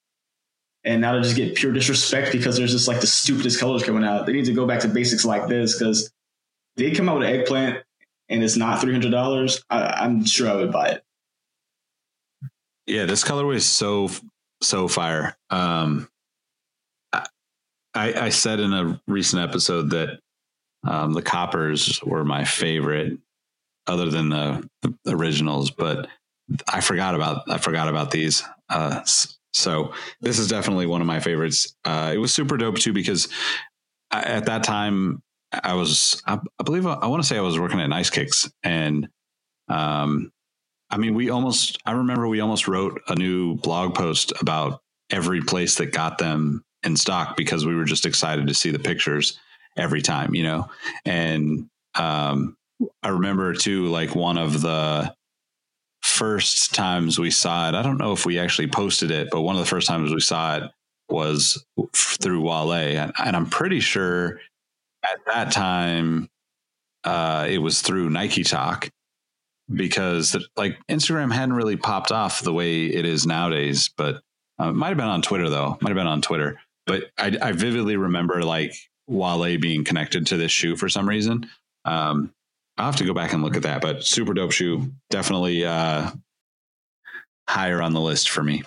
And 0.86 1.02
now 1.02 1.12
to 1.12 1.22
just 1.22 1.36
get 1.36 1.56
pure 1.56 1.74
disrespect 1.74 2.32
because 2.32 2.56
there's 2.56 2.72
just 2.72 2.88
like 2.88 3.02
the 3.02 3.08
stupidest 3.08 3.60
colors 3.60 3.84
coming 3.84 4.06
out. 4.06 4.26
They 4.26 4.32
need 4.32 4.46
to 4.46 4.54
go 4.54 4.66
back 4.66 4.80
to 4.82 4.88
basics 4.88 5.26
like 5.26 5.48
this 5.48 5.78
because 5.78 6.10
they 6.78 6.92
come 6.92 7.10
out 7.10 7.20
with 7.20 7.28
an 7.28 7.36
eggplant 7.36 7.84
and 8.30 8.44
it's 8.44 8.56
not 8.56 8.80
three 8.80 8.94
hundred 8.94 9.12
dollars. 9.12 9.62
I'm 9.70 10.24
sure 10.24 10.50
I 10.50 10.56
would 10.56 10.72
buy 10.72 10.90
it. 10.90 11.04
Yeah, 12.88 13.06
this 13.06 13.24
colorway 13.24 13.56
is 13.56 13.66
so 13.66 14.10
so 14.62 14.88
fire. 14.88 15.38
Um, 15.50 16.08
I 18.08 18.30
said 18.30 18.60
in 18.60 18.74
a 18.74 19.02
recent 19.08 19.42
episode 19.42 19.92
that 19.92 20.20
um, 20.88 21.14
the 21.14 21.22
coppers 21.22 22.02
were 22.04 22.24
my 22.24 22.46
favorite, 22.46 23.18
other 23.88 24.10
than 24.10 24.30
the, 24.30 24.70
the 24.82 24.96
originals, 25.08 25.72
but 25.72 26.08
I 26.68 26.82
forgot 26.82 27.16
about 27.16 27.44
I 27.50 27.58
forgot 27.58 27.88
about 27.88 28.12
these. 28.12 28.44
Uh, 28.70 29.02
so 29.54 29.94
this 30.22 30.40
is 30.40 30.48
definitely 30.48 30.86
one 30.86 31.02
of 31.02 31.08
my 31.08 31.20
favorites. 31.20 31.76
Uh, 31.84 32.12
it 32.14 32.18
was 32.18 32.34
super 32.34 32.58
dope 32.58 32.78
too 32.78 32.94
because 32.94 33.28
I, 34.12 34.22
at 34.22 34.46
that 34.46 34.64
time 34.64 35.22
I 35.52 35.74
was 35.74 36.22
I, 36.26 36.40
I 36.60 36.64
believe 36.64 36.86
I, 36.86 36.94
I 36.94 37.08
want 37.08 37.24
to 37.24 37.28
say 37.28 37.38
I 37.38 37.42
was 37.42 37.60
working 37.60 37.80
at 37.80 37.88
Nice 37.88 38.10
Kicks 38.10 38.50
and 38.64 39.08
um 39.68 40.32
I 40.90 40.98
mean 40.98 41.16
we 41.16 41.30
almost 41.30 41.80
I 41.86 41.92
remember 41.94 42.28
we 42.28 42.40
almost 42.40 42.68
wrote 42.68 43.02
a 43.08 43.16
new 43.16 43.56
blog 43.56 43.96
post 43.96 44.34
about 44.40 44.82
every 45.10 45.42
place 45.42 45.76
that 45.76 45.92
got 45.92 46.20
them 46.20 46.64
in 46.84 46.96
stock 46.96 47.36
because 47.36 47.66
we 47.66 47.76
were 47.76 47.86
just 47.86 48.06
excited 48.06 48.48
to 48.48 48.54
see 48.54 48.72
the 48.72 48.80
pictures 48.80 49.40
every 49.78 50.02
time, 50.02 50.34
you 50.34 50.44
know. 50.44 50.68
And 51.06 51.70
um 51.96 52.56
I 53.04 53.10
remember 53.10 53.54
too 53.54 53.88
like 53.88 54.16
one 54.16 54.38
of 54.38 54.62
the 54.62 55.14
first 56.02 56.74
times 56.74 57.20
we 57.20 57.32
saw 57.32 57.70
it, 57.70 57.76
I 57.76 57.82
don't 57.82 57.98
know 57.98 58.14
if 58.14 58.26
we 58.26 58.40
actually 58.40 58.68
posted 58.68 59.12
it, 59.12 59.30
but 59.32 59.42
one 59.42 59.56
of 59.56 59.62
the 59.62 59.68
first 59.68 59.88
times 59.88 60.14
we 60.14 60.22
saw 60.22 60.58
it 60.58 60.64
was 61.10 61.64
through 61.94 62.42
Wale. 62.42 62.72
And, 62.72 63.12
and 63.18 63.36
I'm 63.36 63.50
pretty 63.50 63.80
sure 63.80 64.40
at 65.04 65.20
that 65.28 65.52
time 65.52 66.30
uh, 67.04 67.48
it 67.50 67.60
was 67.60 67.82
through 67.82 68.10
Nike 68.10 68.44
Talk 68.44 68.90
because 69.74 70.36
like 70.58 70.78
Instagram 70.88 71.34
hadn't 71.34 71.56
really 71.56 71.78
popped 71.78 72.12
off 72.12 72.42
the 72.42 72.54
way 72.54 72.86
it 72.86 73.06
is 73.06 73.26
nowadays, 73.26 73.90
but 73.96 74.22
uh, 74.60 74.70
it 74.70 74.74
might 74.74 74.90
have 74.90 74.98
been 74.98 75.08
on 75.08 75.22
Twitter 75.22 75.50
though. 75.50 75.78
Might 75.82 75.90
have 75.90 75.98
been 75.98 76.08
on 76.08 76.22
Twitter, 76.22 76.60
but 76.90 77.12
I, 77.20 77.38
I 77.40 77.52
vividly 77.52 77.98
remember 77.98 78.42
like 78.42 78.74
Wale 79.08 79.60
being 79.60 79.84
connected 79.84 80.26
to 80.28 80.38
this 80.38 80.52
shoe 80.52 80.76
for 80.76 80.90
some 80.90 81.08
reason. 81.08 81.48
Um, 81.86 82.34
I'll 82.80 82.88
have 82.88 82.96
to 82.96 83.06
go 83.06 83.14
back 83.14 83.32
and 83.32 83.44
look 83.44 83.56
at 83.56 83.62
that, 83.62 83.82
but 83.82 84.04
super 84.04 84.34
dope 84.34 84.52
shoe. 84.52 84.92
Definitely 85.12 85.66
uh, 85.66 86.10
higher 87.48 87.80
on 87.80 87.94
the 87.94 88.02
list 88.02 88.32
for 88.32 88.42
me. 88.42 88.64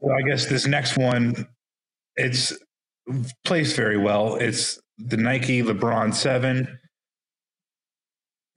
Well, 0.00 0.14
I 0.18 0.28
guess 0.28 0.44
this 0.44 0.66
next 0.66 0.98
one, 0.98 1.48
it's 2.16 2.52
placed 3.46 3.74
very 3.74 3.96
well. 3.96 4.34
It's 4.34 4.78
the 4.98 5.16
Nike 5.16 5.62
LeBron 5.62 6.14
7. 6.14 6.78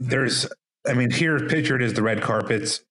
There's, 0.01 0.45
I 0.85 0.93
mean, 0.93 1.09
here 1.09 1.47
pictured 1.47 1.81
is 1.81 1.93
the 1.93 2.03
red 2.03 2.21
carpets, 2.21 2.81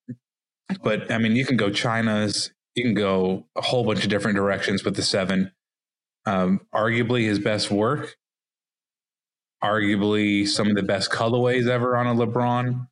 but 0.83 1.11
I 1.11 1.19
mean, 1.19 1.37
you 1.37 1.45
can 1.45 1.57
go 1.57 1.71
China's, 1.71 2.53
you 2.75 2.85
can 2.85 2.95
go 2.95 3.47
a 3.57 3.63
whole 3.63 3.85
bunch 3.85 4.05
of 4.05 4.11
different 4.11 4.37
directions 4.37 4.85
with 4.85 4.97
the 4.97 5.03
7 5.03 5.51
um, 6.27 6.61
arguably 6.75 7.25
his 7.25 7.39
best 7.39 7.71
work, 7.71 8.17
arguably 9.63 10.47
some 10.47 10.69
of 10.69 10.75
the 10.75 10.83
best 10.83 11.11
colorways 11.11 11.69
ever 11.69 11.97
on 11.97 12.07
a 12.07 12.15
LeBron. 12.15 12.89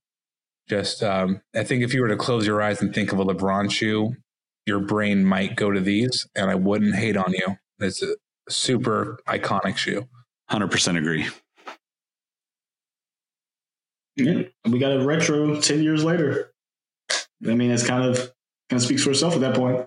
Just, 0.68 1.02
um, 1.02 1.42
I 1.54 1.64
think 1.64 1.82
if 1.82 1.92
you 1.92 2.00
were 2.00 2.08
to 2.08 2.16
close 2.16 2.46
your 2.46 2.62
eyes 2.62 2.80
and 2.80 2.94
think 2.94 3.12
of 3.12 3.18
a 3.18 3.24
LeBron 3.24 3.70
shoe, 3.70 4.14
your 4.66 4.78
brain 4.78 5.24
might 5.24 5.56
go 5.56 5.70
to 5.70 5.80
these, 5.80 6.26
and 6.34 6.50
I 6.50 6.54
wouldn't 6.54 6.94
hate 6.94 7.16
on 7.16 7.32
you. 7.32 7.56
It's 7.80 8.02
a 8.02 8.14
super 8.48 9.18
iconic 9.28 9.76
shoe. 9.76 10.08
100% 10.50 10.96
agree. 10.96 11.26
Yeah, 14.16 14.42
we 14.64 14.78
got 14.78 14.92
a 14.92 15.04
retro 15.04 15.60
10 15.60 15.82
years 15.82 16.04
later. 16.04 16.53
I 17.48 17.54
mean, 17.54 17.70
it's 17.70 17.86
kind 17.86 18.04
of 18.04 18.16
kind 18.70 18.80
of 18.80 18.82
speaks 18.82 19.02
for 19.04 19.10
itself 19.10 19.34
at 19.34 19.40
that 19.40 19.54
point. 19.54 19.86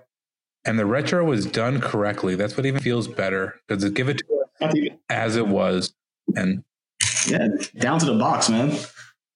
and 0.66 0.78
the 0.78 0.86
retro 0.86 1.24
was 1.26 1.46
done 1.46 1.82
correctly. 1.82 2.36
That's 2.36 2.56
what 2.58 2.66
even 2.66 2.82
feels 2.82 3.08
better 3.08 3.56
because 3.68 3.90
give 3.92 4.10
it 4.10 4.20
to 4.20 4.26
us 4.26 4.50
I 4.62 4.72
think, 4.72 4.94
as 5.10 5.36
it 5.36 5.48
was. 5.48 5.94
And 6.36 6.64
yeah, 7.28 7.48
down 7.78 8.00
to 8.00 8.06
the 8.06 8.18
box, 8.18 8.50
man. 8.50 8.78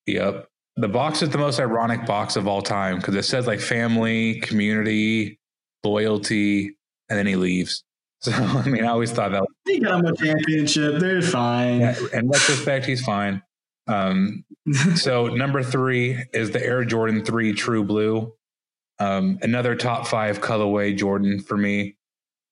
yep, 0.05 0.47
the 0.75 0.87
box 0.89 1.21
is 1.21 1.29
the 1.29 1.37
most 1.37 1.59
ironic 1.59 2.05
box 2.05 2.35
of 2.35 2.47
all 2.47 2.61
time 2.61 2.97
because 2.97 3.15
it 3.15 3.23
says 3.23 3.47
like 3.47 3.59
family, 3.61 4.39
community, 4.41 5.39
loyalty, 5.83 6.75
and 7.09 7.17
then 7.17 7.27
he 7.27 7.35
leaves. 7.35 7.83
So 8.23 8.31
I 8.33 8.69
mean, 8.69 8.83
I 8.85 8.89
always 8.89 9.11
thought 9.11 9.31
that. 9.31 9.43
He 9.65 9.79
got 9.79 9.99
him 9.99 10.05
a 10.05 10.15
championship. 10.15 10.99
They're 10.99 11.23
fine. 11.23 11.79
Yeah, 11.79 11.95
in 12.13 12.29
retrospect, 12.29 12.85
he's 12.85 13.01
fine. 13.03 13.41
Um, 13.91 14.45
so 14.95 15.27
number 15.27 15.61
three 15.63 16.23
is 16.33 16.51
the 16.51 16.63
Air 16.63 16.85
Jordan 16.85 17.23
Three 17.23 17.53
True 17.53 17.83
Blue. 17.83 18.33
Um, 18.99 19.39
another 19.41 19.75
top 19.75 20.07
five 20.07 20.41
colorway 20.41 20.95
Jordan 20.95 21.39
for 21.39 21.57
me. 21.57 21.97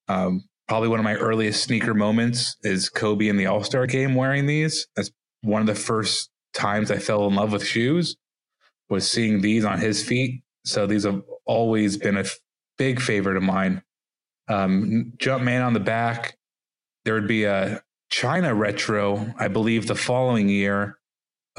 Um, 0.07 0.45
probably 0.67 0.89
one 0.89 0.99
of 0.99 1.03
my 1.03 1.15
earliest 1.15 1.63
sneaker 1.63 1.93
moments 1.93 2.57
is 2.63 2.89
Kobe 2.89 3.27
in 3.27 3.37
the 3.37 3.45
All 3.45 3.63
Star 3.63 3.85
game 3.85 4.15
wearing 4.15 4.47
these. 4.47 4.87
That's 4.95 5.11
one 5.41 5.61
of 5.61 5.67
the 5.67 5.75
first 5.75 6.29
times 6.53 6.91
I 6.91 6.97
fell 6.97 7.27
in 7.27 7.35
love 7.35 7.51
with 7.51 7.65
shoes. 7.65 8.15
Was 8.89 9.09
seeing 9.09 9.41
these 9.41 9.65
on 9.65 9.79
his 9.79 10.03
feet. 10.03 10.41
So 10.65 10.87
these 10.87 11.03
have 11.03 11.21
always 11.45 11.97
been 11.97 12.17
a 12.17 12.21
f- 12.21 12.39
big 12.79 12.99
favorite 12.99 13.37
of 13.37 13.43
mine. 13.43 13.83
Um, 14.47 15.13
Jumpman 15.17 15.63
on 15.63 15.73
the 15.73 15.79
back. 15.79 16.37
There 17.05 17.13
would 17.13 17.27
be 17.27 17.43
a 17.43 17.83
China 18.09 18.55
retro, 18.55 19.31
I 19.37 19.47
believe, 19.47 19.85
the 19.85 19.93
following 19.93 20.49
year 20.49 20.98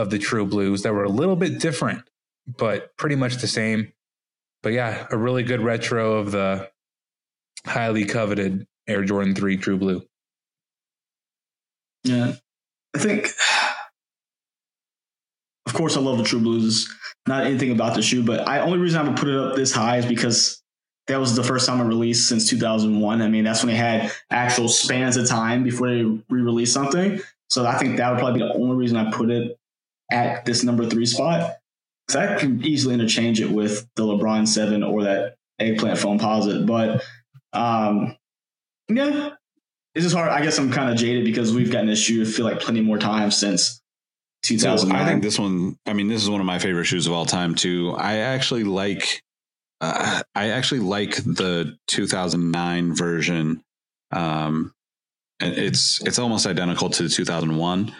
of 0.01 0.10
the 0.10 0.18
True 0.18 0.47
Blues 0.47 0.82
that 0.82 0.93
were 0.94 1.05
a 1.05 1.09
little 1.09 1.36
bit 1.36 1.60
different, 1.60 2.02
but 2.47 2.97
pretty 2.97 3.16
much 3.16 3.36
the 3.36 3.47
same. 3.47 3.93
But 4.62 4.72
yeah, 4.72 5.06
a 5.10 5.16
really 5.16 5.43
good 5.43 5.60
retro 5.60 6.14
of 6.14 6.32
the 6.32 6.70
highly 7.66 8.05
coveted 8.05 8.66
Air 8.89 9.05
Jordan 9.05 9.35
3 9.35 9.56
True 9.59 9.77
Blue. 9.77 10.02
Yeah. 12.05 12.35
I 12.97 12.98
think, 12.98 13.28
of 15.66 15.74
course, 15.74 15.97
I 15.97 16.01
love 16.01 16.18
the 16.18 16.24
True 16.24 16.40
Blues. 16.40 16.89
Not 17.28 17.44
anything 17.44 17.70
about 17.70 17.94
the 17.94 18.02
shoe, 18.02 18.24
but 18.24 18.48
I 18.48 18.60
only 18.60 18.78
reason 18.78 19.01
I 19.01 19.09
would 19.09 19.18
put 19.18 19.28
it 19.28 19.36
up 19.36 19.55
this 19.55 19.72
high 19.72 19.98
is 19.98 20.06
because 20.06 20.62
that 21.06 21.20
was 21.20 21.36
the 21.36 21.44
first 21.44 21.66
time 21.66 21.81
it 21.81 21.85
released 21.85 22.28
since 22.28 22.48
2001. 22.48 23.20
I 23.20 23.28
mean, 23.28 23.44
that's 23.44 23.62
when 23.62 23.72
they 23.72 23.78
had 23.78 24.10
actual 24.31 24.68
spans 24.68 25.16
of 25.18 25.28
time 25.28 25.62
before 25.62 25.89
they 25.89 26.02
re-released 26.02 26.72
something. 26.72 27.20
So 27.51 27.66
I 27.66 27.77
think 27.78 27.98
that 27.98 28.10
would 28.10 28.18
probably 28.18 28.40
be 28.40 28.47
the 28.47 28.55
only 28.55 28.77
reason 28.77 28.97
I 28.97 29.10
put 29.10 29.31
it 29.31 29.59
at 30.11 30.45
this 30.45 30.65
number 30.65 30.87
three 30.87 31.07
spot. 31.07 31.57
Because 32.07 32.16
I 32.16 32.39
can 32.39 32.65
easily 32.65 32.95
interchange 32.95 33.41
it 33.41 33.51
with 33.51 33.87
the 33.95 34.03
LeBron 34.03 34.49
Seven 34.49 34.82
or 34.82 35.05
that 35.05 35.37
eggplant 35.59 35.99
Foamposite. 35.99 36.66
But 36.66 37.05
um, 37.53 38.16
yeah, 38.89 39.31
it's 39.95 40.05
just 40.05 40.16
hard. 40.16 40.31
I 40.31 40.43
guess 40.43 40.59
I'm 40.59 40.73
kind 40.73 40.91
of 40.91 40.97
jaded 40.97 41.24
because 41.24 41.55
we've 41.55 41.70
gotten 41.70 41.87
this 41.87 42.01
shoe. 42.01 42.23
I 42.23 42.24
feel 42.24 42.45
like 42.45 42.61
plenty 42.61 42.81
more 42.81 42.99
times 42.99 43.37
since 43.37 43.81
So 44.43 44.55
2009. 44.55 45.01
I 45.01 45.09
think 45.09 45.23
this 45.23 45.39
one. 45.39 45.77
I 45.87 45.93
mean, 45.93 46.09
this 46.09 46.23
is 46.23 46.31
one 46.31 46.41
of 46.41 46.47
my 46.47 46.59
favorite 46.59 46.87
shoes 46.87 47.07
of 47.07 47.12
all 47.12 47.27
time 47.27 47.55
too. 47.55 47.95
I 47.97 48.19
actually 48.19 48.65
like. 48.65 49.23
Uh, 49.81 50.23
I 50.35 50.51
actually 50.51 50.81
like 50.81 51.16
the 51.16 51.77
2009 51.87 52.95
version. 52.95 53.62
Um, 54.12 54.74
and 55.41 55.55
it's 55.55 56.03
it's 56.05 56.19
almost 56.19 56.47
identical 56.47 56.91
to 56.91 57.05
the 57.05 57.09
2001. 57.09 57.95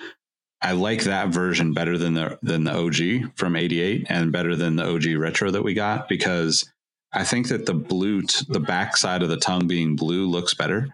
I 0.63 0.73
like 0.73 1.05
that 1.05 1.29
version 1.29 1.73
better 1.73 1.97
than 1.97 2.15
the 2.15 2.39
than 2.43 2.65
the 2.65 2.75
OG 2.75 3.37
from 3.37 3.57
'88, 3.57 4.07
and 4.09 4.33
better 4.33 4.55
than 4.57 4.77
the 4.77 4.87
OG 4.87 5.17
retro 5.19 5.51
that 5.51 5.63
we 5.63 5.75
got 5.75 6.09
because 6.09 6.71
I 7.13 7.25
think 7.25 7.49
that 7.49 7.67
the 7.67 7.75
blue, 7.75 8.23
t- 8.23 8.45
the 8.49 8.61
back 8.61 8.97
side 8.97 9.23
of 9.23 9.29
the 9.29 9.39
tongue 9.39 9.67
being 9.67 9.97
blue, 9.97 10.27
looks 10.27 10.55
better. 10.55 10.89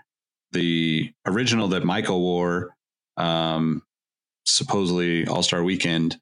The 0.53 1.13
original 1.27 1.69
that 1.69 1.85
Michael 1.85 2.21
wore, 2.21 2.75
um, 3.17 3.83
supposedly 4.47 5.27
All 5.27 5.43
Star 5.43 5.63
Weekend, 5.63 6.19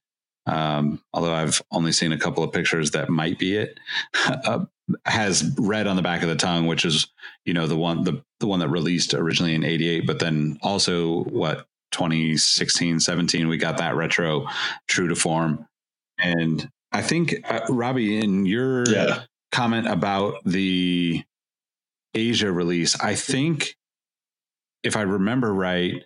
um, 0.47 1.01
although 1.13 1.35
I've 1.35 1.63
only 1.71 1.93
seen 1.93 2.13
a 2.13 2.19
couple 2.19 2.43
of 2.43 2.53
pictures 2.53 2.93
that 2.93 3.09
might 3.09 3.39
be 3.39 3.57
it, 3.57 3.79
uh, 4.27 4.65
has 5.05 5.55
red 5.59 5.87
on 5.87 5.97
the 5.97 6.03
back 6.03 6.23
of 6.23 6.29
the 6.29 6.37
tongue, 6.37 6.67
which 6.67 6.85
is 6.85 7.07
you 7.45 7.53
know 7.53 7.67
the 7.67 7.77
one 7.77 8.05
the 8.05 8.23
the 8.41 8.47
one 8.47 8.61
that 8.61 8.69
released 8.69 9.15
originally 9.15 9.55
in 9.55 9.65
'88, 9.65 10.07
but 10.07 10.19
then 10.19 10.59
also 10.63 11.25
what 11.25 11.67
2016, 11.95 13.01
17 13.01 13.49
we 13.49 13.57
got 13.57 13.79
that 13.79 13.97
retro 13.97 14.47
true 14.87 15.09
to 15.09 15.15
form, 15.15 15.67
and 16.19 16.71
I 16.93 17.03
think 17.03 17.35
uh, 17.49 17.61
Robbie, 17.71 18.19
in 18.19 18.47
your 18.47 18.85
yeah. 18.89 19.23
comment 19.51 19.89
about 19.89 20.45
the 20.45 21.25
Asia 22.15 22.53
release, 22.53 22.99
I 23.01 23.15
think 23.15 23.77
if 24.85 24.97
I 24.97 25.03
remember 25.03 25.53
right, 25.53 26.05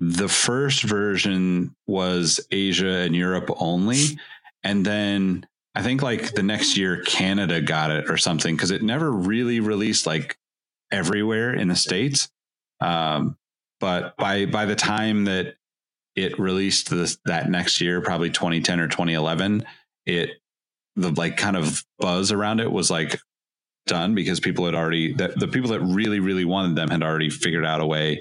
the 0.00 0.28
first 0.28 0.82
version 0.82 1.74
was 1.86 2.40
Asia 2.50 2.98
and 2.98 3.16
Europe 3.16 3.50
only. 3.58 4.18
And 4.62 4.84
then 4.84 5.46
I 5.74 5.82
think 5.82 6.02
like 6.02 6.34
the 6.34 6.42
next 6.42 6.76
year, 6.76 7.02
Canada 7.02 7.60
got 7.60 7.90
it 7.90 8.10
or 8.10 8.16
something 8.16 8.54
because 8.54 8.70
it 8.70 8.82
never 8.82 9.10
really 9.10 9.60
released 9.60 10.06
like 10.06 10.36
everywhere 10.90 11.54
in 11.54 11.68
the 11.68 11.76
States. 11.76 12.28
Um, 12.80 13.36
but 13.84 14.16
by 14.16 14.46
by 14.46 14.64
the 14.64 14.74
time 14.74 15.24
that 15.24 15.56
it 16.16 16.38
released 16.38 16.88
this, 16.88 17.18
that 17.26 17.50
next 17.50 17.82
year, 17.82 18.00
probably 18.00 18.30
2010 18.30 18.80
or 18.80 18.88
2011, 18.88 19.66
it 20.06 20.30
the 20.96 21.10
like 21.10 21.36
kind 21.36 21.54
of 21.54 21.84
buzz 21.98 22.32
around 22.32 22.60
it 22.60 22.72
was 22.72 22.90
like 22.90 23.20
done 23.86 24.14
because 24.14 24.40
people 24.40 24.64
had 24.64 24.74
already 24.74 25.12
that 25.12 25.38
the 25.38 25.46
people 25.46 25.68
that 25.68 25.80
really 25.80 26.18
really 26.18 26.46
wanted 26.46 26.76
them 26.76 26.88
had 26.88 27.02
already 27.02 27.28
figured 27.28 27.66
out 27.66 27.82
a 27.82 27.86
way 27.86 28.18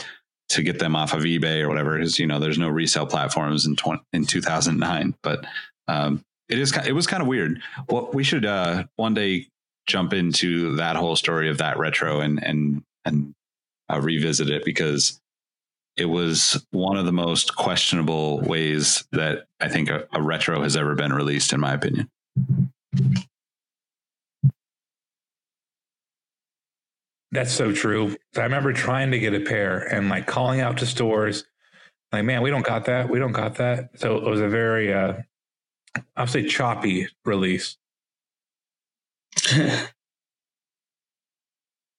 to 0.50 0.64
get 0.64 0.80
them 0.80 0.98
off 0.98 1.14
of 1.14 1.22
eBay 1.22 1.62
or 1.62 1.70
whatever 1.70 1.96
because 1.96 2.20
you 2.20 2.28
know 2.28 2.40
there's 2.40 2.60
no 2.60 2.68
resale 2.68 3.06
platforms 3.06 3.66
in 3.66 3.78
20, 3.78 4.02
in 4.12 4.26
2009 4.26 5.16
but 5.24 5.46
um 5.88 6.22
it 6.50 6.60
is 6.60 6.76
it 6.86 6.92
was 6.92 7.08
kind 7.08 7.22
of 7.22 7.30
weird. 7.30 7.62
Well 7.88 8.10
we 8.12 8.26
should 8.26 8.46
uh 8.46 8.84
one 8.98 9.14
day 9.14 9.48
jump 9.88 10.12
into 10.12 10.76
that 10.76 10.98
whole 10.98 11.16
story 11.16 11.50
of 11.50 11.60
that 11.60 11.78
retro 11.78 12.20
and 12.20 12.44
and 12.44 12.84
and 13.06 13.34
uh, 13.90 14.02
revisit 14.02 14.50
it 14.50 14.66
because 14.66 15.22
it 15.96 16.06
was 16.06 16.66
one 16.72 16.98
of 16.98 17.06
the 17.06 17.12
most 17.12 17.56
questionable 17.56 18.42
ways 18.42 19.04
that 19.12 19.46
I 19.60 19.70
think 19.70 19.90
a, 19.90 20.08
a 20.14 20.22
retro 20.22 20.62
has 20.64 20.76
ever 20.76 20.96
been 20.96 21.14
released 21.14 21.54
in 21.54 21.60
my 21.60 21.74
opinion 21.74 22.10
That's 27.32 27.52
so 27.52 27.72
true. 27.72 28.16
I 28.38 28.42
remember 28.42 28.74
trying 28.74 29.10
to 29.10 29.18
get 29.18 29.34
a 29.34 29.40
pair 29.40 29.80
and 29.80 30.08
like 30.08 30.28
calling 30.28 30.62
out 30.62 30.78
to 30.78 30.86
stores, 30.86 31.46
like, 32.12 32.26
man, 32.26 32.44
we 32.44 32.52
don't 32.52 32.64
got 32.64 32.86
that. 32.86 33.10
We 33.10 33.18
don't 33.18 33.32
got 33.32 33.56
that. 33.56 33.90
So 33.96 34.18
it 34.18 34.24
was 34.24 34.40
a 34.40 34.48
very, 34.48 34.94
uh, 34.94 35.16
I'll 36.16 36.28
say 36.28 36.48
choppy 36.48 37.08
release. 37.26 37.76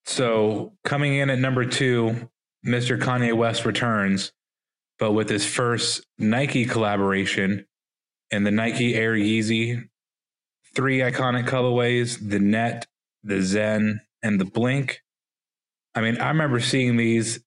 So 0.07 0.73
coming 0.83 1.15
in 1.15 1.31
at 1.31 1.39
number 1.39 1.65
two, 1.65 2.29
Mr. 2.65 2.99
Kanye 2.99 3.33
West 3.33 3.65
returns, 3.65 4.31
but 4.97 5.11
with 5.11 5.29
his 5.29 5.45
first 5.45 6.05
Nike 6.17 6.65
collaboration 6.65 7.65
and 8.31 8.45
the 8.45 8.51
Nike 8.51 8.95
Air 8.95 9.13
Yeezy. 9.13 9.87
Three 10.73 10.99
iconic 10.99 11.47
colorways 11.47 12.17
the 12.29 12.39
Net, 12.39 12.85
the 13.23 13.41
Zen, 13.41 14.01
and 14.21 14.41
the 14.41 14.45
Blink. 14.45 15.01
I 15.93 16.01
mean, 16.01 16.17
I 16.19 16.27
remember 16.27 16.59
seeing 16.59 16.97
these 16.97 17.39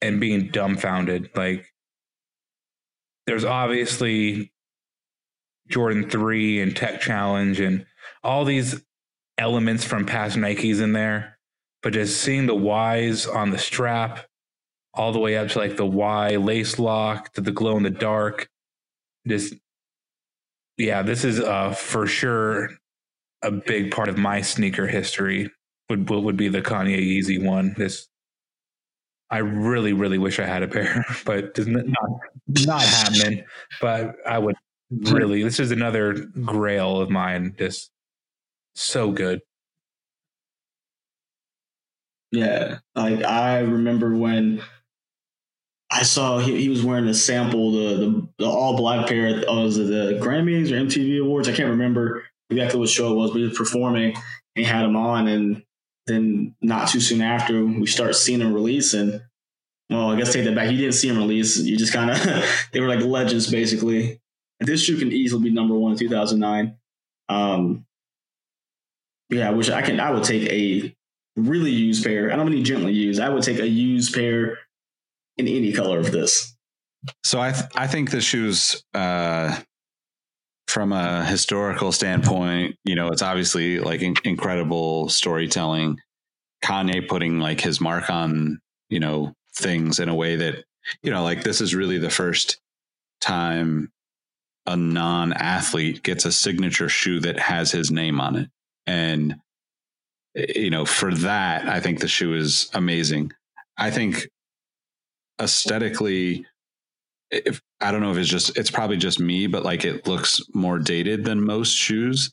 and 0.00 0.20
being 0.20 0.48
dumbfounded. 0.48 1.30
Like, 1.34 1.66
there's 3.26 3.44
obviously 3.44 4.52
Jordan 5.68 6.08
3 6.08 6.60
and 6.60 6.74
Tech 6.74 7.00
Challenge 7.00 7.60
and 7.60 7.86
all 8.24 8.44
these 8.44 8.82
elements 9.36 9.84
from 9.84 10.06
past 10.06 10.36
Nikes 10.36 10.80
in 10.80 10.92
there, 10.92 11.38
but 11.82 11.92
just 11.92 12.20
seeing 12.20 12.46
the 12.46 12.56
Ys 12.56 13.26
on 13.26 13.50
the 13.50 13.58
strap 13.58 14.26
all 14.94 15.12
the 15.12 15.18
way 15.18 15.36
up 15.36 15.48
to 15.48 15.58
like 15.58 15.76
the 15.76 15.86
Y 15.86 16.36
lace 16.36 16.78
lock 16.78 17.32
to 17.34 17.40
the 17.40 17.52
glow 17.52 17.76
in 17.76 17.82
the 17.82 17.90
dark. 17.90 18.48
Just, 19.26 19.54
yeah, 20.76 21.02
this 21.02 21.24
is 21.24 21.40
uh, 21.40 21.72
for 21.72 22.06
sure 22.06 22.70
a 23.42 23.50
big 23.50 23.90
part 23.90 24.08
of 24.08 24.16
my 24.16 24.40
sneaker 24.40 24.86
history 24.86 25.50
would 25.88 26.08
would 26.08 26.36
be 26.36 26.48
the 26.48 26.62
Kanye 26.62 26.98
Yeezy 26.98 27.42
one. 27.42 27.74
This 27.76 28.08
I 29.30 29.38
really, 29.38 29.94
really 29.94 30.18
wish 30.18 30.38
I 30.38 30.46
had 30.46 30.62
a 30.62 30.68
pair, 30.68 31.04
but 31.24 31.52
it's 31.56 31.66
not 31.66 31.84
not 32.66 32.82
happening. 32.82 33.44
But 33.80 34.16
I 34.26 34.38
would 34.38 34.56
really. 34.90 35.42
This 35.42 35.58
is 35.58 35.70
another 35.70 36.14
grail 36.44 37.00
of 37.00 37.10
mine. 37.10 37.54
Just 37.58 37.90
so 38.74 39.10
good. 39.10 39.40
Yeah, 42.30 42.78
like 42.94 43.22
I 43.24 43.60
remember 43.60 44.14
when 44.14 44.62
I 45.92 46.04
saw 46.04 46.38
he, 46.38 46.58
he 46.58 46.68
was 46.70 46.82
wearing 46.82 47.06
a 47.06 47.14
sample 47.14 47.72
the 47.72 47.96
the, 47.96 48.28
the 48.38 48.46
all 48.46 48.76
black 48.76 49.06
pair. 49.06 49.44
Oh, 49.46 49.64
was 49.64 49.76
the 49.76 50.18
Grammys 50.20 50.70
or 50.72 50.76
MTV 50.76 51.20
Awards? 51.20 51.48
I 51.48 51.52
can't 51.52 51.68
remember 51.68 52.24
exactly 52.48 52.80
what 52.80 52.88
show 52.88 53.12
it 53.12 53.16
was, 53.16 53.30
but 53.30 53.38
he 53.38 53.44
was 53.44 53.56
performing. 53.56 54.14
And 54.14 54.24
he 54.54 54.64
had 54.64 54.86
him 54.86 54.96
on, 54.96 55.28
and 55.28 55.62
then 56.06 56.54
not 56.62 56.88
too 56.88 57.00
soon 57.00 57.20
after, 57.20 57.64
we 57.64 57.86
start 57.86 58.16
seeing 58.16 58.38
them 58.38 58.54
release. 58.54 58.94
And 58.94 59.22
well, 59.90 60.10
I 60.10 60.16
guess 60.16 60.32
take 60.32 60.44
that 60.46 60.54
back. 60.54 60.70
You 60.70 60.78
didn't 60.78 60.94
see 60.94 61.08
them 61.08 61.18
release. 61.18 61.58
You 61.58 61.76
just 61.76 61.92
kind 61.92 62.10
of 62.10 62.18
they 62.72 62.80
were 62.80 62.88
like 62.88 63.04
legends 63.04 63.50
basically. 63.50 64.18
This 64.60 64.82
shoe 64.82 64.98
can 64.98 65.12
easily 65.12 65.44
be 65.44 65.50
number 65.50 65.74
one 65.74 65.92
in 65.92 65.98
2009. 65.98 66.76
Um, 67.28 67.84
yeah, 69.28 69.50
which 69.50 69.70
I 69.70 69.82
can. 69.82 70.00
I 70.00 70.10
would 70.10 70.24
take 70.24 70.48
a 70.48 70.94
really 71.36 71.70
used 71.70 72.02
pair. 72.02 72.32
I 72.32 72.36
don't 72.36 72.50
mean 72.50 72.64
gently 72.64 72.92
used. 72.92 73.20
I 73.20 73.28
would 73.28 73.42
take 73.42 73.58
a 73.58 73.68
used 73.68 74.14
pair 74.14 74.58
in 75.38 75.48
any 75.48 75.72
color 75.72 75.98
of 75.98 76.12
this. 76.12 76.54
So 77.24 77.40
I 77.40 77.52
th- 77.52 77.70
I 77.74 77.86
think 77.86 78.10
the 78.10 78.20
shoes, 78.20 78.82
uh, 78.94 79.58
from 80.68 80.92
a 80.92 81.24
historical 81.24 81.92
standpoint, 81.92 82.76
you 82.84 82.94
know, 82.94 83.08
it's 83.08 83.22
obviously 83.22 83.80
like 83.80 84.00
in- 84.00 84.14
incredible 84.24 85.08
storytelling. 85.08 85.98
Kanye 86.64 87.08
putting 87.08 87.40
like 87.40 87.60
his 87.60 87.80
mark 87.80 88.08
on 88.08 88.60
you 88.88 89.00
know 89.00 89.34
things 89.54 89.98
in 89.98 90.08
a 90.08 90.14
way 90.14 90.36
that 90.36 90.64
you 91.02 91.10
know 91.10 91.22
like 91.22 91.42
this 91.42 91.60
is 91.60 91.74
really 91.74 91.98
the 91.98 92.10
first 92.10 92.60
time 93.20 93.90
a 94.66 94.76
non-athlete 94.76 96.02
gets 96.02 96.24
a 96.24 96.32
signature 96.32 96.88
shoe 96.88 97.18
that 97.20 97.38
has 97.38 97.72
his 97.72 97.90
name 97.90 98.20
on 98.20 98.36
it 98.36 98.50
and 98.86 99.34
you 100.34 100.70
know 100.70 100.84
for 100.84 101.12
that 101.14 101.68
i 101.68 101.80
think 101.80 102.00
the 102.00 102.08
shoe 102.08 102.34
is 102.34 102.70
amazing 102.74 103.32
i 103.76 103.90
think 103.90 104.28
aesthetically 105.40 106.46
if 107.30 107.60
i 107.80 107.90
don't 107.90 108.00
know 108.00 108.10
if 108.10 108.16
it's 108.16 108.28
just 108.28 108.56
it's 108.56 108.70
probably 108.70 108.96
just 108.96 109.18
me 109.18 109.46
but 109.46 109.64
like 109.64 109.84
it 109.84 110.06
looks 110.06 110.40
more 110.54 110.78
dated 110.78 111.24
than 111.24 111.44
most 111.44 111.72
shoes 111.72 112.32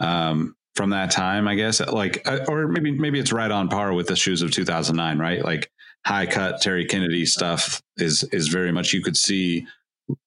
um 0.00 0.54
from 0.76 0.90
that 0.90 1.10
time 1.10 1.48
i 1.48 1.54
guess 1.54 1.80
like 1.80 2.20
uh, 2.26 2.40
or 2.48 2.68
maybe 2.68 2.92
maybe 2.92 3.18
it's 3.18 3.32
right 3.32 3.50
on 3.50 3.68
par 3.68 3.92
with 3.92 4.06
the 4.06 4.16
shoes 4.16 4.42
of 4.42 4.50
2009 4.50 5.18
right 5.18 5.44
like 5.44 5.70
high 6.06 6.26
cut 6.26 6.60
terry 6.60 6.84
kennedy 6.84 7.24
stuff 7.24 7.82
is 7.96 8.24
is 8.24 8.48
very 8.48 8.70
much 8.72 8.92
you 8.92 9.02
could 9.02 9.16
see 9.16 9.66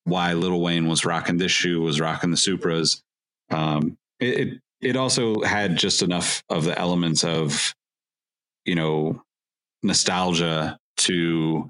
why 0.04 0.34
Lil 0.34 0.62
Wayne 0.62 0.88
was 0.88 1.06
rocking 1.06 1.38
this 1.38 1.52
shoe, 1.52 1.82
was 1.82 2.00
rocking 2.00 2.32
the 2.32 2.38
Supras. 2.38 3.02
Um, 3.50 3.98
it, 4.20 4.40
it, 4.40 4.62
it 4.82 4.96
also 4.96 5.42
had 5.42 5.78
just 5.78 6.02
enough 6.02 6.44
of 6.50 6.64
the 6.66 6.78
elements 6.78 7.24
of, 7.24 7.74
you 8.66 8.76
know, 8.76 9.22
nostalgia 9.84 10.78
to, 10.98 11.70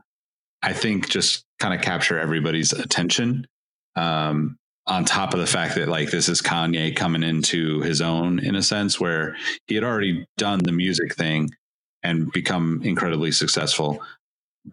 I 0.67 0.73
think, 0.73 1.07
just 1.07 1.45
kind 1.59 1.73
of 1.73 1.79
capture 1.79 2.19
everybody's 2.19 2.73
attention. 2.73 3.47
Um, 3.95 4.57
on 4.85 5.05
top 5.05 5.33
of 5.33 5.39
the 5.39 5.47
fact 5.47 5.75
that 5.75 5.87
like 5.87 6.11
this 6.11 6.27
is 6.27 6.41
Kanye 6.41 6.93
coming 6.93 7.23
into 7.23 7.79
his 7.81 8.01
own 8.01 8.39
in 8.39 8.53
a 8.55 8.61
sense 8.61 8.99
where 8.99 9.37
he 9.67 9.75
had 9.75 9.85
already 9.85 10.25
done 10.37 10.59
the 10.59 10.73
music 10.73 11.15
thing 11.15 11.49
and 12.03 12.29
become 12.33 12.81
incredibly 12.83 13.31
successful, 13.31 14.01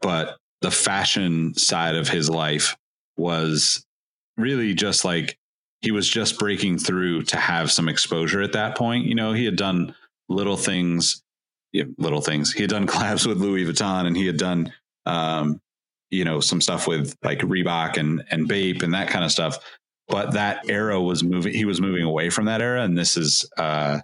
but 0.01 0.37
the 0.63 0.71
fashion 0.73 1.55
side 1.55 1.95
of 1.95 2.09
his 2.09 2.29
life 2.29 2.77
was 3.17 3.85
really 4.37 4.75
just 4.75 5.05
like 5.05 5.39
he 5.81 5.93
was 5.93 6.09
just 6.09 6.41
breaking 6.41 6.79
through 6.79 7.23
to 7.23 7.37
have 7.37 7.71
some 7.71 7.89
exposure 7.89 8.43
at 8.43 8.55
that 8.55 8.77
point. 8.77 9.07
You 9.07 9.15
know, 9.15 9.33
he 9.33 9.45
had 9.45 9.57
done 9.57 9.95
little 10.29 10.57
things, 10.57 11.23
little 11.99 12.21
things. 12.21 12.53
He 12.53 12.63
had 12.63 12.71
done 12.71 12.87
collabs 12.89 13.27
with 13.29 13.39
Louis 13.39 13.65
Vuitton 13.65 14.07
and 14.07 14.17
he 14.17 14.27
had 14.27 14.39
done, 14.39 14.73
um, 15.07 15.61
you 16.15 16.25
know, 16.25 16.41
some 16.41 16.61
stuff 16.61 16.87
with 16.87 17.17
like 17.23 17.41
Reebok 17.41 17.97
and, 17.97 18.25
and 18.31 18.49
Bape 18.49 18.83
and 18.83 18.95
that 18.95 19.09
kind 19.09 19.25
of 19.25 19.33
stuff. 19.33 19.59
But 20.09 20.33
that 20.33 20.69
era 20.69 21.01
was 21.01 21.25
moving, 21.25 21.55
he 21.55 21.65
was 21.65 21.81
moving 21.81 22.05
away 22.05 22.31
from 22.31 22.45
that 22.47 22.61
era. 22.61 22.83
And 22.83 22.97
this 22.97 23.17
is, 23.17 23.49
uh, 23.57 24.01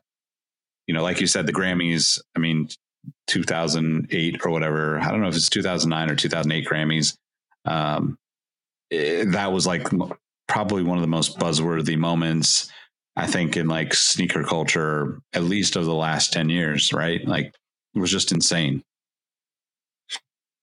you 0.87 0.95
know, 0.95 1.03
like 1.03 1.20
you 1.20 1.27
said, 1.27 1.47
the 1.47 1.53
Grammys, 1.53 2.20
I 2.35 2.39
mean, 2.39 2.69
2008 3.27 4.45
or 4.45 4.51
whatever. 4.51 4.99
I 4.99 5.11
don't 5.11 5.20
know 5.20 5.28
if 5.28 5.37
it's 5.37 5.49
2009 5.51 6.11
or 6.11 6.16
2008 6.16 6.66
Grammys. 6.66 7.16
Um, 7.65 8.19
it, 8.91 9.28
eh, 9.28 9.31
that 9.32 9.53
was 9.53 9.66
like 9.66 9.87
probably 10.49 10.82
one 10.82 10.99
of 10.99 11.03
the 11.03 11.09
most 11.09 11.39
buzzworthy 11.39 11.97
moments 11.97 12.70
I 13.16 13.27
think 13.27 13.57
in 13.57 13.69
like 13.69 13.93
sneaker 13.93 14.45
culture, 14.45 15.20
at 15.32 15.45
least 15.45 15.77
of 15.77 15.85
the 15.85 15.95
last 15.95 16.32
10 16.32 16.49
years, 16.49 16.93
right? 16.93 17.27
Like 17.27 17.55
it 17.95 17.99
was 17.99 18.11
just 18.11 18.32
insane. 18.32 18.82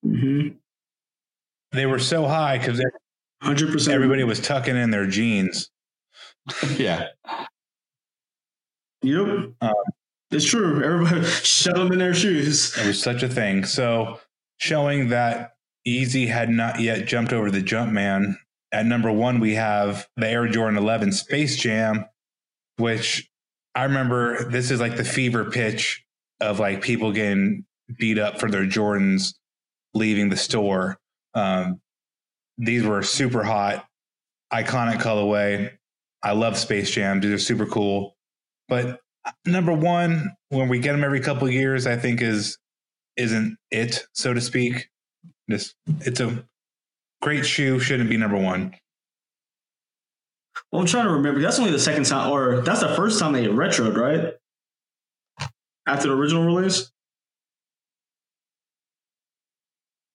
Mm-hmm. 0.06 0.56
They 1.72 1.86
were 1.86 2.00
so 2.00 2.26
high 2.26 2.58
because 2.58 2.82
100%. 3.44 3.90
everybody 3.90 4.24
was 4.24 4.40
tucking 4.40 4.76
in 4.76 4.92
their 4.92 5.08
jeans. 5.08 5.70
yeah. 6.78 7.08
Yep. 9.04 9.52
Um, 9.62 9.74
it's 10.32 10.46
true. 10.46 10.84
Everybody 10.84 11.24
shut 11.44 11.76
them 11.76 11.92
in 11.92 12.00
their 12.00 12.14
shoes. 12.14 12.78
It 12.78 12.88
was 12.88 13.02
such 13.02 13.24
a 13.24 13.30
thing. 13.30 13.66
So 13.66 14.20
showing 14.58 15.10
that 15.10 15.56
Yeezy 15.88 16.28
had 16.28 16.50
not 16.50 16.80
yet 16.80 17.06
jumped 17.06 17.34
over 17.34 17.50
the 17.52 17.62
jump 17.62 17.92
man. 17.92 18.38
At 18.72 18.86
number 18.86 19.12
one, 19.12 19.40
we 19.40 19.56
have 19.56 20.08
the 20.18 20.28
Air 20.28 20.48
Jordan 20.48 20.78
11 20.78 21.14
Space 21.14 21.56
Jam, 21.56 22.06
which 22.78 23.30
I 23.74 23.84
remember 23.84 24.50
this 24.50 24.72
is 24.72 24.82
like 24.82 24.98
the 24.98 25.06
fever 25.06 25.46
pitch 25.46 26.04
of 26.42 26.60
like 26.60 26.82
people 26.82 27.14
getting 27.14 27.66
beat 27.98 28.20
up 28.20 28.40
for 28.40 28.52
their 28.52 28.66
Jordans 28.66 29.36
leaving 29.94 30.30
the 30.30 30.38
store. 30.38 30.98
Um, 31.38 31.82
these 32.58 32.84
were 32.84 33.04
super 33.04 33.44
hot, 33.44 33.86
iconic 34.52 35.00
colorway. 35.00 35.72
I 36.24 36.32
love 36.32 36.58
Space 36.58 36.90
Jam. 36.90 37.22
These 37.22 37.32
are 37.32 37.38
super 37.38 37.68
cool. 37.68 38.16
But 38.68 39.00
number 39.46 39.72
one, 39.72 40.36
when 40.50 40.68
we 40.68 40.80
get 40.80 40.94
them 40.94 41.04
every 41.04 41.20
couple 41.20 41.48
years, 41.50 41.86
I 41.86 41.96
think 41.96 42.22
is 42.22 42.58
isn't 43.18 43.58
it, 43.70 44.08
so 44.14 44.34
to 44.34 44.42
speak. 44.42 44.90
This 45.48 45.76
it's 46.02 46.20
a 46.20 46.44
great 47.22 47.46
shoe. 47.46 47.80
Shouldn't 47.80 48.10
be 48.10 48.18
number 48.18 48.38
one. 48.38 48.74
Well, 50.72 50.82
I'm 50.82 50.88
trying 50.88 51.06
to 51.06 51.12
remember. 51.12 51.40
That's 51.40 51.60
only 51.60 51.72
the 51.72 51.80
second 51.80 52.06
time, 52.06 52.32
or 52.32 52.62
that's 52.62 52.82
the 52.82 52.90
first 52.96 53.20
time 53.20 53.34
they 53.34 53.46
retroed, 53.46 53.96
right? 53.96 54.34
After 55.88 56.08
the 56.08 56.16
original 56.16 56.44
release. 56.44 56.92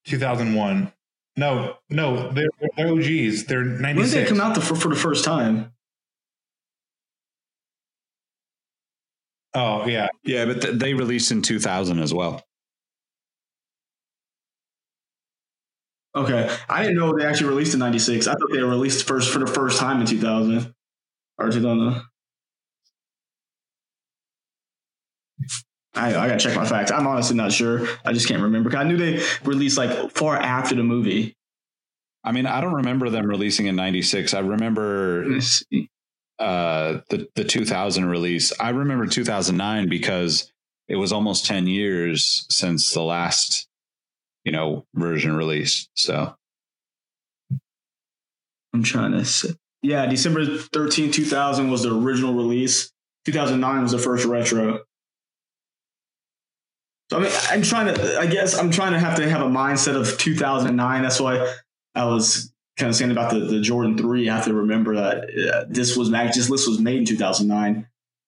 2001. 0.07 0.93
No, 1.37 1.77
no, 1.89 2.31
they're, 2.33 2.49
they're 2.77 2.89
OGs. 2.93 3.45
They're 3.45 3.65
96. 3.65 3.97
When 3.97 4.09
did 4.09 4.11
they 4.11 4.29
come 4.29 4.41
out 4.41 4.55
the, 4.55 4.61
for, 4.61 4.75
for 4.77 4.89
the 4.89 4.97
first 4.97 5.25
time? 5.25 5.73
Oh, 9.55 9.87
yeah. 9.87 10.09
Yeah, 10.25 10.47
but 10.47 10.63
th- 10.63 10.79
they 10.79 10.95
released 10.95 11.31
in 11.31 11.43
2000 11.43 11.99
as 11.99 12.13
well. 12.15 12.43
Okay, 16.15 16.55
I 16.69 16.83
didn't 16.83 16.99
know 16.99 17.17
they 17.17 17.25
actually 17.25 17.49
released 17.49 17.73
in 17.73 17.81
'96. 17.81 18.27
I 18.27 18.33
thought 18.35 18.51
they 18.53 18.63
were 18.63 18.69
released 18.69 19.07
first 19.07 19.33
for 19.33 19.39
the 19.39 19.47
first 19.47 19.79
time 19.79 20.01
in 20.01 20.07
2000 20.07 20.75
or 21.39 21.51
2000. 21.51 22.03
I, 25.95 26.09
I 26.09 26.29
gotta 26.29 26.39
check 26.39 26.57
my 26.57 26.65
facts. 26.65 26.91
I'm 26.91 27.07
honestly 27.07 27.37
not 27.37 27.53
sure. 27.53 27.87
I 28.05 28.13
just 28.13 28.27
can't 28.27 28.43
remember. 28.43 28.75
I 28.77 28.85
knew 28.85 28.97
they 28.97 29.23
released 29.45 29.77
like 29.77 30.11
far 30.13 30.37
after 30.37 30.75
the 30.75 30.83
movie. 30.83 31.37
I 32.25 32.33
mean, 32.33 32.47
I 32.47 32.61
don't 32.61 32.75
remember 32.75 33.11
them 33.11 33.27
releasing 33.27 33.67
in 33.67 33.77
'96. 33.77 34.33
I 34.33 34.41
remember 34.41 35.39
uh, 36.39 37.01
the 37.11 37.29
the 37.35 37.45
2000 37.45 38.07
release. 38.07 38.53
I 38.59 38.71
remember 38.71 39.07
2009 39.07 39.89
because 39.89 40.51
it 40.89 40.97
was 40.97 41.13
almost 41.13 41.47
10 41.47 41.67
years 41.67 42.47
since 42.51 42.91
the 42.93 43.03
last 43.03 43.69
you 44.45 44.53
know 44.53 44.87
version 44.95 45.37
released. 45.37 45.91
So 45.95 46.35
I'm 48.73 48.83
trying 48.83 49.13
to. 49.13 49.25
See. 49.25 49.55
Yeah, 49.83 50.07
December 50.07 50.45
13, 50.47 51.11
2000 51.11 51.71
was 51.71 51.83
the 51.83 51.95
original 51.95 52.35
release. 52.35 52.93
2009 53.25 53.83
was 53.83 53.93
the 53.93 53.99
first 53.99 54.25
retro. 54.25 54.81
So 57.13 57.19
I 57.19 57.21
mean, 57.25 57.33
I'm 57.51 57.61
trying 57.61 57.95
to. 57.95 58.19
I 58.19 58.25
guess 58.25 58.59
I'm 58.59 58.71
trying 58.71 58.93
to 58.93 58.99
have 58.99 59.17
to 59.17 59.29
have 59.29 59.43
a 59.43 59.51
mindset 59.51 59.97
of 59.97 60.17
2009. 60.17 61.03
That's 61.03 61.21
why 61.21 61.55
I 61.95 62.07
was 62.07 62.51
kind 62.79 62.89
of 62.89 62.97
saying 62.97 63.11
about 63.11 63.31
the, 63.35 63.41
the 63.41 63.61
Jordan 63.61 63.99
3. 63.99 64.31
I 64.31 64.37
have 64.37 64.47
to 64.47 64.55
remember 64.55 64.95
that 64.95 65.25
uh, 65.25 65.65
this 65.69 65.95
was 65.95 66.11
this 66.11 66.49
list 66.49 66.67
was 66.67 66.81
made 66.81 67.01
in 67.01 67.05
2009. 67.05 67.87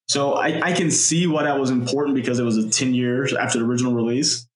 So 0.08 0.34
I, 0.34 0.60
I 0.62 0.72
can 0.74 0.90
see 0.90 1.26
why 1.26 1.44
that 1.44 1.58
was 1.58 1.70
important 1.70 2.14
because 2.14 2.38
it 2.38 2.42
was 2.42 2.58
a 2.58 2.68
10 2.68 2.92
years 2.92 3.32
after 3.32 3.58
the 3.58 3.64
original 3.64 3.94
release. 3.94 4.46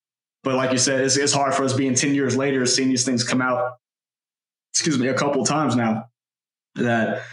But 0.43 0.53
like 0.53 0.71
you 0.71 0.77
said, 0.77 1.01
it's, 1.01 1.17
it's 1.17 1.33
hard 1.33 1.55
for 1.55 1.63
us 1.63 1.73
being 1.73 1.95
10 1.95 2.13
years 2.13 2.37
later, 2.37 2.67
seeing 2.67 2.89
these 2.89 3.03
things 3.03 3.23
come 3.23 3.41
out, 3.41 3.77
excuse 4.73 4.99
me, 4.99 5.07
a 5.07 5.15
couple 5.15 5.43
times 5.43 5.75
now 5.75 6.07
that 6.75 7.23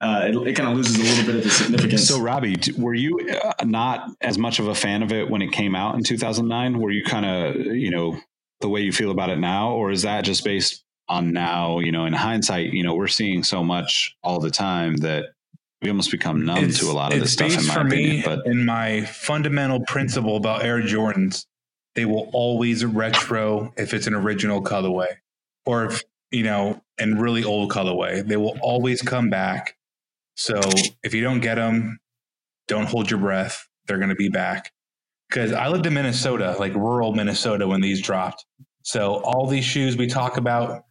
uh, 0.00 0.22
it, 0.26 0.36
it 0.48 0.52
kind 0.54 0.68
of 0.70 0.76
loses 0.76 0.96
a 0.96 1.02
little 1.02 1.24
bit 1.26 1.36
of 1.36 1.42
the 1.44 1.50
significance. 1.50 2.06
So, 2.08 2.20
Robbie, 2.20 2.56
were 2.76 2.94
you 2.94 3.18
uh, 3.30 3.64
not 3.64 4.10
as 4.20 4.36
much 4.38 4.58
of 4.58 4.68
a 4.68 4.74
fan 4.74 5.02
of 5.02 5.12
it 5.12 5.30
when 5.30 5.42
it 5.42 5.52
came 5.52 5.74
out 5.74 5.94
in 5.94 6.02
2009? 6.04 6.78
Were 6.78 6.90
you 6.90 7.02
kind 7.04 7.24
of, 7.24 7.56
you 7.56 7.90
know, 7.90 8.18
the 8.60 8.68
way 8.68 8.80
you 8.82 8.92
feel 8.92 9.10
about 9.10 9.30
it 9.30 9.38
now? 9.38 9.70
Or 9.72 9.90
is 9.90 10.02
that 10.02 10.24
just 10.24 10.44
based 10.44 10.84
on 11.08 11.32
now, 11.32 11.78
you 11.78 11.92
know, 11.92 12.04
in 12.04 12.12
hindsight, 12.12 12.72
you 12.72 12.82
know, 12.82 12.94
we're 12.94 13.06
seeing 13.06 13.42
so 13.42 13.62
much 13.64 14.16
all 14.22 14.40
the 14.40 14.50
time 14.50 14.96
that 14.98 15.26
we 15.80 15.88
almost 15.88 16.10
become 16.10 16.44
numb 16.44 16.58
It's- 16.58 16.78
to 16.80 16.90
a 16.90 16.92
lot 16.92 17.12
of 17.14 17.20
this 17.20 17.32
stuff 17.32 17.50
in 17.50 17.56
based 17.56 17.68
my 17.68 17.74
for 17.74 17.80
opinion. 17.86 18.16
me 18.16 18.22
But 18.24 18.46
in 18.46 18.64
my 18.64 19.02
fundamental 19.02 19.80
principle 19.86 20.36
about 20.36 20.64
Air 20.64 20.82
Jordans, 20.82 21.46
they 21.94 22.04
will 22.04 22.28
always 22.32 22.84
retro 22.84 23.72
if 23.76 23.94
it's 23.94 24.06
an 24.06 24.14
original 24.14 24.62
colorway, 24.62 25.08
or 25.64 25.86
if 25.86 26.02
you 26.32 26.42
know, 26.42 26.82
and 26.98 27.20
really 27.20 27.44
old 27.44 27.70
colorway. 27.70 28.26
They 28.26 28.36
will 28.36 28.58
always 28.60 29.00
come 29.00 29.30
back. 29.30 29.75
So 30.36 30.60
if 31.02 31.14
you 31.14 31.22
don't 31.22 31.40
get 31.40 31.56
them, 31.56 31.98
don't 32.68 32.86
hold 32.86 33.10
your 33.10 33.20
breath. 33.20 33.66
They're 33.86 33.98
going 33.98 34.10
to 34.10 34.14
be 34.14 34.28
back. 34.28 34.72
Because 35.28 35.52
I 35.52 35.68
lived 35.68 35.86
in 35.86 35.94
Minnesota, 35.94 36.54
like 36.58 36.74
rural 36.74 37.12
Minnesota, 37.14 37.66
when 37.66 37.80
these 37.80 38.00
dropped. 38.00 38.44
So 38.82 39.20
all 39.24 39.48
these 39.48 39.64
shoes 39.64 39.96
we 39.96 40.06
talk 40.06 40.36
about 40.36 40.84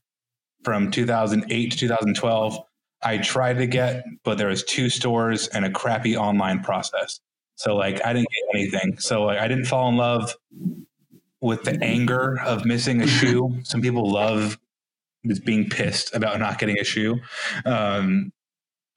from 0.63 0.91
2008 0.91 1.71
to 1.71 1.77
2012, 1.77 2.59
I 3.01 3.17
tried 3.19 3.59
to 3.59 3.67
get, 3.67 4.03
but 4.23 4.37
there 4.37 4.47
was 4.47 4.63
two 4.63 4.89
stores 4.89 5.47
and 5.47 5.63
a 5.63 5.69
crappy 5.69 6.17
online 6.17 6.61
process. 6.63 7.21
So 7.55 7.75
like 7.75 8.03
I 8.03 8.11
didn't 8.13 8.27
get 8.29 8.59
anything. 8.59 8.97
So 8.99 9.23
like, 9.23 9.39
I 9.39 9.47
didn't 9.47 9.65
fall 9.65 9.87
in 9.89 9.95
love 9.95 10.35
with 11.39 11.63
the 11.63 11.77
anger 11.81 12.39
of 12.41 12.65
missing 12.65 13.01
a 13.01 13.07
shoe. 13.07 13.59
Some 13.63 13.81
people 13.81 14.11
love 14.11 14.57
just 15.25 15.45
being 15.45 15.69
pissed 15.69 16.13
about 16.13 16.39
not 16.39 16.59
getting 16.59 16.79
a 16.79 16.83
shoe. 16.83 17.19
Um, 17.65 18.33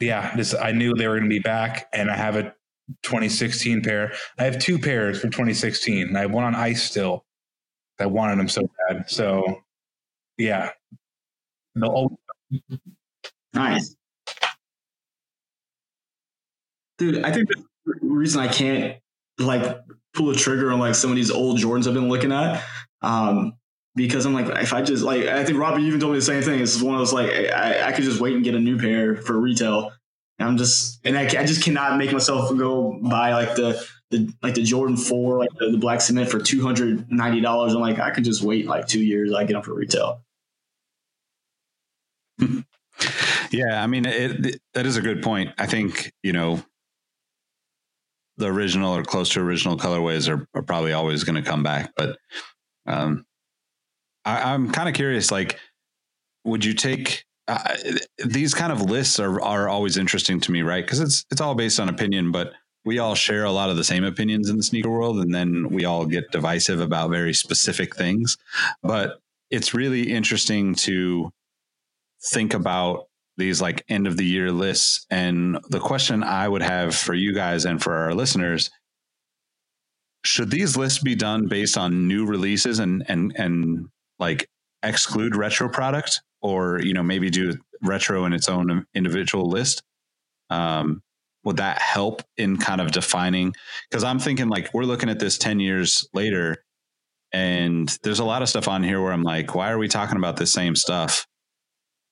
yeah, 0.00 0.34
this 0.36 0.54
I 0.54 0.72
knew 0.72 0.94
they 0.94 1.08
were 1.08 1.18
going 1.18 1.28
to 1.28 1.34
be 1.34 1.40
back, 1.40 1.88
and 1.92 2.10
I 2.10 2.16
have 2.16 2.36
a 2.36 2.54
2016 3.02 3.82
pair. 3.82 4.12
I 4.38 4.44
have 4.44 4.58
two 4.58 4.78
pairs 4.78 5.18
for 5.18 5.28
2016. 5.28 6.16
I 6.16 6.20
have 6.20 6.30
one 6.30 6.44
on 6.44 6.54
ice 6.54 6.82
still. 6.82 7.24
I 8.00 8.06
wanted 8.06 8.38
them 8.38 8.48
so 8.48 8.62
bad. 8.88 9.10
So 9.10 9.62
yeah, 10.36 10.70
they'll 11.74 11.90
always 11.90 12.18
Nice. 13.54 13.96
Dude, 16.98 17.24
I 17.24 17.32
think 17.32 17.48
the 17.48 17.98
reason 18.02 18.40
I 18.40 18.48
can't 18.48 18.98
like 19.38 19.78
pull 20.14 20.30
a 20.30 20.34
trigger 20.34 20.72
on 20.72 20.78
like 20.78 20.94
some 20.94 21.10
of 21.10 21.16
these 21.16 21.30
old 21.30 21.58
Jordans 21.58 21.86
I've 21.86 21.94
been 21.94 22.08
looking 22.08 22.32
at, 22.32 22.62
um, 23.02 23.54
because 23.98 24.24
I'm 24.24 24.32
like, 24.32 24.46
if 24.62 24.72
I 24.72 24.80
just 24.80 25.02
like, 25.02 25.26
I 25.26 25.44
think 25.44 25.58
Robbie 25.58 25.82
even 25.82 26.00
told 26.00 26.12
me 26.12 26.18
the 26.18 26.24
same 26.24 26.42
thing. 26.42 26.60
It's 26.60 26.80
one 26.80 26.94
of 26.94 27.00
those 27.00 27.12
like, 27.12 27.30
I, 27.30 27.88
I 27.88 27.92
could 27.92 28.04
just 28.04 28.20
wait 28.20 28.34
and 28.34 28.42
get 28.42 28.54
a 28.54 28.60
new 28.60 28.78
pair 28.78 29.16
for 29.16 29.38
retail. 29.38 29.92
And 30.38 30.48
I'm 30.48 30.56
just, 30.56 31.00
and 31.04 31.18
I, 31.18 31.24
I 31.24 31.44
just 31.44 31.62
cannot 31.62 31.98
make 31.98 32.12
myself 32.12 32.56
go 32.56 32.98
buy 33.02 33.34
like 33.34 33.54
the, 33.56 33.84
the 34.10 34.32
like 34.42 34.54
the 34.54 34.62
Jordan 34.62 34.96
Four, 34.96 35.38
like 35.38 35.50
the, 35.58 35.70
the 35.70 35.76
black 35.76 36.00
cement 36.00 36.30
for 36.30 36.38
two 36.38 36.62
hundred 36.62 37.10
ninety 37.10 37.42
dollars. 37.42 37.74
I'm 37.74 37.80
like, 37.80 37.98
I 37.98 38.10
could 38.10 38.24
just 38.24 38.42
wait 38.42 38.66
like 38.66 38.86
two 38.86 39.04
years. 39.04 39.34
I 39.34 39.44
get 39.44 39.52
them 39.52 39.62
for 39.62 39.74
retail. 39.74 40.22
Yeah, 43.50 43.82
I 43.82 43.86
mean, 43.86 44.06
it, 44.06 44.46
it, 44.46 44.60
that 44.72 44.86
is 44.86 44.96
a 44.96 45.02
good 45.02 45.22
point. 45.22 45.50
I 45.58 45.66
think 45.66 46.12
you 46.22 46.32
know 46.32 46.62
the 48.38 48.46
original 48.46 48.96
or 48.96 49.02
close 49.02 49.28
to 49.30 49.40
original 49.40 49.76
colorways 49.76 50.28
are, 50.28 50.46
are 50.54 50.62
probably 50.62 50.92
always 50.92 51.24
going 51.24 51.42
to 51.42 51.48
come 51.48 51.62
back. 51.62 51.92
But 51.96 52.16
um, 52.86 53.26
I, 54.28 54.52
I'm 54.52 54.70
kind 54.70 54.88
of 54.88 54.94
curious. 54.94 55.30
Like, 55.30 55.58
would 56.44 56.64
you 56.64 56.74
take 56.74 57.24
uh, 57.46 57.74
these 58.24 58.52
kind 58.54 58.72
of 58.72 58.82
lists? 58.82 59.18
Are 59.18 59.40
are 59.40 59.68
always 59.68 59.96
interesting 59.96 60.38
to 60.40 60.52
me, 60.52 60.62
right? 60.62 60.84
Because 60.84 61.00
it's 61.00 61.24
it's 61.30 61.40
all 61.40 61.54
based 61.54 61.80
on 61.80 61.88
opinion, 61.88 62.30
but 62.30 62.52
we 62.84 62.98
all 62.98 63.14
share 63.14 63.44
a 63.44 63.52
lot 63.52 63.70
of 63.70 63.76
the 63.76 63.84
same 63.84 64.04
opinions 64.04 64.50
in 64.50 64.56
the 64.56 64.62
sneaker 64.62 64.90
world, 64.90 65.18
and 65.18 65.34
then 65.34 65.70
we 65.70 65.84
all 65.86 66.04
get 66.04 66.30
divisive 66.30 66.80
about 66.80 67.10
very 67.10 67.32
specific 67.32 67.96
things. 67.96 68.36
But 68.82 69.20
it's 69.50 69.74
really 69.74 70.12
interesting 70.12 70.74
to 70.74 71.32
think 72.22 72.52
about 72.52 73.08
these 73.38 73.62
like 73.62 73.84
end 73.88 74.06
of 74.06 74.16
the 74.16 74.26
year 74.26 74.52
lists. 74.52 75.06
And 75.10 75.58
the 75.70 75.80
question 75.80 76.22
I 76.22 76.48
would 76.48 76.62
have 76.62 76.94
for 76.94 77.14
you 77.14 77.32
guys 77.32 77.64
and 77.64 77.82
for 77.82 77.94
our 77.94 78.12
listeners 78.12 78.70
should 80.24 80.50
these 80.50 80.76
lists 80.76 81.02
be 81.02 81.14
done 81.14 81.46
based 81.46 81.78
on 81.78 82.08
new 82.08 82.26
releases 82.26 82.80
and 82.80 83.04
and 83.08 83.32
and 83.36 83.88
like 84.18 84.48
exclude 84.82 85.34
retro 85.36 85.68
product 85.68 86.22
or 86.42 86.80
you 86.82 86.94
know 86.94 87.02
maybe 87.02 87.30
do 87.30 87.56
retro 87.82 88.24
in 88.24 88.32
its 88.32 88.48
own 88.48 88.84
individual 88.94 89.48
list 89.48 89.82
um 90.50 91.02
would 91.44 91.56
that 91.58 91.80
help 91.80 92.22
in 92.36 92.56
kind 92.56 92.80
of 92.80 92.90
defining? 92.92 93.54
Because 93.88 94.04
i'm 94.04 94.18
thinking 94.18 94.48
like 94.48 94.72
we're 94.74 94.84
looking 94.84 95.08
at 95.08 95.18
this 95.18 95.38
10 95.38 95.60
years 95.60 96.08
later 96.12 96.64
and 97.32 97.96
there's 98.02 98.18
a 98.18 98.24
lot 98.24 98.42
of 98.42 98.48
stuff 98.48 98.68
on 98.68 98.82
here 98.82 99.00
where 99.02 99.12
i'm 99.12 99.22
like 99.22 99.54
why 99.54 99.70
are 99.70 99.78
we 99.78 99.88
talking 99.88 100.16
about 100.16 100.36
the 100.36 100.46
same 100.46 100.74
stuff? 100.76 101.26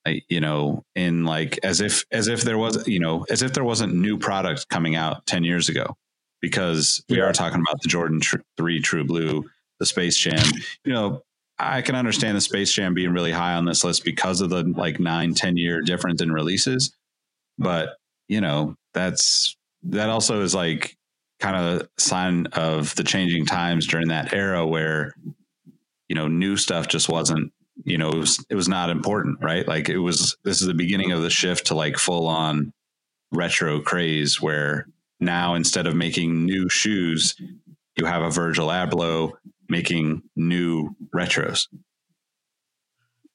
I- 0.06 0.22
you 0.28 0.40
know 0.40 0.84
in 0.94 1.24
like 1.24 1.58
as 1.64 1.80
if 1.80 2.04
as 2.12 2.28
if 2.28 2.42
there 2.42 2.58
was 2.58 2.86
you 2.86 3.00
know 3.00 3.24
as 3.30 3.42
if 3.42 3.52
there 3.54 3.64
wasn't 3.64 3.94
new 3.94 4.18
product 4.18 4.68
coming 4.68 4.94
out 4.94 5.26
10 5.26 5.42
years 5.44 5.68
ago 5.68 5.96
because 6.40 7.02
we 7.08 7.20
are 7.20 7.32
talking 7.32 7.60
about 7.60 7.80
the 7.82 7.88
jordan 7.88 8.20
tr- 8.20 8.36
3 8.56 8.80
true 8.80 9.04
blue 9.04 9.44
the 9.80 9.86
space 9.86 10.16
jam 10.16 10.44
you 10.84 10.92
know 10.92 11.22
i 11.58 11.80
can 11.82 11.94
understand 11.94 12.36
the 12.36 12.40
space 12.40 12.72
jam 12.72 12.94
being 12.94 13.12
really 13.12 13.32
high 13.32 13.54
on 13.54 13.64
this 13.64 13.84
list 13.84 14.04
because 14.04 14.40
of 14.40 14.50
the 14.50 14.62
like 14.76 15.00
9 15.00 15.34
10 15.34 15.56
year 15.56 15.80
difference 15.80 16.20
in 16.20 16.32
releases. 16.32 16.94
But 17.58 17.96
you 18.28 18.40
know 18.40 18.76
that's 18.94 19.56
that 19.84 20.10
also 20.10 20.42
is 20.42 20.54
like 20.54 20.96
kind 21.40 21.56
of 21.56 21.82
a 21.82 21.88
sign 22.00 22.46
of 22.52 22.94
the 22.96 23.04
changing 23.04 23.46
times 23.46 23.86
during 23.86 24.08
that 24.08 24.32
era 24.32 24.66
where 24.66 25.14
you 26.08 26.14
know 26.14 26.28
new 26.28 26.56
stuff 26.56 26.88
just 26.88 27.08
wasn't 27.08 27.52
you 27.84 27.98
know 27.98 28.10
it 28.10 28.16
was, 28.16 28.44
it 28.50 28.54
was 28.54 28.68
not 28.68 28.90
important 28.90 29.38
right? 29.42 29.66
Like 29.66 29.88
it 29.88 29.98
was 29.98 30.36
this 30.44 30.60
is 30.60 30.66
the 30.66 30.74
beginning 30.74 31.12
of 31.12 31.22
the 31.22 31.30
shift 31.30 31.66
to 31.66 31.74
like 31.74 31.98
full 31.98 32.26
on 32.26 32.72
retro 33.32 33.80
craze 33.80 34.40
where 34.40 34.86
now 35.20 35.54
instead 35.54 35.86
of 35.86 35.94
making 35.94 36.44
new 36.44 36.68
shoes 36.68 37.34
you 37.96 38.04
have 38.04 38.22
a 38.22 38.30
virgil 38.30 38.68
abloh 38.68 39.32
making 39.68 40.22
new 40.34 40.94
retros 41.14 41.66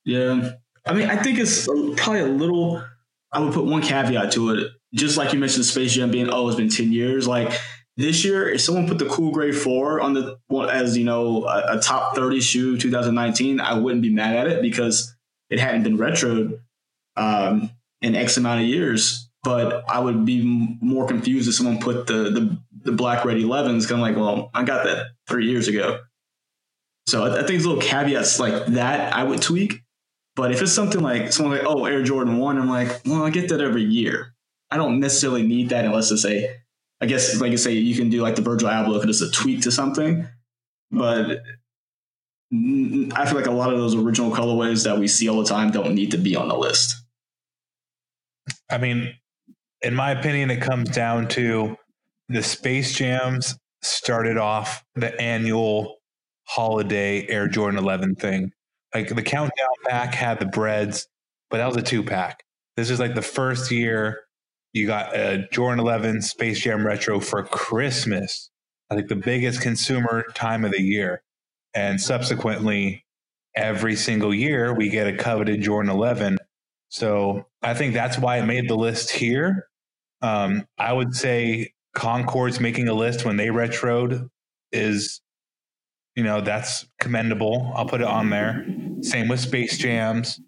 Yeah. 0.06 0.52
I 0.86 0.94
mean, 0.94 1.10
I 1.10 1.16
think 1.16 1.38
it's 1.38 1.68
probably 1.68 2.22
a 2.22 2.26
little. 2.26 2.84
I 3.32 3.40
would 3.40 3.54
put 3.54 3.66
one 3.66 3.82
caveat 3.82 4.32
to 4.34 4.56
it. 4.56 4.72
Just 4.94 5.16
like 5.16 5.32
you 5.32 5.40
mentioned, 5.40 5.66
Space 5.66 5.94
Jam 5.94 6.12
being 6.12 6.30
oh, 6.30 6.48
it's 6.48 6.58
been 6.58 6.70
ten 6.70 6.92
years. 6.92 7.28
Like 7.28 7.54
this 7.98 8.26
year, 8.26 8.50
if 8.50 8.62
someone 8.62 8.88
put 8.88 8.98
the 8.98 9.06
Cool 9.06 9.32
Grey 9.32 9.52
Four 9.52 10.02
on 10.02 10.14
the 10.14 10.40
as 10.72 10.98
you 10.98 11.04
know 11.04 11.46
a, 11.46 11.78
a 11.78 11.80
top 11.80 12.16
thirty 12.16 12.42
shoe 12.42 12.78
2019, 12.78 13.60
I 13.60 13.76
wouldn't 13.78 14.02
be 14.02 14.12
mad 14.12 14.36
at 14.36 14.48
it 14.48 14.62
because 14.62 15.16
it 15.50 15.60
hadn't 15.60 15.84
been 15.84 15.98
retroed 15.98 16.60
um, 17.16 17.70
in 18.02 18.16
X 18.16 18.38
amount 18.38 18.62
of 18.62 18.68
years. 18.68 19.30
But 19.44 19.84
I 19.90 20.00
would 20.00 20.26
be 20.26 20.42
m- 20.42 20.80
more 20.82 21.08
confused 21.08 21.48
if 21.48 21.56
someone 21.56 21.80
put 21.80 22.08
the 22.08 22.30
the, 22.32 22.58
the 22.86 22.92
Black 22.92 23.24
Red 23.24 23.38
11s. 23.38 23.88
Kind 23.88 24.02
of 24.02 24.08
like, 24.08 24.16
well, 24.16 24.50
I 24.54 24.64
got 24.64 24.84
that 24.86 25.12
three 25.28 25.50
years 25.50 25.68
ago. 25.68 26.00
So 27.12 27.26
I, 27.26 27.42
I 27.42 27.44
think 27.44 27.62
little 27.66 27.82
caveats 27.82 28.40
like 28.40 28.68
that 28.68 29.14
I 29.14 29.24
would 29.24 29.42
tweak. 29.42 29.84
But 30.38 30.54
if 30.54 30.62
it's 30.62 30.72
something 30.72 31.02
like 31.02 31.34
someone 31.34 31.58
like, 31.58 31.68
oh, 31.68 31.84
Air 31.84 32.04
Jordan 32.04 32.38
1, 32.38 32.58
I'm 32.58 32.70
like, 32.70 33.02
well, 33.06 33.24
I 33.24 33.30
get 33.30 33.50
that 33.50 33.60
every 33.60 33.84
year. 33.84 34.34
I 34.72 34.78
don't 34.78 35.02
necessarily 35.02 35.46
need 35.46 35.70
that 35.70 35.84
unless 35.84 36.10
it's 36.10 36.24
a, 36.24 36.56
I 37.02 37.08
guess, 37.08 37.42
like 37.42 37.52
you 37.52 37.58
say, 37.58 37.74
you 37.74 37.96
can 37.96 38.10
do 38.10 38.22
like 38.22 38.38
the 38.38 38.42
Virgil 38.42 38.70
Abloh 38.70 39.04
it's 39.04 39.20
a 39.20 39.30
tweak 39.30 39.62
to 39.64 39.72
something. 39.72 40.26
But 40.90 41.42
I 42.54 43.26
feel 43.26 43.36
like 43.36 43.46
a 43.46 43.52
lot 43.52 43.74
of 43.74 43.78
those 43.78 43.94
original 43.94 44.32
colorways 44.32 44.86
that 44.86 44.98
we 44.98 45.10
see 45.10 45.28
all 45.28 45.44
the 45.44 45.50
time 45.50 45.70
don't 45.72 45.94
need 45.94 46.12
to 46.12 46.18
be 46.18 46.38
on 46.38 46.48
the 46.48 46.56
list. 46.56 46.96
I 48.70 48.78
mean, 48.78 49.14
in 49.82 49.94
my 49.94 50.12
opinion, 50.12 50.50
it 50.50 50.62
comes 50.62 50.90
down 50.90 51.28
to 51.30 51.76
the 52.30 52.42
Space 52.42 52.94
Jams 52.94 53.58
started 53.82 54.38
off 54.38 54.86
the 54.96 55.20
annual 55.20 56.01
holiday 56.52 57.26
Air 57.30 57.48
Jordan 57.48 57.80
11 57.80 58.16
thing. 58.16 58.52
Like 58.94 59.08
the 59.08 59.22
countdown 59.22 59.68
pack 59.88 60.14
had 60.14 60.40
the 60.40 60.46
breads, 60.46 61.08
but 61.50 61.58
that 61.58 61.68
was 61.68 61.78
a 61.78 61.82
two 61.82 62.04
pack. 62.04 62.44
This 62.76 62.90
is 62.90 63.00
like 63.00 63.16
the 63.16 63.22
first 63.22 63.72
year 63.72 64.22
you 64.74 64.86
got 64.86 65.16
a 65.16 65.48
Jordan 65.52 65.80
11 65.80 66.22
Space 66.22 66.60
Jam 66.60 66.86
Retro 66.86 67.20
for 67.20 67.44
Christmas. 67.44 68.50
I 68.90 68.96
think 68.96 69.08
the 69.08 69.16
biggest 69.16 69.62
consumer 69.62 70.26
time 70.34 70.66
of 70.66 70.72
the 70.72 70.82
year. 70.82 71.24
And 71.74 72.02
subsequently, 72.02 73.06
every 73.56 73.96
single 73.96 74.34
year 74.34 74.74
we 74.74 74.90
get 74.90 75.08
a 75.08 75.16
coveted 75.16 75.62
Jordan 75.62 75.90
11. 75.90 76.38
So 76.90 77.46
I 77.62 77.74
think 77.74 77.94
that's 77.94 78.18
why 78.18 78.40
it 78.40 78.46
made 78.46 78.70
the 78.70 78.76
list 78.76 79.12
here. 79.12 79.68
Um, 80.22 80.68
I 80.78 80.92
would 80.92 81.16
say 81.16 81.72
Concord's 81.94 82.60
making 82.60 82.90
a 82.90 82.94
list 82.94 83.24
when 83.24 83.38
they 83.38 83.48
retroed 83.48 84.30
is, 84.74 85.22
you 86.16 86.24
know, 86.24 86.42
that's 86.42 86.86
commendable. 87.00 87.72
I'll 87.76 87.86
put 87.88 88.02
it 88.02 88.08
on 88.08 88.30
there. 88.30 88.66
Same 89.02 89.28
with 89.28 89.40
Space 89.40 89.78
Jams. 89.78 90.40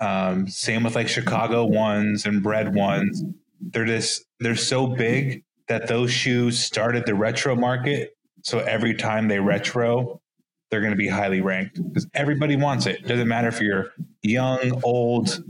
Um, 0.00 0.48
same 0.48 0.82
with 0.82 0.94
like 0.94 1.08
Chicago 1.08 1.64
ones 1.64 2.26
and 2.26 2.42
Bread 2.42 2.74
ones. 2.74 3.22
They're 3.60 3.84
just 3.86 4.24
they're 4.40 4.56
so 4.56 4.86
big 4.86 5.44
that 5.68 5.86
those 5.86 6.10
shoes 6.12 6.58
started 6.58 7.06
the 7.06 7.14
retro 7.14 7.56
market. 7.56 8.16
So 8.42 8.58
every 8.58 8.94
time 8.94 9.28
they 9.28 9.38
retro, 9.40 10.20
they're 10.70 10.80
going 10.80 10.92
to 10.92 10.96
be 10.96 11.08
highly 11.08 11.40
ranked 11.40 11.80
because 11.82 12.06
everybody 12.12 12.56
wants 12.56 12.86
it. 12.86 13.06
Doesn't 13.06 13.28
matter 13.28 13.48
if 13.48 13.60
you're 13.60 13.92
young, 14.22 14.82
old. 14.82 15.42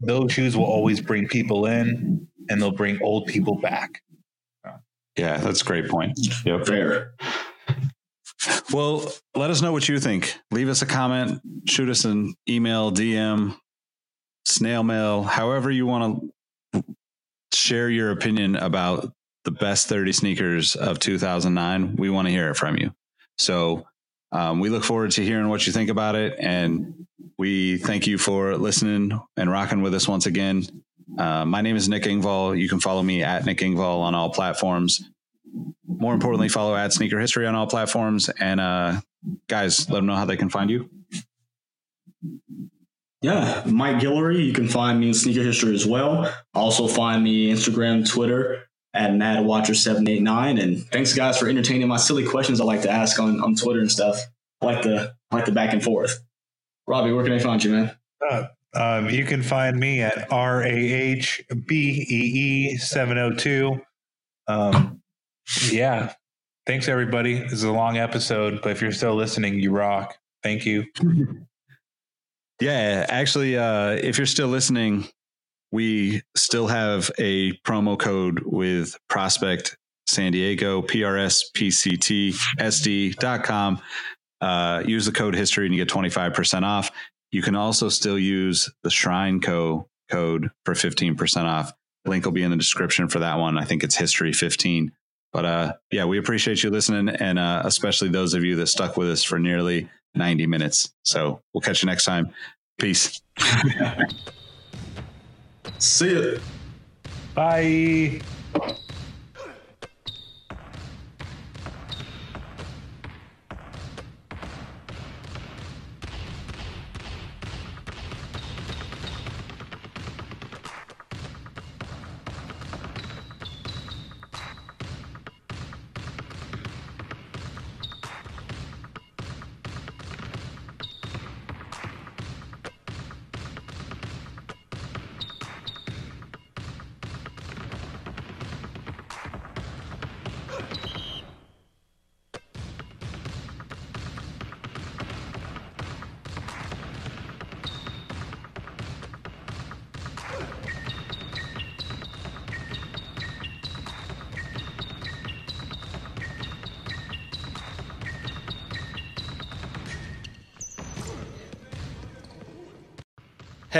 Those 0.00 0.32
shoes 0.32 0.56
will 0.56 0.64
always 0.64 1.00
bring 1.00 1.26
people 1.26 1.66
in. 1.66 2.28
and 2.48 2.60
they'll 2.62 2.70
bring 2.70 3.00
old 3.02 3.26
people 3.26 3.56
back. 3.56 4.02
Yeah, 5.16 5.38
that's 5.38 5.62
a 5.62 5.64
great 5.64 5.88
point. 5.88 6.18
Yep. 6.44 6.66
Fair. 6.66 7.12
Well, 8.72 9.10
let 9.34 9.50
us 9.50 9.62
know 9.62 9.72
what 9.72 9.88
you 9.88 9.98
think. 9.98 10.38
Leave 10.50 10.68
us 10.68 10.82
a 10.82 10.86
comment, 10.86 11.40
shoot 11.66 11.88
us 11.88 12.04
an 12.04 12.34
email, 12.48 12.92
DM, 12.92 13.56
snail 14.44 14.82
mail, 14.82 15.22
however 15.22 15.70
you 15.70 15.86
want 15.86 16.32
to 16.72 16.84
share 17.52 17.88
your 17.88 18.10
opinion 18.10 18.56
about 18.56 19.12
the 19.44 19.50
best 19.50 19.88
30 19.88 20.12
sneakers 20.12 20.76
of 20.76 20.98
2009. 20.98 21.96
We 21.96 22.10
want 22.10 22.26
to 22.26 22.32
hear 22.32 22.50
it 22.50 22.56
from 22.56 22.76
you. 22.76 22.92
So 23.38 23.86
um, 24.32 24.60
we 24.60 24.68
look 24.68 24.84
forward 24.84 25.12
to 25.12 25.24
hearing 25.24 25.48
what 25.48 25.66
you 25.66 25.72
think 25.72 25.90
about 25.90 26.14
it. 26.14 26.36
And 26.38 27.06
we 27.38 27.78
thank 27.78 28.06
you 28.06 28.18
for 28.18 28.56
listening 28.56 29.18
and 29.36 29.50
rocking 29.50 29.82
with 29.82 29.94
us 29.94 30.06
once 30.06 30.26
again. 30.26 30.64
Uh, 31.16 31.44
my 31.44 31.62
name 31.62 31.76
is 31.76 31.88
Nick 31.88 32.02
Engvall. 32.02 32.58
You 32.58 32.68
can 32.68 32.80
follow 32.80 33.02
me 33.02 33.22
at 33.22 33.46
Nick 33.46 33.58
Engvall 33.58 34.00
on 34.00 34.14
all 34.14 34.30
platforms. 34.30 35.08
More 35.98 36.14
importantly, 36.14 36.48
follow 36.48 36.76
at 36.76 36.92
Sneaker 36.92 37.18
History 37.18 37.46
on 37.46 37.54
all 37.54 37.66
platforms. 37.66 38.28
And 38.28 38.60
uh, 38.60 39.00
guys, 39.48 39.88
let 39.90 39.96
them 39.96 40.06
know 40.06 40.14
how 40.14 40.24
they 40.24 40.36
can 40.36 40.48
find 40.48 40.70
you. 40.70 40.88
Yeah, 43.20 43.64
Mike 43.66 43.96
Guillory. 43.96 44.44
You 44.44 44.52
can 44.52 44.68
find 44.68 45.00
me 45.00 45.08
in 45.08 45.14
Sneaker 45.14 45.42
History 45.42 45.74
as 45.74 45.86
well. 45.86 46.32
Also 46.54 46.86
find 46.86 47.24
me 47.24 47.50
Instagram, 47.52 48.08
Twitter 48.08 48.68
at 48.94 49.10
MadWatcher789. 49.10 50.62
And 50.62 50.86
thanks 50.86 51.14
guys 51.14 51.38
for 51.38 51.48
entertaining 51.48 51.88
my 51.88 51.96
silly 51.96 52.24
questions 52.24 52.60
I 52.60 52.64
like 52.64 52.82
to 52.82 52.90
ask 52.90 53.18
on, 53.18 53.40
on 53.40 53.56
Twitter 53.56 53.80
and 53.80 53.90
stuff. 53.90 54.20
I 54.60 54.66
like 54.66 54.82
the 54.82 55.14
I 55.30 55.36
like 55.36 55.46
the 55.46 55.52
back 55.52 55.72
and 55.72 55.82
forth. 55.82 56.20
Robbie, 56.86 57.12
where 57.12 57.24
can 57.24 57.32
I 57.32 57.38
find 57.38 57.62
you, 57.62 57.70
man? 57.70 57.96
Uh, 58.28 58.44
um, 58.74 59.10
you 59.10 59.24
can 59.24 59.42
find 59.42 59.78
me 59.78 60.00
at 60.00 60.32
R 60.32 60.62
A 60.62 60.68
H 60.68 61.44
B 61.66 62.06
E 62.08 62.72
E 62.72 62.76
702. 62.76 63.80
Um, 64.46 65.02
yeah. 65.70 66.12
Thanks, 66.66 66.88
everybody. 66.88 67.40
This 67.40 67.52
is 67.52 67.64
a 67.64 67.72
long 67.72 67.96
episode, 67.96 68.60
but 68.62 68.72
if 68.72 68.82
you're 68.82 68.92
still 68.92 69.14
listening, 69.14 69.58
you 69.58 69.70
rock. 69.70 70.16
Thank 70.42 70.66
you. 70.66 70.84
Yeah, 72.60 73.06
actually, 73.08 73.56
uh, 73.56 73.90
if 73.90 74.18
you're 74.18 74.26
still 74.26 74.48
listening, 74.48 75.06
we 75.70 76.22
still 76.36 76.66
have 76.66 77.10
a 77.18 77.52
promo 77.58 77.98
code 77.98 78.42
with 78.44 78.96
Prospect 79.08 79.76
San 80.08 80.32
Diego, 80.32 80.82
PRSPCTSD.com. 80.82 83.80
Uh, 84.40 84.82
use 84.86 85.06
the 85.06 85.12
code 85.12 85.34
history 85.34 85.66
and 85.66 85.74
you 85.74 85.84
get 85.84 85.92
25% 85.92 86.62
off. 86.62 86.90
You 87.30 87.42
can 87.42 87.54
also 87.54 87.88
still 87.88 88.18
use 88.18 88.70
the 88.82 88.90
Shrine 88.90 89.40
Co 89.40 89.88
code 90.10 90.50
for 90.64 90.74
15% 90.74 91.44
off. 91.44 91.72
Link 92.06 92.24
will 92.24 92.32
be 92.32 92.42
in 92.42 92.50
the 92.50 92.56
description 92.56 93.08
for 93.08 93.18
that 93.18 93.38
one. 93.38 93.58
I 93.58 93.64
think 93.64 93.84
it's 93.84 93.96
history 93.96 94.32
15. 94.32 94.92
But 95.32 95.44
uh, 95.44 95.72
yeah, 95.90 96.04
we 96.04 96.18
appreciate 96.18 96.62
you 96.62 96.70
listening 96.70 97.14
and 97.16 97.38
uh, 97.38 97.62
especially 97.64 98.08
those 98.08 98.34
of 98.34 98.44
you 98.44 98.56
that 98.56 98.68
stuck 98.68 98.96
with 98.96 99.10
us 99.10 99.22
for 99.22 99.38
nearly 99.38 99.88
90 100.14 100.46
minutes. 100.46 100.92
So 101.02 101.42
we'll 101.52 101.60
catch 101.60 101.82
you 101.82 101.86
next 101.86 102.04
time. 102.04 102.32
Peace. 102.78 103.20
See 105.78 106.10
you. 106.10 106.40
Bye. 107.34 108.20